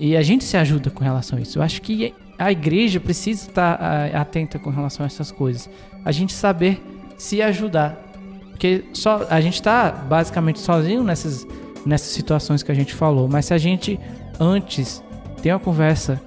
e 0.00 0.16
a 0.16 0.22
gente 0.22 0.44
se 0.44 0.56
ajuda 0.56 0.90
com 0.90 1.04
relação 1.04 1.38
a 1.38 1.42
isso. 1.42 1.58
Eu 1.58 1.62
acho 1.62 1.80
que 1.80 2.12
a 2.36 2.50
igreja 2.50 2.98
precisa 2.98 3.48
estar 3.48 3.74
atenta 4.14 4.58
com 4.58 4.70
relação 4.70 5.04
a 5.04 5.06
essas 5.06 5.30
coisas. 5.30 5.70
A 6.04 6.10
gente 6.10 6.32
saber 6.32 6.82
se 7.16 7.40
ajudar. 7.40 7.98
Porque 8.50 8.84
só 8.92 9.26
a 9.30 9.40
gente 9.40 9.54
está 9.54 9.90
basicamente 9.90 10.58
sozinho 10.58 11.04
nessas, 11.04 11.46
nessas 11.84 12.12
situações 12.12 12.62
que 12.62 12.72
a 12.72 12.74
gente 12.74 12.94
falou. 12.94 13.28
Mas 13.28 13.46
se 13.46 13.54
a 13.54 13.58
gente 13.58 14.00
antes 14.38 15.02
tem 15.42 15.52
uma 15.52 15.58
conversa 15.58 16.20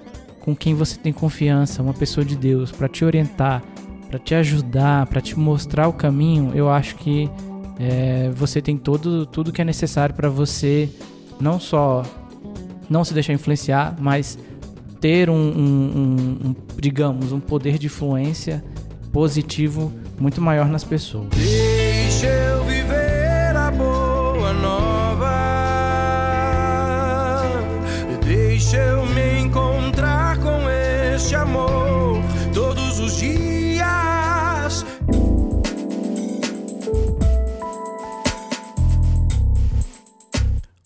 com 0.44 0.54
quem 0.54 0.76
você 0.76 0.98
tem 0.98 1.14
confiança, 1.14 1.82
uma 1.82 1.94
pessoa 1.94 2.26
de 2.26 2.36
Deus, 2.36 2.70
para 2.70 2.90
te 2.90 3.06
orientar, 3.06 3.64
para 4.10 4.20
te 4.20 4.36
ajudar, 4.36 5.08
para 5.08 5.22
te 5.22 5.40
mostrar 5.40 5.88
o 5.88 5.94
caminho, 5.94 6.52
eu 6.54 6.70
acho 6.70 6.96
que 6.98 7.30
é, 7.80 8.30
você 8.36 8.62
tem 8.62 8.78
todo, 8.78 9.26
tudo 9.26 9.54
que 9.54 9.62
é 9.62 9.66
necessário 9.66 10.14
para 10.14 10.30
você 10.30 10.90
não 11.40 11.60
só 11.60 12.04
não 12.90 13.06
se 13.06 13.14
deixar 13.14 13.32
influenciar, 13.32 13.96
mas 13.98 14.38
ter 15.00 15.30
um, 15.30 15.34
um, 15.34 16.38
um, 16.50 16.56
digamos, 16.78 17.32
um 17.32 17.40
poder 17.40 17.78
de 17.80 17.88
influência 17.88 18.64
positivo 19.14 19.92
muito 20.20 20.42
maior 20.42 20.68
nas 20.68 20.84
pessoas. 20.84 21.30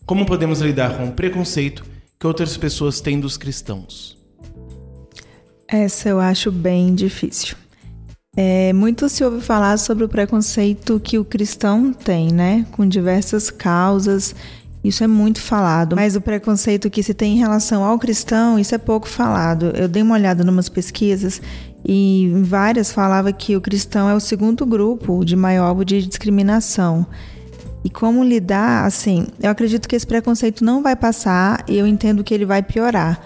Como 0.07 0.25
podemos 0.25 0.61
lidar 0.61 0.95
com 0.95 1.09
o 1.09 1.11
preconceito 1.11 1.83
que 2.17 2.25
outras 2.25 2.55
pessoas 2.55 3.01
têm 3.01 3.19
dos 3.19 3.35
cristãos? 3.35 4.17
Essa 5.67 6.07
eu 6.07 6.17
acho 6.17 6.49
bem 6.49 6.95
difícil. 6.95 7.57
É, 8.33 8.71
muito 8.71 9.09
se 9.09 9.21
ouve 9.21 9.41
falar 9.41 9.77
sobre 9.77 10.05
o 10.05 10.07
preconceito 10.07 10.97
que 10.97 11.19
o 11.19 11.25
cristão 11.25 11.91
tem, 11.91 12.31
né? 12.31 12.65
Com 12.71 12.87
diversas 12.87 13.49
causas. 13.49 14.33
Isso 14.81 15.03
é 15.03 15.07
muito 15.07 15.41
falado, 15.41 15.97
mas 15.97 16.15
o 16.15 16.21
preconceito 16.21 16.89
que 16.89 17.03
se 17.03 17.13
tem 17.13 17.33
em 17.33 17.39
relação 17.39 17.83
ao 17.83 17.99
cristão, 17.99 18.57
isso 18.57 18.73
é 18.73 18.77
pouco 18.77 19.09
falado. 19.09 19.73
Eu 19.75 19.89
dei 19.89 20.03
uma 20.03 20.15
olhada 20.15 20.41
em 20.41 20.47
umas 20.47 20.69
pesquisas 20.69 21.41
e 21.83 22.31
várias 22.43 22.93
falava 22.93 23.33
que 23.33 23.57
o 23.57 23.61
cristão 23.61 24.09
é 24.09 24.15
o 24.15 24.21
segundo 24.21 24.65
grupo 24.65 25.25
de 25.25 25.35
maior 25.35 25.65
alvo 25.65 25.83
de 25.83 26.01
discriminação. 26.01 27.05
E 27.87 27.89
como 27.89 28.21
lidar, 28.21 28.85
assim, 28.85 29.27
eu 29.41 29.49
acredito 29.49 29.87
que 29.87 29.95
esse 29.95 30.05
preconceito 30.05 30.61
não 30.61 30.83
vai 30.83 30.93
passar 30.93 31.63
e 31.69 31.77
eu 31.77 31.87
entendo 31.87 32.21
que 32.21 32.33
ele 32.33 32.43
vai 32.43 32.61
piorar. 32.61 33.17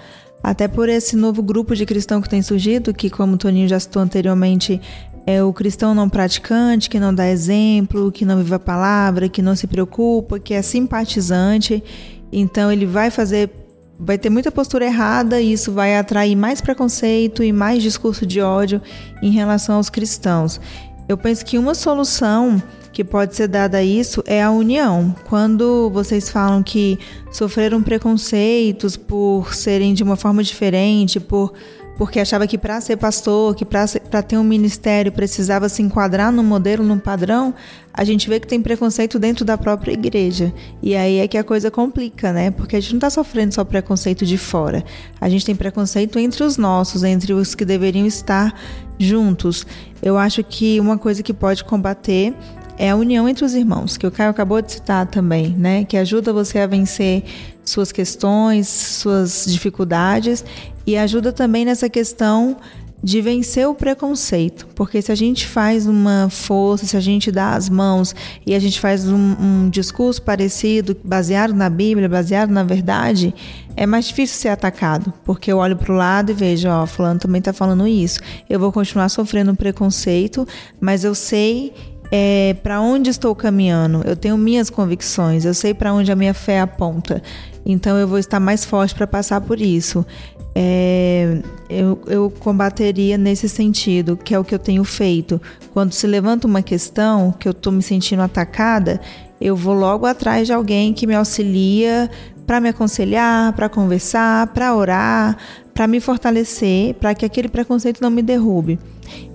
Até 0.44 0.68
por 0.68 0.88
esse 0.88 1.16
novo 1.16 1.42
grupo 1.42 1.76
de 1.76 1.84
cristão 1.84 2.22
que 2.22 2.30
tem 2.30 2.44
surgido, 2.44 2.94
que, 2.94 3.10
como 3.10 3.34
o 3.34 3.38
Toninho 3.40 3.68
já 3.68 3.80
citou 3.80 4.04
anteriormente, 4.04 4.80
é 5.26 5.44
o 5.44 5.52
cristão 5.52 5.96
não 5.96 6.08
praticante, 6.08 6.92
que 6.92 7.00
não 7.00 7.12
dá 7.12 7.28
exemplo, 7.28 8.12
que 8.12 8.24
não 8.24 8.38
vive 8.38 8.54
a 8.54 8.60
palavra, 8.60 9.28
que 9.28 9.42
não 9.42 9.56
se 9.56 9.66
preocupa, 9.66 10.40
que 10.40 10.54
é 10.54 10.62
simpatizante. 10.62 11.84
Então 12.32 12.72
ele 12.72 12.86
vai 12.86 13.10
fazer, 13.10 13.50
vai 13.98 14.20
ter 14.20 14.30
muita 14.30 14.52
postura 14.52 14.86
errada 14.86 15.42
e 15.42 15.54
isso 15.54 15.72
vai 15.72 15.98
atrair 15.98 16.36
mais 16.36 16.62
preconceito 16.62 17.44
e 17.44 17.52
mais 17.52 17.82
discurso 17.82 18.28
de 18.28 18.40
ódio 18.42 18.80
em 19.24 19.32
relação 19.32 19.78
aos 19.78 19.90
cristãos. 19.90 20.62
Eu 21.10 21.18
penso 21.18 21.44
que 21.44 21.58
uma 21.58 21.74
solução 21.74 22.62
que 22.92 23.04
pode 23.04 23.36
ser 23.36 23.48
dada 23.48 23.78
a 23.78 23.84
isso 23.84 24.24
é 24.26 24.42
a 24.42 24.52
união. 24.52 25.16
Quando 25.28 25.90
vocês 25.90 26.30
falam 26.30 26.62
que 26.62 27.00
sofreram 27.32 27.82
preconceitos 27.82 28.98
por 28.98 29.54
serem 29.54 29.94
de 29.94 30.04
uma 30.04 30.16
forma 30.16 30.44
diferente, 30.44 31.20
por 31.20 31.54
porque 32.02 32.20
achava 32.20 32.48
que 32.48 32.58
para 32.58 32.82
ser 32.82 32.98
pastor, 32.98 33.54
que 33.54 33.64
para 33.64 34.24
ter 34.24 34.36
um 34.36 34.44
ministério 34.44 35.12
precisava 35.12 35.70
se 35.70 35.84
enquadrar 35.84 36.32
num 36.32 36.44
modelo, 36.44 36.84
num 36.84 36.98
padrão, 36.98 37.54
a 37.94 38.04
gente 38.04 38.28
vê 38.28 38.40
que 38.40 38.48
tem 38.48 38.60
preconceito 38.60 39.20
dentro 39.20 39.46
da 39.46 39.56
própria 39.56 39.92
igreja. 39.92 40.52
E 40.82 40.96
aí 40.96 41.20
é 41.20 41.28
que 41.28 41.38
a 41.38 41.44
coisa 41.44 41.70
complica, 41.70 42.34
né? 42.34 42.50
Porque 42.50 42.76
a 42.76 42.80
gente 42.80 42.94
não 42.94 42.98
está 42.98 43.12
sofrendo 43.12 43.54
só 43.54 43.64
preconceito 43.64 44.26
de 44.26 44.36
fora. 44.36 44.84
A 45.20 45.30
gente 45.30 45.46
tem 45.46 45.56
preconceito 45.56 46.18
entre 46.18 46.44
os 46.44 46.58
nossos, 46.58 47.04
entre 47.04 47.34
os 47.34 47.54
que 47.54 47.64
deveriam 47.64 48.08
estar 48.08 48.60
juntos. 48.98 49.68
Eu 50.02 50.18
acho 50.18 50.44
que 50.44 50.80
uma 50.80 50.98
coisa 50.98 51.22
que 51.22 51.34
pode 51.34 51.64
combater 51.64 52.34
é 52.82 52.90
a 52.90 52.96
união 52.96 53.30
entre 53.30 53.46
os 53.46 53.54
irmãos, 53.54 53.96
que 53.96 54.08
o 54.08 54.12
Caio 54.12 54.32
acabou 54.32 54.60
de 54.60 54.72
citar 54.72 55.06
também, 55.06 55.50
né? 55.50 55.86
Que 55.86 55.96
ajuda 55.98 56.34
você 56.34 56.58
a 56.58 56.66
vencer 56.66 57.24
suas 57.64 57.92
questões, 57.92 58.68
suas 58.68 59.46
dificuldades 59.48 60.44
e 60.88 60.98
ajuda 60.98 61.32
também 61.32 61.64
nessa 61.64 61.88
questão 61.88 62.58
de 63.04 63.22
vencer 63.22 63.68
o 63.68 63.76
preconceito, 63.76 64.68
porque 64.76 65.00
se 65.00 65.12
a 65.12 65.16
gente 65.16 65.48
faz 65.48 65.86
uma 65.86 66.28
força, 66.30 66.86
se 66.86 66.98
a 66.98 67.00
gente 67.00 67.32
dá 67.32 67.54
as 67.54 67.70
mãos 67.70 68.16
e 68.46 68.56
a 68.56 68.60
gente 68.60 68.80
faz 68.80 69.08
um, 69.08 69.36
um 69.40 69.70
discurso 69.70 70.22
parecido, 70.22 70.98
baseado 71.04 71.54
na 71.54 71.70
Bíblia, 71.70 72.10
baseado 72.10 72.50
na 72.50 72.64
verdade, 72.64 73.34
é 73.76 73.86
mais 73.86 74.06
difícil 74.06 74.38
ser 74.38 74.50
atacado, 74.50 75.14
porque 75.24 75.52
eu 75.52 75.58
olho 75.58 75.78
para 75.78 75.92
o 75.92 75.96
lado 75.96 76.32
e 76.32 76.34
vejo, 76.34 76.68
ó, 76.68 76.86
fulano 76.86 77.20
também 77.20 77.40
está 77.40 77.54
falando 77.54 77.88
isso. 77.88 78.20
Eu 78.50 78.60
vou 78.60 78.72
continuar 78.72 79.10
sofrendo 79.10 79.56
preconceito, 79.56 80.48
mas 80.80 81.04
eu 81.04 81.16
sei 81.16 81.74
é, 82.12 82.56
para 82.62 82.82
onde 82.82 83.10
estou 83.10 83.34
caminhando, 83.34 84.02
eu 84.06 84.18
tenho 84.18 84.38
minhas 84.38 84.70
convicções, 84.70 85.46
eu 85.46 85.54
sei 85.54 85.74
para 85.74 85.94
onde 85.94 86.12
a 86.12 86.16
minha 86.16 86.34
fé 86.34 86.60
aponta, 86.60 87.24
então 87.66 87.98
eu 87.98 88.08
vou 88.08 88.18
estar 88.18 88.40
mais 88.40 88.66
forte 88.66 88.94
para 88.94 89.08
passar 89.08 89.40
por 89.40 89.62
isso. 89.62 90.06
É, 90.54 91.42
eu, 91.70 92.02
eu 92.08 92.34
combateria 92.40 93.18
nesse 93.18 93.48
sentido, 93.48 94.18
que 94.18 94.36
é 94.36 94.40
o 94.40 94.44
que 94.44 94.54
eu 94.54 94.60
tenho 94.60 94.84
feito. 94.84 95.42
Quando 95.74 95.94
se 95.94 96.06
levanta 96.06 96.46
uma 96.46 96.62
questão 96.62 97.32
que 97.32 97.48
eu 97.48 97.52
estou 97.52 97.72
me 97.72 97.82
sentindo 97.82 98.22
atacada, 98.22 99.00
eu 99.40 99.56
vou 99.56 99.74
logo 99.74 100.06
atrás 100.06 100.48
de 100.48 100.54
alguém 100.54 100.94
que 100.94 101.08
me 101.08 101.16
auxilia 101.16 102.10
para 102.46 102.60
me 102.60 102.68
aconselhar, 102.68 103.54
para 103.54 103.70
conversar, 103.70 104.48
para 104.48 104.76
orar, 104.76 105.38
para 105.74 105.88
me 105.88 106.02
fortalecer, 106.02 106.96
para 106.96 107.16
que 107.16 107.26
aquele 107.26 107.48
preconceito 107.48 108.02
não 108.02 108.10
me 108.10 108.22
derrube. 108.22 108.78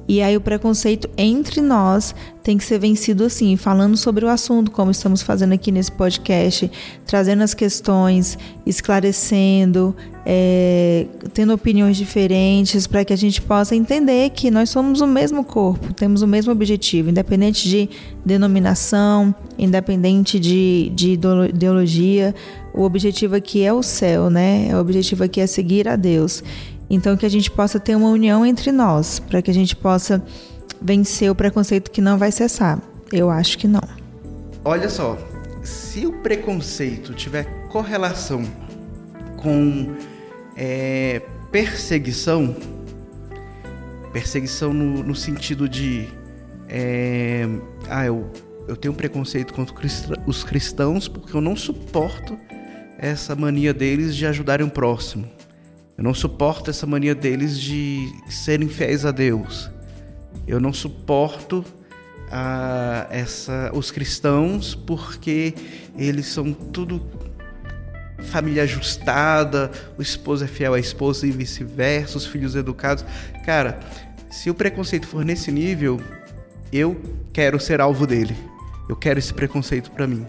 E 0.09 0.23
aí 0.23 0.37
o 0.37 0.41
preconceito 0.41 1.09
entre 1.17 1.61
nós 1.61 2.15
tem 2.43 2.57
que 2.57 2.65
ser 2.65 2.79
vencido 2.79 3.25
assim, 3.25 3.57
falando 3.57 3.97
sobre 3.97 4.25
o 4.25 4.29
assunto, 4.29 4.71
como 4.71 4.93
estamos 4.93 5.21
fazendo 5.21 5.53
aqui 5.53 5.73
nesse 5.73 5.91
podcast, 5.91 6.71
trazendo 7.05 7.43
as 7.43 7.55
questões, 7.55 8.39
esclarecendo, 8.65 9.97
é, 10.25 11.07
tendo 11.35 11.53
opiniões 11.53 11.97
diferentes, 11.97 12.87
para 12.87 13.05
que 13.05 13.13
a 13.13 13.17
gente 13.17 13.43
possa 13.43 13.75
entender 13.75 14.31
que 14.31 14.49
nós 14.49 14.71
somos 14.71 15.01
o 15.01 15.09
mesmo 15.09 15.43
corpo, 15.43 15.93
temos 15.93 16.23
o 16.23 16.27
mesmo 16.27 16.53
objetivo, 16.53 17.11
independente 17.11 17.69
de 17.69 17.89
denominação, 18.25 19.35
independente 19.59 20.39
de, 20.39 20.93
de 20.95 21.13
ideologia, 21.13 22.33
o 22.77 22.83
objetivo 22.83 23.35
aqui 23.35 23.65
é 23.65 23.73
o 23.73 23.83
céu, 23.83 24.29
né? 24.29 24.69
O 24.77 24.79
objetivo 24.79 25.25
aqui 25.25 25.41
é 25.41 25.47
seguir 25.47 25.89
a 25.89 25.97
Deus. 25.97 26.45
Então, 26.89 27.17
que 27.17 27.27
a 27.27 27.29
gente 27.29 27.51
possa 27.51 27.81
ter 27.81 27.97
uma 27.97 28.09
união 28.09 28.47
entre 28.47 28.71
nós, 28.71 29.19
para 29.19 29.43
que 29.43 29.51
a 29.51 29.55
gente 29.55 29.75
possa 29.75 30.23
vencer 30.81 31.31
o 31.31 31.35
preconceito 31.35 31.91
que 31.91 32.01
não 32.01 32.17
vai 32.17 32.31
cessar. 32.31 32.81
Eu 33.13 33.31
acho 33.31 33.59
que 33.59 33.67
não. 33.67 33.83
Olha 34.65 34.89
só, 34.89 35.19
se 35.63 36.07
o 36.07 36.13
preconceito 36.13 37.15
tiver 37.15 37.45
correlação 37.69 38.45
com 39.37 39.95
é, 40.57 41.23
perseguição, 41.51 42.57
perseguição 44.13 44.73
no, 44.73 45.03
no 45.03 45.15
sentido 45.15 45.69
de 45.69 46.09
é, 46.69 47.47
ah, 47.89 48.07
eu, 48.07 48.31
eu 48.67 48.77
tenho 48.77 48.95
preconceito 48.95 49.55
contra 49.55 49.75
os 50.27 50.43
cristãos 50.43 51.07
porque 51.07 51.37
eu 51.37 51.41
não 51.41 51.55
suporto 51.55 52.39
essa 52.99 53.37
mania 53.37 53.73
deles 53.73 54.17
de 54.17 54.27
ajudarem 54.27 54.67
o 54.67 54.71
próximo. 54.71 55.36
Eu 55.97 56.05
não 56.05 56.13
suporto 56.13 56.71
essa 56.71 56.87
mania 56.87 57.15
deles 57.15 57.59
de 57.59 58.13
serem 58.29 58.69
fiéis 58.69 59.07
a 59.07 59.11
Deus. 59.11 59.71
Eu 60.47 60.61
não 60.61 60.73
suporto 60.73 61.65
essa, 63.11 63.71
os 63.73 63.91
cristãos 63.91 64.75
porque 64.75 65.55
eles 65.97 66.27
são 66.27 66.53
tudo 66.53 67.01
família 68.19 68.65
ajustada, 68.65 69.71
o 69.97 70.03
esposo 70.03 70.45
é 70.45 70.49
fiel 70.49 70.75
à 70.75 70.81
esposa 70.81 71.27
e 71.27 71.31
vice-versa, 71.31 72.19
os 72.19 72.27
filhos 72.27 72.57
educados. 72.57 73.05
Cara, 73.45 73.79
Se 74.29 74.51
o 74.51 74.55
preconceito 74.55 75.07
for 75.07 75.25
nesse 75.25 75.51
nível, 75.51 76.01
eu 76.73 77.01
quero 77.33 77.59
ser 77.59 77.81
alvo 77.81 78.07
dele. 78.07 78.37
Eu 78.89 78.95
quero 78.95 79.19
esse 79.19 79.33
preconceito 79.33 79.91
para 79.91 80.07
mim. 80.07 80.27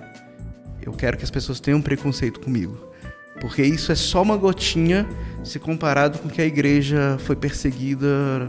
Eu 0.82 0.94
quero 0.94 1.18
que 1.18 1.26
as 1.26 1.32
pessoas 1.32 1.60
tenham 1.60 1.82
preconceito 1.82 2.40
comigo. 2.40 2.87
Porque 3.40 3.62
isso 3.62 3.92
é 3.92 3.96
só 3.96 4.22
uma 4.22 4.36
gotinha 4.36 5.08
se 5.44 5.60
comparado 5.60 6.20
com 6.20 6.30
que 6.30 6.42
a 6.42 6.46
igreja 6.46 7.18
foi 7.20 7.36
perseguida 7.36 8.48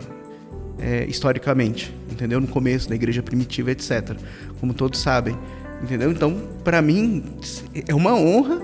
é, 0.79 1.05
historicamente, 1.07 1.95
entendeu? 2.11 2.41
No 2.41 2.47
começo 2.47 2.89
da 2.89 2.95
igreja 2.95 3.23
primitiva, 3.23 3.71
etc. 3.71 4.17
Como 4.61 4.73
todos 4.73 4.99
sabem, 5.01 5.37
entendeu? 5.83 6.11
Então, 6.11 6.37
para 6.65 6.81
mim, 6.81 7.25
é 7.87 7.95
uma 7.95 8.15
honra 8.15 8.61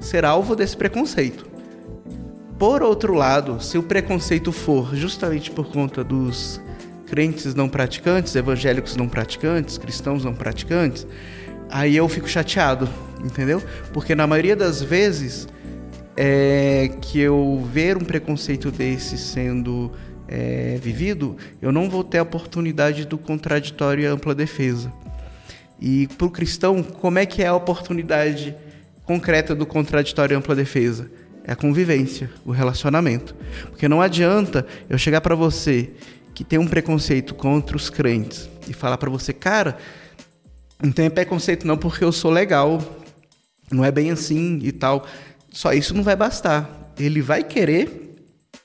ser 0.00 0.24
alvo 0.24 0.54
desse 0.54 0.76
preconceito. 0.76 1.46
Por 2.58 2.82
outro 2.82 3.12
lado, 3.12 3.62
se 3.62 3.76
o 3.76 3.82
preconceito 3.82 4.50
for 4.50 4.94
justamente 4.94 5.50
por 5.50 5.66
conta 5.66 6.02
dos 6.02 6.60
crentes 7.06 7.54
não 7.54 7.68
praticantes, 7.68 8.34
evangélicos 8.34 8.96
não 8.96 9.08
praticantes, 9.08 9.76
cristãos 9.76 10.24
não 10.24 10.34
praticantes, 10.34 11.06
aí 11.68 11.96
eu 11.96 12.08
fico 12.08 12.28
chateado, 12.28 12.88
entendeu? 13.22 13.62
Porque 13.92 14.14
na 14.14 14.26
maioria 14.26 14.56
das 14.56 14.82
vezes 14.82 15.46
é, 16.16 16.90
que 17.00 17.20
eu 17.20 17.68
ver 17.72 17.96
um 17.96 18.04
preconceito 18.04 18.70
desse 18.70 19.18
sendo 19.18 19.92
é, 20.28 20.78
vivido, 20.80 21.36
eu 21.60 21.70
não 21.70 21.88
vou 21.88 22.02
ter 22.02 22.18
a 22.18 22.22
oportunidade 22.22 23.04
do 23.04 23.18
contraditório 23.18 24.02
e 24.02 24.06
ampla 24.06 24.34
defesa. 24.34 24.92
E 25.80 26.06
para 26.16 26.26
o 26.26 26.30
cristão, 26.30 26.82
como 26.82 27.18
é 27.18 27.26
que 27.26 27.42
é 27.42 27.46
a 27.46 27.54
oportunidade 27.54 28.54
concreta 29.04 29.54
do 29.54 29.66
contraditório 29.66 30.34
e 30.34 30.36
ampla 30.36 30.54
defesa? 30.54 31.10
É 31.44 31.52
a 31.52 31.56
convivência, 31.56 32.30
o 32.44 32.50
relacionamento. 32.50 33.36
Porque 33.70 33.86
não 33.86 34.00
adianta 34.00 34.66
eu 34.88 34.98
chegar 34.98 35.20
para 35.20 35.34
você 35.34 35.90
que 36.34 36.42
tem 36.42 36.58
um 36.58 36.66
preconceito 36.66 37.34
contra 37.34 37.76
os 37.76 37.88
crentes 37.88 38.48
e 38.68 38.72
falar 38.72 38.98
para 38.98 39.08
você, 39.08 39.32
cara, 39.32 39.76
não 40.82 40.90
tem 40.90 41.08
preconceito 41.08 41.66
não 41.66 41.76
porque 41.76 42.04
eu 42.04 42.12
sou 42.12 42.30
legal, 42.30 42.82
não 43.70 43.84
é 43.84 43.90
bem 43.90 44.10
assim 44.10 44.58
e 44.62 44.72
tal. 44.72 45.06
Só 45.56 45.72
isso 45.72 45.94
não 45.94 46.02
vai 46.02 46.14
bastar. 46.14 46.92
Ele 46.98 47.22
vai 47.22 47.42
querer 47.42 48.14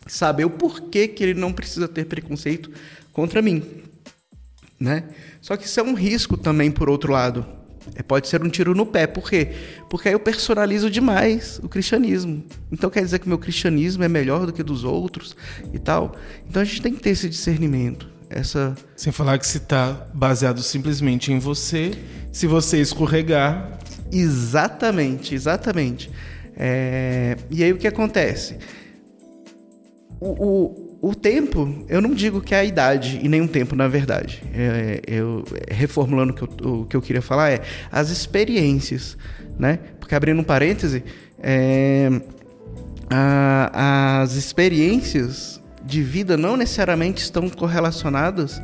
saber 0.06 0.44
o 0.44 0.50
porquê 0.50 1.08
que 1.08 1.24
ele 1.24 1.34
não 1.34 1.54
precisa 1.54 1.88
ter 1.88 2.04
preconceito 2.04 2.70
contra 3.14 3.42
mim, 3.42 3.64
né? 4.78 5.06
Só 5.40 5.56
que 5.56 5.66
isso 5.66 5.80
é 5.80 5.84
um 5.84 5.94
risco 5.94 6.36
também 6.36 6.70
por 6.70 6.90
outro 6.90 7.14
lado. 7.14 7.46
É, 7.96 8.04
pode 8.04 8.28
ser 8.28 8.44
um 8.44 8.50
tiro 8.50 8.76
no 8.76 8.86
pé. 8.86 9.08
Por 9.08 9.30
quê? 9.30 9.54
Porque 9.90 10.10
aí 10.10 10.14
eu 10.14 10.20
personalizo 10.20 10.90
demais 10.90 11.62
o 11.64 11.70
cristianismo. 11.70 12.44
Então 12.70 12.90
quer 12.90 13.06
dizer 13.06 13.20
que 13.20 13.26
o 13.26 13.30
meu 13.30 13.40
cristianismo 13.40 14.04
é 14.04 14.10
melhor 14.10 14.46
do 14.46 14.52
que 14.52 14.62
dos 14.62 14.84
outros 14.84 15.34
e 15.74 15.80
tal. 15.80 16.14
Então 16.46 16.62
a 16.62 16.66
gente 16.66 16.82
tem 16.82 16.94
que 16.94 17.00
ter 17.00 17.12
esse 17.12 17.30
discernimento. 17.30 18.10
Essa... 18.30 18.76
Sem 18.98 19.14
falar 19.14 19.38
que 19.38 19.48
se 19.48 19.60
está 19.60 20.08
baseado 20.14 20.62
simplesmente 20.62 21.32
em 21.32 21.40
você, 21.40 21.94
se 22.34 22.48
você 22.48 22.82
escorregar. 22.82 23.80
Exatamente, 24.12 25.34
exatamente. 25.34 26.12
É... 26.64 27.36
E 27.50 27.64
aí 27.64 27.74
o 27.74 27.78
que 27.78 27.88
acontece? 27.88 28.56
O, 30.20 30.30
o, 30.30 31.10
o, 31.10 31.16
tempo, 31.16 31.84
eu 31.90 32.00
não 32.00 32.14
digo 32.14 32.40
que 32.40 32.54
é 32.54 32.60
a 32.60 32.64
idade 32.64 33.20
e 33.24 33.28
nem 33.28 33.42
um 33.42 33.48
tempo, 33.48 33.76
na 33.76 33.88
verdade. 33.88 34.44
É, 34.54 35.02
eu, 35.08 35.44
reformulando 35.72 36.34
o 36.34 36.36
que, 36.36 36.44
eu, 36.44 36.74
o 36.74 36.86
que 36.86 36.96
eu 36.96 37.02
queria 37.02 37.22
falar 37.24 37.50
é 37.50 37.62
as 37.92 38.12
experiências, 38.12 39.18
né? 39.58 39.80
Porque 40.00 40.14
abrindo 40.14 40.40
um 40.40 40.44
parêntese, 40.44 41.04
é, 41.42 42.12
a, 43.10 44.22
as 44.22 44.36
experiências 44.36 45.60
de 45.84 46.04
vida 46.04 46.38
não 46.38 46.56
necessariamente 46.56 47.24
estão 47.24 47.50
correlacionadas 47.50 48.62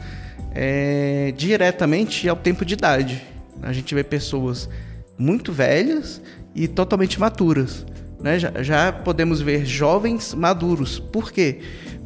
é, 0.53 1.34
diretamente 1.36 2.30
ao 2.30 2.36
tempo 2.36 2.64
de 2.64 2.76
idade. 2.76 3.24
A 3.64 3.74
gente 3.74 3.95
vê 3.95 4.03
pessoas 4.03 4.69
muito 5.18 5.52
velhas 5.52 6.22
e 6.58 6.68
totalmente 6.68 7.20
maturas. 7.20 7.86
Né? 8.20 8.40
Já, 8.40 8.52
já 8.64 8.92
podemos 8.92 9.40
ver 9.40 9.66
jovens 9.66 10.34
maduros. 10.34 10.98
Por 10.98 11.32
quê? 11.32 11.60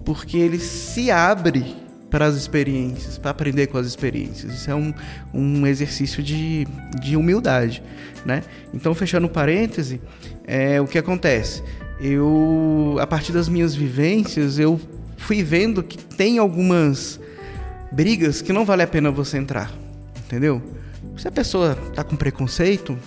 Porque 0.03 0.38
ele 0.38 0.60
se 0.60 1.10
abre 1.10 1.78
para 2.10 2.26
as 2.26 2.36
experiências, 2.36 3.18
para 3.18 3.32
aprender 3.32 3.68
com 3.68 3.78
as 3.78 3.88
experiências. 3.88 4.53
Isso 4.53 4.69
é 4.69 4.76
um, 4.76 4.94
um 5.34 5.65
exercício 5.65 6.22
de, 6.22 6.68
de 6.99 7.15
humildade, 7.15 7.82
né? 8.26 8.44
Então, 8.73 8.94
fechando 8.94 9.30
parêntese, 9.30 10.02
é, 10.45 10.82
o 10.82 10.86
que 10.86 10.98
acontece? 10.98 11.64
Eu, 12.02 12.98
a 12.99 13.07
partir 13.07 13.32
das 13.32 13.48
minhas 13.48 13.73
vivências, 13.73 14.60
eu 14.60 14.78
fui 15.15 15.41
vendo 15.41 15.82
que 15.82 15.98
tem 15.98 16.38
algumas 16.38 17.18
brigas 17.91 18.41
que 18.41 18.52
não 18.52 18.65
vale 18.65 18.84
a 18.84 18.88
pena 18.88 19.10
você 19.10 19.38
entrar, 19.38 19.72
entendeu? 20.26 20.61
Se 21.15 21.28
a 21.30 21.32
pessoa 21.32 21.76
tá 21.94 22.03
com 22.03 22.18
preconceito, 22.18 22.98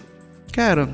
cara, 0.50 0.88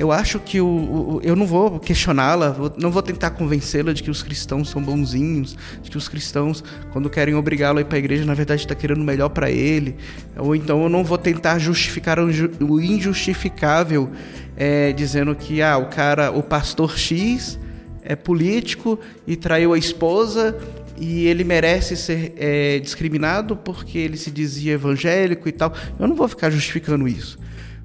eu 0.00 0.10
acho 0.10 0.40
que 0.40 0.62
o, 0.62 0.66
o 0.66 1.20
eu 1.22 1.36
não 1.36 1.46
vou 1.46 1.78
questioná-la, 1.78 2.56
não 2.78 2.90
vou 2.90 3.02
tentar 3.02 3.32
convencê-la 3.32 3.92
de 3.92 4.02
que 4.02 4.10
os 4.10 4.22
cristãos 4.22 4.70
são 4.70 4.82
bonzinhos, 4.82 5.54
de 5.82 5.90
que 5.90 5.98
os 5.98 6.08
cristãos, 6.08 6.64
quando 6.90 7.10
querem 7.10 7.34
obrigá-lo 7.34 7.76
a 7.76 7.80
ir 7.82 7.84
para 7.84 7.96
a 7.96 7.98
igreja, 7.98 8.24
na 8.24 8.32
verdade 8.32 8.62
está 8.62 8.74
querendo 8.74 9.02
o 9.02 9.04
melhor 9.04 9.28
para 9.28 9.50
ele. 9.50 9.96
Ou 10.38 10.56
então 10.56 10.82
eu 10.82 10.88
não 10.88 11.04
vou 11.04 11.18
tentar 11.18 11.58
justificar 11.58 12.18
o 12.18 12.80
injustificável, 12.80 14.10
é, 14.56 14.90
dizendo 14.94 15.34
que 15.34 15.60
ah, 15.60 15.76
o 15.76 15.90
cara, 15.90 16.30
o 16.30 16.42
pastor 16.42 16.96
X 16.96 17.58
é 18.02 18.16
político 18.16 18.98
e 19.26 19.36
traiu 19.36 19.74
a 19.74 19.78
esposa 19.78 20.58
e 20.98 21.26
ele 21.26 21.44
merece 21.44 21.94
ser 21.94 22.32
é, 22.38 22.78
discriminado 22.78 23.54
porque 23.54 23.98
ele 23.98 24.16
se 24.16 24.30
dizia 24.30 24.72
evangélico 24.72 25.46
e 25.46 25.52
tal. 25.52 25.74
Eu 25.98 26.08
não 26.08 26.16
vou 26.16 26.26
ficar 26.26 26.48
justificando 26.48 27.06
isso. 27.06 27.38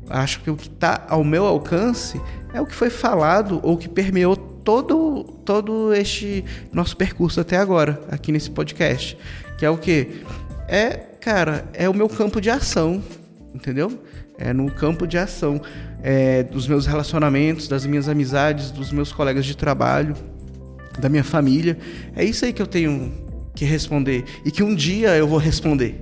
Acho 0.09 0.41
que 0.41 0.49
o 0.49 0.55
que 0.55 0.67
está 0.67 1.05
ao 1.09 1.23
meu 1.23 1.45
alcance 1.45 2.21
é 2.53 2.61
o 2.61 2.65
que 2.65 2.73
foi 2.73 2.89
falado 2.89 3.59
ou 3.63 3.77
que 3.77 3.89
permeou 3.89 4.35
todo, 4.35 5.23
todo 5.43 5.93
este 5.93 6.43
nosso 6.71 6.95
percurso 6.97 7.39
até 7.39 7.57
agora, 7.57 8.01
aqui 8.09 8.31
nesse 8.31 8.49
podcast. 8.51 9.17
Que 9.57 9.65
é 9.65 9.69
o 9.69 9.77
que? 9.77 10.21
É, 10.67 10.89
cara, 11.19 11.65
é 11.73 11.87
o 11.87 11.93
meu 11.93 12.09
campo 12.09 12.41
de 12.41 12.49
ação, 12.49 13.01
entendeu? 13.53 13.99
É 14.37 14.51
no 14.51 14.69
campo 14.71 15.07
de 15.07 15.17
ação 15.17 15.61
é, 16.03 16.43
dos 16.43 16.67
meus 16.67 16.85
relacionamentos, 16.85 17.67
das 17.67 17.85
minhas 17.85 18.09
amizades, 18.09 18.71
dos 18.71 18.91
meus 18.91 19.11
colegas 19.11 19.45
de 19.45 19.55
trabalho, 19.55 20.15
da 20.99 21.09
minha 21.09 21.23
família. 21.23 21.77
É 22.15 22.23
isso 22.23 22.45
aí 22.45 22.53
que 22.53 22.61
eu 22.61 22.67
tenho 22.67 23.11
que 23.53 23.65
responder 23.65 24.25
e 24.43 24.51
que 24.51 24.61
um 24.61 24.75
dia 24.75 25.15
eu 25.15 25.27
vou 25.27 25.39
responder. 25.39 26.01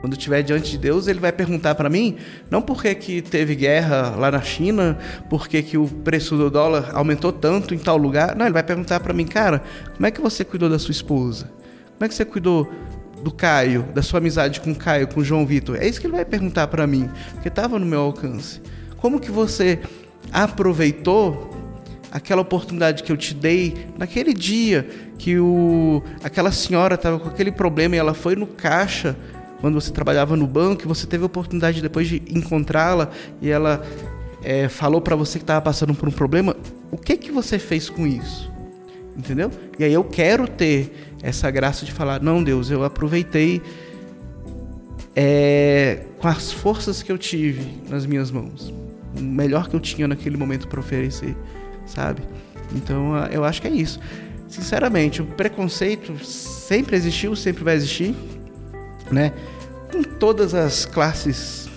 Quando 0.00 0.14
estiver 0.14 0.42
diante 0.42 0.70
de 0.70 0.78
Deus, 0.78 1.06
ele 1.06 1.20
vai 1.20 1.30
perguntar 1.30 1.74
para 1.74 1.90
mim, 1.90 2.16
não 2.50 2.62
por 2.62 2.82
que, 2.82 3.20
teve 3.20 3.54
guerra 3.54 4.14
lá 4.16 4.30
na 4.30 4.40
China, 4.40 4.98
por 5.28 5.46
que, 5.46 5.62
que 5.62 5.76
o 5.76 5.86
preço 5.86 6.38
do 6.38 6.50
dólar 6.50 6.90
aumentou 6.94 7.30
tanto 7.30 7.74
em 7.74 7.78
tal 7.78 7.98
lugar. 7.98 8.34
Não, 8.34 8.46
ele 8.46 8.54
vai 8.54 8.62
perguntar 8.62 9.00
para 9.00 9.12
mim, 9.12 9.26
cara, 9.26 9.62
como 9.94 10.06
é 10.06 10.10
que 10.10 10.20
você 10.20 10.42
cuidou 10.42 10.70
da 10.70 10.78
sua 10.78 10.92
esposa? 10.92 11.50
Como 11.98 12.06
é 12.06 12.08
que 12.08 12.14
você 12.14 12.24
cuidou 12.24 12.72
do 13.22 13.30
Caio, 13.30 13.82
da 13.94 14.00
sua 14.00 14.18
amizade 14.18 14.62
com 14.62 14.70
o 14.70 14.74
Caio, 14.74 15.06
com 15.06 15.20
o 15.20 15.24
João 15.24 15.44
Vitor? 15.44 15.76
É 15.76 15.86
isso 15.86 16.00
que 16.00 16.06
ele 16.06 16.14
vai 16.14 16.24
perguntar 16.24 16.66
para 16.68 16.86
mim, 16.86 17.10
porque 17.34 17.48
estava 17.48 17.78
no 17.78 17.84
meu 17.84 18.00
alcance. 18.00 18.62
Como 18.96 19.20
que 19.20 19.30
você 19.30 19.78
aproveitou 20.32 21.50
aquela 22.10 22.40
oportunidade 22.40 23.02
que 23.02 23.12
eu 23.12 23.16
te 23.18 23.34
dei 23.34 23.86
naquele 23.98 24.32
dia 24.32 24.88
que 25.18 25.38
o, 25.38 26.02
aquela 26.24 26.50
senhora 26.50 26.94
estava 26.94 27.18
com 27.18 27.28
aquele 27.28 27.52
problema 27.52 27.94
e 27.94 27.98
ela 27.98 28.14
foi 28.14 28.34
no 28.34 28.46
caixa 28.46 29.14
quando 29.60 29.74
você 29.74 29.90
trabalhava 29.92 30.36
no 30.36 30.46
banco, 30.46 30.88
você 30.88 31.06
teve 31.06 31.22
a 31.22 31.26
oportunidade 31.26 31.82
depois 31.82 32.08
de 32.08 32.22
encontrá-la 32.28 33.10
e 33.40 33.50
ela 33.50 33.84
é, 34.42 34.68
falou 34.68 35.00
para 35.00 35.14
você 35.14 35.38
que 35.38 35.42
estava 35.42 35.60
passando 35.60 35.94
por 35.94 36.08
um 36.08 36.12
problema, 36.12 36.56
o 36.90 36.96
que 36.96 37.16
que 37.16 37.30
você 37.30 37.58
fez 37.58 37.90
com 37.90 38.06
isso? 38.06 38.50
Entendeu? 39.16 39.50
E 39.78 39.84
aí 39.84 39.92
eu 39.92 40.04
quero 40.04 40.48
ter 40.48 41.14
essa 41.22 41.50
graça 41.50 41.84
de 41.84 41.92
falar, 41.92 42.22
não, 42.22 42.42
Deus, 42.42 42.70
eu 42.70 42.84
aproveitei 42.84 43.60
é, 45.14 46.04
com 46.18 46.26
as 46.26 46.50
forças 46.50 47.02
que 47.02 47.12
eu 47.12 47.18
tive 47.18 47.82
nas 47.88 48.06
minhas 48.06 48.30
mãos, 48.30 48.72
o 49.16 49.20
melhor 49.20 49.68
que 49.68 49.76
eu 49.76 49.80
tinha 49.80 50.08
naquele 50.08 50.38
momento 50.38 50.68
para 50.68 50.80
oferecer, 50.80 51.36
sabe? 51.84 52.22
Então 52.74 53.16
eu 53.30 53.44
acho 53.44 53.60
que 53.60 53.68
é 53.68 53.72
isso. 53.72 54.00
Sinceramente, 54.48 55.20
o 55.20 55.26
preconceito 55.26 56.24
sempre 56.24 56.96
existiu, 56.96 57.36
sempre 57.36 57.62
vai 57.62 57.74
existir 57.74 58.14
né? 59.10 59.32
Com 59.90 60.02
todas 60.02 60.54
as 60.54 60.84
classes 60.84 61.68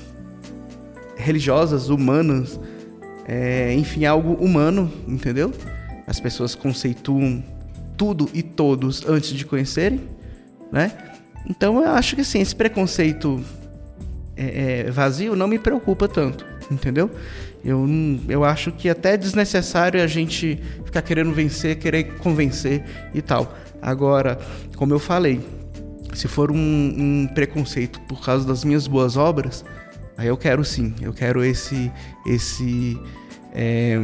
religiosas, 1.16 1.90
humanas, 1.90 2.60
é, 3.26 3.74
enfim, 3.74 4.06
algo 4.06 4.34
humano, 4.34 4.92
entendeu? 5.08 5.52
As 6.06 6.20
pessoas 6.20 6.54
conceituam 6.54 7.44
tudo 7.98 8.30
e 8.34 8.44
todos 8.44 9.08
antes 9.08 9.30
de 9.30 9.46
conhecerem, 9.46 10.02
né? 10.72 10.92
Então 11.50 11.82
eu 11.82 11.92
acho 11.92 12.16
que 12.16 12.22
assim, 12.22 12.40
esse 12.40 12.56
preconceito 12.56 13.42
é, 14.36 14.86
é, 14.88 14.92
vazio 14.92 15.36
não 15.36 15.48
me 15.48 15.60
preocupa 15.60 16.08
tanto, 16.08 16.46
entendeu? 16.70 17.10
Eu, 17.64 17.88
eu 18.28 18.44
acho 18.44 18.72
que 18.72 18.90
até 18.90 19.14
é 19.14 19.18
desnecessário 19.18 20.02
a 20.02 20.08
gente 20.08 20.62
ficar 20.84 21.02
querendo 21.02 21.32
vencer, 21.32 21.78
querer 21.78 22.16
convencer 22.18 22.84
e 23.14 23.22
tal. 23.22 23.56
Agora, 23.82 24.38
como 24.76 24.94
eu 24.94 25.00
falei, 25.00 25.42
Se 26.14 26.28
for 26.28 26.52
um, 26.52 26.56
um 26.58 27.28
preconceito 27.34 28.00
por 28.02 28.24
causa 28.24 28.46
das 28.46 28.64
minhas 28.64 28.88
boas 28.88 29.18
obras, 29.18 29.66
aí 30.18 30.28
eu 30.28 30.38
quero 30.38 30.64
sim, 30.64 30.94
eu 31.02 31.14
quero 31.14 31.44
esse, 31.44 31.92
esse 32.26 33.00
é, 33.52 34.00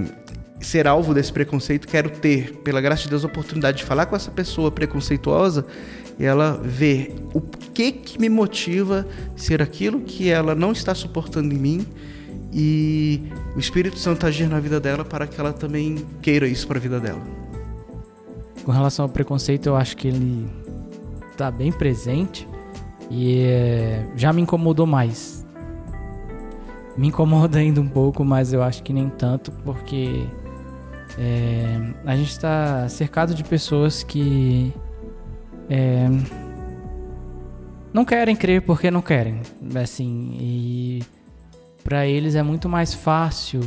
ser 0.62 0.88
alvo 0.88 1.14
desse 1.14 1.32
preconceito, 1.32 1.88
quero 1.88 2.10
ter, 2.10 2.54
pela 2.64 2.82
graça 2.82 3.04
de 3.04 3.10
Deus, 3.10 3.24
a 3.24 3.28
oportunidade 3.28 3.78
de 3.78 3.84
falar 3.84 4.06
com 4.06 4.16
essa 4.16 4.32
pessoa 4.32 4.72
preconceituosa 4.72 5.66
e 6.18 6.26
ela 6.26 6.60
ver 6.64 7.16
o 7.34 7.40
que 7.42 7.92
que 7.92 8.20
me 8.20 8.28
motiva 8.28 9.08
ser 9.36 9.62
aquilo 9.62 10.02
que 10.02 10.30
ela 10.30 10.54
não 10.54 10.72
está 10.72 10.94
suportando 10.94 11.54
em 11.54 11.58
mim 11.58 11.88
e 12.52 13.24
o 13.56 13.60
Espírito 13.60 13.98
Santo 13.98 14.26
agir 14.26 14.50
na 14.50 14.60
vida 14.60 14.80
dela 14.80 15.06
para 15.06 15.28
que 15.28 15.40
ela 15.40 15.54
também 15.54 16.06
queira 16.22 16.48
isso 16.48 16.68
para 16.68 16.78
a 16.78 16.82
vida 16.82 17.00
dela. 17.00 17.22
Com 18.64 18.72
relação 18.72 19.04
ao 19.04 19.10
preconceito, 19.10 19.68
eu 19.68 19.76
acho 19.76 19.96
que 19.96 20.08
ele 20.08 20.48
está 21.40 21.50
bem 21.50 21.72
presente 21.72 22.46
e 23.10 23.44
é, 23.44 24.06
já 24.14 24.34
me 24.34 24.42
incomodou 24.42 24.86
mais. 24.86 25.48
Me 26.98 27.08
incomoda 27.08 27.58
ainda 27.60 27.80
um 27.80 27.88
pouco, 27.88 28.26
mas 28.26 28.52
eu 28.52 28.62
acho 28.62 28.84
que 28.84 28.92
nem 28.92 29.10
tanto, 29.10 29.50
porque 29.64 30.28
é, 31.18 31.94
a 32.06 32.16
gente 32.18 32.32
está 32.32 32.90
cercado 32.90 33.34
de 33.34 33.42
pessoas 33.42 34.04
que 34.04 34.74
é, 35.70 36.10
não 37.94 38.04
querem 38.04 38.36
crer 38.36 38.62
porque 38.62 38.92
não 38.92 39.02
querem, 39.02 39.42
assim, 39.82 40.36
e 40.38 41.04
para 41.86 42.06
eles 42.06 42.36
é 42.36 42.44
muito 42.44 42.68
mais 42.68 42.94
fácil 42.94 43.62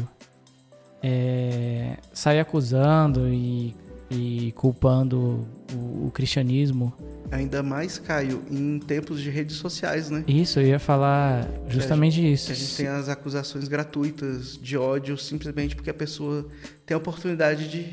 é, 1.02 1.96
sair 2.12 2.38
acusando 2.38 3.28
e, 3.28 3.74
e 4.12 4.52
culpando 4.52 5.46
o, 5.72 6.06
o, 6.06 6.10
cristianismo. 6.10 6.92
Ainda 7.30 7.62
mais, 7.62 7.98
Caio, 7.98 8.42
em 8.50 8.78
tempos 8.78 9.20
de 9.20 9.30
redes 9.30 9.56
sociais, 9.56 10.10
né? 10.10 10.22
Isso, 10.28 10.60
eu 10.60 10.66
ia 10.66 10.78
falar 10.78 11.48
justamente 11.68 12.16
que 12.16 12.22
gente, 12.22 12.34
isso. 12.34 12.46
Que 12.46 12.52
a 12.52 12.54
gente 12.54 12.76
tem 12.76 12.86
as 12.88 13.08
acusações 13.08 13.68
gratuitas 13.68 14.58
de 14.58 14.76
ódio 14.76 15.16
simplesmente 15.16 15.74
porque 15.74 15.90
a 15.90 15.94
pessoa 15.94 16.46
tem 16.84 16.94
a 16.94 16.98
oportunidade 16.98 17.68
de, 17.68 17.92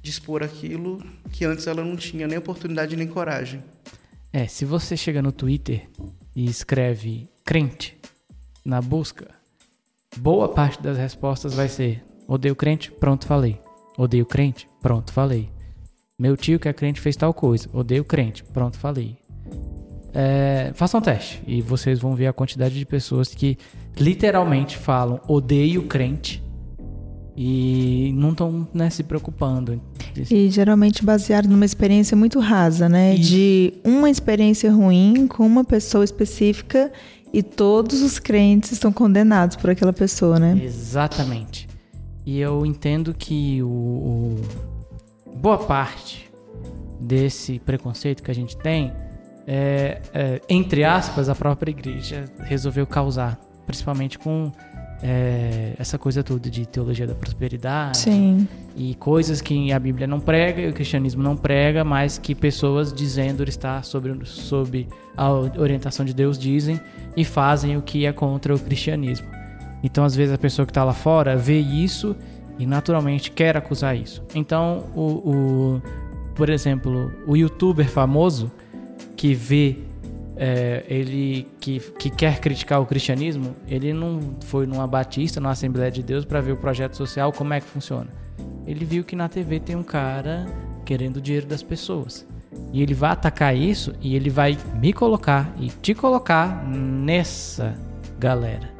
de 0.00 0.10
expor 0.10 0.42
aquilo 0.42 1.02
que 1.30 1.44
antes 1.44 1.66
ela 1.66 1.84
não 1.84 1.96
tinha 1.96 2.26
nem 2.26 2.38
oportunidade 2.38 2.96
nem 2.96 3.06
coragem. 3.06 3.62
É, 4.32 4.46
se 4.46 4.64
você 4.64 4.96
chega 4.96 5.20
no 5.20 5.32
Twitter 5.32 5.88
e 6.34 6.46
escreve 6.46 7.28
crente 7.44 7.98
na 8.64 8.80
busca, 8.80 9.28
boa 10.16 10.48
parte 10.48 10.82
das 10.82 10.96
respostas 10.96 11.52
vai 11.52 11.68
ser 11.68 12.02
odeio 12.26 12.54
crente, 12.54 12.90
pronto, 12.92 13.26
falei. 13.26 13.60
Odeio 13.98 14.24
crente, 14.24 14.69
pronto, 14.80 15.12
falei. 15.12 15.48
Meu 16.18 16.36
tio 16.36 16.58
que 16.58 16.68
é 16.68 16.72
crente 16.72 17.00
fez 17.00 17.16
tal 17.16 17.32
coisa, 17.32 17.68
odeio 17.72 18.04
crente, 18.04 18.44
pronto, 18.44 18.78
falei. 18.78 19.16
É, 20.12 20.72
façam 20.74 20.98
um 20.98 21.02
teste 21.02 21.40
e 21.46 21.62
vocês 21.62 22.00
vão 22.00 22.14
ver 22.14 22.26
a 22.26 22.32
quantidade 22.32 22.76
de 22.76 22.84
pessoas 22.84 23.32
que 23.32 23.56
literalmente 23.96 24.76
falam 24.76 25.20
odeio 25.28 25.84
crente 25.84 26.42
e 27.36 28.12
não 28.16 28.32
estão 28.32 28.68
né, 28.74 28.90
se 28.90 29.02
preocupando. 29.02 29.80
E 30.30 30.50
geralmente 30.50 31.04
baseado 31.04 31.48
numa 31.48 31.64
experiência 31.64 32.16
muito 32.16 32.38
rasa, 32.38 32.88
né? 32.88 33.14
Isso. 33.14 33.30
De 33.30 33.74
uma 33.84 34.10
experiência 34.10 34.70
ruim 34.70 35.26
com 35.26 35.46
uma 35.46 35.64
pessoa 35.64 36.04
específica 36.04 36.92
e 37.32 37.42
todos 37.42 38.02
os 38.02 38.18
crentes 38.18 38.72
estão 38.72 38.92
condenados 38.92 39.56
por 39.56 39.70
aquela 39.70 39.92
pessoa, 39.92 40.38
né? 40.38 40.60
Exatamente. 40.62 41.68
E 42.26 42.38
eu 42.40 42.66
entendo 42.66 43.14
que 43.14 43.62
o, 43.62 43.68
o 43.68 44.40
boa 45.36 45.58
parte 45.58 46.30
desse 47.00 47.58
preconceito 47.58 48.22
que 48.22 48.30
a 48.30 48.34
gente 48.34 48.56
tem 48.56 48.92
é, 49.46 50.00
é, 50.14 50.40
entre 50.48 50.84
aspas, 50.84 51.28
a 51.28 51.34
própria 51.34 51.70
igreja 51.70 52.26
resolveu 52.44 52.86
causar, 52.86 53.36
principalmente 53.66 54.18
com 54.18 54.52
é, 55.02 55.72
essa 55.78 55.98
coisa 55.98 56.22
toda 56.22 56.50
de 56.50 56.66
teologia 56.66 57.06
da 57.06 57.14
prosperidade 57.14 57.98
Sim. 57.98 58.46
e 58.76 58.94
coisas 58.94 59.40
que 59.40 59.72
a 59.72 59.78
Bíblia 59.78 60.06
não 60.06 60.20
prega 60.20 60.60
e 60.60 60.68
o 60.68 60.72
cristianismo 60.72 61.22
não 61.22 61.36
prega, 61.36 61.82
mas 61.82 62.18
que 62.18 62.32
pessoas 62.32 62.92
dizendo 62.92 63.42
estar 63.42 63.82
sobre, 63.84 64.24
sob 64.24 64.86
a 65.16 65.30
orientação 65.30 66.04
de 66.04 66.14
Deus 66.14 66.38
dizem 66.38 66.78
e 67.16 67.24
fazem 67.24 67.76
o 67.76 67.82
que 67.82 68.06
é 68.06 68.12
contra 68.12 68.54
o 68.54 68.58
cristianismo. 68.58 69.26
Então, 69.82 70.04
às 70.04 70.14
vezes, 70.14 70.32
a 70.32 70.38
pessoa 70.38 70.66
que 70.66 70.70
está 70.70 70.84
lá 70.84 70.92
fora 70.92 71.36
vê 71.36 71.58
isso 71.58 72.14
e 72.60 72.66
naturalmente 72.66 73.30
quer 73.30 73.56
acusar 73.56 73.96
isso. 73.96 74.22
Então, 74.34 74.84
o, 74.94 75.00
o 75.00 75.82
por 76.34 76.50
exemplo, 76.50 77.10
o 77.26 77.34
youtuber 77.34 77.88
famoso 77.88 78.52
que 79.16 79.32
vê 79.32 79.78
é, 80.36 80.84
ele 80.86 81.48
que, 81.58 81.80
que 81.98 82.10
quer 82.10 82.38
criticar 82.38 82.80
o 82.82 82.86
cristianismo, 82.86 83.56
ele 83.66 83.94
não 83.94 84.20
foi 84.44 84.66
numa 84.66 84.86
batista, 84.86 85.40
numa 85.40 85.52
Assembleia 85.52 85.90
de 85.90 86.02
Deus 86.02 86.26
para 86.26 86.42
ver 86.42 86.52
o 86.52 86.56
projeto 86.56 86.96
social, 86.96 87.32
como 87.32 87.54
é 87.54 87.60
que 87.60 87.66
funciona. 87.66 88.08
Ele 88.66 88.84
viu 88.84 89.04
que 89.04 89.16
na 89.16 89.28
TV 89.28 89.58
tem 89.58 89.74
um 89.74 89.82
cara 89.82 90.46
querendo 90.84 91.16
o 91.16 91.20
dinheiro 91.20 91.46
das 91.46 91.62
pessoas. 91.62 92.26
E 92.74 92.82
ele 92.82 92.92
vai 92.92 93.10
atacar 93.10 93.56
isso 93.56 93.94
e 94.02 94.14
ele 94.14 94.28
vai 94.28 94.58
me 94.74 94.92
colocar 94.92 95.50
e 95.58 95.68
te 95.68 95.94
colocar 95.94 96.62
nessa 96.66 97.74
galera. 98.18 98.70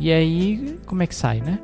E 0.00 0.10
aí, 0.10 0.78
como 0.84 1.02
é 1.02 1.06
que 1.06 1.14
sai, 1.14 1.40
né? 1.40 1.60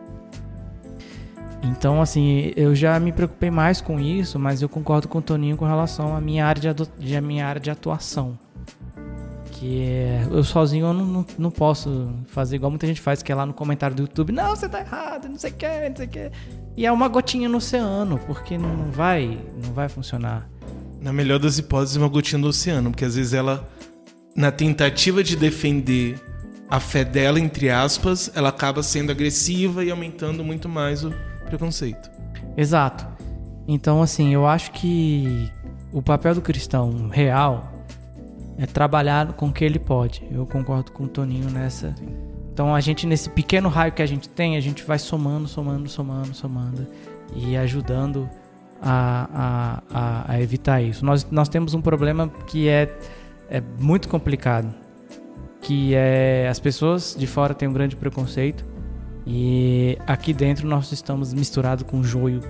Então, 1.62 2.00
assim, 2.00 2.52
eu 2.56 2.74
já 2.74 2.98
me 2.98 3.12
preocupei 3.12 3.50
mais 3.50 3.80
com 3.80 4.00
isso, 4.00 4.38
mas 4.38 4.62
eu 4.62 4.68
concordo 4.68 5.08
com 5.08 5.18
o 5.18 5.22
Toninho 5.22 5.56
com 5.56 5.66
relação 5.66 6.16
à 6.16 6.20
minha 6.20 6.46
área 6.46 6.74
de, 6.74 6.88
de, 6.98 7.20
minha 7.20 7.46
área 7.46 7.60
de 7.60 7.70
atuação 7.70 8.38
que 9.60 9.82
é, 9.82 10.26
eu 10.30 10.42
sozinho 10.42 10.86
eu 10.86 10.94
não, 10.94 11.04
não, 11.04 11.26
não, 11.38 11.50
posso 11.50 12.14
fazer 12.28 12.56
igual 12.56 12.70
muita 12.70 12.86
gente 12.86 12.98
faz, 12.98 13.22
que 13.22 13.30
é 13.30 13.34
lá 13.34 13.44
no 13.44 13.52
comentário 13.52 13.94
do 13.94 14.02
YouTube, 14.04 14.32
não, 14.32 14.56
você 14.56 14.66
tá 14.66 14.80
errado, 14.80 15.28
não 15.28 15.38
sei 15.38 15.50
o 15.50 15.54
que, 15.54 15.66
não 15.66 15.96
sei 15.96 16.06
o 16.06 16.08
que. 16.08 16.30
E 16.78 16.86
é 16.86 16.90
uma 16.90 17.08
gotinha 17.08 17.46
no 17.46 17.58
oceano, 17.58 18.18
porque 18.26 18.56
não 18.56 18.90
vai, 18.90 19.38
não 19.62 19.74
vai 19.74 19.86
funcionar. 19.90 20.48
Na 20.98 21.12
melhor 21.12 21.38
das 21.38 21.58
hipóteses, 21.58 21.96
uma 21.96 22.08
gotinha 22.08 22.38
no 22.38 22.48
oceano, 22.48 22.90
porque 22.90 23.04
às 23.04 23.16
vezes 23.16 23.34
ela, 23.34 23.68
na 24.34 24.50
tentativa 24.50 25.22
de 25.22 25.36
defender 25.36 26.18
a 26.70 26.80
fé 26.80 27.04
dela, 27.04 27.38
entre 27.38 27.68
aspas, 27.68 28.30
ela 28.34 28.48
acaba 28.48 28.82
sendo 28.82 29.12
agressiva 29.12 29.84
e 29.84 29.90
aumentando 29.90 30.42
muito 30.42 30.70
mais 30.70 31.04
o 31.04 31.12
preconceito. 31.50 32.10
Exato. 32.56 33.06
Então, 33.68 34.02
assim, 34.02 34.32
eu 34.32 34.46
acho 34.46 34.72
que 34.72 35.50
o 35.92 36.00
papel 36.00 36.34
do 36.34 36.40
cristão 36.40 37.08
real 37.08 37.72
é 38.58 38.66
trabalhar 38.66 39.32
com 39.32 39.48
o 39.48 39.52
que 39.52 39.64
ele 39.64 39.78
pode. 39.78 40.26
Eu 40.30 40.46
concordo 40.46 40.92
com 40.92 41.04
o 41.04 41.08
Toninho 41.08 41.50
nessa. 41.50 41.94
Então 42.52 42.74
a 42.74 42.80
gente, 42.80 43.06
nesse 43.06 43.30
pequeno 43.30 43.68
raio 43.68 43.92
que 43.92 44.02
a 44.02 44.06
gente 44.06 44.28
tem, 44.28 44.56
a 44.56 44.60
gente 44.60 44.84
vai 44.84 44.98
somando, 44.98 45.48
somando, 45.48 45.88
somando, 45.88 46.34
somando 46.34 46.86
e 47.34 47.56
ajudando 47.56 48.28
a, 48.82 49.28
a, 49.32 49.82
a, 49.90 50.32
a 50.32 50.42
evitar 50.42 50.82
isso. 50.82 51.04
Nós, 51.04 51.26
nós 51.30 51.48
temos 51.48 51.72
um 51.74 51.80
problema 51.80 52.28
que 52.46 52.68
é, 52.68 52.94
é 53.48 53.62
muito 53.78 54.08
complicado, 54.08 54.74
que 55.62 55.94
é 55.94 56.48
as 56.50 56.60
pessoas 56.60 57.16
de 57.18 57.26
fora 57.26 57.54
têm 57.54 57.68
um 57.68 57.72
grande 57.72 57.96
preconceito 57.96 58.64
e 59.26 59.98
aqui 60.06 60.32
dentro 60.32 60.66
nós 60.66 60.90
estamos 60.92 61.32
misturados 61.32 61.84
com 61.86 62.02
joio, 62.02 62.40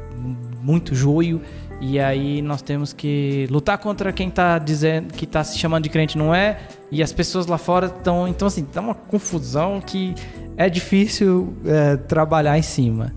muito 0.63 0.95
joio 0.95 1.41
e 1.81 1.99
aí 1.99 2.43
nós 2.43 2.61
temos 2.61 2.93
que 2.93 3.47
lutar 3.51 3.79
contra 3.79 4.13
quem 4.13 4.31
tá 4.31 4.59
dizendo 4.59 5.15
que 5.15 5.27
tá 5.27 5.43
se 5.43 5.59
chamando 5.59 5.85
de 5.85 5.89
crente 5.89 6.19
não 6.19 6.35
é, 6.35 6.61
e 6.91 7.03
as 7.03 7.11
pessoas 7.11 7.47
lá 7.47 7.57
fora 7.57 7.87
estão. 7.87 8.29
Então, 8.29 8.49
assim, 8.49 8.65
tá 8.65 8.81
uma 8.81 8.95
confusão 8.95 9.81
que 9.81 10.15
é 10.59 10.69
difícil 10.69 11.55
é, 11.65 11.97
trabalhar 11.97 12.59
em 12.59 12.63
cima. 12.63 13.15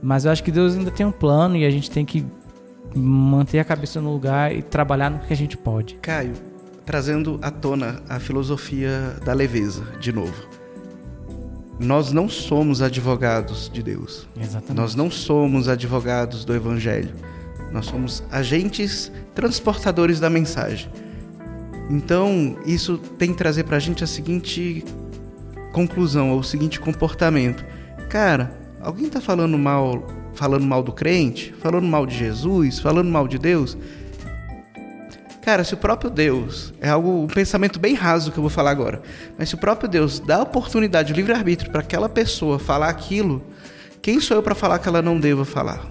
Mas 0.00 0.24
eu 0.24 0.30
acho 0.30 0.44
que 0.44 0.52
Deus 0.52 0.76
ainda 0.76 0.92
tem 0.92 1.04
um 1.04 1.10
plano 1.10 1.56
e 1.56 1.64
a 1.64 1.70
gente 1.70 1.90
tem 1.90 2.04
que 2.04 2.24
manter 2.94 3.58
a 3.58 3.64
cabeça 3.64 4.00
no 4.00 4.12
lugar 4.12 4.54
e 4.54 4.62
trabalhar 4.62 5.10
no 5.10 5.18
que 5.18 5.32
a 5.32 5.36
gente 5.36 5.56
pode. 5.56 5.94
Caio, 5.96 6.34
trazendo 6.86 7.40
à 7.42 7.50
tona 7.50 8.00
a 8.08 8.20
filosofia 8.20 9.16
da 9.24 9.32
leveza, 9.32 9.82
de 9.98 10.12
novo. 10.12 10.63
Nós 11.78 12.12
não 12.12 12.28
somos 12.28 12.80
advogados 12.80 13.70
de 13.72 13.82
Deus. 13.82 14.28
Exatamente. 14.40 14.74
Nós 14.74 14.94
não 14.94 15.10
somos 15.10 15.68
advogados 15.68 16.44
do 16.44 16.54
Evangelho 16.54 17.14
nós 17.74 17.86
somos 17.86 18.22
agentes 18.30 19.10
transportadores 19.34 20.20
da 20.20 20.30
mensagem. 20.30 20.88
Então, 21.90 22.56
isso 22.64 22.98
tem 23.18 23.32
que 23.32 23.36
trazer 23.36 23.64
para 23.64 23.76
a 23.76 23.80
gente 23.80 24.04
a 24.04 24.06
seguinte 24.06 24.84
conclusão, 25.72 26.30
ou 26.30 26.38
o 26.38 26.44
seguinte 26.44 26.78
comportamento. 26.78 27.64
Cara, 28.08 28.56
alguém 28.80 29.06
está 29.08 29.20
falando 29.20 29.58
mal, 29.58 30.06
falando 30.34 30.64
mal 30.64 30.84
do 30.84 30.92
crente, 30.92 31.52
falando 31.58 31.84
mal 31.84 32.06
de 32.06 32.16
Jesus, 32.16 32.78
falando 32.78 33.10
mal 33.10 33.26
de 33.26 33.40
Deus? 33.40 33.76
Cara, 35.44 35.62
se 35.62 35.74
o 35.74 35.76
próprio 35.76 36.10
Deus, 36.10 36.72
é 36.80 36.88
algo, 36.88 37.22
um 37.22 37.26
pensamento 37.26 37.78
bem 37.78 37.92
raso 37.94 38.32
que 38.32 38.38
eu 38.38 38.42
vou 38.42 38.48
falar 38.48 38.70
agora, 38.70 39.02
mas 39.38 39.50
se 39.50 39.54
o 39.54 39.58
próprio 39.58 39.86
Deus 39.86 40.18
dá 40.18 40.36
a 40.36 40.42
oportunidade, 40.42 41.12
o 41.12 41.16
livre-arbítrio 41.16 41.70
para 41.70 41.82
aquela 41.82 42.08
pessoa 42.08 42.58
falar 42.58 42.88
aquilo, 42.88 43.44
quem 44.00 44.18
sou 44.20 44.38
eu 44.38 44.42
para 44.42 44.54
falar 44.54 44.78
que 44.78 44.88
ela 44.88 45.02
não 45.02 45.20
deva 45.20 45.44
falar? 45.44 45.84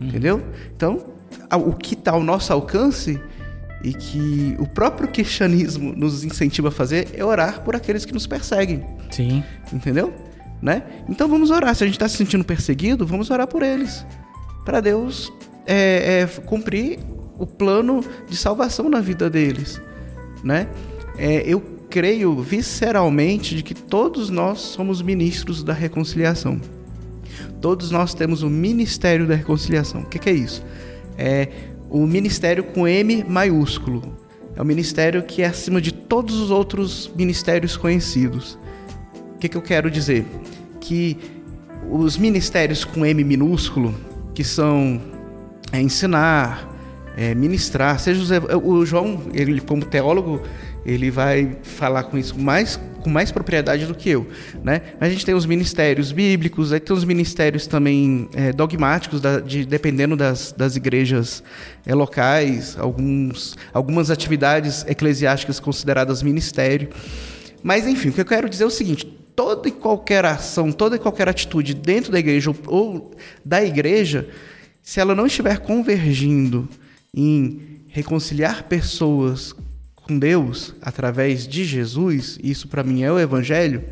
Uhum. 0.00 0.06
Entendeu? 0.06 0.44
Então, 0.76 1.04
o 1.52 1.72
que 1.72 1.94
está 1.94 2.12
ao 2.12 2.22
nosso 2.22 2.52
alcance 2.52 3.20
e 3.82 3.92
que 3.92 4.56
o 4.60 4.66
próprio 4.66 5.08
cristianismo 5.08 5.92
nos 5.96 6.22
incentiva 6.22 6.68
a 6.68 6.70
fazer 6.70 7.08
é 7.14 7.24
orar 7.24 7.62
por 7.62 7.74
aqueles 7.74 8.04
que 8.04 8.14
nos 8.14 8.28
perseguem. 8.28 8.84
Sim. 9.10 9.42
Entendeu? 9.72 10.14
Né? 10.62 10.84
Então 11.08 11.28
vamos 11.28 11.50
orar. 11.50 11.74
Se 11.74 11.82
a 11.82 11.86
gente 11.86 11.96
está 11.96 12.08
se 12.08 12.16
sentindo 12.16 12.44
perseguido, 12.44 13.04
vamos 13.04 13.28
orar 13.28 13.48
por 13.48 13.62
eles. 13.62 14.06
Para 14.64 14.80
Deus 14.80 15.32
é, 15.66 16.22
é, 16.22 16.40
cumprir 16.42 17.00
o 17.38 17.46
plano 17.46 18.04
de 18.28 18.36
salvação 18.36 18.88
na 18.88 19.00
vida 19.00 19.28
deles. 19.28 19.80
Né? 20.42 20.68
É, 21.16 21.42
eu 21.46 21.60
creio 21.90 22.34
visceralmente 22.42 23.54
de 23.56 23.62
que 23.62 23.74
todos 23.74 24.30
nós 24.30 24.60
somos 24.60 25.00
ministros 25.00 25.62
da 25.62 25.72
reconciliação. 25.72 26.60
Todos 27.60 27.90
nós 27.90 28.14
temos 28.14 28.42
o 28.42 28.50
ministério 28.50 29.26
da 29.26 29.34
reconciliação. 29.34 30.02
O 30.02 30.06
que, 30.06 30.18
que 30.18 30.28
é 30.28 30.32
isso? 30.32 30.64
É 31.16 31.48
o 31.88 32.06
ministério 32.06 32.64
com 32.64 32.86
M 32.86 33.24
maiúsculo. 33.24 34.16
É 34.56 34.62
o 34.62 34.64
ministério 34.64 35.22
que 35.22 35.42
é 35.42 35.46
acima 35.46 35.80
de 35.80 35.92
todos 35.92 36.36
os 36.36 36.50
outros 36.50 37.10
ministérios 37.16 37.76
conhecidos. 37.76 38.58
O 39.34 39.38
que, 39.38 39.48
que 39.48 39.56
eu 39.56 39.62
quero 39.62 39.90
dizer? 39.90 40.26
Que 40.80 41.16
os 41.90 42.16
ministérios 42.16 42.84
com 42.84 43.04
M 43.04 43.22
minúsculo, 43.24 43.94
que 44.34 44.44
são 44.44 45.00
é, 45.72 45.80
ensinar, 45.80 46.73
é, 47.16 47.34
ministrar, 47.34 47.98
seja 47.98 48.20
o 48.62 48.84
João, 48.84 49.22
ele 49.32 49.60
como 49.60 49.84
teólogo, 49.84 50.42
ele 50.84 51.10
vai 51.10 51.56
falar 51.62 52.04
com 52.04 52.18
isso 52.18 52.38
mais 52.38 52.78
com 53.04 53.10
mais 53.10 53.30
propriedade 53.30 53.84
do 53.84 53.94
que 53.94 54.08
eu, 54.08 54.26
né? 54.62 54.80
A 54.98 55.06
gente 55.10 55.26
tem 55.26 55.34
os 55.34 55.44
ministérios 55.44 56.10
bíblicos, 56.10 56.72
aí 56.72 56.80
tem 56.80 56.96
os 56.96 57.04
ministérios 57.04 57.66
também 57.66 58.30
é, 58.32 58.50
dogmáticos, 58.50 59.20
da, 59.20 59.40
de, 59.40 59.66
dependendo 59.66 60.16
das, 60.16 60.52
das 60.52 60.74
igrejas 60.74 61.42
é, 61.84 61.94
locais, 61.94 62.78
alguns, 62.78 63.56
algumas 63.74 64.10
atividades 64.10 64.86
eclesiásticas 64.88 65.60
consideradas 65.60 66.22
ministério. 66.22 66.88
Mas 67.62 67.86
enfim, 67.86 68.08
o 68.08 68.12
que 68.14 68.22
eu 68.22 68.24
quero 68.24 68.48
dizer 68.48 68.64
é 68.64 68.66
o 68.66 68.70
seguinte: 68.70 69.04
toda 69.36 69.68
e 69.68 69.72
qualquer 69.72 70.24
ação, 70.24 70.72
toda 70.72 70.96
e 70.96 70.98
qualquer 70.98 71.28
atitude 71.28 71.74
dentro 71.74 72.10
da 72.10 72.18
igreja 72.18 72.50
ou, 72.50 72.56
ou 72.66 73.10
da 73.44 73.62
igreja, 73.62 74.26
se 74.82 74.98
ela 74.98 75.14
não 75.14 75.26
estiver 75.26 75.58
convergindo 75.58 76.66
em 77.14 77.84
reconciliar 77.88 78.64
pessoas 78.64 79.54
com 79.94 80.18
Deus 80.18 80.74
através 80.82 81.46
de 81.46 81.64
Jesus, 81.64 82.38
isso 82.42 82.68
para 82.68 82.82
mim 82.82 83.02
é 83.02 83.10
o 83.10 83.18
evangelho, 83.18 83.84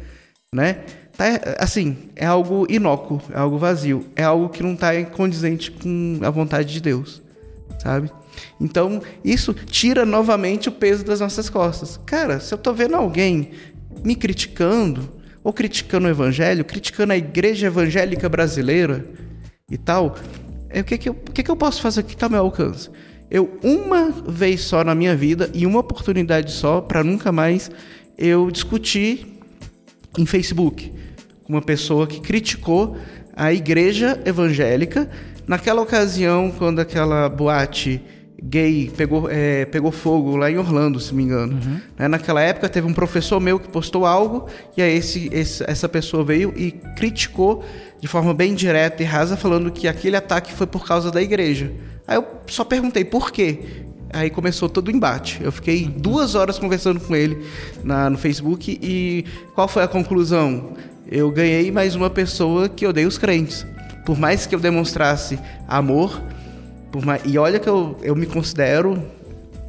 né? 0.53 0.85
Tá, 1.17 1.27
assim, 1.59 1.97
é 2.17 2.27
algo 2.27 2.67
inócuo, 2.69 3.21
é 3.33 3.39
algo 3.39 3.59
vazio, 3.59 4.07
é 4.17 4.25
algo 4.25 4.49
que 4.49 4.63
não 4.63 4.75
está 4.75 5.03
condizente 5.05 5.71
com 5.71 6.19
a 6.23 6.31
vontade 6.31 6.73
de 6.73 6.81
Deus, 6.81 7.23
sabe? 7.79 8.11
Então, 8.61 9.03
isso 9.25 9.53
tira 9.53 10.05
novamente 10.05 10.69
o 10.69 10.73
peso 10.73 11.05
das 11.05 11.21
nossas 11.21 11.51
costas. 11.51 11.99
Cara, 12.07 12.41
se 12.41 12.53
eu 12.53 12.59
tô 12.59 12.73
vendo 12.73 12.97
alguém 12.97 13.51
me 14.03 14.17
criticando, 14.17 15.09
ou 15.45 15.53
criticando 15.53 16.07
o 16.07 16.11
evangelho, 16.11 16.65
criticando 16.65 17.13
a 17.13 17.17
igreja 17.17 17.67
evangélica 17.67 18.29
brasileira 18.29 19.05
e 19.71 19.77
tal, 19.77 20.17
é, 20.71 20.81
o 20.81 20.85
que, 20.85 20.97
que, 20.97 21.09
eu, 21.09 21.13
o 21.13 21.33
que, 21.33 21.43
que 21.43 21.51
eu 21.51 21.57
posso 21.57 21.83
fazer 21.83 22.03
que 22.05 22.15
está 22.15 22.27
ao 22.27 22.31
meu 22.31 22.41
alcance? 22.41 22.91
Eu 23.33 23.59
uma 23.63 24.11
vez 24.11 24.61
só 24.61 24.85
na 24.85 24.95
minha 24.95 25.17
vida 25.17 25.51
e 25.55 25.65
uma 25.65 25.81
oportunidade 25.81 26.53
só 26.53 26.83
para 26.83 27.03
nunca 27.03 27.33
mais 27.33 27.71
eu 28.19 28.51
discutir 28.51 29.27
em 30.19 30.27
Facebook 30.27 30.93
com 31.43 31.55
uma 31.55 31.63
pessoa 31.63 32.07
que 32.07 32.21
criticou 32.21 32.95
a 33.35 33.51
igreja 33.51 34.21
evangélica 34.27 35.09
naquela 35.47 35.81
ocasião 35.81 36.53
quando 36.59 36.81
aquela 36.81 37.27
boate 37.31 38.03
gay 38.43 38.93
pegou, 38.95 39.31
é, 39.31 39.65
pegou 39.65 39.91
fogo 39.91 40.37
lá 40.37 40.51
em 40.51 40.59
Orlando, 40.59 41.01
se 41.01 41.15
me 41.15 41.23
engano. 41.23 41.55
Uhum. 41.55 41.81
Né? 41.99 42.09
Naquela 42.09 42.43
época 42.43 42.69
teve 42.69 42.87
um 42.87 42.93
professor 42.93 43.41
meu 43.41 43.59
que 43.59 43.69
postou 43.69 44.05
algo 44.05 44.47
e 44.77 44.83
aí 44.83 44.95
esse, 44.95 45.31
esse, 45.33 45.65
essa 45.67 45.89
pessoa 45.89 46.23
veio 46.23 46.53
e 46.55 46.73
criticou 46.97 47.65
de 47.99 48.07
forma 48.07 48.35
bem 48.35 48.55
direta 48.55 49.03
e 49.03 49.07
rasa, 49.07 49.39
falando 49.39 49.71
que 49.71 49.89
aquele 49.89 50.17
ataque 50.17 50.53
foi 50.53 50.67
por 50.67 50.85
causa 50.87 51.11
da 51.11 51.23
igreja. 51.23 51.73
Aí 52.13 52.19
eu 52.19 52.27
só 52.47 52.63
perguntei 52.63 53.07
por 53.07 53.33
quê. 53.33 53.59
Aí 54.13 54.29
começou 54.29 54.69
todo 54.69 54.89
o 54.89 54.91
embate. 54.91 55.41
Eu 55.43 55.51
fiquei 55.51 55.87
duas 55.87 56.35
horas 56.35 56.59
conversando 56.59 57.01
com 57.01 57.17
ele 57.17 57.43
na, 57.83 58.11
no 58.11 58.19
Facebook 58.19 58.79
e 58.83 59.25
qual 59.55 59.67
foi 59.67 59.83
a 59.83 59.89
conclusão? 59.89 60.75
Eu 61.11 61.31
ganhei 61.31 61.71
mais 61.73 61.95
uma 61.95 62.11
pessoa 62.11 62.69
que 62.69 62.87
odeia 62.87 63.09
os 63.09 63.17
crentes. 63.17 63.67
Por 64.05 64.19
mais 64.19 64.45
que 64.45 64.55
eu 64.55 64.61
demonstrasse 64.61 65.39
amor, 65.67 66.23
mais, 67.03 67.23
e 67.25 67.39
olha 67.39 67.59
que 67.59 67.69
eu, 67.69 67.97
eu 68.03 68.15
me 68.15 68.27
considero 68.27 69.03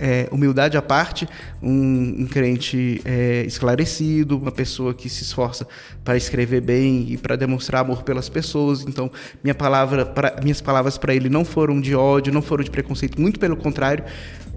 é, 0.03 0.27
humildade 0.30 0.75
à 0.75 0.81
parte, 0.81 1.25
um, 1.61 2.23
um 2.23 2.27
crente 2.27 3.01
é, 3.05 3.45
esclarecido, 3.47 4.38
uma 4.38 4.51
pessoa 4.51 4.93
que 4.93 5.07
se 5.07 5.23
esforça 5.23 5.65
para 6.03 6.17
escrever 6.17 6.59
bem 6.59 7.05
e 7.07 7.15
para 7.15 7.38
demonstrar 7.38 7.81
amor 7.81 8.03
pelas 8.03 8.27
pessoas. 8.27 8.81
Então, 8.81 9.09
minha 9.41 9.55
palavra 9.55 10.05
pra, 10.05 10.35
minhas 10.43 10.59
palavras 10.59 10.97
para 10.97 11.15
ele 11.15 11.30
não 11.30 11.45
foram 11.45 11.80
de 11.80 11.95
ódio, 11.95 12.34
não 12.34 12.41
foram 12.41 12.65
de 12.65 12.69
preconceito, 12.69 13.19
muito 13.21 13.39
pelo 13.39 13.55
contrário. 13.55 14.03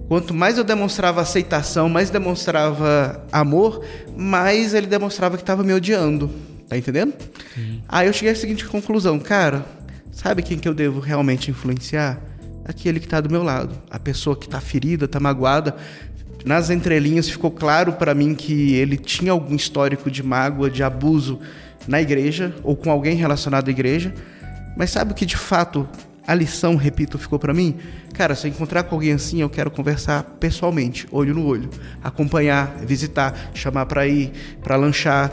Quanto 0.09 0.35
mais 0.35 0.59
eu 0.59 0.65
demonstrava 0.65 1.21
aceitação, 1.21 1.89
mais 1.89 2.11
demonstrava 2.11 3.25
amor, 3.31 3.85
mais 4.17 4.75
ele 4.75 4.89
demonstrava 4.89 5.37
que 5.37 5.45
estava 5.45 5.63
me 5.63 5.73
odiando. 5.73 6.29
Tá 6.69 6.77
entendendo? 6.77 7.15
Sim. 7.55 7.83
Aí 7.89 8.09
eu 8.09 8.13
cheguei 8.13 8.33
à 8.33 8.35
seguinte 8.35 8.65
conclusão, 8.65 9.21
cara, 9.21 9.65
sabe 10.11 10.43
quem 10.43 10.59
que 10.59 10.69
eu 10.69 10.75
devo 10.75 10.99
realmente 10.99 11.53
influenciar? 11.53 12.21
Aquele 12.67 12.99
que 12.99 13.07
está 13.07 13.21
do 13.21 13.31
meu 13.31 13.43
lado. 13.43 13.75
A 13.91 13.99
pessoa 13.99 14.37
que 14.37 14.47
está 14.47 14.61
ferida, 14.61 15.05
está 15.05 15.21
magoada. 15.21 15.77
Nas 16.45 16.71
entrelinhas 16.71 17.29
ficou 17.29 17.51
claro 17.51 17.95
para 17.95 18.15
mim 18.15 18.35
que 18.35 18.75
ele 18.75 18.97
tinha 18.97 19.33
algum 19.33 19.55
histórico 19.55 20.11
de 20.11 20.23
mágoa, 20.23 20.71
de 20.71 20.83
abuso 20.83 21.41
na 21.87 22.01
igreja 22.01 22.55
ou 22.63 22.77
com 22.77 22.91
alguém 22.91 23.17
relacionado 23.17 23.69
à 23.69 23.71
igreja. 23.71 24.15
Mas 24.77 24.91
sabe 24.91 25.13
o 25.13 25.15
que 25.15 25.25
de 25.25 25.37
fato 25.37 25.89
a 26.27 26.35
lição, 26.35 26.75
repito, 26.75 27.19
ficou 27.19 27.39
para 27.39 27.55
mim? 27.55 27.77
Cara, 28.13 28.35
se 28.35 28.47
eu 28.47 28.51
encontrar 28.51 28.83
com 28.83 28.97
alguém 28.97 29.13
assim, 29.13 29.41
eu 29.41 29.49
quero 29.49 29.71
conversar 29.71 30.25
pessoalmente, 30.41 31.07
olho 31.13 31.35
no 31.35 31.47
olho, 31.47 31.71
acompanhar, 32.03 32.77
visitar, 32.85 33.51
chamar 33.55 33.87
para 33.87 34.07
ir, 34.09 34.33
para 34.61 34.75
lanchar, 34.75 35.33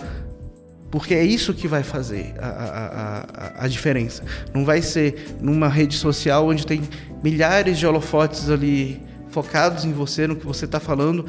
porque 0.93 1.15
é 1.15 1.25
isso 1.25 1.55
que 1.55 1.67
vai 1.67 1.81
fazer 1.81 2.35
a, 2.37 2.47
a, 2.47 3.17
a, 3.63 3.65
a, 3.65 3.67
diferença. 3.67 4.23
Não 4.53 4.63
vai 4.63 4.79
ser 4.79 5.37
numa 5.41 5.67
rede 5.67 5.97
social 5.97 6.47
onde 6.47 6.67
tem 6.67 6.83
milhares 7.23 7.79
de 7.79 7.87
holofotes 7.87 8.47
ali 8.47 9.01
focados 9.29 9.85
em 9.85 9.91
você, 9.91 10.27
no 10.27 10.35
que 10.35 10.45
você 10.45 10.65
está 10.65 10.79
falando, 10.79 11.25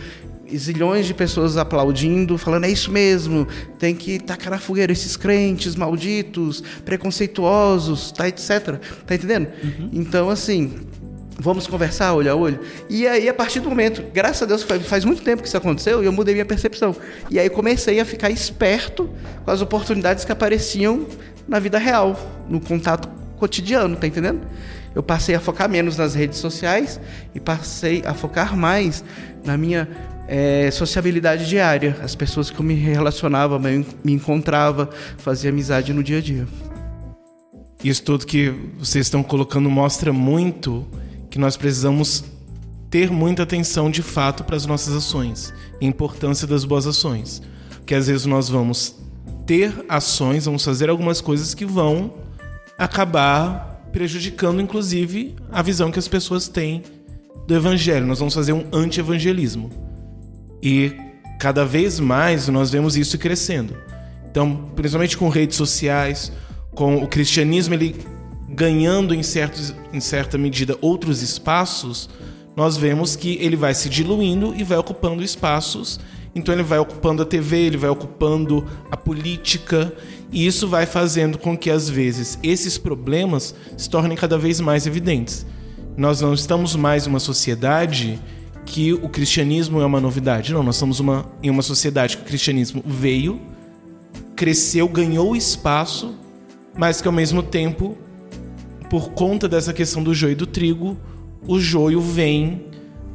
e 0.47 0.59
zilhões 0.59 1.07
de 1.07 1.15
pessoas 1.15 1.57
aplaudindo, 1.57 2.37
falando 2.37 2.65
é 2.65 2.71
isso 2.71 2.93
mesmo, 2.93 3.49
tem 3.79 3.95
que 3.95 4.19
tacar 4.19 4.51
na 4.51 4.59
fogueira 4.59 4.93
esses 4.93 5.17
crentes 5.17 5.75
malditos, 5.77 6.63
preconceituosos, 6.85 8.13
tá, 8.13 8.29
etc. 8.29 8.79
Tá 9.07 9.15
entendendo? 9.15 9.49
Uhum. 9.63 9.89
Então, 9.95 10.29
assim, 10.29 10.75
Vamos 11.39 11.67
conversar 11.67 12.15
olho 12.15 12.31
a 12.31 12.35
olho. 12.35 12.61
E 12.89 13.07
aí, 13.07 13.29
a 13.29 13.35
partir 13.35 13.61
do 13.61 13.69
momento, 13.69 14.05
graças 14.13 14.43
a 14.43 14.47
Deus, 14.47 14.63
faz 14.63 15.05
muito 15.05 15.23
tempo 15.23 15.43
que 15.43 15.49
isso 15.49 15.57
aconteceu 15.57 16.03
e 16.03 16.07
eu 16.07 16.13
mudei 16.13 16.35
minha 16.35 16.45
percepção. 16.45 16.95
E 17.31 17.39
aí 17.39 17.51
comecei 17.51 17.99
a 17.99 18.05
ficar 18.05 18.31
esperto 18.31 19.11
com 19.45 19.51
as 19.51 19.61
oportunidades 19.61 20.25
que 20.25 20.31
apareciam 20.31 21.07
na 21.49 21.59
vida 21.59 21.79
real, 21.79 22.19
no 22.49 22.61
contato 22.61 23.09
cotidiano, 23.37 23.97
tá 23.97 24.07
entendendo? 24.07 24.41
Eu 24.95 25.03
passei 25.03 25.35
a 25.35 25.41
focar 25.41 25.69
menos 25.69 25.97
nas 25.97 26.15
redes 26.15 26.39
sociais 26.39 27.01
e 27.35 27.41
passei 27.41 28.03
a 28.07 28.15
focar 28.15 28.57
mais 28.57 29.05
na 29.45 29.57
minha 29.57 29.89
é, 30.29 30.71
sociabilidade 30.71 31.49
diária, 31.49 31.97
as 32.01 32.15
pessoas 32.15 32.49
que 32.49 32.59
eu 32.59 32.65
me 32.65 32.75
relacionava, 32.75 33.59
me 33.59 33.85
encontrava, 34.07 34.89
fazia 35.19 35.51
amizade 35.51 35.93
no 35.93 36.03
dia 36.03 36.19
a 36.19 36.21
dia. 36.21 36.47
Isso 37.83 38.03
tudo 38.03 38.25
que 38.25 38.55
vocês 38.79 39.07
estão 39.07 39.23
colocando 39.23 39.69
mostra 39.69 40.13
muito 40.13 40.87
que 41.35 41.41
nós 41.41 41.57
precisamos 41.57 42.23
ter 42.89 43.11
muita 43.11 43.43
atenção 43.43 43.91
de 43.91 44.03
fato 44.03 44.45
para 44.45 44.55
as 44.55 44.67
nossas 44.67 44.95
ações, 44.95 45.53
a 45.83 45.85
importância 45.85 46.47
das 46.47 46.65
boas 46.65 46.87
ações. 46.87 47.43
Porque 47.71 47.93
às 47.93 48.07
vezes 48.07 48.25
nós 48.25 48.49
vamos 48.49 48.95
ter 49.45 49.85
ações, 49.89 50.45
vamos 50.45 50.65
fazer 50.65 50.89
algumas 50.89 51.21
coisas 51.21 51.53
que 51.53 51.67
vão 51.67 52.15
acabar 52.79 53.83
prejudicando, 53.91 54.61
inclusive, 54.61 55.35
a 55.51 55.61
visão 55.61 55.91
que 55.91 55.99
as 55.99 56.07
pessoas 56.07 56.47
têm 56.47 56.85
do 57.49 57.57
evangelho. 57.57 58.07
Nós 58.07 58.21
vamos 58.21 58.33
fazer 58.33 58.53
um 58.53 58.67
anti-evangelismo. 58.73 59.73
E 60.63 60.93
cada 61.41 61.65
vez 61.65 61.99
mais 61.99 62.47
nós 62.47 62.71
vemos 62.71 62.97
isso 62.97 63.19
crescendo. 63.19 63.77
Então, 64.31 64.71
principalmente 64.77 65.17
com 65.17 65.29
redes 65.29 65.57
sociais, 65.57 66.31
com 66.77 67.03
o 67.03 67.09
cristianismo, 67.09 67.75
ele 67.75 67.97
ganhando 68.55 69.15
em, 69.15 69.23
certos, 69.23 69.75
em 69.93 70.01
certa 70.01 70.39
medida 70.39 70.79
outros 70.81 71.23
espaços, 71.23 72.09
nós 72.57 72.77
vemos 72.77 73.17
que 73.17 73.37
ele 73.41 73.57
vai 73.57 73.75
se 73.75 73.89
diluindo 73.89 74.55
e 74.57 74.63
vai 74.63 74.79
ocupando 74.79 75.23
espaços. 75.23 75.99
Então 76.35 76.55
ele 76.55 76.63
vai 76.63 76.79
ocupando 76.79 77.23
a 77.23 77.27
TV, 77.27 77.59
ele 77.59 77.77
vai 77.77 77.91
ocupando 77.91 78.65
a 78.91 78.97
política, 78.97 79.93
e 80.33 80.47
isso 80.47 80.69
vai 80.69 80.87
fazendo 80.87 81.39
com 81.39 81.57
que 81.57 81.71
às 81.71 81.89
vezes 81.89 82.39
esses 82.43 82.79
problemas 82.79 83.55
se 83.77 83.89
tornem 83.89 84.17
cada 84.17 84.39
vez 84.39 84.61
mais 84.61 84.87
evidentes. 84.87 85.45
Nós 85.97 86.21
não 86.21 86.35
estamos 86.35 86.75
mais 86.75 87.07
uma 87.07 87.21
sociedade 87.21 88.21
que 88.67 88.93
o 88.93 89.09
cristianismo 89.09 89.81
é 89.81 89.87
uma 89.87 90.01
novidade. 90.01 90.53
Não, 90.53 90.63
nós 90.63 90.77
estamos 90.77 90.99
uma, 90.99 91.27
em 91.43 91.51
uma 91.51 91.63
sociedade 91.63 92.17
que 92.17 92.23
o 92.23 92.27
cristianismo 92.27 92.83
veio, 92.85 93.41
cresceu, 94.35 94.89
ganhou 94.89 95.37
espaço, 95.37 96.15
mas 96.77 97.01
que 97.01 97.07
ao 97.07 97.15
mesmo 97.15 97.43
tempo, 97.43 97.97
por 98.89 99.11
conta 99.11 99.49
dessa 99.49 99.73
questão 99.73 100.03
do 100.03 100.15
joio 100.15 100.33
e 100.33 100.37
do 100.37 100.47
trigo, 100.47 100.97
o 101.47 101.59
joio 101.59 102.01
vem 102.01 102.67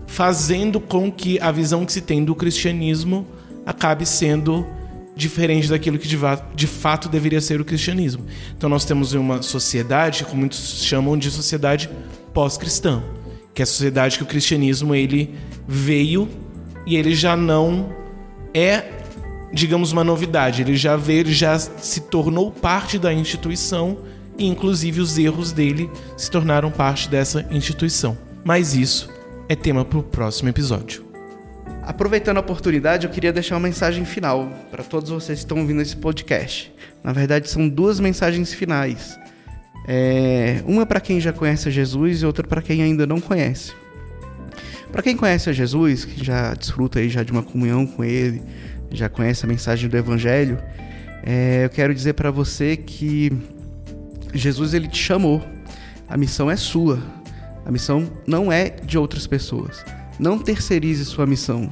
fazendo 0.07 0.79
com 0.79 1.11
que 1.11 1.39
a 1.39 1.51
visão 1.51 1.85
que 1.85 1.93
se 1.93 2.01
tem 2.01 2.23
do 2.23 2.33
cristianismo 2.35 3.27
acabe 3.65 4.05
sendo 4.05 4.65
diferente 5.15 5.67
daquilo 5.67 5.99
que 5.99 6.07
de, 6.07 6.67
fato 6.67 7.09
deveria 7.09 7.41
ser 7.41 7.59
o 7.59 7.65
cristianismo. 7.65 8.25
Então 8.57 8.69
nós 8.69 8.85
temos 8.85 9.13
uma 9.13 9.41
sociedade, 9.41 10.23
como 10.23 10.39
muitos 10.39 10.83
chamam 10.83 11.17
de 11.17 11.29
sociedade 11.29 11.89
pós-cristã, 12.33 13.03
que 13.53 13.61
é 13.61 13.63
a 13.63 13.67
sociedade 13.67 14.17
que 14.17 14.23
o 14.23 14.25
cristianismo 14.25 14.95
ele 14.95 15.35
veio 15.67 16.29
e 16.85 16.95
ele 16.95 17.13
já 17.13 17.35
não 17.35 17.93
é, 18.53 18.85
digamos, 19.53 19.91
uma 19.91 20.03
novidade. 20.03 20.61
Ele 20.61 20.75
já 20.75 20.95
veio, 20.95 21.19
ele 21.19 21.33
já 21.33 21.59
se 21.59 22.01
tornou 22.01 22.49
parte 22.49 22.97
da 22.97 23.13
instituição 23.13 23.97
e 24.39 24.47
inclusive 24.47 25.01
os 25.01 25.17
erros 25.17 25.51
dele 25.51 25.89
se 26.17 26.31
tornaram 26.31 26.71
parte 26.71 27.09
dessa 27.09 27.45
instituição. 27.51 28.17
Mas 28.43 28.73
isso 28.73 29.09
é 29.49 29.55
tema 29.55 29.83
para 29.85 29.99
o 29.99 30.03
próximo 30.03 30.49
episódio. 30.49 31.05
Aproveitando 31.83 32.37
a 32.37 32.39
oportunidade, 32.39 33.05
eu 33.05 33.11
queria 33.11 33.33
deixar 33.33 33.55
uma 33.55 33.67
mensagem 33.67 34.05
final 34.05 34.49
para 34.71 34.83
todos 34.83 35.09
vocês 35.09 35.39
que 35.39 35.45
estão 35.45 35.59
ouvindo 35.59 35.81
esse 35.81 35.97
podcast. 35.97 36.73
Na 37.03 37.11
verdade, 37.11 37.49
são 37.49 37.67
duas 37.67 37.99
mensagens 37.99 38.53
finais. 38.53 39.19
É, 39.87 40.61
uma 40.65 40.85
para 40.85 41.01
quem 41.01 41.19
já 41.19 41.33
conhece 41.33 41.69
Jesus 41.71 42.21
e 42.21 42.25
outra 42.25 42.47
para 42.47 42.61
quem 42.61 42.81
ainda 42.81 43.05
não 43.07 43.19
conhece. 43.19 43.73
Para 44.91 45.01
quem 45.01 45.15
conhece 45.15 45.49
a 45.49 45.53
Jesus, 45.53 46.05
que 46.05 46.23
já 46.23 46.53
desfruta 46.53 46.99
aí 46.99 47.09
já 47.09 47.23
de 47.23 47.31
uma 47.31 47.43
comunhão 47.43 47.85
com 47.85 48.03
Ele, 48.03 48.41
já 48.91 49.09
conhece 49.09 49.45
a 49.45 49.47
mensagem 49.47 49.89
do 49.89 49.97
Evangelho, 49.97 50.59
é, 51.23 51.65
eu 51.65 51.69
quero 51.69 51.93
dizer 51.93 52.13
para 52.13 52.31
você 52.31 52.77
que 52.77 53.31
Jesus 54.33 54.73
ele 54.73 54.87
te 54.87 55.01
chamou. 55.01 55.41
A 56.07 56.17
missão 56.17 56.49
é 56.49 56.55
sua. 56.55 56.99
A 57.65 57.71
missão 57.71 58.11
não 58.25 58.51
é 58.51 58.69
de 58.69 58.97
outras 58.97 59.27
pessoas. 59.27 59.83
Não 60.19 60.39
terceirize 60.39 61.05
sua 61.05 61.25
missão. 61.25 61.71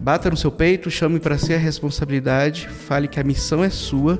Bata 0.00 0.30
no 0.30 0.36
seu 0.36 0.50
peito, 0.50 0.90
chame 0.90 1.18
para 1.18 1.36
si 1.38 1.52
a 1.52 1.58
responsabilidade, 1.58 2.68
fale 2.68 3.08
que 3.08 3.18
a 3.18 3.24
missão 3.24 3.64
é 3.64 3.68
sua 3.68 4.18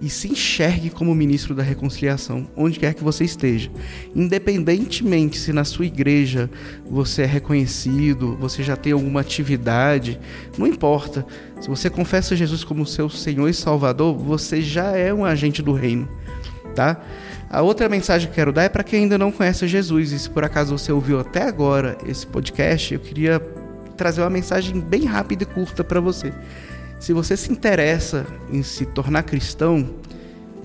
e 0.00 0.08
se 0.08 0.28
enxergue 0.28 0.88
como 0.88 1.14
ministro 1.14 1.54
da 1.54 1.62
reconciliação, 1.62 2.48
onde 2.56 2.78
quer 2.78 2.94
que 2.94 3.04
você 3.04 3.24
esteja. 3.24 3.70
Independentemente 4.16 5.38
se 5.38 5.52
na 5.52 5.62
sua 5.62 5.84
igreja 5.84 6.50
você 6.88 7.22
é 7.22 7.26
reconhecido, 7.26 8.36
você 8.40 8.62
já 8.62 8.76
tem 8.76 8.92
alguma 8.92 9.20
atividade, 9.20 10.18
não 10.56 10.66
importa. 10.66 11.26
Se 11.60 11.68
você 11.68 11.90
confessa 11.90 12.34
Jesus 12.34 12.64
como 12.64 12.86
seu 12.86 13.10
Senhor 13.10 13.48
e 13.48 13.54
Salvador, 13.54 14.16
você 14.16 14.62
já 14.62 14.96
é 14.96 15.12
um 15.12 15.24
agente 15.24 15.60
do 15.60 15.72
reino, 15.72 16.08
tá? 16.74 17.00
A 17.48 17.62
outra 17.62 17.88
mensagem 17.88 18.28
que 18.28 18.32
eu 18.32 18.36
quero 18.36 18.52
dar 18.52 18.62
é 18.62 18.68
para 18.68 18.84
quem 18.84 19.02
ainda 19.02 19.18
não 19.18 19.32
conhece 19.32 19.66
Jesus. 19.66 20.12
E 20.12 20.18
se 20.18 20.30
por 20.30 20.44
acaso 20.44 20.76
você 20.76 20.92
ouviu 20.92 21.18
até 21.18 21.42
agora 21.42 21.98
esse 22.06 22.26
podcast, 22.26 22.94
eu 22.94 23.00
queria 23.00 23.40
trazer 23.96 24.20
uma 24.22 24.30
mensagem 24.30 24.80
bem 24.80 25.04
rápida 25.04 25.42
e 25.42 25.46
curta 25.46 25.82
para 25.82 26.00
você. 26.00 26.32
Se 27.00 27.12
você 27.12 27.36
se 27.36 27.50
interessa 27.50 28.26
em 28.52 28.62
se 28.62 28.86
tornar 28.86 29.22
cristão, 29.24 29.88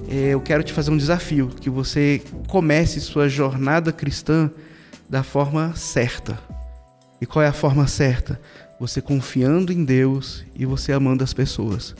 é, 0.07 0.29
eu 0.33 0.41
quero 0.41 0.63
te 0.63 0.73
fazer 0.73 0.91
um 0.91 0.97
desafio: 0.97 1.47
que 1.47 1.69
você 1.69 2.21
comece 2.47 3.01
sua 3.01 3.27
jornada 3.27 3.91
cristã 3.91 4.51
da 5.09 5.23
forma 5.23 5.75
certa. 5.75 6.37
E 7.19 7.25
qual 7.25 7.43
é 7.43 7.47
a 7.47 7.53
forma 7.53 7.87
certa? 7.87 8.39
Você 8.79 9.01
confiando 9.01 9.71
em 9.71 9.83
Deus 9.83 10.45
e 10.55 10.65
você 10.65 10.91
amando 10.91 11.23
as 11.23 11.33
pessoas. 11.33 11.95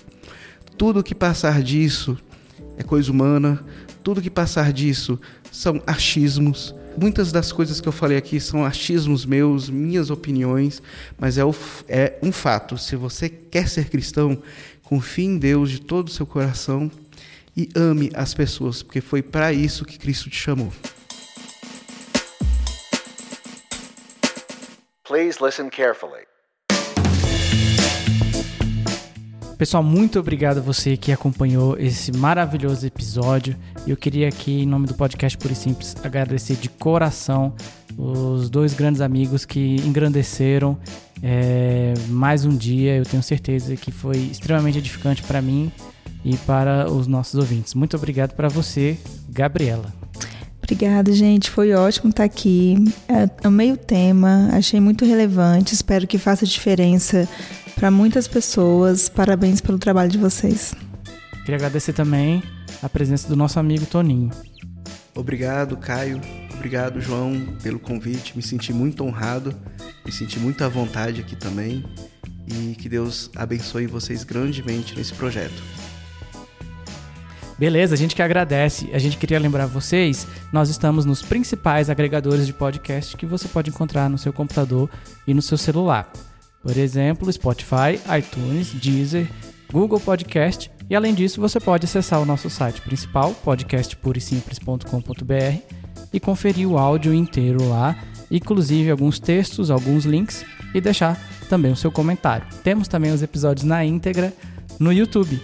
Tudo 0.77 1.03
que 1.03 1.15
passar 1.15 1.63
disso 1.63 2.17
é 2.77 2.83
coisa 2.83 3.11
humana, 3.11 3.63
tudo 4.05 4.21
que 4.21 4.29
passar 4.29 4.71
disso 4.71 5.19
são 5.51 5.81
achismos. 5.87 6.75
Muitas 6.95 7.31
das 7.31 7.51
coisas 7.51 7.81
que 7.81 7.87
eu 7.87 7.91
falei 7.91 8.15
aqui 8.15 8.39
são 8.39 8.63
achismos 8.63 9.25
meus, 9.25 9.67
minhas 9.67 10.11
opiniões, 10.11 10.79
mas 11.17 11.39
é, 11.39 11.43
o, 11.43 11.53
é 11.89 12.19
um 12.21 12.31
fato. 12.31 12.77
Se 12.77 12.95
você 12.95 13.27
quer 13.27 13.67
ser 13.67 13.89
cristão, 13.89 14.39
confie 14.83 15.25
em 15.25 15.39
Deus 15.39 15.71
de 15.71 15.81
todo 15.81 16.09
o 16.09 16.11
seu 16.11 16.27
coração 16.27 16.91
e 17.57 17.67
ame 17.75 18.11
as 18.13 18.31
pessoas, 18.35 18.83
porque 18.83 19.01
foi 19.01 19.23
para 19.23 19.51
isso 19.51 19.83
que 19.83 19.97
Cristo 19.97 20.29
te 20.29 20.37
chamou. 20.37 20.71
Please 25.03 25.43
listen 25.43 25.71
carefully. 25.71 26.27
Pessoal, 29.57 29.81
muito 29.81 30.19
obrigado 30.19 30.57
a 30.57 30.61
você 30.61 30.97
que 30.97 31.13
acompanhou 31.13 31.77
esse 31.79 32.11
maravilhoso 32.11 32.85
episódio. 32.85 33.55
Eu 33.87 33.95
queria 33.95 34.27
aqui, 34.27 34.63
em 34.63 34.65
nome 34.65 34.85
do 34.85 34.93
podcast 34.93 35.37
Puro 35.37 35.53
e 35.53 35.55
Simples, 35.55 35.95
agradecer 36.03 36.55
de 36.55 36.67
coração 36.67 37.53
os 37.97 38.49
dois 38.49 38.73
grandes 38.73 38.99
amigos 38.99 39.45
que 39.45 39.77
engrandeceram 39.77 40.77
é, 41.23 41.93
mais 42.09 42.43
um 42.43 42.49
dia. 42.49 42.97
Eu 42.97 43.05
tenho 43.05 43.23
certeza 43.23 43.77
que 43.77 43.93
foi 43.93 44.17
extremamente 44.17 44.77
edificante 44.77 45.23
para 45.23 45.41
mim 45.41 45.71
e 46.25 46.35
para 46.39 46.91
os 46.91 47.07
nossos 47.07 47.35
ouvintes. 47.35 47.73
Muito 47.75 47.95
obrigado 47.95 48.33
para 48.33 48.49
você, 48.49 48.97
Gabriela. 49.29 49.93
Obrigada, 50.61 51.13
gente. 51.13 51.49
Foi 51.49 51.71
ótimo 51.73 52.09
estar 52.09 52.25
aqui. 52.25 52.75
É, 53.07 53.29
amei 53.47 53.71
o 53.71 53.77
tema, 53.77 54.49
achei 54.51 54.81
muito 54.81 55.05
relevante. 55.05 55.73
Espero 55.73 56.05
que 56.05 56.17
faça 56.17 56.45
diferença 56.45 57.25
para 57.75 57.91
muitas 57.91 58.27
pessoas. 58.27 59.09
Parabéns 59.09 59.61
pelo 59.61 59.77
trabalho 59.77 60.09
de 60.09 60.17
vocês. 60.17 60.73
Queria 61.39 61.55
agradecer 61.55 61.93
também 61.93 62.41
a 62.81 62.89
presença 62.89 63.27
do 63.27 63.35
nosso 63.35 63.59
amigo 63.59 63.85
Toninho. 63.85 64.31
Obrigado, 65.13 65.77
Caio. 65.77 66.19
Obrigado, 66.53 66.99
João, 66.99 67.55
pelo 67.61 67.79
convite. 67.79 68.35
Me 68.35 68.41
senti 68.41 68.73
muito 68.73 69.03
honrado, 69.03 69.53
me 70.05 70.11
senti 70.11 70.39
muito 70.39 70.63
à 70.63 70.67
vontade 70.67 71.21
aqui 71.21 71.35
também. 71.35 71.85
E 72.47 72.75
que 72.75 72.87
Deus 72.87 73.29
abençoe 73.35 73.87
vocês 73.87 74.23
grandemente 74.23 74.95
nesse 74.95 75.13
projeto. 75.13 75.63
Beleza, 77.57 77.95
a 77.95 77.97
gente 77.97 78.15
que 78.15 78.21
agradece. 78.21 78.89
A 78.93 78.99
gente 78.99 79.17
queria 79.17 79.39
lembrar 79.39 79.65
vocês, 79.65 80.27
nós 80.51 80.69
estamos 80.69 81.05
nos 81.05 81.21
principais 81.21 81.89
agregadores 81.89 82.45
de 82.45 82.53
podcast 82.53 83.15
que 83.15 83.25
você 83.25 83.47
pode 83.47 83.69
encontrar 83.69 84.09
no 84.09 84.17
seu 84.17 84.33
computador 84.33 84.89
e 85.25 85.33
no 85.33 85.41
seu 85.41 85.57
celular. 85.57 86.11
Por 86.65 86.75
exemplo, 86.77 87.31
Spotify, 87.31 88.01
iTunes, 88.17 88.73
Deezer, 88.73 89.29
Google 89.71 89.99
Podcast 89.99 90.71
e 90.89 90.95
além 90.95 91.13
disso 91.13 91.39
você 91.39 91.59
pode 91.59 91.85
acessar 91.85 92.19
o 92.19 92.25
nosso 92.25 92.49
site 92.49 92.81
principal, 92.81 93.35
podcastpurisimples.com.br 93.43 95.75
e 96.11 96.19
conferir 96.19 96.67
o 96.67 96.79
áudio 96.79 97.13
inteiro 97.13 97.69
lá, 97.69 97.95
inclusive 98.31 98.89
alguns 98.89 99.19
textos, 99.19 99.69
alguns 99.69 100.05
links 100.05 100.43
e 100.73 100.81
deixar 100.81 101.21
também 101.47 101.71
o 101.71 101.75
seu 101.75 101.91
comentário. 101.91 102.47
Temos 102.63 102.87
também 102.87 103.11
os 103.11 103.21
episódios 103.21 103.63
na 103.63 103.85
íntegra 103.85 104.33
no 104.79 104.91
YouTube. 104.91 105.39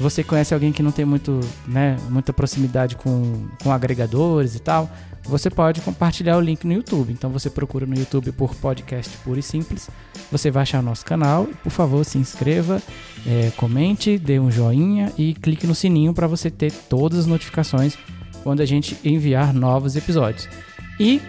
Você 0.00 0.24
conhece 0.24 0.52
alguém 0.52 0.72
que 0.72 0.82
não 0.82 0.90
tem 0.90 1.04
muito, 1.04 1.38
né, 1.68 1.96
muita 2.10 2.32
proximidade 2.32 2.96
com, 2.96 3.46
com 3.62 3.70
agregadores 3.70 4.56
e 4.56 4.58
tal? 4.58 4.90
Você 5.28 5.50
pode 5.50 5.80
compartilhar 5.80 6.36
o 6.36 6.40
link 6.40 6.64
no 6.66 6.72
YouTube. 6.72 7.12
Então 7.12 7.30
você 7.30 7.50
procura 7.50 7.86
no 7.86 7.96
YouTube 7.96 8.32
por 8.32 8.54
podcast 8.54 9.16
puro 9.18 9.38
e 9.38 9.42
simples. 9.42 9.90
Você 10.30 10.50
vai 10.50 10.62
achar 10.62 10.80
o 10.80 10.82
nosso 10.82 11.04
canal. 11.04 11.46
Por 11.62 11.70
favor, 11.70 12.04
se 12.04 12.18
inscreva, 12.18 12.82
é, 13.26 13.50
comente, 13.56 14.18
dê 14.18 14.38
um 14.38 14.50
joinha 14.50 15.12
e 15.18 15.34
clique 15.34 15.66
no 15.66 15.74
sininho 15.74 16.14
para 16.14 16.26
você 16.26 16.50
ter 16.50 16.72
todas 16.72 17.20
as 17.20 17.26
notificações 17.26 17.96
quando 18.42 18.60
a 18.60 18.66
gente 18.66 18.96
enviar 19.04 19.52
novos 19.52 19.96
episódios. 19.96 20.48
E 20.98 21.20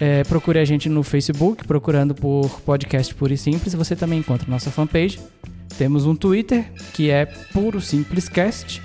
é, 0.00 0.24
procure 0.24 0.58
a 0.58 0.64
gente 0.64 0.88
no 0.88 1.02
Facebook, 1.02 1.64
procurando 1.64 2.14
por 2.14 2.60
podcast 2.62 3.14
puro 3.14 3.32
e 3.32 3.38
simples. 3.38 3.74
Você 3.74 3.94
também 3.94 4.20
encontra 4.20 4.50
nossa 4.50 4.70
fanpage. 4.70 5.20
Temos 5.76 6.06
um 6.06 6.14
Twitter 6.14 6.70
que 6.94 7.10
é 7.10 7.26
Puro 7.26 7.80
Simples 7.80 8.28
Cast 8.28 8.80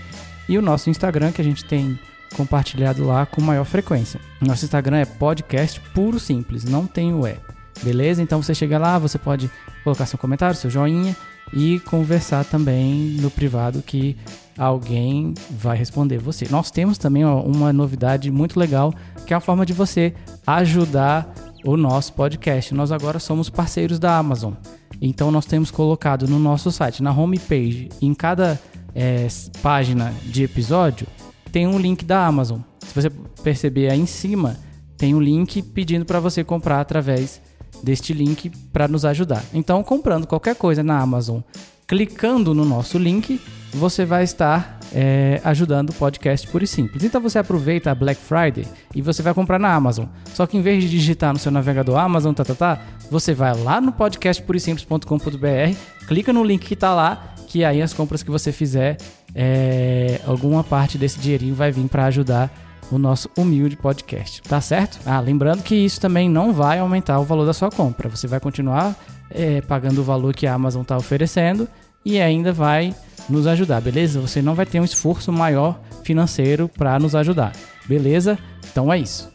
e 0.50 0.58
o 0.58 0.62
nosso 0.62 0.90
Instagram 0.90 1.32
que 1.32 1.40
a 1.40 1.44
gente 1.44 1.64
tem 1.64 1.98
compartilhado 2.36 3.06
lá 3.06 3.26
com 3.26 3.42
maior 3.42 3.66
frequência. 3.66 4.20
Nosso 4.42 4.66
Instagram 4.66 4.98
é 4.98 5.06
podcast 5.06 5.80
puro 5.94 6.20
simples, 6.20 6.64
não 6.64 6.88
tem 6.88 7.14
o 7.14 7.28
E. 7.28 7.36
Beleza? 7.84 8.22
Então 8.22 8.42
você 8.42 8.54
chega 8.54 8.78
lá, 8.78 9.00
você 9.00 9.18
pode 9.18 9.50
colocar 9.84 10.06
seu 10.06 10.20
comentário, 10.20 10.56
seu 10.56 10.70
joinha 10.70 11.16
e 11.54 11.80
conversar 11.82 12.46
também 12.46 13.18
no 13.20 13.30
privado 13.30 13.82
que 13.82 14.16
alguém 14.58 15.34
vai 15.50 15.78
responder 15.78 16.18
você. 16.18 16.48
Nós 16.50 16.72
temos 16.72 16.98
também 16.98 17.26
uma 17.26 17.74
novidade 17.74 18.30
muito 18.32 18.60
legal, 18.60 18.94
que 19.26 19.34
é 19.34 19.38
a 19.38 19.42
forma 19.42 19.66
de 19.66 19.74
você 19.74 20.14
ajudar 20.46 21.34
o 21.66 21.76
nosso 21.76 22.14
podcast. 22.14 22.74
Nós 22.74 22.92
agora 22.92 23.20
somos 23.20 23.50
parceiros 23.50 24.00
da 24.00 24.18
Amazon. 24.18 24.54
Então 25.02 25.32
nós 25.32 25.46
temos 25.46 25.72
colocado 25.72 26.28
no 26.28 26.38
nosso 26.38 26.72
site, 26.72 27.02
na 27.02 27.12
homepage, 27.12 27.90
em 28.02 28.14
cada 28.14 28.60
é, 28.94 29.28
página 29.62 30.14
de 30.24 30.44
episódio, 30.44 31.08
tem 31.52 31.68
um 31.68 31.78
link 31.78 32.06
da 32.06 32.26
Amazon. 32.26 32.60
Se 32.80 32.94
você 32.94 33.10
perceber 33.44 33.92
aí 33.92 34.00
em 34.00 34.06
cima, 34.06 34.58
tem 34.98 35.14
um 35.16 35.22
link 35.22 35.62
pedindo 35.62 36.06
para 36.06 36.20
você 36.20 36.44
comprar 36.44 36.80
através 36.80 37.42
deste 37.84 38.14
link 38.14 38.50
para 38.72 38.88
nos 38.88 39.06
ajudar. 39.06 39.44
Então, 39.54 39.84
comprando 39.84 40.28
qualquer 40.28 40.56
coisa 40.56 40.84
na 40.84 41.00
Amazon, 41.00 41.40
clicando 41.88 42.54
no 42.54 42.64
nosso 42.64 42.98
link, 42.98 43.40
você 43.74 44.06
vai 44.06 44.24
estar 44.24 44.80
é, 44.94 45.42
ajudando 45.44 45.90
o 45.90 45.94
podcast 45.94 46.48
puro 46.48 46.64
e 46.64 46.68
simples. 46.68 47.04
Então 47.04 47.22
você 47.22 47.40
aproveita 47.40 47.92
a 47.92 47.96
Black 47.96 48.20
Friday 48.22 48.68
e 48.94 49.02
você 49.02 49.22
vai 49.22 49.34
comprar 49.34 49.60
na 49.60 49.74
Amazon. 49.74 50.06
Só 50.34 50.46
que 50.46 50.58
em 50.58 50.62
vez 50.62 50.84
de 50.84 50.90
digitar 50.90 51.34
no 51.34 51.40
seu 51.40 51.52
navegador 51.52 51.98
Amazon, 51.98 52.34
tá, 52.34 52.44
tá, 52.44 52.56
tá, 52.56 52.82
você 53.10 53.34
vai 53.34 53.54
lá 53.58 53.80
no 53.82 53.92
podcastpurisimples.com.br, 53.92 55.76
clica 56.08 56.34
no 56.34 56.44
link 56.44 56.66
que 56.66 56.74
está 56.74 56.94
lá, 56.94 57.34
que 57.48 57.64
aí 57.66 57.82
as 57.82 57.94
compras 57.94 58.24
que 58.24 58.32
você 58.32 58.52
fizer, 58.52 58.98
é, 59.34 60.20
alguma 60.26 60.64
parte 60.64 60.98
desse 60.98 61.20
dinheirinho 61.20 61.56
vai 61.56 61.72
vir 61.72 61.88
para 61.88 62.06
ajudar 62.06 62.52
o 62.92 62.98
nosso 62.98 63.30
humilde 63.38 63.78
podcast, 63.78 64.42
tá 64.42 64.60
certo? 64.60 65.00
Ah, 65.06 65.20
lembrando 65.20 65.64
que 65.64 65.76
isso 65.76 66.00
também 66.00 66.30
não 66.30 66.52
vai 66.52 66.80
aumentar 66.80 67.20
o 67.20 67.24
valor 67.24 67.46
da 67.46 67.54
sua 67.54 67.70
compra. 67.70 68.10
Você 68.10 68.28
vai 68.28 68.40
continuar 68.40 68.96
é, 69.30 69.62
pagando 69.62 70.02
o 70.02 70.04
valor 70.04 70.36
que 70.36 70.46
a 70.46 70.54
Amazon 70.54 70.82
está 70.82 70.98
oferecendo 70.98 71.68
e 72.04 72.20
ainda 72.20 72.52
vai 72.52 72.94
nos 73.30 73.48
ajudar, 73.48 73.82
beleza? 73.82 74.20
Você 74.20 74.42
não 74.42 74.56
vai 74.56 74.66
ter 74.66 74.80
um 74.80 74.84
esforço 74.84 75.32
maior 75.32 75.80
financeiro 76.04 76.68
para 76.68 77.00
nos 77.00 77.16
ajudar, 77.16 77.54
beleza? 77.88 78.38
Então 78.72 78.92
é 78.92 79.00
isso. 79.00 79.31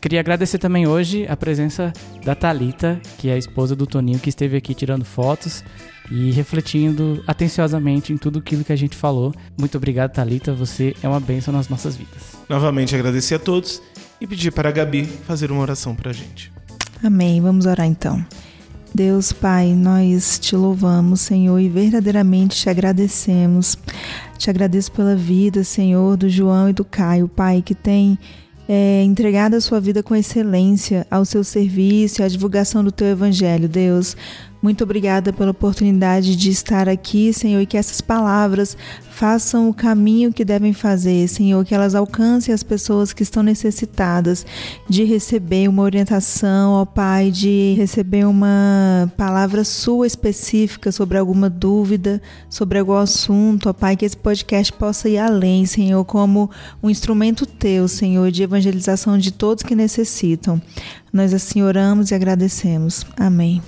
Queria 0.00 0.20
agradecer 0.20 0.58
também 0.58 0.86
hoje 0.86 1.26
a 1.28 1.36
presença 1.36 1.92
da 2.24 2.34
Talita, 2.34 3.00
que 3.18 3.28
é 3.28 3.34
a 3.34 3.38
esposa 3.38 3.74
do 3.74 3.86
Toninho, 3.86 4.18
que 4.18 4.28
esteve 4.28 4.56
aqui 4.56 4.74
tirando 4.74 5.04
fotos 5.04 5.64
e 6.10 6.30
refletindo 6.30 7.22
atenciosamente 7.26 8.12
em 8.12 8.16
tudo 8.16 8.38
aquilo 8.38 8.62
que 8.62 8.72
a 8.72 8.76
gente 8.76 8.96
falou. 8.96 9.34
Muito 9.58 9.76
obrigado, 9.76 10.12
Talita. 10.12 10.52
Você 10.52 10.94
é 11.02 11.08
uma 11.08 11.18
bênção 11.20 11.52
nas 11.52 11.68
nossas 11.68 11.96
vidas. 11.96 12.36
Novamente 12.48 12.94
agradecer 12.94 13.34
a 13.34 13.38
todos 13.38 13.82
e 14.20 14.26
pedir 14.26 14.52
para 14.52 14.68
a 14.68 14.72
Gabi 14.72 15.04
fazer 15.04 15.50
uma 15.50 15.60
oração 15.60 15.94
para 15.94 16.10
a 16.10 16.14
gente. 16.14 16.52
Amém. 17.02 17.40
Vamos 17.40 17.66
orar 17.66 17.86
então. 17.86 18.24
Deus 18.94 19.32
Pai, 19.32 19.74
nós 19.74 20.38
te 20.38 20.56
louvamos, 20.56 21.20
Senhor, 21.20 21.58
e 21.58 21.68
verdadeiramente 21.68 22.56
te 22.56 22.70
agradecemos. 22.70 23.76
Te 24.38 24.48
agradeço 24.48 24.90
pela 24.92 25.14
vida, 25.14 25.64
Senhor, 25.64 26.16
do 26.16 26.28
João 26.28 26.70
e 26.70 26.72
do 26.72 26.84
Caio, 26.84 27.28
Pai, 27.28 27.60
que 27.60 27.74
tem 27.74 28.18
é, 28.68 29.02
entregado 29.02 29.54
a 29.54 29.60
sua 29.60 29.80
vida 29.80 30.02
com 30.02 30.14
excelência 30.14 31.06
ao 31.10 31.24
seu 31.24 31.44
serviço 31.44 32.22
à 32.22 32.28
divulgação 32.28 32.82
do 32.82 32.90
teu 32.90 33.08
evangelho, 33.08 33.68
Deus. 33.68 34.16
Muito 34.62 34.84
obrigada 34.84 35.32
pela 35.32 35.50
oportunidade 35.50 36.34
de 36.34 36.50
estar 36.50 36.88
aqui, 36.88 37.32
Senhor, 37.32 37.60
e 37.60 37.66
que 37.66 37.76
essas 37.76 38.00
palavras 38.00 38.76
façam 39.10 39.68
o 39.70 39.74
caminho 39.74 40.30
que 40.30 40.44
devem 40.44 40.74
fazer, 40.74 41.26
Senhor, 41.28 41.64
que 41.64 41.74
elas 41.74 41.94
alcancem 41.94 42.52
as 42.52 42.62
pessoas 42.62 43.14
que 43.14 43.22
estão 43.22 43.42
necessitadas 43.42 44.44
de 44.88 45.04
receber 45.04 45.68
uma 45.68 45.82
orientação, 45.82 46.72
ó 46.72 46.84
Pai, 46.84 47.30
de 47.30 47.74
receber 47.78 48.26
uma 48.26 49.10
palavra 49.16 49.64
sua 49.64 50.06
específica 50.06 50.92
sobre 50.92 51.16
alguma 51.16 51.48
dúvida, 51.48 52.20
sobre 52.50 52.78
algum 52.78 52.96
assunto, 52.96 53.70
ó 53.70 53.72
Pai, 53.72 53.96
que 53.96 54.04
esse 54.04 54.16
podcast 54.16 54.72
possa 54.72 55.08
ir 55.08 55.18
além, 55.18 55.64
Senhor, 55.64 56.04
como 56.04 56.50
um 56.82 56.90
instrumento 56.90 57.46
teu, 57.46 57.88
Senhor, 57.88 58.30
de 58.30 58.42
evangelização 58.42 59.16
de 59.16 59.32
todos 59.32 59.62
que 59.62 59.74
necessitam. 59.74 60.60
Nós 61.10 61.32
assim 61.32 61.62
oramos 61.62 62.10
e 62.10 62.14
agradecemos. 62.14 63.06
Amém. 63.16 63.62